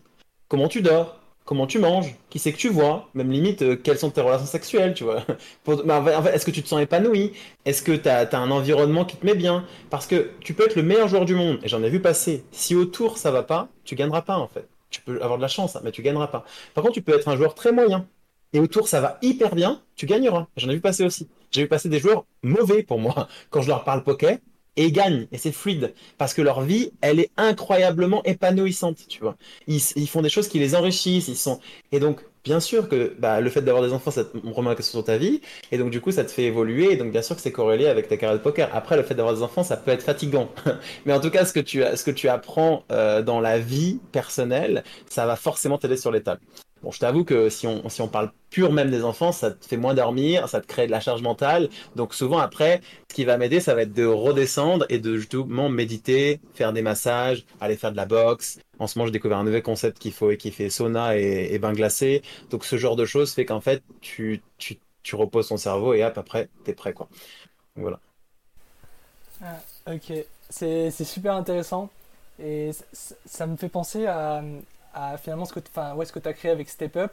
Comment 0.48 0.68
tu 0.68 0.80
dors? 0.82 1.18
Comment 1.48 1.66
tu 1.66 1.78
manges? 1.78 2.14
Qui 2.28 2.38
c'est 2.38 2.52
que 2.52 2.58
tu 2.58 2.68
vois? 2.68 3.08
Même 3.14 3.32
limite, 3.32 3.62
euh, 3.62 3.74
quelles 3.74 3.96
sont 3.96 4.10
tes 4.10 4.20
relations 4.20 4.44
sexuelles, 4.44 4.92
tu 4.92 5.04
vois? 5.04 5.24
En 5.66 6.26
est-ce 6.26 6.44
que 6.44 6.50
tu 6.50 6.62
te 6.62 6.68
sens 6.68 6.78
épanoui? 6.78 7.32
Est-ce 7.64 7.80
que 7.80 7.92
tu 7.92 8.06
as, 8.06 8.28
un 8.34 8.50
environnement 8.50 9.06
qui 9.06 9.16
te 9.16 9.24
met 9.24 9.34
bien? 9.34 9.64
Parce 9.88 10.06
que 10.06 10.32
tu 10.40 10.52
peux 10.52 10.66
être 10.66 10.76
le 10.76 10.82
meilleur 10.82 11.08
joueur 11.08 11.24
du 11.24 11.34
monde, 11.34 11.58
et 11.62 11.68
j'en 11.68 11.82
ai 11.82 11.88
vu 11.88 12.02
passer. 12.02 12.44
Si 12.52 12.74
autour 12.74 13.16
ça 13.16 13.30
va 13.30 13.42
pas, 13.44 13.68
tu 13.84 13.94
gagneras 13.94 14.20
pas 14.20 14.36
en 14.36 14.46
fait. 14.46 14.68
Tu 14.90 15.00
peux 15.00 15.22
avoir 15.22 15.38
de 15.38 15.42
la 15.42 15.48
chance, 15.48 15.74
hein, 15.74 15.80
mais 15.82 15.90
tu 15.90 16.02
gagneras 16.02 16.26
pas. 16.26 16.44
Par 16.74 16.84
contre, 16.84 16.92
tu 16.96 17.02
peux 17.02 17.14
être 17.14 17.28
un 17.28 17.36
joueur 17.38 17.54
très 17.54 17.72
moyen, 17.72 18.06
et 18.52 18.60
autour 18.60 18.86
ça 18.86 19.00
va 19.00 19.16
hyper 19.22 19.54
bien, 19.54 19.80
tu 19.96 20.04
gagneras. 20.04 20.48
J'en 20.58 20.68
ai 20.68 20.74
vu 20.74 20.82
passer 20.82 21.06
aussi. 21.06 21.30
J'ai 21.50 21.62
vu 21.62 21.68
passer 21.68 21.88
des 21.88 21.98
joueurs 21.98 22.26
mauvais 22.42 22.82
pour 22.82 22.98
moi 22.98 23.26
quand 23.48 23.62
je 23.62 23.68
leur 23.68 23.84
parle 23.84 24.04
poker, 24.04 24.36
et 24.78 24.84
ils 24.86 24.92
gagnent, 24.92 25.26
et 25.32 25.38
c'est 25.38 25.50
fluide, 25.50 25.92
parce 26.18 26.34
que 26.34 26.40
leur 26.40 26.62
vie, 26.62 26.92
elle 27.00 27.18
est 27.18 27.30
incroyablement 27.36 28.22
épanouissante, 28.24 28.98
tu 29.08 29.20
vois. 29.20 29.36
Ils, 29.66 29.80
ils 29.96 30.08
font 30.08 30.22
des 30.22 30.28
choses 30.28 30.46
qui 30.48 30.60
les 30.60 30.76
enrichissent, 30.76 31.26
ils 31.26 31.36
sont... 31.36 31.58
Et 31.90 31.98
donc, 31.98 32.20
bien 32.44 32.60
sûr 32.60 32.88
que 32.88 33.12
bah, 33.18 33.40
le 33.40 33.50
fait 33.50 33.60
d'avoir 33.60 33.82
des 33.84 33.92
enfants, 33.92 34.12
ça 34.12 34.24
te 34.24 34.38
remet 34.38 34.70
en 34.70 34.76
question 34.76 35.00
sur 35.00 35.04
ta 35.04 35.18
vie, 35.18 35.40
et 35.72 35.78
donc 35.78 35.90
du 35.90 36.00
coup, 36.00 36.12
ça 36.12 36.24
te 36.24 36.30
fait 36.30 36.44
évoluer, 36.44 36.92
et 36.92 36.96
donc 36.96 37.10
bien 37.10 37.22
sûr 37.22 37.34
que 37.34 37.42
c'est 37.42 37.50
corrélé 37.50 37.86
avec 37.88 38.06
ta 38.06 38.16
carrière 38.16 38.38
de 38.38 38.42
poker. 38.42 38.70
Après, 38.72 38.96
le 38.96 39.02
fait 39.02 39.16
d'avoir 39.16 39.34
des 39.34 39.42
enfants, 39.42 39.64
ça 39.64 39.76
peut 39.76 39.90
être 39.90 40.04
fatigant. 40.04 40.48
Mais 41.06 41.12
en 41.12 41.20
tout 41.20 41.30
cas, 41.30 41.44
ce 41.44 41.52
que 41.52 41.60
tu, 41.60 41.82
ce 41.82 42.04
que 42.04 42.12
tu 42.12 42.28
apprends 42.28 42.84
euh, 42.92 43.20
dans 43.22 43.40
la 43.40 43.58
vie 43.58 44.00
personnelle, 44.12 44.84
ça 45.10 45.26
va 45.26 45.34
forcément 45.34 45.78
t'aider 45.78 45.96
sur 45.96 46.12
les 46.12 46.22
tables. 46.22 46.40
Bon, 46.82 46.90
je 46.92 46.98
t'avoue 46.98 47.24
que 47.24 47.48
si 47.48 47.66
on, 47.66 47.88
si 47.88 48.00
on 48.02 48.08
parle 48.08 48.30
pur 48.50 48.72
même 48.72 48.90
des 48.90 49.04
enfants, 49.04 49.32
ça 49.32 49.50
te 49.50 49.66
fait 49.66 49.76
moins 49.76 49.94
dormir, 49.94 50.48
ça 50.48 50.60
te 50.60 50.66
crée 50.66 50.86
de 50.86 50.92
la 50.92 51.00
charge 51.00 51.22
mentale. 51.22 51.68
Donc 51.96 52.14
souvent 52.14 52.38
après, 52.38 52.80
ce 53.08 53.14
qui 53.14 53.24
va 53.24 53.36
m'aider, 53.36 53.60
ça 53.60 53.74
va 53.74 53.82
être 53.82 53.92
de 53.92 54.04
redescendre 54.04 54.86
et 54.88 54.98
de 54.98 55.16
justement 55.16 55.68
méditer, 55.68 56.40
faire 56.54 56.72
des 56.72 56.82
massages, 56.82 57.44
aller 57.60 57.76
faire 57.76 57.92
de 57.92 57.96
la 57.96 58.06
boxe. 58.06 58.58
En 58.78 58.86
ce 58.86 58.98
moment, 58.98 59.06
j'ai 59.06 59.12
découvert 59.12 59.38
un 59.38 59.44
nouveau 59.44 59.60
concept 59.60 59.98
qu'il 59.98 60.12
faut 60.12 60.30
et 60.30 60.36
qui 60.36 60.50
fait 60.52 60.70
sauna 60.70 61.16
et, 61.16 61.58
bain 61.58 61.72
glacé. 61.72 62.22
Donc 62.50 62.64
ce 62.64 62.76
genre 62.76 62.96
de 62.96 63.04
choses 63.04 63.32
fait 63.32 63.44
qu'en 63.44 63.60
fait, 63.60 63.82
tu, 64.00 64.42
tu, 64.58 64.78
tu 65.02 65.16
reposes 65.16 65.48
ton 65.48 65.56
cerveau 65.56 65.94
et 65.94 66.04
hop, 66.04 66.16
après, 66.16 66.48
t'es 66.64 66.74
prêt, 66.74 66.92
quoi. 66.92 67.08
Voilà. 67.74 67.98
Ah, 69.42 69.60
ok, 69.92 70.12
c'est 70.48 70.90
super 70.90 71.34
intéressant 71.34 71.90
et 72.40 72.70
ça 72.92 73.46
me 73.46 73.56
fait 73.56 73.68
penser 73.68 74.06
à, 74.06 74.42
à 74.94 75.16
finalement 75.18 75.44
ce 75.44 75.52
que, 75.52 75.60
enfin, 75.60 75.94
ouais, 75.94 76.04
ce 76.04 76.12
que 76.12 76.18
tu 76.18 76.28
as 76.28 76.32
créé 76.32 76.50
avec 76.50 76.68
Step 76.68 76.96
Up, 76.96 77.12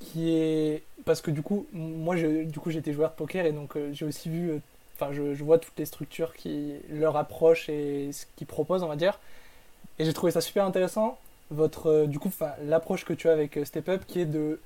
qui 0.00 0.34
est 0.34 0.82
parce 1.04 1.20
que 1.20 1.30
du 1.30 1.42
coup, 1.42 1.66
moi, 1.72 2.16
je, 2.16 2.44
du 2.44 2.58
coup, 2.58 2.70
j'étais 2.70 2.92
joueur 2.92 3.10
de 3.10 3.16
poker 3.16 3.46
et 3.46 3.52
donc 3.52 3.76
euh, 3.76 3.90
j'ai 3.92 4.04
aussi 4.04 4.28
vu, 4.28 4.50
euh, 4.50 4.58
enfin, 4.94 5.12
je, 5.12 5.42
vois 5.42 5.58
toutes 5.58 5.78
les 5.78 5.86
structures 5.86 6.34
qui 6.34 6.74
leur 6.90 7.16
approchent 7.16 7.68
et 7.68 8.10
ce 8.12 8.26
qu'ils 8.36 8.46
proposent, 8.46 8.82
on 8.82 8.88
va 8.88 8.96
dire, 8.96 9.18
et 9.98 10.04
j'ai 10.04 10.12
trouvé 10.12 10.32
ça 10.32 10.40
super 10.40 10.64
intéressant. 10.64 11.18
Votre, 11.50 11.86
euh, 11.88 12.06
du 12.06 12.18
coup, 12.18 12.30
l'approche 12.64 13.04
que 13.04 13.12
tu 13.12 13.28
as 13.28 13.32
avec 13.32 13.58
Step 13.64 13.88
Up, 13.88 14.02
qui 14.06 14.20
est 14.20 14.26
de 14.26 14.60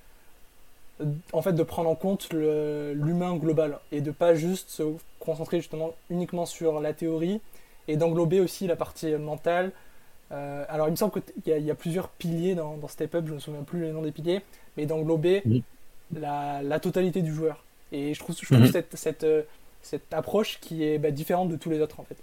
en 1.32 1.42
fait 1.42 1.54
de 1.54 1.62
prendre 1.64 1.90
en 1.90 1.96
compte 1.96 2.32
l'humain 2.32 3.34
global 3.34 3.80
et 3.90 4.00
de 4.00 4.12
pas 4.12 4.36
juste 4.36 4.70
se 4.70 4.84
concentrer 5.18 5.56
justement 5.56 5.92
uniquement 6.08 6.46
sur 6.46 6.80
la 6.80 6.92
théorie 6.92 7.40
et 7.88 7.96
d'englober 7.96 8.38
aussi 8.38 8.68
la 8.68 8.76
partie 8.76 9.12
mentale. 9.16 9.72
Euh, 10.34 10.64
alors 10.68 10.88
il 10.88 10.90
me 10.90 10.96
semble 10.96 11.12
qu'il 11.12 11.22
y, 11.46 11.52
a- 11.52 11.58
il 11.58 11.64
y 11.64 11.70
a 11.70 11.74
plusieurs 11.74 12.08
piliers 12.08 12.54
dans, 12.54 12.76
dans 12.76 12.88
Step 12.88 13.14
Up, 13.14 13.24
je 13.24 13.30
ne 13.30 13.34
me 13.36 13.40
souviens 13.40 13.62
plus 13.62 13.80
les 13.82 13.92
noms 13.92 14.02
des 14.02 14.12
piliers, 14.12 14.42
mais 14.76 14.84
d'englober 14.86 15.42
la, 16.14 16.60
la 16.62 16.80
totalité 16.80 17.22
du 17.22 17.32
joueur. 17.32 17.64
Et 17.92 18.14
je 18.14 18.18
trouve, 18.20 18.34
je 18.38 18.44
trouve 18.46 18.58
Mhm. 18.58 18.66
cette, 18.72 18.96
cette, 18.96 19.24
euh, 19.24 19.42
cette 19.82 20.12
approche 20.12 20.58
qui 20.60 20.84
est 20.84 20.98
bah, 20.98 21.10
différente 21.12 21.48
de 21.50 21.56
tous 21.56 21.70
les 21.70 21.80
autres 21.80 22.00
en 22.00 22.04
fait. 22.04 22.16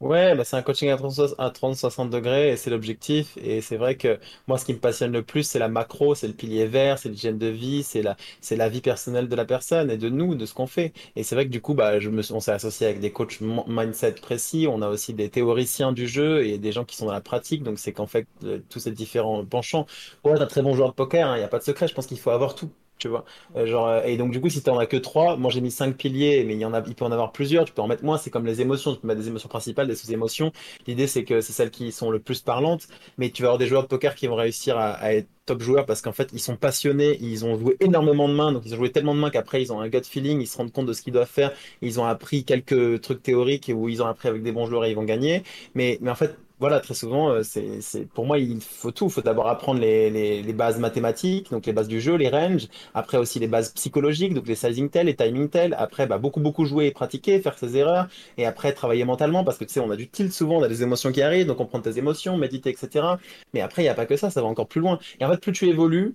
Ouais, 0.00 0.34
bah 0.34 0.44
c'est 0.44 0.56
un 0.56 0.62
coaching 0.62 0.90
à 0.90 0.96
30, 0.98 1.34
à 1.38 1.50
30-60 1.50 2.10
degrés 2.10 2.50
et 2.50 2.56
c'est 2.58 2.68
l'objectif. 2.68 3.38
Et 3.38 3.62
c'est 3.62 3.78
vrai 3.78 3.96
que 3.96 4.18
moi, 4.46 4.58
ce 4.58 4.66
qui 4.66 4.74
me 4.74 4.78
passionne 4.78 5.10
le 5.10 5.22
plus, 5.22 5.42
c'est 5.44 5.58
la 5.58 5.68
macro, 5.68 6.14
c'est 6.14 6.26
le 6.28 6.34
pilier 6.34 6.66
vert, 6.66 6.98
c'est 6.98 7.08
l'hygiène 7.08 7.38
de 7.38 7.46
vie, 7.46 7.82
c'est 7.82 8.02
la, 8.02 8.68
vie 8.68 8.82
personnelle 8.82 9.26
de 9.28 9.34
la 9.34 9.46
personne 9.46 9.90
et 9.90 9.96
de 9.96 10.10
nous, 10.10 10.34
de 10.34 10.44
ce 10.44 10.52
qu'on 10.52 10.66
fait. 10.66 10.92
Et 11.16 11.22
c'est 11.22 11.34
vrai 11.34 11.46
que 11.46 11.50
du 11.50 11.62
coup, 11.62 11.72
bah, 11.72 11.92
on 12.30 12.40
s'est 12.40 12.52
associé 12.52 12.86
avec 12.86 13.00
des 13.00 13.10
coachs 13.10 13.40
mindset 13.40 14.12
précis. 14.20 14.66
On 14.70 14.82
a 14.82 14.88
aussi 14.88 15.14
des 15.14 15.30
théoriciens 15.30 15.92
du 15.92 16.06
jeu 16.06 16.44
et 16.44 16.58
des 16.58 16.72
gens 16.72 16.84
qui 16.84 16.96
sont 16.96 17.06
dans 17.06 17.12
la 17.12 17.22
pratique. 17.22 17.62
Donc 17.62 17.78
c'est 17.78 17.92
qu'en 17.92 18.06
fait, 18.06 18.26
euh, 18.44 18.60
tous 18.68 18.80
ces 18.80 18.90
différents 18.92 19.44
penchants. 19.46 19.86
Pour 20.22 20.34
être 20.34 20.42
un 20.42 20.46
très 20.46 20.60
bon 20.62 20.74
joueur 20.74 20.90
de 20.90 20.94
poker, 20.94 21.34
il 21.36 21.38
n'y 21.38 21.44
a 21.44 21.48
pas 21.48 21.58
de 21.58 21.64
secret. 21.64 21.88
Je 21.88 21.94
pense 21.94 22.06
qu'il 22.06 22.18
faut 22.18 22.30
avoir 22.30 22.54
tout. 22.54 22.70
Tu 22.98 23.08
vois, 23.08 23.24
Euh, 23.56 23.66
genre, 23.66 23.88
euh, 23.88 24.02
et 24.04 24.16
donc 24.16 24.30
du 24.30 24.40
coup, 24.40 24.48
si 24.48 24.62
t'en 24.62 24.78
as 24.78 24.86
que 24.86 24.96
trois, 24.96 25.36
moi 25.36 25.50
j'ai 25.50 25.60
mis 25.60 25.70
cinq 25.70 25.96
piliers, 25.96 26.44
mais 26.44 26.54
il 26.54 26.60
y 26.60 26.64
en 26.64 26.72
a, 26.72 26.82
il 26.86 26.94
peut 26.94 27.04
en 27.04 27.12
avoir 27.12 27.30
plusieurs. 27.32 27.64
Tu 27.66 27.72
peux 27.72 27.82
en 27.82 27.88
mettre 27.88 28.04
moins. 28.04 28.16
C'est 28.16 28.30
comme 28.30 28.46
les 28.46 28.60
émotions. 28.62 28.94
Tu 28.94 29.00
peux 29.00 29.08
mettre 29.08 29.20
des 29.20 29.28
émotions 29.28 29.48
principales, 29.48 29.86
des 29.86 29.94
sous-émotions. 29.94 30.50
L'idée, 30.86 31.06
c'est 31.06 31.24
que 31.24 31.40
c'est 31.42 31.52
celles 31.52 31.70
qui 31.70 31.92
sont 31.92 32.10
le 32.10 32.20
plus 32.20 32.40
parlantes, 32.40 32.88
mais 33.18 33.30
tu 33.30 33.42
vas 33.42 33.48
avoir 33.48 33.58
des 33.58 33.66
joueurs 33.66 33.82
de 33.82 33.88
poker 33.88 34.14
qui 34.14 34.26
vont 34.26 34.36
réussir 34.36 34.78
à, 34.78 35.12
être 35.14 35.28
top 35.44 35.60
joueurs 35.62 35.86
parce 35.86 36.00
qu'en 36.02 36.12
fait, 36.12 36.30
ils 36.32 36.40
sont 36.40 36.56
passionnés, 36.56 37.18
ils 37.20 37.44
ont 37.44 37.58
joué 37.58 37.76
énormément 37.80 38.28
de 38.28 38.34
mains, 38.34 38.52
donc 38.52 38.62
ils 38.66 38.74
ont 38.74 38.78
joué 38.78 38.90
tellement 38.90 39.14
de 39.14 39.20
mains 39.20 39.30
qu'après, 39.30 39.62
ils 39.62 39.72
ont 39.72 39.80
un 39.80 39.88
gut 39.88 40.02
feeling, 40.04 40.40
ils 40.40 40.46
se 40.46 40.56
rendent 40.56 40.72
compte 40.72 40.86
de 40.86 40.92
ce 40.92 41.02
qu'ils 41.02 41.12
doivent 41.12 41.28
faire, 41.28 41.52
ils 41.82 42.00
ont 42.00 42.04
appris 42.04 42.44
quelques 42.44 43.00
trucs 43.02 43.22
théoriques 43.22 43.70
où 43.74 43.88
ils 43.88 44.02
ont 44.02 44.06
appris 44.06 44.28
avec 44.28 44.42
des 44.42 44.52
bons 44.52 44.66
joueurs 44.66 44.84
et 44.86 44.90
ils 44.90 44.96
vont 44.96 45.04
gagner. 45.04 45.42
Mais, 45.74 45.98
mais 46.00 46.10
en 46.10 46.14
fait, 46.16 46.36
voilà, 46.58 46.80
très 46.80 46.94
souvent, 46.94 47.30
euh, 47.30 47.42
c'est, 47.42 47.82
c'est, 47.82 48.06
pour 48.08 48.24
moi, 48.24 48.38
il 48.38 48.60
faut 48.62 48.90
tout. 48.90 49.06
Il 49.06 49.10
faut 49.10 49.20
d'abord 49.20 49.48
apprendre 49.48 49.78
les, 49.80 50.08
les, 50.10 50.42
les 50.42 50.52
bases 50.54 50.78
mathématiques, 50.78 51.50
donc 51.50 51.66
les 51.66 51.72
bases 51.74 51.88
du 51.88 52.00
jeu, 52.00 52.14
les 52.16 52.30
ranges. 52.30 52.68
Après 52.94 53.18
aussi 53.18 53.38
les 53.38 53.46
bases 53.46 53.72
psychologiques, 53.72 54.32
donc 54.32 54.46
les 54.48 54.54
sizing 54.54 54.88
tell, 54.88 55.06
les 55.06 55.14
timing 55.16 55.50
tell. 55.50 55.74
Après, 55.78 56.06
bah, 56.06 56.16
beaucoup, 56.18 56.40
beaucoup 56.40 56.64
jouer 56.64 56.86
et 56.86 56.92
pratiquer, 56.92 57.40
faire 57.40 57.58
ses 57.58 57.76
erreurs. 57.76 58.08
Et 58.38 58.46
après, 58.46 58.72
travailler 58.72 59.04
mentalement, 59.04 59.44
parce 59.44 59.58
que 59.58 59.64
tu 59.64 59.74
sais, 59.74 59.80
on 59.80 59.90
a 59.90 59.96
du 59.96 60.08
tilt 60.08 60.32
souvent, 60.32 60.56
on 60.58 60.62
a 60.62 60.68
des 60.68 60.82
émotions 60.82 61.12
qui 61.12 61.20
arrivent, 61.20 61.46
donc 61.46 61.60
on 61.60 61.66
prend 61.66 61.80
tes 61.80 61.98
émotions, 61.98 62.38
méditer, 62.38 62.70
etc. 62.70 63.06
Mais 63.52 63.60
après, 63.60 63.82
il 63.82 63.84
n'y 63.84 63.90
a 63.90 63.94
pas 63.94 64.06
que 64.06 64.16
ça, 64.16 64.30
ça 64.30 64.40
va 64.40 64.48
encore 64.48 64.68
plus 64.68 64.80
loin. 64.80 64.98
Et 65.20 65.24
en 65.26 65.30
fait, 65.30 65.38
plus 65.40 65.52
tu 65.52 65.68
évolues, 65.68 66.14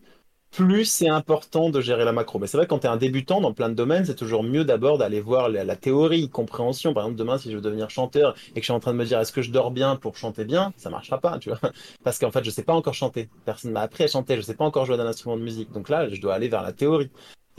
plus 0.51 0.85
c'est 0.85 1.07
important 1.09 1.69
de 1.69 1.81
gérer 1.81 2.05
la 2.05 2.11
macro. 2.11 2.39
Mais 2.39 2.47
c'est 2.47 2.57
vrai, 2.57 2.67
quand 2.67 2.79
tu 2.79 2.87
es 2.87 2.89
un 2.89 2.97
débutant 2.97 3.41
dans 3.41 3.53
plein 3.53 3.69
de 3.69 3.73
domaines, 3.73 4.05
c'est 4.05 4.15
toujours 4.15 4.43
mieux 4.43 4.65
d'abord 4.65 4.97
d'aller 4.97 5.21
voir 5.21 5.49
la, 5.49 5.63
la 5.63 5.75
théorie, 5.75 6.29
compréhension. 6.29 6.93
Par 6.93 7.03
exemple, 7.03 7.17
demain, 7.17 7.37
si 7.37 7.49
je 7.51 7.55
veux 7.55 7.61
devenir 7.61 7.89
chanteur 7.89 8.35
et 8.49 8.53
que 8.55 8.59
je 8.61 8.65
suis 8.65 8.73
en 8.73 8.79
train 8.79 8.93
de 8.93 8.97
me 8.97 9.05
dire 9.05 9.19
est-ce 9.19 9.31
que 9.31 9.41
je 9.41 9.51
dors 9.51 9.71
bien 9.71 9.95
pour 9.95 10.17
chanter 10.17 10.45
bien, 10.45 10.73
ça 10.77 10.89
marchera 10.89 11.19
pas, 11.19 11.39
tu 11.39 11.49
vois. 11.49 11.59
Parce 12.03 12.19
qu'en 12.19 12.31
fait, 12.31 12.43
je 12.43 12.49
sais 12.51 12.63
pas 12.63 12.73
encore 12.73 12.93
chanter. 12.93 13.29
Personne 13.45 13.71
m'a 13.71 13.81
appris 13.81 14.03
à 14.03 14.07
chanter, 14.07 14.35
je 14.35 14.41
sais 14.41 14.55
pas 14.55 14.65
encore 14.65 14.85
jouer 14.85 14.97
d'un 14.97 15.07
instrument 15.07 15.37
de 15.37 15.43
musique. 15.43 15.71
Donc 15.71 15.89
là, 15.89 16.09
je 16.09 16.19
dois 16.21 16.33
aller 16.35 16.49
vers 16.49 16.63
la 16.63 16.73
théorie. 16.73 17.09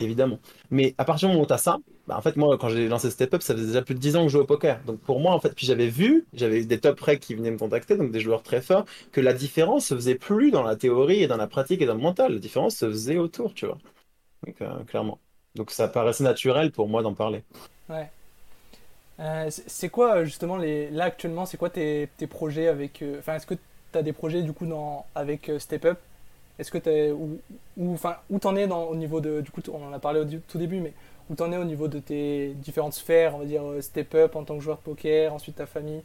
Évidemment. 0.03 0.39
Mais 0.71 0.95
à 0.97 1.05
partir 1.05 1.29
du 1.29 1.33
moment 1.33 1.45
où 1.45 1.47
tu 1.47 1.53
as 1.53 1.57
ça, 1.57 1.79
bah, 2.07 2.17
en 2.17 2.21
fait, 2.21 2.35
moi, 2.35 2.57
quand 2.57 2.69
j'ai 2.69 2.87
lancé 2.87 3.09
Step 3.09 3.33
Up, 3.33 3.41
ça 3.41 3.53
faisait 3.53 3.67
déjà 3.67 3.81
plus 3.81 3.95
de 3.95 3.99
10 3.99 4.15
ans 4.17 4.21
que 4.23 4.27
je 4.27 4.33
jouais 4.33 4.43
au 4.43 4.47
poker. 4.47 4.79
Donc 4.85 4.99
pour 4.99 5.19
moi, 5.19 5.33
en 5.33 5.39
fait, 5.39 5.55
puis 5.55 5.65
j'avais 5.65 5.87
vu, 5.87 6.25
j'avais 6.33 6.63
des 6.65 6.79
top 6.79 6.99
recs 6.99 7.19
qui 7.19 7.35
venaient 7.35 7.51
me 7.51 7.57
contacter, 7.57 7.95
donc 7.95 8.11
des 8.11 8.19
joueurs 8.19 8.43
très 8.43 8.61
forts, 8.61 8.85
que 9.11 9.21
la 9.21 9.33
différence 9.33 9.87
se 9.87 9.95
faisait 9.95 10.15
plus 10.15 10.51
dans 10.51 10.63
la 10.63 10.75
théorie 10.75 11.23
et 11.23 11.27
dans 11.27 11.37
la 11.37 11.47
pratique 11.47 11.81
et 11.81 11.85
dans 11.85 11.95
le 11.95 12.01
mental. 12.01 12.33
La 12.33 12.39
différence 12.39 12.75
se 12.75 12.85
faisait 12.85 13.17
autour, 13.17 13.53
tu 13.53 13.65
vois. 13.65 13.77
Donc 14.45 14.61
euh, 14.61 14.83
clairement. 14.83 15.19
Donc 15.55 15.71
ça 15.71 15.87
paraissait 15.87 16.23
naturel 16.23 16.71
pour 16.71 16.89
moi 16.89 17.01
d'en 17.03 17.13
parler. 17.13 17.43
Ouais. 17.89 18.09
Euh, 19.19 19.49
c'est 19.49 19.89
quoi 19.89 20.23
justement 20.23 20.57
les 20.57 20.89
là 20.89 21.05
actuellement 21.05 21.45
c'est 21.45 21.57
quoi 21.57 21.69
tes, 21.69 22.09
tes, 22.17 22.25
projets 22.25 22.65
avec 22.67 23.03
euh, 23.03 23.19
enfin 23.19 23.35
est-ce 23.35 23.45
que 23.45 23.53
tu 23.53 23.97
as 23.97 24.01
des 24.01 24.11
projets 24.11 24.41
du 24.41 24.53
coup 24.53 24.65
dans 24.65 25.05
avec 25.13 25.51
Step 25.59 25.85
Up? 25.85 25.99
Est-ce 26.59 26.71
que 26.71 26.77
tu 26.77 27.11
où 27.11 27.93
enfin 27.93 28.17
où 28.29 28.39
t'en 28.39 28.55
es 28.55 28.67
dans 28.67 28.83
au 28.85 28.95
niveau 28.95 29.21
de 29.21 29.41
du 29.41 29.51
coup 29.51 29.61
on 29.71 29.83
en 29.83 29.93
a 29.93 29.99
parlé 29.99 30.19
au 30.19 30.25
tout 30.25 30.57
début 30.57 30.79
mais 30.79 30.93
où 31.29 31.35
t'en 31.35 31.51
es 31.51 31.57
au 31.57 31.63
niveau 31.63 31.87
de 31.87 31.99
tes 31.99 32.53
différentes 32.55 32.93
sphères, 32.93 33.35
on 33.35 33.39
va 33.39 33.45
dire 33.45 33.63
euh, 33.63 33.81
step 33.81 34.13
up 34.15 34.35
en 34.35 34.43
tant 34.43 34.57
que 34.57 34.63
joueur 34.63 34.77
de 34.77 34.83
poker, 34.83 35.33
ensuite 35.33 35.55
ta 35.55 35.65
famille? 35.65 36.03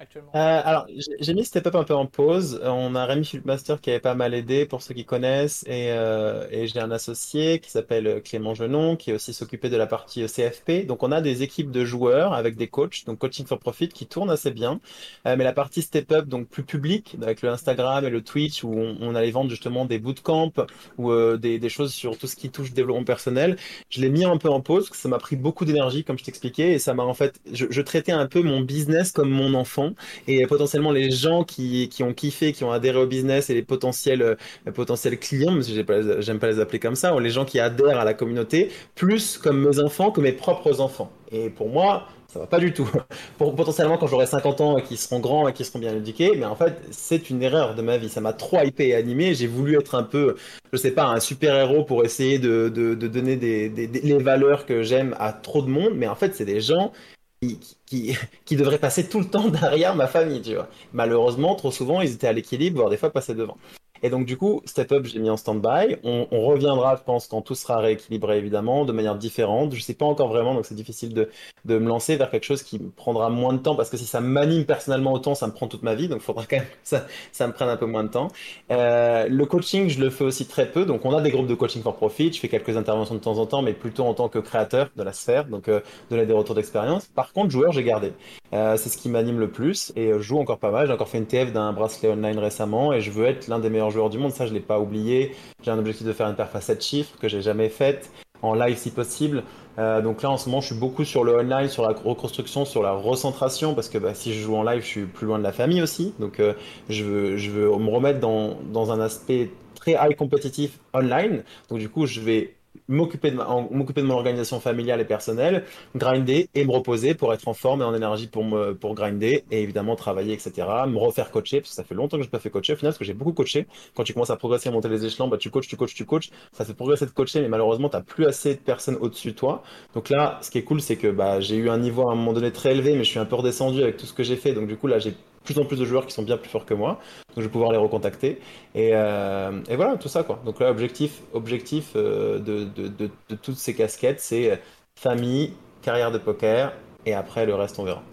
Euh, 0.00 0.60
alors, 0.64 0.86
j'ai 1.18 1.34
mis 1.34 1.44
Step 1.44 1.66
Up 1.66 1.74
un 1.74 1.82
peu 1.82 1.94
en 1.94 2.06
pause. 2.06 2.60
On 2.62 2.94
a 2.94 3.04
Rémi 3.04 3.24
Philipmaster 3.24 3.80
qui 3.80 3.90
avait 3.90 3.98
pas 3.98 4.14
mal 4.14 4.32
aidé 4.32 4.64
pour 4.64 4.80
ceux 4.80 4.94
qui 4.94 5.04
connaissent. 5.04 5.64
Et, 5.66 5.90
euh, 5.90 6.46
j'ai 6.66 6.78
un 6.78 6.92
associé 6.92 7.58
qui 7.58 7.70
s'appelle 7.70 8.06
euh, 8.06 8.20
Clément 8.20 8.54
Genon, 8.54 8.94
qui 8.94 9.12
aussi 9.12 9.32
s'occupait 9.34 9.70
de 9.70 9.76
la 9.76 9.88
partie 9.88 10.24
CFP. 10.26 10.86
Donc, 10.86 11.02
on 11.02 11.10
a 11.10 11.20
des 11.20 11.42
équipes 11.42 11.72
de 11.72 11.84
joueurs 11.84 12.32
avec 12.32 12.56
des 12.56 12.68
coachs, 12.68 13.04
donc 13.06 13.18
Coaching 13.18 13.46
for 13.46 13.58
Profit, 13.58 13.88
qui 13.88 14.06
tournent 14.06 14.30
assez 14.30 14.52
bien. 14.52 14.80
Mais 15.24 15.44
la 15.44 15.52
partie 15.52 15.82
Step 15.82 16.12
Up, 16.12 16.26
donc 16.26 16.48
plus 16.48 16.62
publique, 16.62 17.16
avec 17.20 17.42
le 17.42 17.50
Instagram 17.50 18.04
et 18.04 18.10
le 18.10 18.22
Twitch, 18.22 18.64
où 18.64 18.72
on, 18.72 19.14
allait 19.14 19.30
vendre 19.30 19.50
justement 19.50 19.84
des 19.84 19.98
bootcamps 19.98 20.52
ou 20.96 21.12
des, 21.36 21.68
choses 21.68 21.92
sur 21.92 22.16
tout 22.16 22.26
ce 22.26 22.36
qui 22.36 22.50
touche 22.50 22.72
développement 22.72 23.04
personnel, 23.04 23.56
je 23.90 24.00
l'ai 24.00 24.10
mis 24.10 24.24
un 24.24 24.36
peu 24.36 24.48
en 24.48 24.60
pause 24.60 24.84
parce 24.84 24.90
que 24.90 24.96
ça 24.96 25.08
m'a 25.08 25.18
pris 25.18 25.36
beaucoup 25.36 25.64
d'énergie, 25.64 26.04
comme 26.04 26.18
je 26.18 26.24
t'expliquais. 26.24 26.72
Et 26.72 26.78
ça 26.78 26.94
m'a 26.94 27.02
en 27.02 27.14
fait, 27.14 27.40
je 27.52 27.82
traitais 27.82 28.12
un 28.12 28.26
peu 28.26 28.42
mon 28.42 28.60
business 28.60 29.12
comme 29.12 29.30
mon 29.30 29.54
enfant 29.54 29.87
et 30.26 30.46
potentiellement 30.46 30.92
les 30.92 31.10
gens 31.10 31.44
qui, 31.44 31.88
qui 31.88 32.02
ont 32.02 32.12
kiffé, 32.12 32.52
qui 32.52 32.64
ont 32.64 32.72
adhéré 32.72 32.98
au 32.98 33.06
business 33.06 33.50
et 33.50 33.54
les 33.54 33.62
potentiels, 33.62 34.22
euh, 34.22 34.34
potentiels 34.74 35.18
clients, 35.18 35.54
parce 35.54 35.68
que 35.68 36.20
j'aime 36.20 36.38
pas 36.38 36.48
les 36.48 36.60
appeler 36.60 36.78
comme 36.78 36.96
ça, 36.96 37.14
ou 37.14 37.18
les 37.20 37.30
gens 37.30 37.44
qui 37.44 37.60
adhèrent 37.60 37.98
à 37.98 38.04
la 38.04 38.14
communauté, 38.14 38.70
plus 38.94 39.38
comme 39.38 39.66
mes 39.66 39.80
enfants 39.80 40.10
que 40.10 40.20
mes 40.20 40.32
propres 40.32 40.80
enfants. 40.80 41.10
Et 41.30 41.50
pour 41.50 41.68
moi, 41.68 42.08
ça 42.28 42.38
va 42.40 42.46
pas 42.46 42.58
du 42.58 42.72
tout. 42.72 42.88
Potentiellement, 43.38 43.96
quand 43.96 44.06
j'aurai 44.06 44.26
50 44.26 44.60
ans 44.60 44.78
et 44.78 44.82
qu'ils 44.82 44.98
seront 44.98 45.18
grands 45.18 45.48
et 45.48 45.54
qu'ils 45.54 45.64
seront 45.64 45.78
bien 45.78 45.94
éduqués, 45.94 46.32
mais 46.36 46.44
en 46.44 46.56
fait, 46.56 46.74
c'est 46.90 47.30
une 47.30 47.42
erreur 47.42 47.74
de 47.74 47.80
ma 47.80 47.96
vie. 47.96 48.10
Ça 48.10 48.20
m'a 48.20 48.34
trop 48.34 48.60
hypé 48.62 48.88
et 48.88 48.94
animé. 48.94 49.34
J'ai 49.34 49.46
voulu 49.46 49.78
être 49.78 49.94
un 49.94 50.02
peu, 50.02 50.36
je 50.72 50.76
sais 50.76 50.90
pas, 50.90 51.06
un 51.06 51.20
super-héros 51.20 51.84
pour 51.84 52.04
essayer 52.04 52.38
de, 52.38 52.68
de, 52.68 52.94
donner 52.94 53.36
les 53.36 54.18
valeurs 54.18 54.66
que 54.66 54.82
j'aime 54.82 55.16
à 55.18 55.32
trop 55.32 55.62
de 55.62 55.68
monde. 55.68 55.94
Mais 55.94 56.06
en 56.06 56.14
fait, 56.14 56.34
c'est 56.34 56.44
des 56.44 56.60
gens 56.60 56.92
qui, 57.40 58.16
qui, 58.44 58.56
devraient 58.56 58.78
passer 58.78 59.08
tout 59.08 59.20
le 59.20 59.26
temps 59.26 59.48
derrière 59.48 59.94
ma 59.94 60.06
famille, 60.06 60.42
tu 60.42 60.54
vois. 60.54 60.68
Malheureusement, 60.92 61.54
trop 61.54 61.70
souvent, 61.70 62.00
ils 62.00 62.12
étaient 62.12 62.26
à 62.26 62.32
l'équilibre, 62.32 62.78
voire 62.78 62.90
des 62.90 62.96
fois 62.96 63.10
passaient 63.10 63.34
devant. 63.34 63.56
Et 64.02 64.10
donc, 64.10 64.26
du 64.26 64.36
coup, 64.36 64.62
Step 64.64 64.92
Up, 64.92 65.04
j'ai 65.06 65.18
mis 65.18 65.30
en 65.30 65.36
stand-by. 65.36 65.96
On, 66.04 66.26
reviendra, 66.30 66.96
je 66.96 67.02
pense, 67.02 67.26
quand 67.26 67.42
tout 67.42 67.54
sera 67.54 67.78
rééquilibré, 67.78 68.38
évidemment, 68.38 68.84
de 68.84 68.92
manière 68.92 69.16
différente. 69.16 69.74
Je 69.74 69.80
sais 69.80 69.94
pas 69.94 70.06
encore 70.06 70.28
vraiment, 70.28 70.54
donc 70.54 70.66
c'est 70.66 70.74
difficile 70.74 71.14
de, 71.14 71.28
me 71.66 71.88
lancer 71.88 72.16
vers 72.16 72.30
quelque 72.30 72.44
chose 72.44 72.62
qui 72.62 72.78
me 72.78 72.90
prendra 72.90 73.28
moins 73.30 73.52
de 73.52 73.58
temps, 73.58 73.74
parce 73.74 73.90
que 73.90 73.96
si 73.96 74.06
ça 74.06 74.20
m'anime 74.20 74.64
personnellement 74.64 75.12
autant, 75.12 75.34
ça 75.34 75.46
me 75.46 75.52
prend 75.52 75.66
toute 75.68 75.82
ma 75.82 75.94
vie, 75.94 76.08
donc 76.08 76.18
il 76.20 76.24
faudra 76.24 76.44
quand 76.50 76.56
même 76.56 76.66
que 76.66 76.96
ça, 77.32 77.46
me 77.46 77.52
prenne 77.52 77.68
un 77.68 77.76
peu 77.76 77.86
moins 77.86 78.04
de 78.04 78.08
temps. 78.08 78.28
Euh, 78.70 79.26
le 79.28 79.46
coaching, 79.46 79.88
je 79.88 80.00
le 80.00 80.10
fais 80.10 80.24
aussi 80.24 80.46
très 80.46 80.70
peu. 80.70 80.84
Donc, 80.84 81.04
on 81.04 81.16
a 81.16 81.20
des 81.20 81.30
groupes 81.30 81.46
de 81.46 81.54
coaching 81.54 81.82
for 81.82 81.96
profit. 81.96 82.32
Je 82.32 82.40
fais 82.40 82.48
quelques 82.48 82.76
interventions 82.76 83.14
de 83.14 83.20
temps 83.20 83.38
en 83.38 83.46
temps, 83.46 83.62
mais 83.62 83.72
plutôt 83.72 84.04
en 84.04 84.14
tant 84.14 84.28
que 84.28 84.38
créateur 84.38 84.90
de 84.96 85.02
la 85.02 85.12
sphère, 85.12 85.46
donc 85.46 85.68
euh, 85.68 85.80
donner 86.10 86.26
des 86.26 86.32
retours 86.32 86.54
d'expérience. 86.54 87.06
Par 87.06 87.32
contre, 87.32 87.50
joueur, 87.50 87.72
j'ai 87.72 87.84
gardé. 87.84 88.12
Euh, 88.54 88.76
c'est 88.76 88.88
ce 88.88 88.96
qui 88.96 89.08
m'anime 89.08 89.38
le 89.38 89.50
plus 89.50 89.92
et 89.94 90.12
je 90.12 90.18
joue 90.20 90.38
encore 90.38 90.58
pas 90.58 90.70
mal. 90.70 90.86
J'ai 90.86 90.92
encore 90.92 91.08
fait 91.08 91.18
une 91.18 91.26
TF 91.26 91.52
d'un 91.52 91.72
bracelet 91.72 92.08
online 92.08 92.38
récemment 92.38 92.92
et 92.92 93.00
je 93.00 93.10
veux 93.10 93.26
être 93.26 93.48
l'un 93.48 93.58
des 93.58 93.70
meilleurs 93.70 93.87
joueurs 93.90 94.10
du 94.10 94.18
monde. 94.18 94.32
Ça, 94.32 94.46
je 94.46 94.52
l'ai 94.52 94.60
pas 94.60 94.80
oublié. 94.80 95.34
J'ai 95.62 95.70
un 95.70 95.78
objectif 95.78 96.06
de 96.06 96.12
faire 96.12 96.28
une 96.28 96.36
perf 96.36 96.54
à 96.54 96.60
7 96.60 96.82
chiffres 96.82 97.16
que 97.20 97.28
j'ai 97.28 97.42
jamais 97.42 97.68
faite 97.68 98.10
en 98.42 98.54
live 98.54 98.76
si 98.76 98.90
possible. 98.90 99.42
Euh, 99.78 100.00
donc 100.00 100.22
là, 100.22 100.30
en 100.30 100.36
ce 100.36 100.48
moment, 100.48 100.60
je 100.60 100.66
suis 100.66 100.74
beaucoup 100.74 101.04
sur 101.04 101.24
le 101.24 101.36
online, 101.36 101.68
sur 101.68 101.82
la 101.82 101.94
reconstruction, 101.94 102.64
sur 102.64 102.82
la 102.82 102.92
recentration 102.92 103.74
parce 103.74 103.88
que 103.88 103.98
bah, 103.98 104.14
si 104.14 104.32
je 104.32 104.40
joue 104.40 104.56
en 104.56 104.62
live, 104.62 104.82
je 104.82 104.86
suis 104.86 105.06
plus 105.06 105.26
loin 105.26 105.38
de 105.38 105.44
la 105.44 105.52
famille 105.52 105.82
aussi. 105.82 106.14
Donc 106.18 106.40
euh, 106.40 106.54
je 106.88 107.04
veux, 107.04 107.36
je 107.36 107.50
veux 107.50 107.68
me 107.76 107.90
remettre 107.90 108.20
dans, 108.20 108.56
dans 108.72 108.92
un 108.92 109.00
aspect 109.00 109.50
très 109.74 109.92
high 109.92 110.16
compétitif 110.16 110.78
online. 110.94 111.42
Donc 111.68 111.78
du 111.78 111.88
coup, 111.88 112.06
je 112.06 112.20
vais 112.20 112.54
m'occuper 112.88 113.30
de, 113.30 113.36
de 113.36 114.02
mon 114.02 114.14
organisation 114.14 114.60
familiale 114.60 115.00
et 115.00 115.04
personnelle, 115.04 115.64
grinder 115.94 116.48
et 116.54 116.64
me 116.64 116.72
reposer 116.72 117.14
pour 117.14 117.32
être 117.32 117.46
en 117.48 117.54
forme 117.54 117.82
et 117.82 117.84
en 117.84 117.94
énergie 117.94 118.26
pour 118.26 118.44
me, 118.44 118.74
pour 118.74 118.94
grinder 118.94 119.44
et 119.50 119.62
évidemment 119.62 119.96
travailler, 119.96 120.32
etc. 120.34 120.66
Me 120.86 120.98
refaire 120.98 121.30
coacher 121.30 121.60
parce 121.60 121.70
que 121.70 121.76
ça 121.76 121.84
fait 121.84 121.94
longtemps 121.94 122.16
que 122.16 122.22
je 122.22 122.28
n'ai 122.28 122.30
pas 122.30 122.38
fait 122.38 122.50
coacher 122.50 122.72
au 122.72 122.76
final 122.76 122.90
parce 122.90 122.98
que 122.98 123.04
j'ai 123.04 123.14
beaucoup 123.14 123.32
coaché. 123.32 123.66
Quand 123.94 124.04
tu 124.04 124.12
commences 124.14 124.30
à 124.30 124.36
progresser, 124.36 124.68
à 124.68 124.72
monter 124.72 124.88
les 124.88 125.04
échelons, 125.04 125.28
bah, 125.28 125.36
tu 125.38 125.50
coaches, 125.50 125.68
tu 125.68 125.76
coaches, 125.76 125.94
tu 125.94 126.04
coaches. 126.04 126.30
Ça 126.52 126.64
fait 126.64 126.74
progresser 126.74 127.06
de 127.06 127.10
coacher, 127.10 127.40
mais 127.40 127.48
malheureusement, 127.48 127.88
tu 127.88 127.96
n'as 127.96 128.02
plus 128.02 128.26
assez 128.26 128.54
de 128.54 128.60
personnes 128.60 128.96
au-dessus 129.00 129.28
de 129.32 129.36
toi. 129.36 129.62
Donc 129.94 130.08
là, 130.08 130.38
ce 130.42 130.50
qui 130.50 130.58
est 130.58 130.64
cool, 130.64 130.80
c'est 130.80 130.96
que 130.96 131.08
bah, 131.08 131.40
j'ai 131.40 131.56
eu 131.56 131.68
un 131.70 131.78
niveau 131.78 132.08
à 132.08 132.12
un 132.12 132.16
moment 132.16 132.32
donné 132.32 132.52
très 132.52 132.72
élevé, 132.72 132.94
mais 132.96 133.04
je 133.04 133.10
suis 133.10 133.18
un 133.18 133.24
peu 133.26 133.36
redescendu 133.36 133.82
avec 133.82 133.96
tout 133.96 134.06
ce 134.06 134.12
que 134.12 134.22
j'ai 134.22 134.36
fait. 134.36 134.52
Donc 134.52 134.66
du 134.68 134.76
coup, 134.76 134.86
là, 134.86 134.98
j'ai 134.98 135.14
plus 135.44 135.58
en 135.58 135.64
plus 135.64 135.78
de 135.78 135.84
joueurs 135.84 136.06
qui 136.06 136.12
sont 136.12 136.22
bien 136.22 136.36
plus 136.36 136.50
forts 136.50 136.66
que 136.66 136.74
moi. 136.74 137.00
Donc 137.28 137.38
je 137.38 137.42
vais 137.42 137.48
pouvoir 137.48 137.72
les 137.72 137.78
recontacter. 137.78 138.40
Et, 138.74 138.90
euh, 138.94 139.60
et 139.68 139.76
voilà, 139.76 139.96
tout 139.96 140.08
ça 140.08 140.22
quoi. 140.22 140.40
Donc 140.44 140.60
là, 140.60 140.70
objectif, 140.70 141.22
objectif 141.32 141.92
euh, 141.96 142.38
de, 142.38 142.64
de, 142.64 142.88
de, 142.88 143.10
de 143.28 143.34
toutes 143.36 143.56
ces 143.56 143.74
casquettes, 143.74 144.20
c'est 144.20 144.52
euh, 144.52 144.56
famille, 144.98 145.54
carrière 145.82 146.10
de 146.10 146.18
poker, 146.18 146.72
et 147.06 147.14
après 147.14 147.46
le 147.46 147.54
reste, 147.54 147.78
on 147.78 147.84
verra. 147.84 148.02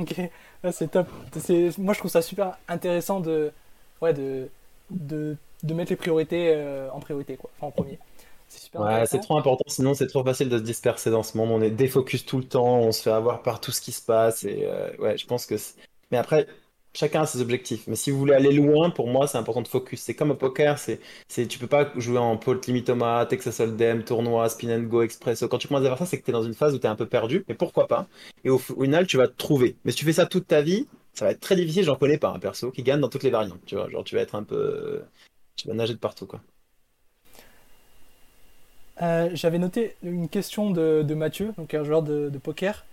Ok, 0.00 0.14
Ouais, 0.64 0.70
c'est 0.72 0.88
top. 0.88 1.08
Moi, 1.78 1.92
je 1.92 1.98
trouve 1.98 2.10
ça 2.10 2.22
super 2.22 2.56
intéressant 2.68 3.18
de, 3.20 3.52
ouais, 4.00 4.14
de, 4.14 4.48
de, 4.90 5.36
mettre 5.74 5.90
les 5.90 5.96
priorités 5.96 6.52
euh, 6.54 6.88
en 6.92 7.00
priorité, 7.00 7.36
quoi. 7.36 7.50
Enfin, 7.56 7.66
en 7.66 7.70
premier. 7.72 7.98
C'est 8.48 8.60
super 8.60 8.82
Ouais, 8.82 9.06
c'est 9.06 9.18
trop 9.18 9.36
important, 9.36 9.64
sinon 9.66 9.94
c'est 9.94 10.06
trop 10.06 10.22
facile 10.22 10.48
de 10.48 10.58
se 10.58 10.62
disperser 10.62 11.10
dans 11.10 11.22
ce 11.22 11.36
monde. 11.36 11.50
On 11.50 11.62
est 11.62 11.70
défocus 11.70 12.24
tout 12.24 12.38
le 12.38 12.44
temps, 12.44 12.78
on 12.78 12.92
se 12.92 13.02
fait 13.02 13.10
avoir 13.10 13.42
par 13.42 13.60
tout 13.60 13.72
ce 13.72 13.80
qui 13.80 13.92
se 13.92 14.02
passe. 14.02 14.44
Et 14.44 14.68
ouais, 14.98 15.16
je 15.18 15.26
pense 15.26 15.46
que. 15.46 15.56
Mais 16.12 16.18
après, 16.18 16.46
chacun 16.94 17.22
a 17.22 17.26
ses 17.26 17.40
objectifs. 17.40 17.86
Mais 17.86 17.96
si 17.96 18.10
vous 18.10 18.18
voulez 18.18 18.34
aller 18.34 18.52
loin, 18.52 18.90
pour 18.90 19.08
moi, 19.08 19.26
c'est 19.26 19.38
important 19.38 19.62
de 19.62 19.68
focus. 19.68 20.00
C'est 20.00 20.14
comme 20.14 20.30
au 20.30 20.34
poker, 20.34 20.78
c'est, 20.78 21.00
c'est, 21.28 21.46
tu 21.46 21.58
peux 21.58 21.66
pas 21.66 21.90
jouer 21.96 22.18
en 22.18 22.36
pot 22.36 22.66
limitomat, 22.66 23.26
Texas 23.26 23.60
Hold'em, 23.60 24.04
tournoi, 24.04 24.48
spin 24.48 24.70
and 24.70 24.84
go, 24.84 25.02
expresso. 25.02 25.48
Quand 25.48 25.58
tu 25.58 25.68
commences 25.68 25.84
à 25.84 25.88
faire 25.88 25.98
ça, 25.98 26.06
c'est 26.06 26.20
que 26.20 26.24
tu 26.24 26.30
es 26.30 26.32
dans 26.32 26.42
une 26.42 26.54
phase 26.54 26.74
où 26.74 26.78
tu 26.78 26.86
es 26.86 26.90
un 26.90 26.96
peu 26.96 27.06
perdu. 27.06 27.44
Mais 27.48 27.54
pourquoi 27.54 27.88
pas? 27.88 28.06
Et 28.44 28.50
au, 28.50 28.58
final, 28.58 29.06
tu 29.06 29.16
vas 29.16 29.28
te 29.28 29.36
trouver. 29.36 29.76
Mais 29.84 29.92
si 29.92 29.98
tu 29.98 30.04
fais 30.04 30.12
ça 30.12 30.26
toute 30.26 30.46
ta 30.46 30.62
vie, 30.62 30.86
ça 31.14 31.24
va 31.24 31.32
être 31.32 31.40
très 31.40 31.56
difficile. 31.56 31.84
J'en 31.84 31.96
connais 31.96 32.18
pas 32.18 32.30
un 32.30 32.38
perso 32.38 32.70
qui 32.70 32.82
gagne 32.82 33.00
dans 33.00 33.08
toutes 33.08 33.22
les 33.24 33.30
variantes. 33.30 33.60
Tu 33.66 33.74
vois, 33.74 33.88
genre 33.88 34.04
tu 34.04 34.14
vas 34.14 34.22
être 34.22 34.34
un 34.34 34.44
peu, 34.44 35.02
tu 35.56 35.68
vas 35.68 35.74
nager 35.74 35.94
de 35.94 35.98
partout, 35.98 36.26
quoi. 36.26 36.40
Euh, 39.00 39.30
j'avais 39.32 39.58
noté 39.58 39.96
une 40.02 40.28
question 40.28 40.70
de, 40.70 41.14
Mathieu, 41.14 41.52
donc 41.56 41.72
un 41.74 41.82
joueur 41.82 42.02
de 42.02 42.38
poker. 42.38 42.84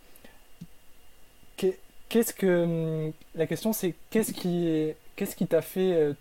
Qu'est- 2.10 2.24
Qu'est-ce 2.24 2.34
que 2.34 2.64
hum, 3.08 3.14
la 3.36 3.48
question 3.48 3.74
c'est 3.74 3.96
qu'est-ce 4.10 4.34
qui 4.34 4.94
qu'est-ce 5.16 5.36
qui 5.36 5.48
t'a 5.48 5.62
fait 5.62 5.94
euh, 5.94 6.14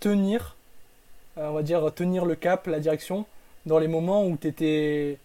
tenir, 0.00 0.56
euh, 1.38 1.48
on 1.50 1.54
va 1.54 1.62
dire 1.62 1.92
tenir 1.94 2.24
le 2.26 2.36
cap, 2.36 2.66
la 2.68 2.80
direction 2.80 3.26
dans 3.66 3.78
les 3.78 3.88
moments 3.88 4.26
où 4.26 4.36
t'étais 4.36 5.18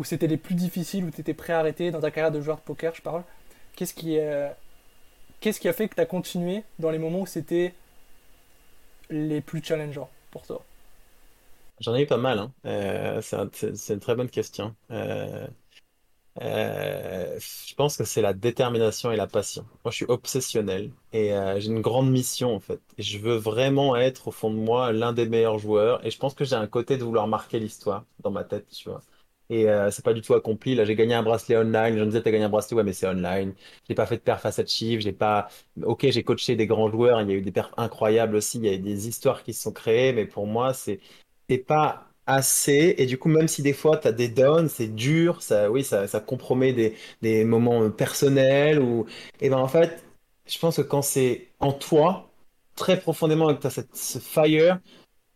où 0.00 0.04
c'était 0.04 0.26
les 0.28 0.38
plus 0.38 0.54
difficiles, 0.56 1.04
où 1.04 1.10
t'étais 1.10 1.34
prêt 1.34 1.52
à 1.54 1.60
arrêter 1.60 1.90
dans 1.92 2.00
ta 2.00 2.10
carrière 2.12 2.32
de 2.32 2.40
joueur 2.42 2.58
de 2.58 2.62
poker, 2.62 2.94
je 2.94 3.02
parle? 3.02 3.24
Qu'est-ce 3.76 3.94
qui 3.94 4.18
euh, 4.18 4.50
qu'est-ce 5.40 5.60
qui 5.60 5.68
a 5.68 5.72
fait 5.74 5.88
que 5.88 5.96
t'as 5.96 6.06
continué 6.06 6.64
dans 6.80 6.90
les 6.90 6.98
moments 6.98 7.22
où 7.22 7.26
c'était 7.26 7.74
les 9.08 9.40
plus 9.40 9.62
challengeants 9.64 10.10
pour 10.30 10.46
toi? 10.46 10.62
J'en 11.80 11.94
ai 11.94 12.02
eu 12.02 12.06
pas 12.06 12.16
mal, 12.18 12.38
hein. 12.38 12.52
C'est 13.22 13.36
un- 13.36 13.50
c'est- 13.52 13.74
c'est 13.76 13.94
une 13.94 14.00
très 14.00 14.14
bonne 14.14 14.30
question. 14.30 14.76
Euh, 16.42 17.38
je 17.38 17.74
pense 17.74 17.96
que 17.96 18.04
c'est 18.04 18.20
la 18.22 18.34
détermination 18.34 19.12
et 19.12 19.16
la 19.16 19.26
passion. 19.28 19.62
Moi, 19.84 19.92
je 19.92 19.96
suis 19.96 20.04
obsessionnel 20.06 20.90
et 21.12 21.32
euh, 21.32 21.60
j'ai 21.60 21.68
une 21.68 21.80
grande 21.80 22.10
mission 22.10 22.54
en 22.54 22.60
fait. 22.60 22.80
Je 22.98 23.18
veux 23.18 23.36
vraiment 23.36 23.94
être 23.96 24.28
au 24.28 24.30
fond 24.32 24.50
de 24.50 24.56
moi 24.58 24.92
l'un 24.92 25.12
des 25.12 25.28
meilleurs 25.28 25.58
joueurs. 25.58 26.04
Et 26.04 26.10
je 26.10 26.18
pense 26.18 26.34
que 26.34 26.44
j'ai 26.44 26.56
un 26.56 26.66
côté 26.66 26.96
de 26.96 27.04
vouloir 27.04 27.28
marquer 27.28 27.60
l'histoire 27.60 28.04
dans 28.20 28.32
ma 28.32 28.42
tête, 28.44 28.68
tu 28.68 28.88
vois. 28.88 29.00
Et 29.50 29.68
euh, 29.68 29.90
c'est 29.90 30.04
pas 30.04 30.14
du 30.14 30.22
tout 30.22 30.34
accompli. 30.34 30.74
Là, 30.74 30.84
j'ai 30.84 30.96
gagné 30.96 31.14
un 31.14 31.22
bracelet 31.22 31.56
online. 31.56 31.94
Je 31.96 32.00
me 32.00 32.06
disais, 32.06 32.22
t'as 32.22 32.30
gagné 32.32 32.44
un 32.44 32.48
bracelet, 32.48 32.76
ouais, 32.78 32.82
mais 32.84 32.92
c'est 32.94 33.06
online. 33.06 33.54
J'ai 33.88 33.94
pas 33.94 34.06
fait 34.06 34.16
de 34.16 34.22
perf 34.22 34.44
à 34.46 34.50
7 34.52 34.68
chiffres. 34.70 35.02
J'ai 35.02 35.12
pas. 35.12 35.48
Ok, 35.82 36.06
j'ai 36.10 36.24
coaché 36.24 36.56
des 36.56 36.66
grands 36.66 36.90
joueurs. 36.90 37.20
Il 37.22 37.28
y 37.30 37.32
a 37.32 37.36
eu 37.36 37.42
des 37.42 37.52
perfs 37.52 37.72
incroyables 37.76 38.36
aussi. 38.36 38.58
Il 38.58 38.64
y 38.64 38.68
a 38.70 38.72
eu 38.74 38.78
des 38.78 39.06
histoires 39.08 39.42
qui 39.44 39.52
se 39.52 39.62
sont 39.62 39.72
créées. 39.72 40.12
Mais 40.12 40.26
pour 40.26 40.46
moi, 40.46 40.72
c'est 40.74 41.00
pas 41.66 42.08
assez. 42.26 42.94
Et 42.98 43.06
du 43.06 43.18
coup, 43.18 43.28
même 43.28 43.48
si 43.48 43.62
des 43.62 43.72
fois, 43.72 43.96
tu 43.98 44.08
as 44.08 44.12
des 44.12 44.28
downs, 44.28 44.68
c'est 44.68 44.88
dur, 44.94 45.42
ça, 45.42 45.70
oui, 45.70 45.84
ça, 45.84 46.06
ça 46.08 46.20
compromet 46.20 46.72
des, 46.72 46.96
des 47.22 47.44
moments 47.44 47.82
euh, 47.82 47.90
personnels. 47.90 48.80
Ou... 48.80 49.06
Et 49.40 49.50
ben 49.50 49.58
en 49.58 49.68
fait, 49.68 50.04
je 50.46 50.58
pense 50.58 50.76
que 50.76 50.82
quand 50.82 51.02
c'est 51.02 51.48
en 51.60 51.72
toi, 51.72 52.30
très 52.76 52.98
profondément, 53.00 53.50
et 53.50 53.56
que 53.56 53.60
tu 53.62 53.66
as 53.66 53.70
cette, 53.70 53.94
ce 53.96 54.18
fire, 54.18 54.80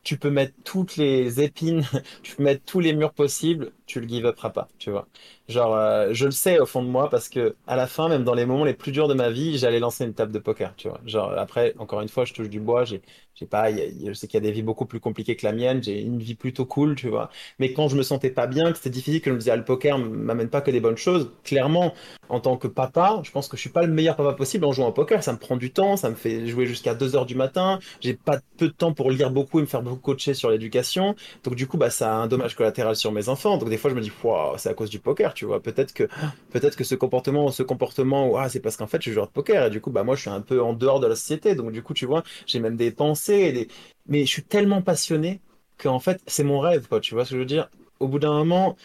tu 0.02 0.18
peux 0.18 0.30
mettre 0.30 0.54
toutes 0.64 0.96
les 0.96 1.42
épines, 1.42 1.84
tu 2.22 2.36
peux 2.36 2.42
mettre 2.44 2.64
tous 2.64 2.80
les 2.80 2.92
murs 2.94 3.12
possibles, 3.14 3.72
tu 3.88 4.00
le 4.00 4.06
give 4.08 4.26
upras 4.26 4.50
pas, 4.50 4.68
tu 4.78 4.90
vois. 4.90 5.08
Genre, 5.48 5.74
euh, 5.74 6.10
je 6.12 6.26
le 6.26 6.30
sais 6.30 6.60
au 6.60 6.66
fond 6.66 6.82
de 6.82 6.88
moi 6.88 7.08
parce 7.10 7.28
que 7.28 7.56
à 7.66 7.74
la 7.74 7.86
fin, 7.86 8.08
même 8.08 8.22
dans 8.22 8.34
les 8.34 8.46
moments 8.46 8.64
les 8.64 8.74
plus 8.74 8.92
durs 8.92 9.08
de 9.08 9.14
ma 9.14 9.30
vie, 9.30 9.58
j'allais 9.58 9.80
lancer 9.80 10.04
une 10.04 10.14
table 10.14 10.30
de 10.30 10.38
poker, 10.38 10.74
tu 10.76 10.88
vois. 10.88 11.00
Genre, 11.06 11.32
après, 11.38 11.74
encore 11.78 12.02
une 12.02 12.08
fois, 12.08 12.24
je 12.26 12.34
touche 12.34 12.50
du 12.50 12.60
bois, 12.60 12.84
j'ai, 12.84 13.00
j'ai 13.34 13.46
pas, 13.46 13.70
je 13.72 14.12
sais 14.12 14.26
qu'il 14.26 14.34
y 14.34 14.42
a 14.42 14.46
des 14.46 14.52
vies 14.52 14.62
beaucoup 14.62 14.84
plus 14.84 15.00
compliquées 15.00 15.36
que 15.36 15.46
la 15.46 15.52
mienne, 15.52 15.82
j'ai 15.82 16.00
une 16.02 16.18
vie 16.18 16.34
plutôt 16.34 16.66
cool, 16.66 16.96
tu 16.96 17.08
vois. 17.08 17.30
Mais 17.58 17.72
quand 17.72 17.88
je 17.88 17.96
me 17.96 18.02
sentais 18.02 18.30
pas 18.30 18.46
bien, 18.46 18.70
que 18.72 18.76
c'était 18.76 18.90
difficile, 18.90 19.20
que 19.22 19.30
je 19.30 19.34
me 19.34 19.38
disais, 19.38 19.52
ah, 19.52 19.56
le 19.56 19.64
poker 19.64 19.98
m'amène 19.98 20.50
pas 20.50 20.60
que 20.60 20.70
des 20.70 20.80
bonnes 20.80 20.96
choses, 20.98 21.30
clairement, 21.44 21.94
en 22.28 22.40
tant 22.40 22.56
que 22.56 22.68
papa, 22.68 23.20
je 23.24 23.30
pense 23.30 23.48
que 23.48 23.56
je 23.56 23.62
suis 23.62 23.70
pas 23.70 23.82
le 23.82 23.92
meilleur 23.92 24.16
papa 24.16 24.34
possible 24.34 24.64
en 24.64 24.72
jouant 24.72 24.88
au 24.88 24.92
poker. 24.92 25.22
Ça 25.22 25.32
me 25.32 25.38
prend 25.38 25.56
du 25.56 25.72
temps, 25.72 25.96
ça 25.96 26.10
me 26.10 26.14
fait 26.14 26.46
jouer 26.46 26.66
jusqu'à 26.66 26.94
2 26.94 27.16
heures 27.16 27.26
du 27.26 27.34
matin. 27.34 27.78
J'ai 28.00 28.14
pas 28.14 28.38
peu 28.56 28.68
de 28.68 28.72
temps 28.72 28.92
pour 28.92 29.10
lire 29.10 29.30
beaucoup 29.30 29.58
et 29.58 29.62
me 29.62 29.66
faire 29.66 29.82
beaucoup 29.82 29.98
coacher 30.12 30.34
sur 30.34 30.50
l'éducation. 30.50 31.14
Donc 31.44 31.54
du 31.54 31.66
coup, 31.66 31.76
bah, 31.78 31.90
ça 31.90 32.12
a 32.12 32.16
un 32.16 32.26
dommage 32.26 32.54
collatéral 32.54 32.96
sur 32.96 33.12
mes 33.12 33.28
enfants. 33.28 33.56
Donc 33.58 33.68
des 33.70 33.77
fois, 33.78 33.90
je 33.90 33.94
me 33.96 34.00
dis, 34.00 34.12
Ouah, 34.22 34.54
c'est 34.58 34.68
à 34.68 34.74
cause 34.74 34.90
du 34.90 34.98
poker, 35.00 35.34
tu 35.34 35.44
vois. 35.46 35.62
Peut-être 35.62 35.92
que, 35.94 36.04
peut-être 36.50 36.76
que 36.76 36.84
ce 36.84 36.94
comportement 36.94 37.50
ce 37.50 37.62
comportement, 37.62 38.48
c'est 38.48 38.60
parce 38.60 38.76
qu'en 38.76 38.86
fait, 38.86 38.98
je 38.98 39.02
suis 39.04 39.12
joueur 39.12 39.26
de 39.26 39.32
poker 39.32 39.66
et 39.66 39.70
du 39.70 39.80
coup, 39.80 39.90
bah, 39.90 40.04
moi, 40.04 40.16
je 40.16 40.22
suis 40.22 40.30
un 40.30 40.40
peu 40.40 40.62
en 40.62 40.72
dehors 40.72 41.00
de 41.00 41.06
la 41.06 41.16
société. 41.16 41.54
Donc 41.54 41.72
du 41.72 41.82
coup, 41.82 41.94
tu 41.94 42.06
vois, 42.06 42.22
j'ai 42.46 42.60
même 42.60 42.76
des 42.76 42.90
pensées, 42.90 43.52
des... 43.52 43.68
mais 44.06 44.20
je 44.22 44.30
suis 44.30 44.44
tellement 44.44 44.82
passionné 44.82 45.40
qu'en 45.78 45.98
fait, 46.00 46.20
c'est 46.26 46.44
mon 46.44 46.60
rêve, 46.60 46.88
quoi. 46.88 47.00
Tu 47.00 47.14
vois 47.14 47.24
ce 47.24 47.30
que 47.30 47.36
je 47.36 47.40
veux 47.40 47.46
dire? 47.46 47.70
Au 48.00 48.08
bout 48.08 48.18
d'un 48.18 48.32
moment, 48.32 48.76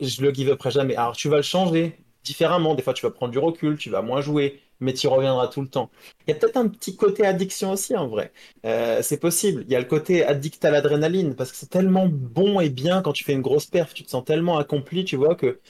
je 0.00 0.22
le 0.22 0.32
give 0.32 0.48
uprai 0.48 0.70
jamais. 0.70 0.96
Alors, 0.96 1.16
tu 1.16 1.28
vas 1.28 1.36
le 1.36 1.42
changer 1.42 1.96
différemment. 2.24 2.74
Des 2.74 2.82
fois, 2.82 2.94
tu 2.94 3.04
vas 3.04 3.10
prendre 3.10 3.32
du 3.32 3.38
recul, 3.38 3.76
tu 3.78 3.90
vas 3.90 4.02
moins 4.02 4.20
jouer, 4.20 4.60
mais 4.80 4.92
tu 4.94 5.06
reviendras 5.08 5.48
tout 5.48 5.60
le 5.62 5.68
temps. 5.68 5.90
Il 6.26 6.30
y 6.30 6.34
a 6.34 6.38
peut-être 6.38 6.56
un 6.56 6.68
petit 6.68 6.96
côté 6.96 7.26
addiction 7.26 7.72
aussi, 7.72 7.96
en 7.96 8.08
vrai. 8.08 8.32
Euh, 8.66 9.00
c'est 9.02 9.18
possible. 9.18 9.64
Il 9.66 9.72
y 9.72 9.76
a 9.76 9.78
le 9.78 9.86
côté 9.86 10.24
addict 10.24 10.64
à 10.64 10.70
l'adrénaline, 10.70 11.34
parce 11.34 11.50
que 11.52 11.56
c'est 11.56 11.70
tellement 11.70 12.06
bon 12.08 12.60
et 12.60 12.70
bien 12.70 13.02
quand 13.02 13.12
tu 13.12 13.24
fais 13.24 13.32
une 13.32 13.42
grosse 13.42 13.66
perf, 13.66 13.94
tu 13.94 14.04
te 14.04 14.10
sens 14.10 14.24
tellement 14.24 14.58
accompli, 14.58 15.04
tu 15.04 15.16
vois, 15.16 15.34
que 15.34 15.60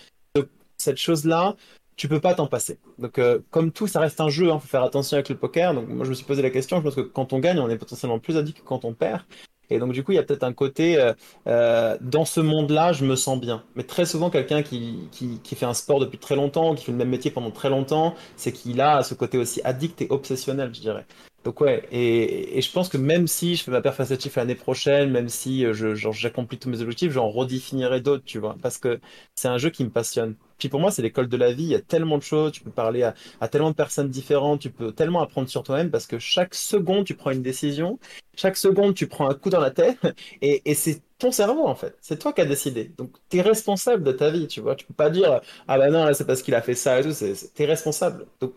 cette 0.78 0.96
chose-là, 0.96 1.56
tu 1.96 2.08
peux 2.08 2.20
pas 2.20 2.34
t'en 2.34 2.46
passer. 2.46 2.78
Donc, 2.98 3.18
euh, 3.18 3.40
comme 3.50 3.72
tout, 3.72 3.86
ça 3.86 4.00
reste 4.00 4.20
un 4.20 4.30
jeu, 4.30 4.46
il 4.46 4.52
faut 4.52 4.61
faire 4.61 4.82
attention 4.82 5.16
avec 5.16 5.28
le 5.28 5.36
poker. 5.36 5.74
Donc, 5.74 5.88
moi, 5.88 6.04
je 6.04 6.11
me 6.11 6.14
suis 6.14 6.24
posé 6.24 6.42
la 6.42 6.50
question, 6.50 6.78
je 6.78 6.82
pense 6.82 6.94
que 6.94 7.02
quand 7.02 7.32
on 7.32 7.38
gagne, 7.38 7.58
on 7.58 7.68
est 7.68 7.76
potentiellement 7.76 8.18
plus 8.18 8.36
addict 8.38 8.58
que 8.61 8.64
quand 8.64 8.84
on 8.84 8.94
perd. 8.94 9.22
Et 9.70 9.78
donc, 9.78 9.92
du 9.92 10.02
coup, 10.02 10.12
il 10.12 10.16
y 10.16 10.18
a 10.18 10.22
peut-être 10.22 10.44
un 10.44 10.52
côté, 10.52 10.98
euh, 10.98 11.12
euh, 11.46 11.96
dans 12.00 12.24
ce 12.24 12.40
monde-là, 12.40 12.92
je 12.92 13.04
me 13.04 13.16
sens 13.16 13.40
bien. 13.40 13.62
Mais 13.76 13.84
très 13.84 14.04
souvent, 14.04 14.30
quelqu'un 14.30 14.62
qui, 14.62 15.08
qui, 15.12 15.54
fait 15.54 15.66
un 15.66 15.74
sport 15.74 16.00
depuis 16.00 16.18
très 16.18 16.36
longtemps, 16.36 16.74
qui 16.74 16.84
fait 16.84 16.92
le 16.92 16.98
même 16.98 17.08
métier 17.08 17.30
pendant 17.30 17.50
très 17.50 17.70
longtemps, 17.70 18.14
c'est 18.36 18.52
qu'il 18.52 18.80
a 18.80 19.02
ce 19.02 19.14
côté 19.14 19.38
aussi 19.38 19.60
addict 19.64 20.02
et 20.02 20.06
obsessionnel, 20.10 20.74
je 20.74 20.80
dirais. 20.80 21.06
Donc, 21.44 21.60
ouais, 21.60 21.88
et, 21.90 22.60
je 22.60 22.72
pense 22.72 22.88
que 22.88 22.98
même 22.98 23.26
si 23.26 23.56
je 23.56 23.64
fais 23.64 23.70
ma 23.70 23.80
perf 23.80 23.98
l'année 24.36 24.54
prochaine, 24.54 25.10
même 25.10 25.28
si 25.28 25.64
euh, 25.64 25.94
j'accomplis 25.94 26.58
tous 26.58 26.68
mes 26.68 26.82
objectifs, 26.82 27.12
j'en 27.12 27.28
redéfinirai 27.28 28.00
d'autres, 28.00 28.24
tu 28.24 28.38
vois, 28.38 28.56
parce 28.62 28.78
que 28.78 29.00
c'est 29.34 29.48
un 29.48 29.58
jeu 29.58 29.70
qui 29.70 29.84
me 29.84 29.90
passionne. 29.90 30.36
Pour 30.68 30.80
moi, 30.80 30.90
c'est 30.90 31.02
l'école 31.02 31.28
de 31.28 31.36
la 31.36 31.52
vie, 31.52 31.64
il 31.64 31.70
y 31.70 31.74
a 31.74 31.80
tellement 31.80 32.18
de 32.18 32.22
choses, 32.22 32.52
tu 32.52 32.61
peux 32.62 32.70
parler 32.70 33.02
à, 33.40 33.48
tellement 33.48 33.70
de 33.70 33.76
personnes 33.76 34.08
différentes, 34.08 34.61
tu 34.61 34.70
peux 34.70 34.92
tellement 34.92 35.22
apprendre 35.22 35.48
sur 35.48 35.62
toi-même, 35.62 35.90
parce 35.90 36.06
que 36.06 36.18
chaque 36.18 36.54
seconde, 36.54 37.04
tu 37.04 37.14
prends 37.14 37.30
une 37.30 37.42
décision 37.42 37.98
chaque 38.40 38.56
seconde, 38.56 38.94
tu 38.94 39.06
prends 39.06 39.28
un 39.28 39.34
coup 39.34 39.50
dans 39.50 39.61
la 39.61 39.70
tête 39.70 39.98
et, 40.42 40.74
c'est 40.74 41.02
ton 41.18 41.32
cerveau 41.32 41.66
en 41.66 41.74
fait. 41.74 41.96
C'est 42.00 42.18
toi 42.18 42.32
qui 42.32 42.40
as 42.40 42.46
décidé. 42.46 42.92
Donc, 42.96 43.12
tu 43.28 43.38
es 43.38 43.42
responsable 43.42 44.02
de 44.02 44.12
ta 44.12 44.30
vie, 44.30 44.46
tu 44.46 44.61
vois. 44.61 44.74
Tu 44.74 44.86
peux 44.86 44.94
pas 44.94 45.11
dire, 45.11 45.40
ah 45.68 45.78
bah 45.78 45.90
non, 45.90 46.12
c'est 46.14 46.26
parce 46.26 46.42
qu'il 46.42 46.54
a 46.54 46.62
fait 46.62 46.74
ça 46.74 47.00
et 47.00 47.02
tout. 47.02 47.12
C'est- 47.12 47.52
t'es 47.54 47.66
responsable. 47.66 48.26
Donc, 48.40 48.54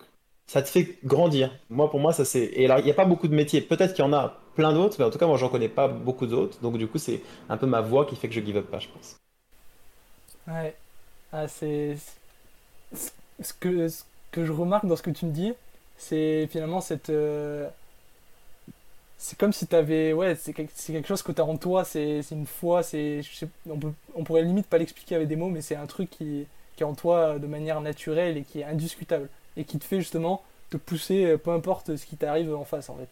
ça 0.48 0.62
te 0.62 0.70
fait 0.70 0.98
grandir. 1.04 1.52
Moi, 1.70 1.90
pour 1.90 2.00
moi, 2.00 2.14
ça 2.14 2.26
c'est. 2.26 2.44
Et 2.44 2.64
il 2.64 2.84
n'y 2.86 2.92
a 2.92 2.94
pas 2.94 3.06
beaucoup 3.06 3.28
de 3.28 3.36
métiers. 3.36 3.62
Peut-être 3.62 3.94
qu'il 3.94 4.06
y 4.06 4.08
en 4.08 4.14
a 4.14 4.40
plein 4.56 4.74
d'autres, 4.74 4.96
mais 5.00 5.06
en 5.06 5.10
tout 5.10 5.18
cas, 5.18 5.28
moi, 5.28 5.38
j'en 5.38 5.50
connais 5.50 5.70
pas 5.70 5.88
beaucoup 5.88 6.28
d'autres. 6.28 6.60
Donc, 6.62 6.78
du 6.78 6.88
coup, 6.88 6.98
c'est 6.98 7.22
un 7.50 7.58
peu 7.58 7.66
ma 7.66 7.82
voix 7.82 8.06
qui 8.06 8.16
fait 8.16 8.30
que 8.30 8.34
je 8.36 8.42
give 8.42 8.58
up 8.58 8.68
pas, 8.70 8.80
je 8.80 8.88
pense. 8.90 9.18
Ouais. 10.48 10.76
Ah, 11.34 11.48
c'est 11.48 11.98
ce 13.42 13.54
que 13.60 13.88
ce 13.90 14.04
que 14.32 14.46
je 14.46 14.52
remarque 14.52 14.86
dans 14.86 14.96
ce 14.96 15.02
que 15.02 15.10
tu 15.10 15.26
me 15.26 15.32
dis, 15.32 15.54
c'est 15.98 16.48
finalement 16.48 16.82
cette 16.82 17.10
euh, 17.10 17.68
c'est 19.18 19.38
comme 19.38 19.54
si 19.54 19.68
t'avais 19.68 20.14
ouais, 20.14 20.36
c'est 20.36 20.54
quelque, 20.54 21.08
chose 21.08 21.24
que 21.24 21.32
t'as 21.32 21.44
en 21.44 21.58
toi, 21.58 21.86
c'est 21.86 22.22
une 22.32 22.46
foi, 22.46 22.84
c'est 22.84 23.22
on 24.16 24.24
pourrait 24.24 24.44
limite 24.44 24.68
pas 24.68 24.78
l'expliquer 24.78 25.16
avec 25.16 25.28
des 25.28 25.36
mots, 25.36 25.50
mais 25.50 25.62
c'est 25.62 25.76
un 25.76 25.88
truc 25.88 26.10
qui 26.10 26.46
qui 26.76 26.84
est 26.84 26.86
en 26.86 26.96
toi 26.96 27.40
de 27.40 27.48
manière 27.48 27.82
naturelle 27.82 28.38
et 28.38 28.44
qui 28.44 28.62
est 28.62 28.66
indiscutable 28.66 29.30
et 29.58 29.64
qui 29.66 29.80
te 29.80 29.86
fait 29.86 30.00
justement 30.00 30.44
te 30.70 30.78
pousser 30.78 31.26
euh, 31.26 31.38
peu 31.38 31.52
importe 31.52 31.96
ce 31.96 32.06
qui 32.06 32.18
t'arrive 32.18 32.54
en 32.54 32.66
face 32.66 32.90
en 32.90 32.96
fait. 32.98 33.10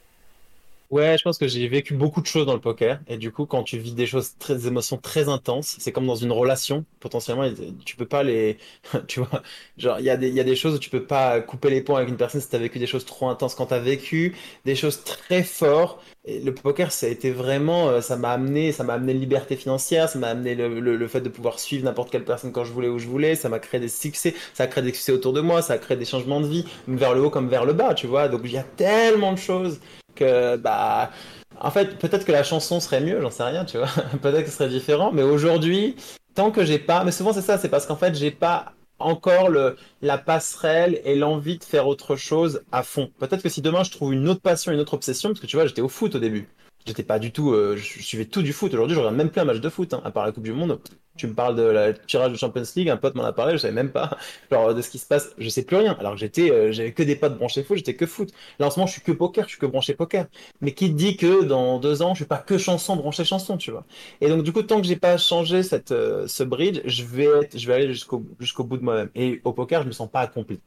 Ouais, 0.92 1.18
je 1.18 1.24
pense 1.24 1.38
que 1.38 1.48
j'ai 1.48 1.70
vécu 1.70 1.94
beaucoup 1.94 2.20
de 2.22 2.26
choses 2.28 2.46
dans 2.46 2.54
le 2.54 2.60
poker. 2.60 3.00
Et 3.08 3.18
du 3.18 3.32
coup, 3.32 3.46
quand 3.46 3.64
tu 3.64 3.78
vis 3.78 3.94
des 3.94 4.06
choses 4.06 4.36
très, 4.38 4.56
des 4.56 4.68
émotions 4.68 4.98
très 4.98 5.30
intenses, 5.30 5.78
c'est 5.80 5.94
comme 5.94 6.06
dans 6.06 6.16
une 6.18 6.34
relation. 6.34 6.84
Potentiellement, 7.00 7.50
tu 7.86 7.96
peux 7.96 8.06
pas 8.06 8.24
les, 8.24 8.58
tu 9.08 9.22
vois, 9.22 9.42
genre, 9.78 10.00
il 10.00 10.06
y 10.06 10.10
a 10.10 10.18
des, 10.18 10.30
y 10.32 10.42
a 10.42 10.44
des 10.44 10.58
choses 10.58 10.76
où 10.76 10.80
tu 10.80 10.89
peux 10.89 11.06
pas 11.06 11.39
couper 11.39 11.70
les 11.70 11.80
ponts 11.82 11.96
avec 11.96 12.10
une 12.10 12.18
personne 12.18 12.42
si 12.42 12.50
tu 12.50 12.58
as 12.58 12.60
vécu 12.60 12.78
des 12.78 12.88
choses 12.88 13.06
trop 13.06 13.30
intenses. 13.30 13.56
Quand 13.56 13.68
tu 13.68 13.74
as 13.74 13.80
vécu 13.80 14.36
des 14.66 14.76
choses 14.76 15.02
très 15.06 15.44
fortes, 15.44 16.04
et 16.26 16.39
le 16.42 16.54
poker, 16.54 16.92
ça 16.92 17.06
a 17.06 17.10
été 17.10 17.32
vraiment, 17.32 17.88
euh, 17.89 18.02
ça 18.02 18.18
m'a 18.18 18.32
amené, 18.32 18.74
ça 18.74 18.84
m'a 18.84 18.94
amené 18.96 19.14
liberté 19.14 19.56
financière, 19.56 20.10
ça 20.10 20.20
m'a 20.20 20.28
amené 20.28 20.56
le, 20.56 20.80
le, 20.82 20.98
le 20.98 21.08
fait 21.08 21.22
de 21.22 21.30
pouvoir 21.30 21.58
suivre 21.60 21.84
n'importe 21.86 22.12
quelle 22.12 22.26
personne 22.26 22.52
quand 22.52 22.64
je 22.66 22.72
voulais, 22.74 22.89
où 22.89 23.00
je 23.00 23.08
voulais, 23.08 23.36
ça 23.36 23.48
m'a 23.50 23.60
créé 23.60 23.80
des 23.80 23.88
succès, 23.88 24.36
ça 24.54 24.66
a 24.66 24.68
créé 24.68 24.84
des 24.84 24.94
succès 24.94 25.14
autour 25.14 25.32
de 25.34 25.42
moi, 25.42 25.62
ça 25.62 25.74
a 25.74 25.78
créé 25.80 25.98
des 25.98 26.06
changements 26.06 26.42
de 26.42 26.48
vie, 26.48 26.66
vers 26.88 27.16
le 27.16 27.22
haut 27.22 27.30
comme 27.32 27.48
vers 27.50 27.66
le 27.66 27.74
bas, 27.74 27.94
tu 27.96 28.08
vois. 28.08 28.28
Donc, 28.28 28.42
il 28.44 28.52
y 28.52 28.58
a 28.58 28.64
tellement 28.64 29.32
de 29.34 29.38
choses 29.39 29.80
que 30.16 30.57
bah 30.57 31.12
en 31.59 31.72
fait 31.72 31.97
peut-être 31.97 32.26
que 32.26 32.32
la 32.32 32.43
chanson 32.43 32.80
serait 32.80 33.01
mieux 33.01 33.22
j'en 33.22 33.32
sais 33.32 33.43
rien 33.43 33.66
tu 33.66 33.78
vois. 33.78 33.88
Peut-être 34.22 34.45
que 34.45 34.49
ce 34.49 34.57
serait 34.57 34.70
différent 34.70 35.12
mais 35.12 35.24
aujourd'hui 35.24 35.95
tant 36.36 36.51
que 36.51 36.64
j'ai 36.64 36.80
pas 36.80 37.03
mais 37.03 37.12
souvent 37.12 37.34
c'est 37.34 37.41
ça 37.41 37.57
c'est 37.57 37.70
parce 37.70 37.86
qu'en 37.86 37.95
fait 37.95 38.16
j'ai 38.16 38.32
pas 38.32 38.74
encore 38.99 39.49
le 39.49 39.76
la 40.01 40.18
passerelle 40.18 41.01
et 41.05 41.16
l'envie 41.16 41.57
de 41.57 41.64
faire 41.64 41.88
autre 41.88 42.16
chose 42.16 42.62
à 42.72 42.84
fond. 42.84 43.12
Peut-être 43.20 43.41
que 43.41 43.49
si 43.49 43.62
demain 43.62 43.84
je 43.84 43.91
trouve 43.91 44.14
une 44.14 44.28
autre 44.30 44.41
passion 44.41 44.72
une 44.72 44.80
autre 44.80 44.93
obsession 44.93 45.30
parce 45.30 45.39
que 45.39 45.47
tu 45.47 45.57
vois 45.57 45.66
j'étais 45.66 45.82
au 45.82 45.89
foot 45.89 46.16
au 46.16 46.20
début 46.20 46.47
j'étais 46.86 47.04
pas 47.04 47.20
du 47.20 47.32
tout 47.32 47.52
euh, 47.52 47.76
je 47.78 48.02
suivais 48.02 48.26
tout 48.26 48.42
du 48.42 48.54
foot 48.54 48.74
aujourd'hui 48.74 48.96
je 48.96 49.00
regarde 49.00 49.16
même 49.16 49.30
plus 49.30 49.42
un 49.42 49.46
match 49.46 49.60
de 49.60 49.70
foot 49.70 49.94
hein, 49.94 50.02
à 50.04 50.12
part 50.12 50.26
la 50.26 50.32
Coupe 50.32 50.44
du 50.44 50.54
Monde 50.54 50.80
tu 51.18 51.28
me 51.28 51.34
parles 51.34 51.56
de 51.56 51.64
la 51.64 51.94
tirage 51.94 52.32
de 52.32 52.38
Champions 52.38 52.64
League 52.76 52.90
un 52.90 52.98
pote 52.98 53.16
m'en 53.16 53.24
a 53.24 53.34
parlé 53.34 53.54
je 53.54 53.58
savais 53.58 53.74
même 53.74 53.92
pas 53.92 54.18
genre 54.52 54.74
de 54.74 54.82
ce 54.82 54.90
qui 54.90 54.98
se 54.98 55.06
passe 55.06 55.34
je 55.38 55.50
sais 55.50 55.64
plus 55.64 55.78
rien 55.78 55.96
alors 56.00 56.14
que 56.14 56.20
j'étais 56.20 56.52
euh, 56.52 56.72
j'avais 56.72 56.94
que 56.94 57.04
des 57.04 57.16
potes 57.16 57.38
branchés 57.38 57.64
foot 57.64 57.78
j'étais 57.78 57.96
que 57.96 58.06
foot 58.06 58.32
Là, 58.60 58.68
en 58.68 58.72
ce 58.72 58.80
moment, 58.80 58.88
je 58.88 58.94
suis 58.94 59.02
que 59.02 59.12
poker, 59.12 59.46
je 59.46 59.52
suis 59.52 59.60
que 59.60 59.66
branché 59.66 59.94
poker. 59.94 60.28
Mais 60.62 60.74
qui 60.74 60.90
te 60.90 60.96
dit 60.96 61.18
que 61.18 61.44
dans 61.44 61.80
deux 61.80 62.02
ans, 62.02 62.14
je 62.14 62.20
suis 62.20 62.26
pas 62.26 62.38
que 62.38 62.58
chanson, 62.58 62.96
branché 62.96 63.24
chanson, 63.26 63.58
tu 63.58 63.72
vois. 63.72 63.86
Et 64.22 64.30
donc, 64.30 64.44
du 64.44 64.52
coup, 64.54 64.64
tant 64.64 64.82
que 64.82 64.88
j'ai 64.88 64.96
pas 64.98 65.18
changé 65.18 65.62
euh, 65.92 66.28
ce 66.28 66.44
bridge, 66.44 66.82
je 66.86 67.04
vais 67.04 67.28
je 67.56 67.68
vais 67.68 67.74
aller 67.74 67.88
jusqu'au 67.94 68.26
jusqu'au 68.40 68.64
bout 68.64 68.78
de 68.78 68.84
moi-même. 68.84 69.10
Et 69.16 69.42
au 69.44 69.54
poker, 69.54 69.84
je 69.84 69.88
me 69.88 69.92
sens 69.94 70.10
pas 70.10 70.22
accompli. 70.22 70.62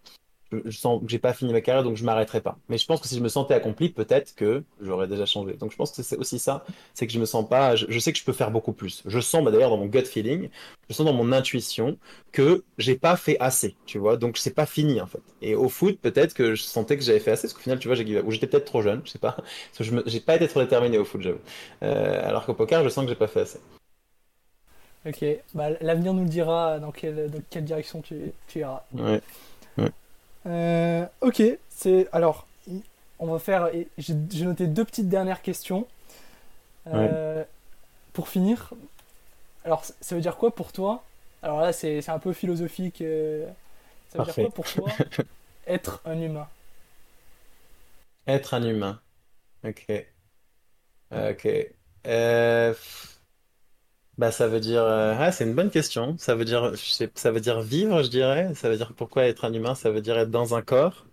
Je, 0.53 0.59
je 0.65 0.77
sens 0.79 1.01
que 1.03 1.09
j'ai 1.09 1.19
pas 1.19 1.33
fini 1.33 1.53
ma 1.53 1.61
carrière, 1.61 1.85
donc 1.85 1.97
je 1.97 2.05
m'arrêterai 2.05 2.41
pas. 2.41 2.59
Mais 2.69 2.79
je 2.79 2.87
pense 2.87 3.01
que 3.01 3.09
si 3.09 3.17
je 3.17 3.21
me 3.21 3.29
sentais 3.29 3.55
accompli, 3.55 3.89
peut-être 3.89 4.35
que 4.35 4.63
j'aurais 4.81 5.07
déjà 5.07 5.27
changé. 5.27 5.55
Donc, 5.55 5.73
je 5.73 5.77
pense 5.77 5.93
que 5.93 6.03
c'est 6.03 6.17
aussi 6.17 6.39
ça, 6.39 6.65
c'est 6.95 7.07
que 7.07 7.13
je 7.13 7.19
me 7.19 7.25
sens 7.25 7.49
pas, 7.49 7.77
je, 7.77 7.87
je 7.89 7.99
sais 7.99 8.13
que 8.13 8.19
je 8.19 8.25
peux 8.25 8.33
faire 8.33 8.51
beaucoup 8.51 8.73
plus. 8.73 9.03
Je 9.07 9.21
sens, 9.21 9.45
bah, 9.45 9.51
d'ailleurs, 9.51 9.71
dans 9.71 9.79
mon 9.79 9.87
gut 9.87 10.05
feeling, 10.05 10.49
je 10.89 10.95
sens 10.95 11.07
dans 11.07 11.13
mon 11.13 11.33
intuition 11.33 11.97
que 12.33 12.63
j'ai 12.79 12.97
pas 12.97 13.17
fait 13.17 13.37
assez, 13.41 13.77
tu 13.87 13.99
vois. 13.99 14.17
Donc, 14.17 14.39
c'est 14.39 14.55
pas 14.55 14.67
fini, 14.67 15.01
en 15.01 15.07
fait. 15.07 15.23
Et 15.43 15.55
au 15.55 15.69
foot, 15.69 15.99
peut-être 16.01 16.35
que 16.35 16.55
je 16.55 16.63
sentais 16.63 16.97
que 16.97 17.03
j'avais 17.03 17.21
fait 17.21 17.33
assez, 17.33 17.43
parce 17.43 17.55
qu'au 17.55 17.61
final, 17.63 17.79
tu 17.79 17.89
vois, 17.89 17.97
j'ai. 17.97 18.21
Ou 18.21 18.31
j'étais 18.31 18.47
peut-être 18.47 18.67
trop 18.67 18.83
jeune, 18.83 19.01
je 19.05 19.11
sais 19.11 19.19
pas. 19.19 19.33
Parce 19.33 19.79
que 19.79 19.85
je 19.85 19.97
j'ai 20.07 20.21
pas 20.21 20.37
été 20.37 20.47
trop 20.49 20.61
déterminé 20.61 20.99
au 20.99 21.05
foot, 21.05 21.23
j'avoue. 21.23 21.41
Euh, 21.83 22.29
alors 22.29 22.47
qu'au 22.47 22.55
poker, 22.55 22.85
je 22.85 22.89
sens 22.89 23.05
que 23.05 23.11
j'ai 23.11 23.17
pas 23.17 23.29
fait 23.29 23.41
assez. 23.41 23.59
Ok, 25.07 25.23
bah, 25.53 25.69
l'avenir 25.83 26.15
nous 26.15 26.23
le 26.23 26.31
dira 26.31 26.79
dans 26.79 26.91
quelle, 26.91 27.31
dans 27.31 27.43
quelle 27.51 27.65
direction 27.65 28.01
tu, 28.01 28.33
tu 28.47 28.61
iras. 28.61 28.85
Ouais, 28.95 29.21
ouais, 29.77 29.91
Euh, 30.47 31.07
ok, 31.21 31.43
c'est 31.71 32.09
alors 32.13 32.47
on 33.19 33.27
va 33.27 33.39
faire. 33.39 33.71
J'ai 33.99 34.15
noté 34.45 34.67
deux 34.67 34.85
petites 34.85 35.09
dernières 35.09 35.43
questions 35.43 35.87
ouais. 36.87 36.95
Euh, 36.95 37.45
pour 38.13 38.29
finir. 38.29 38.73
Alors, 39.65 39.85
ça 39.85 40.15
veut 40.15 40.21
dire 40.21 40.37
quoi 40.37 40.55
pour 40.55 40.73
toi? 40.73 41.03
Alors 41.43 41.61
là, 41.61 41.73
c'est 41.73 42.09
un 42.09 42.19
peu 42.19 42.33
philosophique. 42.33 43.01
euh, 43.01 43.47
ça 44.11 44.19
veut 44.19 44.25
dire 44.25 44.35
quoi 44.35 44.51
pour 44.51 44.67
toi 44.67 44.91
être 45.67 46.01
un 46.05 46.21
humain? 46.21 46.49
Être 48.27 48.53
un 48.55 48.63
humain. 48.63 49.01
Ok. 49.65 49.87
Ok. 51.11 51.49
Euh, 52.07 52.75
bah, 54.19 54.31
ça 54.33 54.47
veut 54.49 54.61
dire. 54.61 54.83
euh, 54.83 55.15
Ah, 55.19 55.33
c'est 55.33 55.45
une 55.45 55.55
bonne 55.55 55.71
question. 55.71 56.17
Ça 56.19 56.35
veut 56.35 56.45
dire, 56.45 56.75
je 56.75 56.91
sais- 56.91 57.11
ça 57.15 57.31
veut 57.31 57.41
dire 57.41 57.61
vivre, 57.61 58.03
je 58.03 58.09
dirais. 58.11 58.55
Ça 58.55 58.69
veut 58.69 58.77
dire 58.77 58.93
pourquoi 58.97 59.25
être 59.27 59.45
un 59.45 59.53
humain? 59.53 59.75
Ça 59.75 59.91
veut 59.91 60.01
dire 60.01 60.19
être 60.19 60.31
dans 60.31 60.55
un 60.55 60.63
corps. 60.63 61.05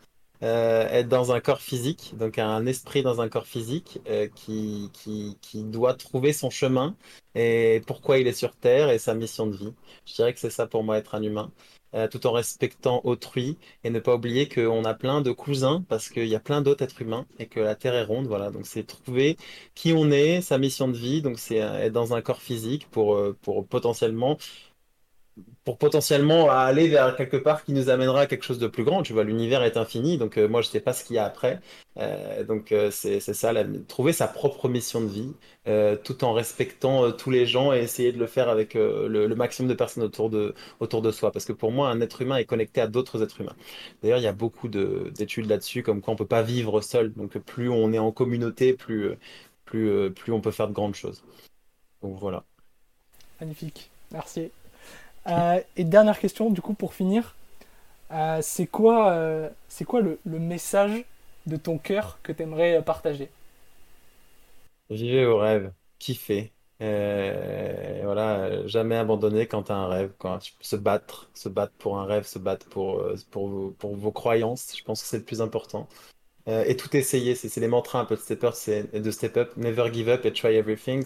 Euh, 0.44 0.88
être 0.90 1.08
dans 1.08 1.32
un 1.32 1.40
corps 1.40 1.62
physique, 1.62 2.14
donc 2.18 2.40
un 2.40 2.66
esprit 2.66 3.04
dans 3.04 3.22
un 3.22 3.30
corps 3.30 3.48
physique 3.48 4.00
euh, 4.08 4.28
qui, 4.28 4.90
qui, 4.94 5.38
qui 5.42 5.64
doit 5.64 5.94
trouver 5.94 6.34
son 6.34 6.50
chemin 6.50 6.98
et 7.36 7.82
pourquoi 7.88 8.18
il 8.20 8.28
est 8.28 8.34
sur 8.34 8.56
Terre 8.56 8.90
et 8.90 9.00
sa 9.00 9.14
mission 9.14 9.48
de 9.48 9.56
vie. 9.56 9.74
Je 10.06 10.14
dirais 10.16 10.34
que 10.34 10.40
c'est 10.40 10.50
ça 10.50 10.68
pour 10.68 10.84
moi 10.84 10.98
être 10.98 11.16
un 11.16 11.22
humain. 11.24 11.52
euh, 11.94 12.08
tout 12.08 12.26
en 12.28 12.32
respectant 12.32 13.02
autrui 13.04 13.58
et 13.84 13.90
ne 13.90 14.00
pas 14.00 14.16
oublier 14.16 14.48
qu'on 14.48 14.86
a 14.86 14.94
plein 14.94 15.22
de 15.22 15.32
cousins 15.32 15.84
parce 15.90 16.10
qu'il 16.10 16.28
y 16.28 16.36
a 16.36 16.40
plein 16.40 16.62
d'autres 16.62 16.84
êtres 16.84 17.02
humains 17.02 17.28
et 17.40 17.48
que 17.48 17.60
la 17.60 17.76
Terre 17.76 17.96
est 17.96 18.04
ronde. 18.04 18.28
Voilà, 18.28 18.50
donc 18.52 18.66
c'est 18.66 18.84
trouver 18.86 19.38
qui 19.76 19.94
on 19.94 20.10
est, 20.12 20.42
sa 20.42 20.58
mission 20.58 20.88
de 20.88 20.98
vie. 20.98 21.22
Donc 21.22 21.38
c'est 21.40 21.62
euh, 21.62 21.80
être 21.80 21.94
dans 21.94 22.14
un 22.14 22.22
corps 22.22 22.42
physique 22.42 22.90
pour, 22.92 23.16
euh, 23.16 23.38
pour 23.42 23.68
potentiellement 23.68 24.38
pour 25.64 25.78
potentiellement 25.78 26.50
aller 26.50 26.88
vers 26.88 27.16
quelque 27.16 27.38
part 27.38 27.64
qui 27.64 27.74
nous 27.74 27.90
amènera 27.90 28.22
à 28.22 28.26
quelque 28.26 28.44
chose 28.44 28.58
de 28.60 28.68
plus 28.68 28.84
grand. 28.84 29.04
Tu 29.04 29.14
vois, 29.14 29.24
l'univers 29.24 29.64
est 29.64 29.78
infini, 29.78 30.18
donc 30.18 30.38
euh, 30.38 30.48
moi 30.48 30.62
je 30.62 30.68
sais 30.68 30.80
pas 30.80 30.94
ce 30.94 31.04
qu'il 31.04 31.16
y 31.16 31.20
a 31.20 31.26
après. 31.26 31.60
Euh, 31.98 32.44
donc 32.44 32.72
euh, 32.72 32.90
c'est 32.92 33.20
ça, 33.20 33.54
trouver 33.88 34.14
sa 34.14 34.28
propre 34.28 34.70
mission 34.70 35.02
de 35.02 35.08
vie, 35.08 35.34
tout 36.04 36.24
en 36.24 36.34
respectant 36.34 37.12
tous 37.12 37.30
les 37.30 37.46
gens 37.46 37.74
et 37.74 37.80
essayer 37.80 38.12
de 38.12 38.18
le 38.18 38.26
faire 38.28 38.50
avec 38.50 38.74
le, 38.74 39.28
maximum 39.36 39.70
de 39.70 39.76
personnes 39.76 40.04
autour 40.04 40.30
de 40.30 40.56
autour 40.80 41.02
de 41.02 41.12
soi. 41.12 41.32
Parce 41.32 41.46
que 41.46 41.54
pour 41.54 41.72
moi, 41.72 41.90
un 41.90 42.02
être 42.02 42.22
humain 42.22 42.38
est 42.38 42.46
connecté 42.46 42.82
à 42.82 42.88
d'autres 42.88 43.22
êtres 43.22 43.42
humains. 43.42 43.56
D'ailleurs, 44.02 44.18
il 44.18 44.24
y 44.24 44.28
a 44.28 44.34
beaucoup 44.34 44.68
de 44.68 45.12
d'études 45.16 45.48
là-dessus, 45.48 45.84
comme 45.84 46.02
quoi 46.02 46.14
on 46.14 46.18
peut 46.18 46.26
pas 46.26 46.42
vivre 46.42 46.82
seul. 46.82 47.14
Donc 47.14 47.38
plus 47.38 47.70
on 47.70 47.94
est 47.94 48.00
en 48.00 48.12
communauté, 48.12 48.74
plus 48.74 49.12
plus 49.66 50.12
plus 50.12 50.34
on 50.34 50.42
peut 50.42 50.52
faire 50.52 50.68
de 50.68 50.74
grandes 50.74 50.96
choses. 50.96 51.24
Donc 52.02 52.18
voilà. 52.20 52.44
Magnifique, 53.40 53.92
merci. 54.12 54.52
Euh, 55.28 55.60
et 55.76 55.84
dernière 55.84 56.20
question, 56.20 56.50
du 56.50 56.62
coup, 56.62 56.74
pour 56.74 56.94
finir, 56.94 57.36
euh, 58.12 58.40
c'est 58.42 58.68
quoi, 58.68 59.12
euh, 59.12 59.50
c'est 59.70 59.86
quoi 59.86 60.02
le, 60.02 60.20
message 60.26 61.06
de 61.46 61.56
ton 61.56 61.78
cœur 61.78 62.20
que 62.24 62.32
tu 62.32 62.44
aimerais 62.44 62.82
partager? 62.84 63.30
Vivez 64.90 65.26
vos 65.26 65.38
rêves, 65.38 65.72
kiffez. 66.00 66.52
Euh, 66.82 68.02
voilà, 68.04 68.66
jamais 68.68 68.96
abandonner 68.96 69.48
quand 69.48 69.64
tu 69.64 69.72
as 69.72 69.76
un 69.76 69.88
rêve, 69.88 70.12
quoi. 70.18 70.40
Se 70.62 70.76
battre, 70.76 71.30
se 71.34 71.48
battre 71.48 71.74
pour 71.78 72.00
un 72.00 72.06
rêve, 72.06 72.26
se 72.26 72.40
battre 72.40 72.68
pour, 72.68 73.04
pour, 73.30 73.48
vos, 73.48 73.72
pour 73.72 73.96
vos 73.96 74.12
croyances, 74.12 74.76
je 74.76 74.84
pense 74.84 75.02
que 75.02 75.08
c'est 75.08 75.20
le 75.20 75.24
plus 75.24 75.42
important. 75.42 75.88
Et 76.48 76.76
tout 76.76 76.94
essayer, 76.98 77.36
c'est 77.36 77.62
les 77.62 77.68
mantras 77.68 78.00
un 78.00 78.06
peu 78.06 78.16
de 78.16 78.20
Step 78.20 78.44
Up, 78.44 78.54
c'est 78.56 79.00
de 79.00 79.12
Step 79.12 79.38
Up, 79.38 79.56
never 79.58 79.94
give 79.94 80.10
up 80.10 80.26
et 80.26 80.34
try 80.34 80.56
everything, 80.56 81.06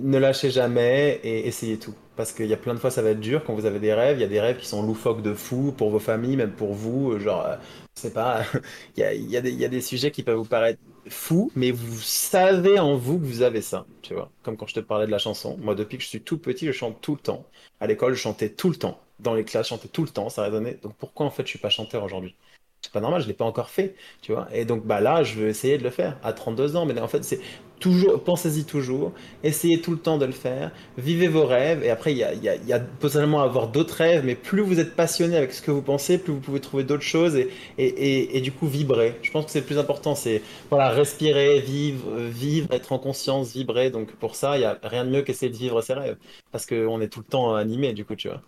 ne 0.00 0.18
lâchez 0.18 0.50
jamais 0.50 1.20
et 1.24 1.46
essayez 1.46 1.78
tout. 1.78 1.94
Parce 2.16 2.32
qu'il 2.32 2.46
y 2.46 2.52
a 2.52 2.56
plein 2.56 2.74
de 2.74 2.78
fois, 2.78 2.90
ça 2.90 3.02
va 3.02 3.10
être 3.10 3.20
dur 3.20 3.44
quand 3.44 3.54
vous 3.54 3.66
avez 3.66 3.80
des 3.80 3.92
rêves. 3.92 4.18
Il 4.18 4.20
y 4.20 4.24
a 4.24 4.28
des 4.28 4.40
rêves 4.40 4.58
qui 4.58 4.66
sont 4.66 4.82
loufoques 4.82 5.22
de 5.22 5.34
fou 5.34 5.72
pour 5.76 5.90
vos 5.90 5.98
familles, 5.98 6.36
même 6.36 6.52
pour 6.52 6.74
vous. 6.74 7.18
Genre, 7.18 7.44
euh, 7.44 7.56
sais 7.94 8.12
pas, 8.12 8.42
il 8.96 9.02
y 9.30 9.36
a, 9.36 9.40
des, 9.40 9.52
y 9.52 9.64
a 9.64 9.68
des 9.68 9.80
sujets 9.80 10.10
qui 10.10 10.22
peuvent 10.22 10.36
vous 10.36 10.44
paraître 10.44 10.80
fous, 11.08 11.50
mais 11.54 11.70
vous 11.70 12.00
savez 12.00 12.78
en 12.78 12.96
vous 12.96 13.18
que 13.18 13.24
vous 13.24 13.42
avez 13.42 13.62
ça. 13.62 13.86
Tu 14.02 14.14
vois, 14.14 14.30
comme 14.42 14.56
quand 14.56 14.66
je 14.66 14.74
te 14.74 14.80
parlais 14.80 15.06
de 15.06 15.10
la 15.10 15.18
chanson. 15.18 15.56
Moi, 15.60 15.74
depuis 15.74 15.98
que 15.98 16.04
je 16.04 16.08
suis 16.08 16.22
tout 16.22 16.38
petit, 16.38 16.66
je 16.66 16.72
chante 16.72 17.00
tout 17.00 17.14
le 17.14 17.20
temps. 17.20 17.46
À 17.80 17.86
l'école, 17.86 18.14
je 18.14 18.20
chantais 18.20 18.50
tout 18.50 18.70
le 18.70 18.76
temps. 18.76 19.00
Dans 19.20 19.34
les 19.34 19.44
classes, 19.44 19.66
je 19.66 19.70
chantais 19.70 19.88
tout 19.88 20.02
le 20.02 20.08
temps. 20.08 20.28
Ça 20.28 20.42
résonnait. 20.42 20.78
Donc 20.82 20.94
pourquoi 20.96 21.26
en 21.26 21.30
fait 21.30 21.42
je 21.44 21.48
suis 21.50 21.58
pas 21.58 21.70
chanteur 21.70 22.04
aujourd'hui? 22.04 22.34
C'est 22.82 22.92
pas 22.92 23.00
normal, 23.00 23.22
je 23.22 23.26
l'ai 23.26 23.32
pas 23.34 23.46
encore 23.46 23.70
fait, 23.70 23.96
tu 24.20 24.32
vois. 24.32 24.46
Et 24.52 24.64
donc 24.66 24.84
bah 24.84 25.00
là, 25.00 25.22
je 25.24 25.34
veux 25.40 25.48
essayer 25.48 25.78
de 25.78 25.84
le 25.84 25.90
faire 25.90 26.18
à 26.22 26.32
32 26.34 26.76
ans. 26.76 26.84
Mais 26.86 26.98
en 27.00 27.08
fait, 27.08 27.24
c'est 27.24 27.40
toujours, 27.84 28.24
pensez-y 28.24 28.64
toujours, 28.64 29.12
essayez 29.42 29.78
tout 29.82 29.90
le 29.90 29.98
temps 29.98 30.16
de 30.16 30.24
le 30.24 30.32
faire, 30.32 30.72
vivez 30.96 31.28
vos 31.28 31.44
rêves. 31.44 31.84
Et 31.84 31.90
après, 31.90 32.12
il 32.12 32.18
y 32.18 32.24
a, 32.24 32.32
il 32.32 32.42
y 32.42 32.48
a, 32.48 32.54
il 32.54 32.66
y 32.66 32.72
a 32.72 32.80
potentiellement 32.80 33.42
à 33.42 33.44
avoir 33.44 33.68
d'autres 33.68 33.96
rêves, 33.96 34.24
mais 34.24 34.34
plus 34.34 34.62
vous 34.62 34.80
êtes 34.80 34.96
passionné 34.96 35.36
avec 35.36 35.52
ce 35.52 35.60
que 35.60 35.70
vous 35.70 35.82
pensez, 35.82 36.16
plus 36.16 36.32
vous 36.32 36.40
pouvez 36.40 36.60
trouver 36.60 36.82
d'autres 36.82 37.02
choses 37.02 37.36
et, 37.36 37.50
et, 37.76 37.84
et, 37.84 38.38
et 38.38 38.40
du 38.40 38.52
coup 38.52 38.66
vibrer. 38.66 39.18
Je 39.20 39.30
pense 39.30 39.44
que 39.44 39.50
c'est 39.50 39.60
le 39.60 39.66
plus 39.66 39.76
important, 39.78 40.14
c'est 40.14 40.40
voilà, 40.70 40.88
respirer, 40.88 41.60
vivre, 41.60 42.16
vivre, 42.16 42.72
être 42.72 42.92
en 42.92 42.98
conscience, 42.98 43.52
vibrer. 43.52 43.90
Donc 43.90 44.12
pour 44.12 44.34
ça, 44.34 44.56
il 44.56 44.62
y 44.62 44.64
a 44.64 44.78
rien 44.82 45.04
de 45.04 45.10
mieux 45.10 45.22
qu'essayer 45.22 45.52
de 45.52 45.56
vivre 45.58 45.82
ses 45.82 45.92
rêves, 45.92 46.16
parce 46.52 46.64
qu'on 46.64 47.02
est 47.02 47.08
tout 47.08 47.20
le 47.20 47.26
temps 47.26 47.54
animé, 47.54 47.92
du 47.92 48.06
coup, 48.06 48.16
tu 48.16 48.28
vois. 48.28 48.40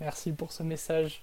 Merci 0.00 0.32
pour 0.32 0.50
ce 0.50 0.64
message. 0.64 1.22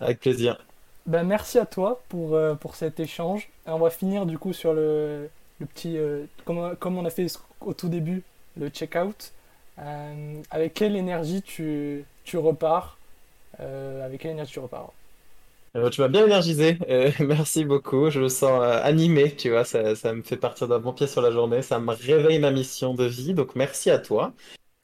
Avec 0.00 0.20
plaisir. 0.20 0.64
Ben, 1.06 1.22
merci 1.24 1.58
à 1.58 1.66
toi 1.66 2.02
pour, 2.08 2.34
euh, 2.34 2.54
pour 2.54 2.76
cet 2.76 2.98
échange. 2.98 3.48
On 3.66 3.78
va 3.78 3.90
finir 3.90 4.24
du 4.26 4.38
coup 4.38 4.52
sur 4.52 4.72
le, 4.72 5.28
le 5.60 5.66
petit, 5.66 5.98
euh, 5.98 6.24
comme, 6.44 6.76
comme 6.76 6.96
on 6.96 7.04
a 7.04 7.10
fait 7.10 7.26
au 7.60 7.74
tout 7.74 7.88
début, 7.88 8.22
le 8.56 8.68
check-out. 8.68 9.32
Euh, 9.78 10.40
avec 10.50 10.74
quelle 10.74 10.96
énergie 10.96 11.42
tu, 11.42 12.04
tu 12.24 12.38
repars? 12.38 12.98
Avec 13.58 14.20
quelle 14.20 14.32
énergie 14.32 14.52
tu 14.52 14.60
repars? 14.60 14.92
Tu 15.90 16.00
m'as 16.00 16.08
bien 16.08 16.24
énergisé, 16.24 16.78
merci 17.20 17.64
beaucoup. 17.64 18.08
Je 18.08 18.20
me 18.20 18.28
sens 18.28 18.62
animé, 18.62 19.34
tu 19.34 19.50
vois, 19.50 19.64
ça, 19.64 19.96
ça 19.96 20.12
me 20.14 20.22
fait 20.22 20.36
partir 20.36 20.68
d'un 20.68 20.78
bon 20.78 20.92
pied 20.92 21.08
sur 21.08 21.20
la 21.20 21.32
journée, 21.32 21.62
ça 21.62 21.80
me 21.80 21.92
réveille 21.92 22.38
ma 22.38 22.52
mission 22.52 22.94
de 22.94 23.04
vie, 23.04 23.34
donc 23.34 23.56
merci 23.56 23.90
à 23.90 23.98
toi. 23.98 24.32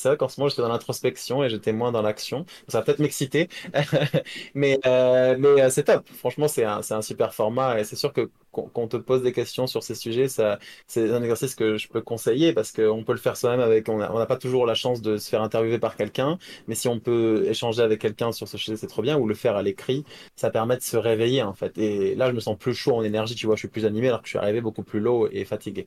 C'est 0.00 0.08
vrai 0.08 0.16
qu'en 0.16 0.28
ce 0.28 0.40
moment 0.40 0.48
j'étais 0.48 0.62
dans 0.62 0.68
l'introspection 0.68 1.44
et 1.44 1.50
j'étais 1.50 1.72
moins 1.72 1.92
dans 1.92 2.02
l'action. 2.02 2.46
Ça 2.68 2.78
va 2.78 2.84
peut-être 2.84 3.00
m'exciter, 3.00 3.48
mais, 4.54 4.78
euh, 4.86 5.36
mais 5.38 5.62
euh, 5.62 5.70
c'est 5.70 5.84
top. 5.84 6.08
Franchement, 6.08 6.48
c'est 6.48 6.64
un, 6.64 6.80
un 6.90 7.02
super 7.02 7.34
format 7.34 7.78
et 7.78 7.84
c'est 7.84 7.96
sûr 7.96 8.12
que 8.12 8.30
qu'on 8.52 8.88
te 8.88 8.96
pose 8.96 9.22
des 9.22 9.32
questions 9.32 9.68
sur 9.68 9.84
ces 9.84 9.94
sujets, 9.94 10.26
c'est 10.26 11.10
un 11.10 11.22
exercice 11.22 11.54
que 11.54 11.76
je 11.78 11.86
peux 11.88 12.00
conseiller 12.00 12.52
parce 12.52 12.72
qu'on 12.72 13.04
peut 13.04 13.12
le 13.12 13.18
faire 13.18 13.36
soi-même 13.36 13.60
avec. 13.60 13.88
On 13.88 13.98
n'a 13.98 14.26
pas 14.26 14.36
toujours 14.36 14.66
la 14.66 14.74
chance 14.74 15.02
de 15.02 15.18
se 15.18 15.28
faire 15.28 15.42
interviewer 15.42 15.78
par 15.78 15.96
quelqu'un, 15.96 16.36
mais 16.66 16.74
si 16.74 16.88
on 16.88 16.98
peut 16.98 17.44
échanger 17.48 17.82
avec 17.82 18.00
quelqu'un 18.00 18.32
sur 18.32 18.48
ce 18.48 18.58
sujet, 18.58 18.76
c'est 18.76 18.88
trop 18.88 19.02
bien, 19.02 19.16
ou 19.18 19.28
le 19.28 19.34
faire 19.34 19.54
à 19.56 19.62
l'écrit 19.62 20.04
ça 20.36 20.50
permet 20.50 20.76
de 20.76 20.82
se 20.82 20.96
réveiller 20.96 21.42
en 21.42 21.54
fait. 21.54 21.76
Et 21.78 22.14
là, 22.14 22.28
je 22.28 22.34
me 22.34 22.40
sens 22.40 22.56
plus 22.58 22.74
chaud 22.74 22.96
en 22.96 23.02
énergie, 23.02 23.34
tu 23.34 23.46
vois, 23.46 23.56
je 23.56 23.60
suis 23.60 23.68
plus 23.68 23.84
animé 23.86 24.08
alors 24.08 24.20
que 24.22 24.26
je 24.26 24.30
suis 24.30 24.38
arrivé 24.38 24.60
beaucoup 24.60 24.82
plus 24.82 25.00
low 25.00 25.28
et 25.30 25.44
fatigué. 25.44 25.86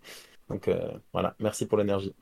Donc 0.49 0.67
euh, 0.67 0.91
voilà, 1.13 1.35
merci 1.39 1.65
pour 1.65 1.77
l'énergie. 1.77 2.13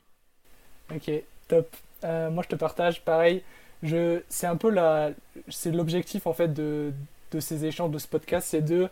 Ok, 0.90 1.24
top. 1.56 1.76
Euh, 2.04 2.30
moi, 2.30 2.42
je 2.42 2.48
te 2.48 2.56
partage, 2.56 3.02
pareil. 3.04 3.42
Je, 3.82 4.20
c'est 4.28 4.46
un 4.46 4.56
peu 4.56 4.70
la, 4.70 5.10
c'est 5.48 5.70
l'objectif 5.70 6.26
en 6.26 6.32
fait 6.32 6.48
de, 6.52 6.92
de 7.32 7.40
ces 7.40 7.64
échanges, 7.64 7.90
de 7.90 7.98
ce 7.98 8.06
podcast, 8.06 8.46
c'est 8.50 8.62
de 8.62 8.88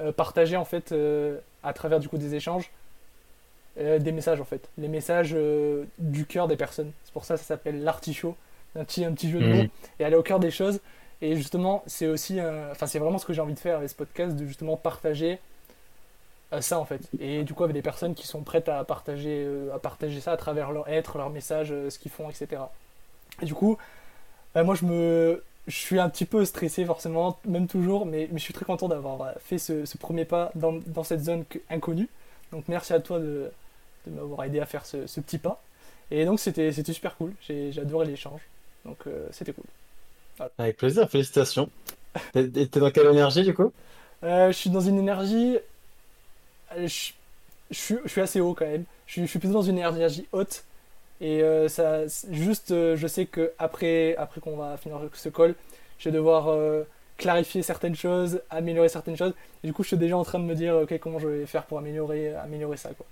euh, 0.00 0.12
partager 0.12 0.56
en 0.56 0.64
fait 0.64 0.92
euh, 0.92 1.38
à 1.62 1.72
travers 1.72 2.00
du 2.00 2.08
coup 2.08 2.18
des 2.18 2.34
échanges 2.34 2.70
des 3.78 4.10
messages 4.10 4.40
en 4.40 4.44
fait, 4.46 4.70
les 4.78 4.88
messages 4.88 5.36
du 5.98 6.24
cœur 6.24 6.48
des 6.48 6.56
personnes. 6.56 6.92
C'est 7.04 7.12
pour 7.12 7.26
ça 7.26 7.34
que 7.34 7.40
ça 7.40 7.46
s'appelle 7.46 7.82
l'artichaut, 7.84 8.34
un 8.74 8.84
petit, 8.84 9.04
un 9.04 9.12
petit 9.12 9.30
jeu 9.30 9.38
de 9.38 9.46
mots 9.46 9.62
Mhm. 9.64 9.68
et 10.00 10.04
aller 10.06 10.16
au 10.16 10.22
cœur 10.22 10.38
des 10.40 10.50
choses. 10.50 10.80
Et 11.20 11.36
justement, 11.36 11.82
c'est 11.86 12.06
aussi, 12.06 12.40
enfin, 12.70 12.86
c'est 12.86 12.98
vraiment 12.98 13.18
ce 13.18 13.26
que 13.26 13.34
j'ai 13.34 13.42
envie 13.42 13.52
de 13.52 13.58
faire 13.58 13.76
avec 13.76 13.90
ce 13.90 13.94
podcast, 13.94 14.34
de 14.34 14.46
justement 14.46 14.78
partager 14.78 15.38
ça 16.62 16.78
en 16.78 16.84
fait. 16.84 17.00
Et 17.20 17.44
du 17.44 17.54
coup, 17.54 17.64
avec 17.64 17.74
des 17.74 17.82
personnes 17.82 18.14
qui 18.14 18.26
sont 18.26 18.42
prêtes 18.42 18.68
à 18.68 18.84
partager, 18.84 19.44
euh, 19.46 19.74
à 19.74 19.78
partager 19.78 20.20
ça 20.20 20.32
à 20.32 20.36
travers 20.36 20.72
leur 20.72 20.88
être, 20.88 21.18
leur 21.18 21.30
message, 21.30 21.68
euh, 21.72 21.90
ce 21.90 21.98
qu'ils 21.98 22.10
font, 22.10 22.28
etc. 22.30 22.62
Et 23.42 23.46
du 23.46 23.54
coup, 23.54 23.78
euh, 24.56 24.64
moi, 24.64 24.74
je 24.74 24.84
me, 24.86 25.44
je 25.66 25.76
suis 25.76 25.98
un 26.00 26.08
petit 26.08 26.24
peu 26.26 26.44
stressé 26.44 26.84
forcément, 26.84 27.38
même 27.46 27.66
toujours, 27.68 28.06
mais, 28.06 28.28
mais 28.32 28.38
je 28.38 28.44
suis 28.44 28.54
très 28.54 28.64
content 28.64 28.88
d'avoir 28.88 29.22
euh, 29.22 29.32
fait 29.40 29.58
ce, 29.58 29.84
ce 29.84 29.98
premier 29.98 30.24
pas 30.24 30.50
dans, 30.54 30.74
dans 30.86 31.04
cette 31.04 31.22
zone 31.24 31.44
que- 31.46 31.58
inconnue. 31.70 32.08
Donc, 32.52 32.64
merci 32.68 32.92
à 32.94 33.00
toi 33.00 33.18
de, 33.20 33.50
de 34.06 34.12
m'avoir 34.12 34.44
aidé 34.44 34.60
à 34.60 34.66
faire 34.66 34.86
ce, 34.86 35.06
ce 35.06 35.20
petit 35.20 35.38
pas. 35.38 35.60
Et 36.10 36.24
donc, 36.24 36.40
c'était, 36.40 36.72
c'était 36.72 36.92
super 36.92 37.16
cool. 37.16 37.32
J'ai, 37.46 37.72
adoré 37.80 38.06
l'échange. 38.06 38.40
Donc, 38.84 38.98
euh, 39.06 39.26
c'était 39.32 39.52
cool. 39.52 39.64
Voilà. 40.38 40.52
Avec 40.58 40.76
plaisir, 40.76 41.08
félicitations. 41.10 41.70
T'es 42.32 42.66
dans 42.66 42.90
quelle 42.90 43.08
énergie 43.08 43.42
du 43.42 43.54
coup? 43.54 43.72
Euh, 44.22 44.48
je 44.48 44.52
suis 44.56 44.70
dans 44.70 44.80
une 44.80 44.98
énergie. 44.98 45.58
Euh, 46.72 46.88
Je, 46.88 47.12
suis, 48.06 48.20
assez 48.20 48.40
haut 48.40 48.54
quand 48.54 48.66
même. 48.66 48.84
Je 49.06 49.24
suis, 49.24 49.38
plutôt 49.38 49.54
dans 49.54 49.62
une 49.62 49.78
énergie 49.78 50.26
haute. 50.32 50.64
Et 51.20 51.42
euh, 51.42 51.68
ça, 51.68 52.06
juste, 52.30 52.72
euh, 52.72 52.96
je 52.96 53.06
sais 53.06 53.26
que 53.26 53.52
après, 53.58 54.16
après 54.16 54.40
qu'on 54.40 54.56
va 54.56 54.76
finir 54.76 55.00
ce 55.14 55.28
call, 55.28 55.54
je 55.98 56.08
vais 56.10 56.14
devoir 56.14 56.54
clarifier 57.16 57.62
certaines 57.62 57.96
choses, 57.96 58.42
améliorer 58.50 58.88
certaines 58.88 59.16
choses. 59.16 59.32
Et 59.64 59.66
du 59.66 59.72
coup, 59.72 59.82
je 59.82 59.88
suis 59.88 59.96
déjà 59.96 60.16
en 60.16 60.24
train 60.24 60.38
de 60.38 60.44
me 60.44 60.54
dire, 60.54 60.74
ok, 60.76 60.98
comment 60.98 61.18
je 61.18 61.28
vais 61.28 61.46
faire 61.46 61.64
pour 61.64 61.78
améliorer, 61.78 62.34
améliorer 62.34 62.76
ça, 62.76 62.90
quoi. 62.90 63.06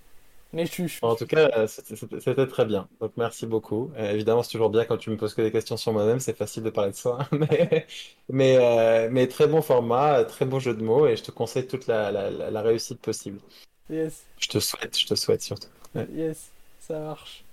Mais 0.54 0.66
je 0.66 0.72
suis, 0.72 0.88
je- 0.88 1.00
En 1.02 1.16
tout 1.16 1.26
cas, 1.26 1.50
euh, 1.58 1.66
c'était 1.66 2.46
très 2.46 2.64
bien. 2.64 2.88
Donc 3.00 3.12
merci 3.18 3.46
beaucoup. 3.46 3.92
Euh, 3.96 4.12
évidemment, 4.12 4.42
c'est 4.42 4.52
toujours 4.52 4.70
bien 4.70 4.84
quand 4.86 4.96
tu 4.96 5.10
me 5.10 5.16
poses 5.18 5.34
que 5.34 5.42
des 5.42 5.52
questions 5.52 5.76
sur 5.76 5.92
moi-même, 5.92 6.18
c'est 6.18 6.36
facile 6.36 6.62
de 6.62 6.70
parler 6.70 6.92
de 6.92 6.96
soi. 6.96 7.18
Mais, 7.32 7.86
mais, 8.30 8.56
euh, 8.58 9.08
mais 9.10 9.28
très 9.28 9.46
bon 9.46 9.60
format, 9.60 10.24
très 10.24 10.46
beau 10.46 10.60
jeu 10.60 10.74
de 10.74 10.82
mots 10.82 11.06
et 11.06 11.16
je 11.16 11.22
te 11.24 11.30
conseille 11.30 11.66
toute 11.66 11.86
la, 11.86 12.10
la, 12.10 12.30
la 12.30 12.50
la 12.50 12.62
réussite 12.62 13.00
possible. 13.02 13.38
yes, 13.88 14.24
Je 14.38 14.48
te 14.48 14.60
souhaite, 14.60 14.96
je 14.98 15.06
te 15.06 15.14
souhaite 15.16 15.42
surtout. 15.42 15.68
Ouais. 15.94 16.08
yes, 16.08 16.50
ça 16.80 16.98
marche. 16.98 17.43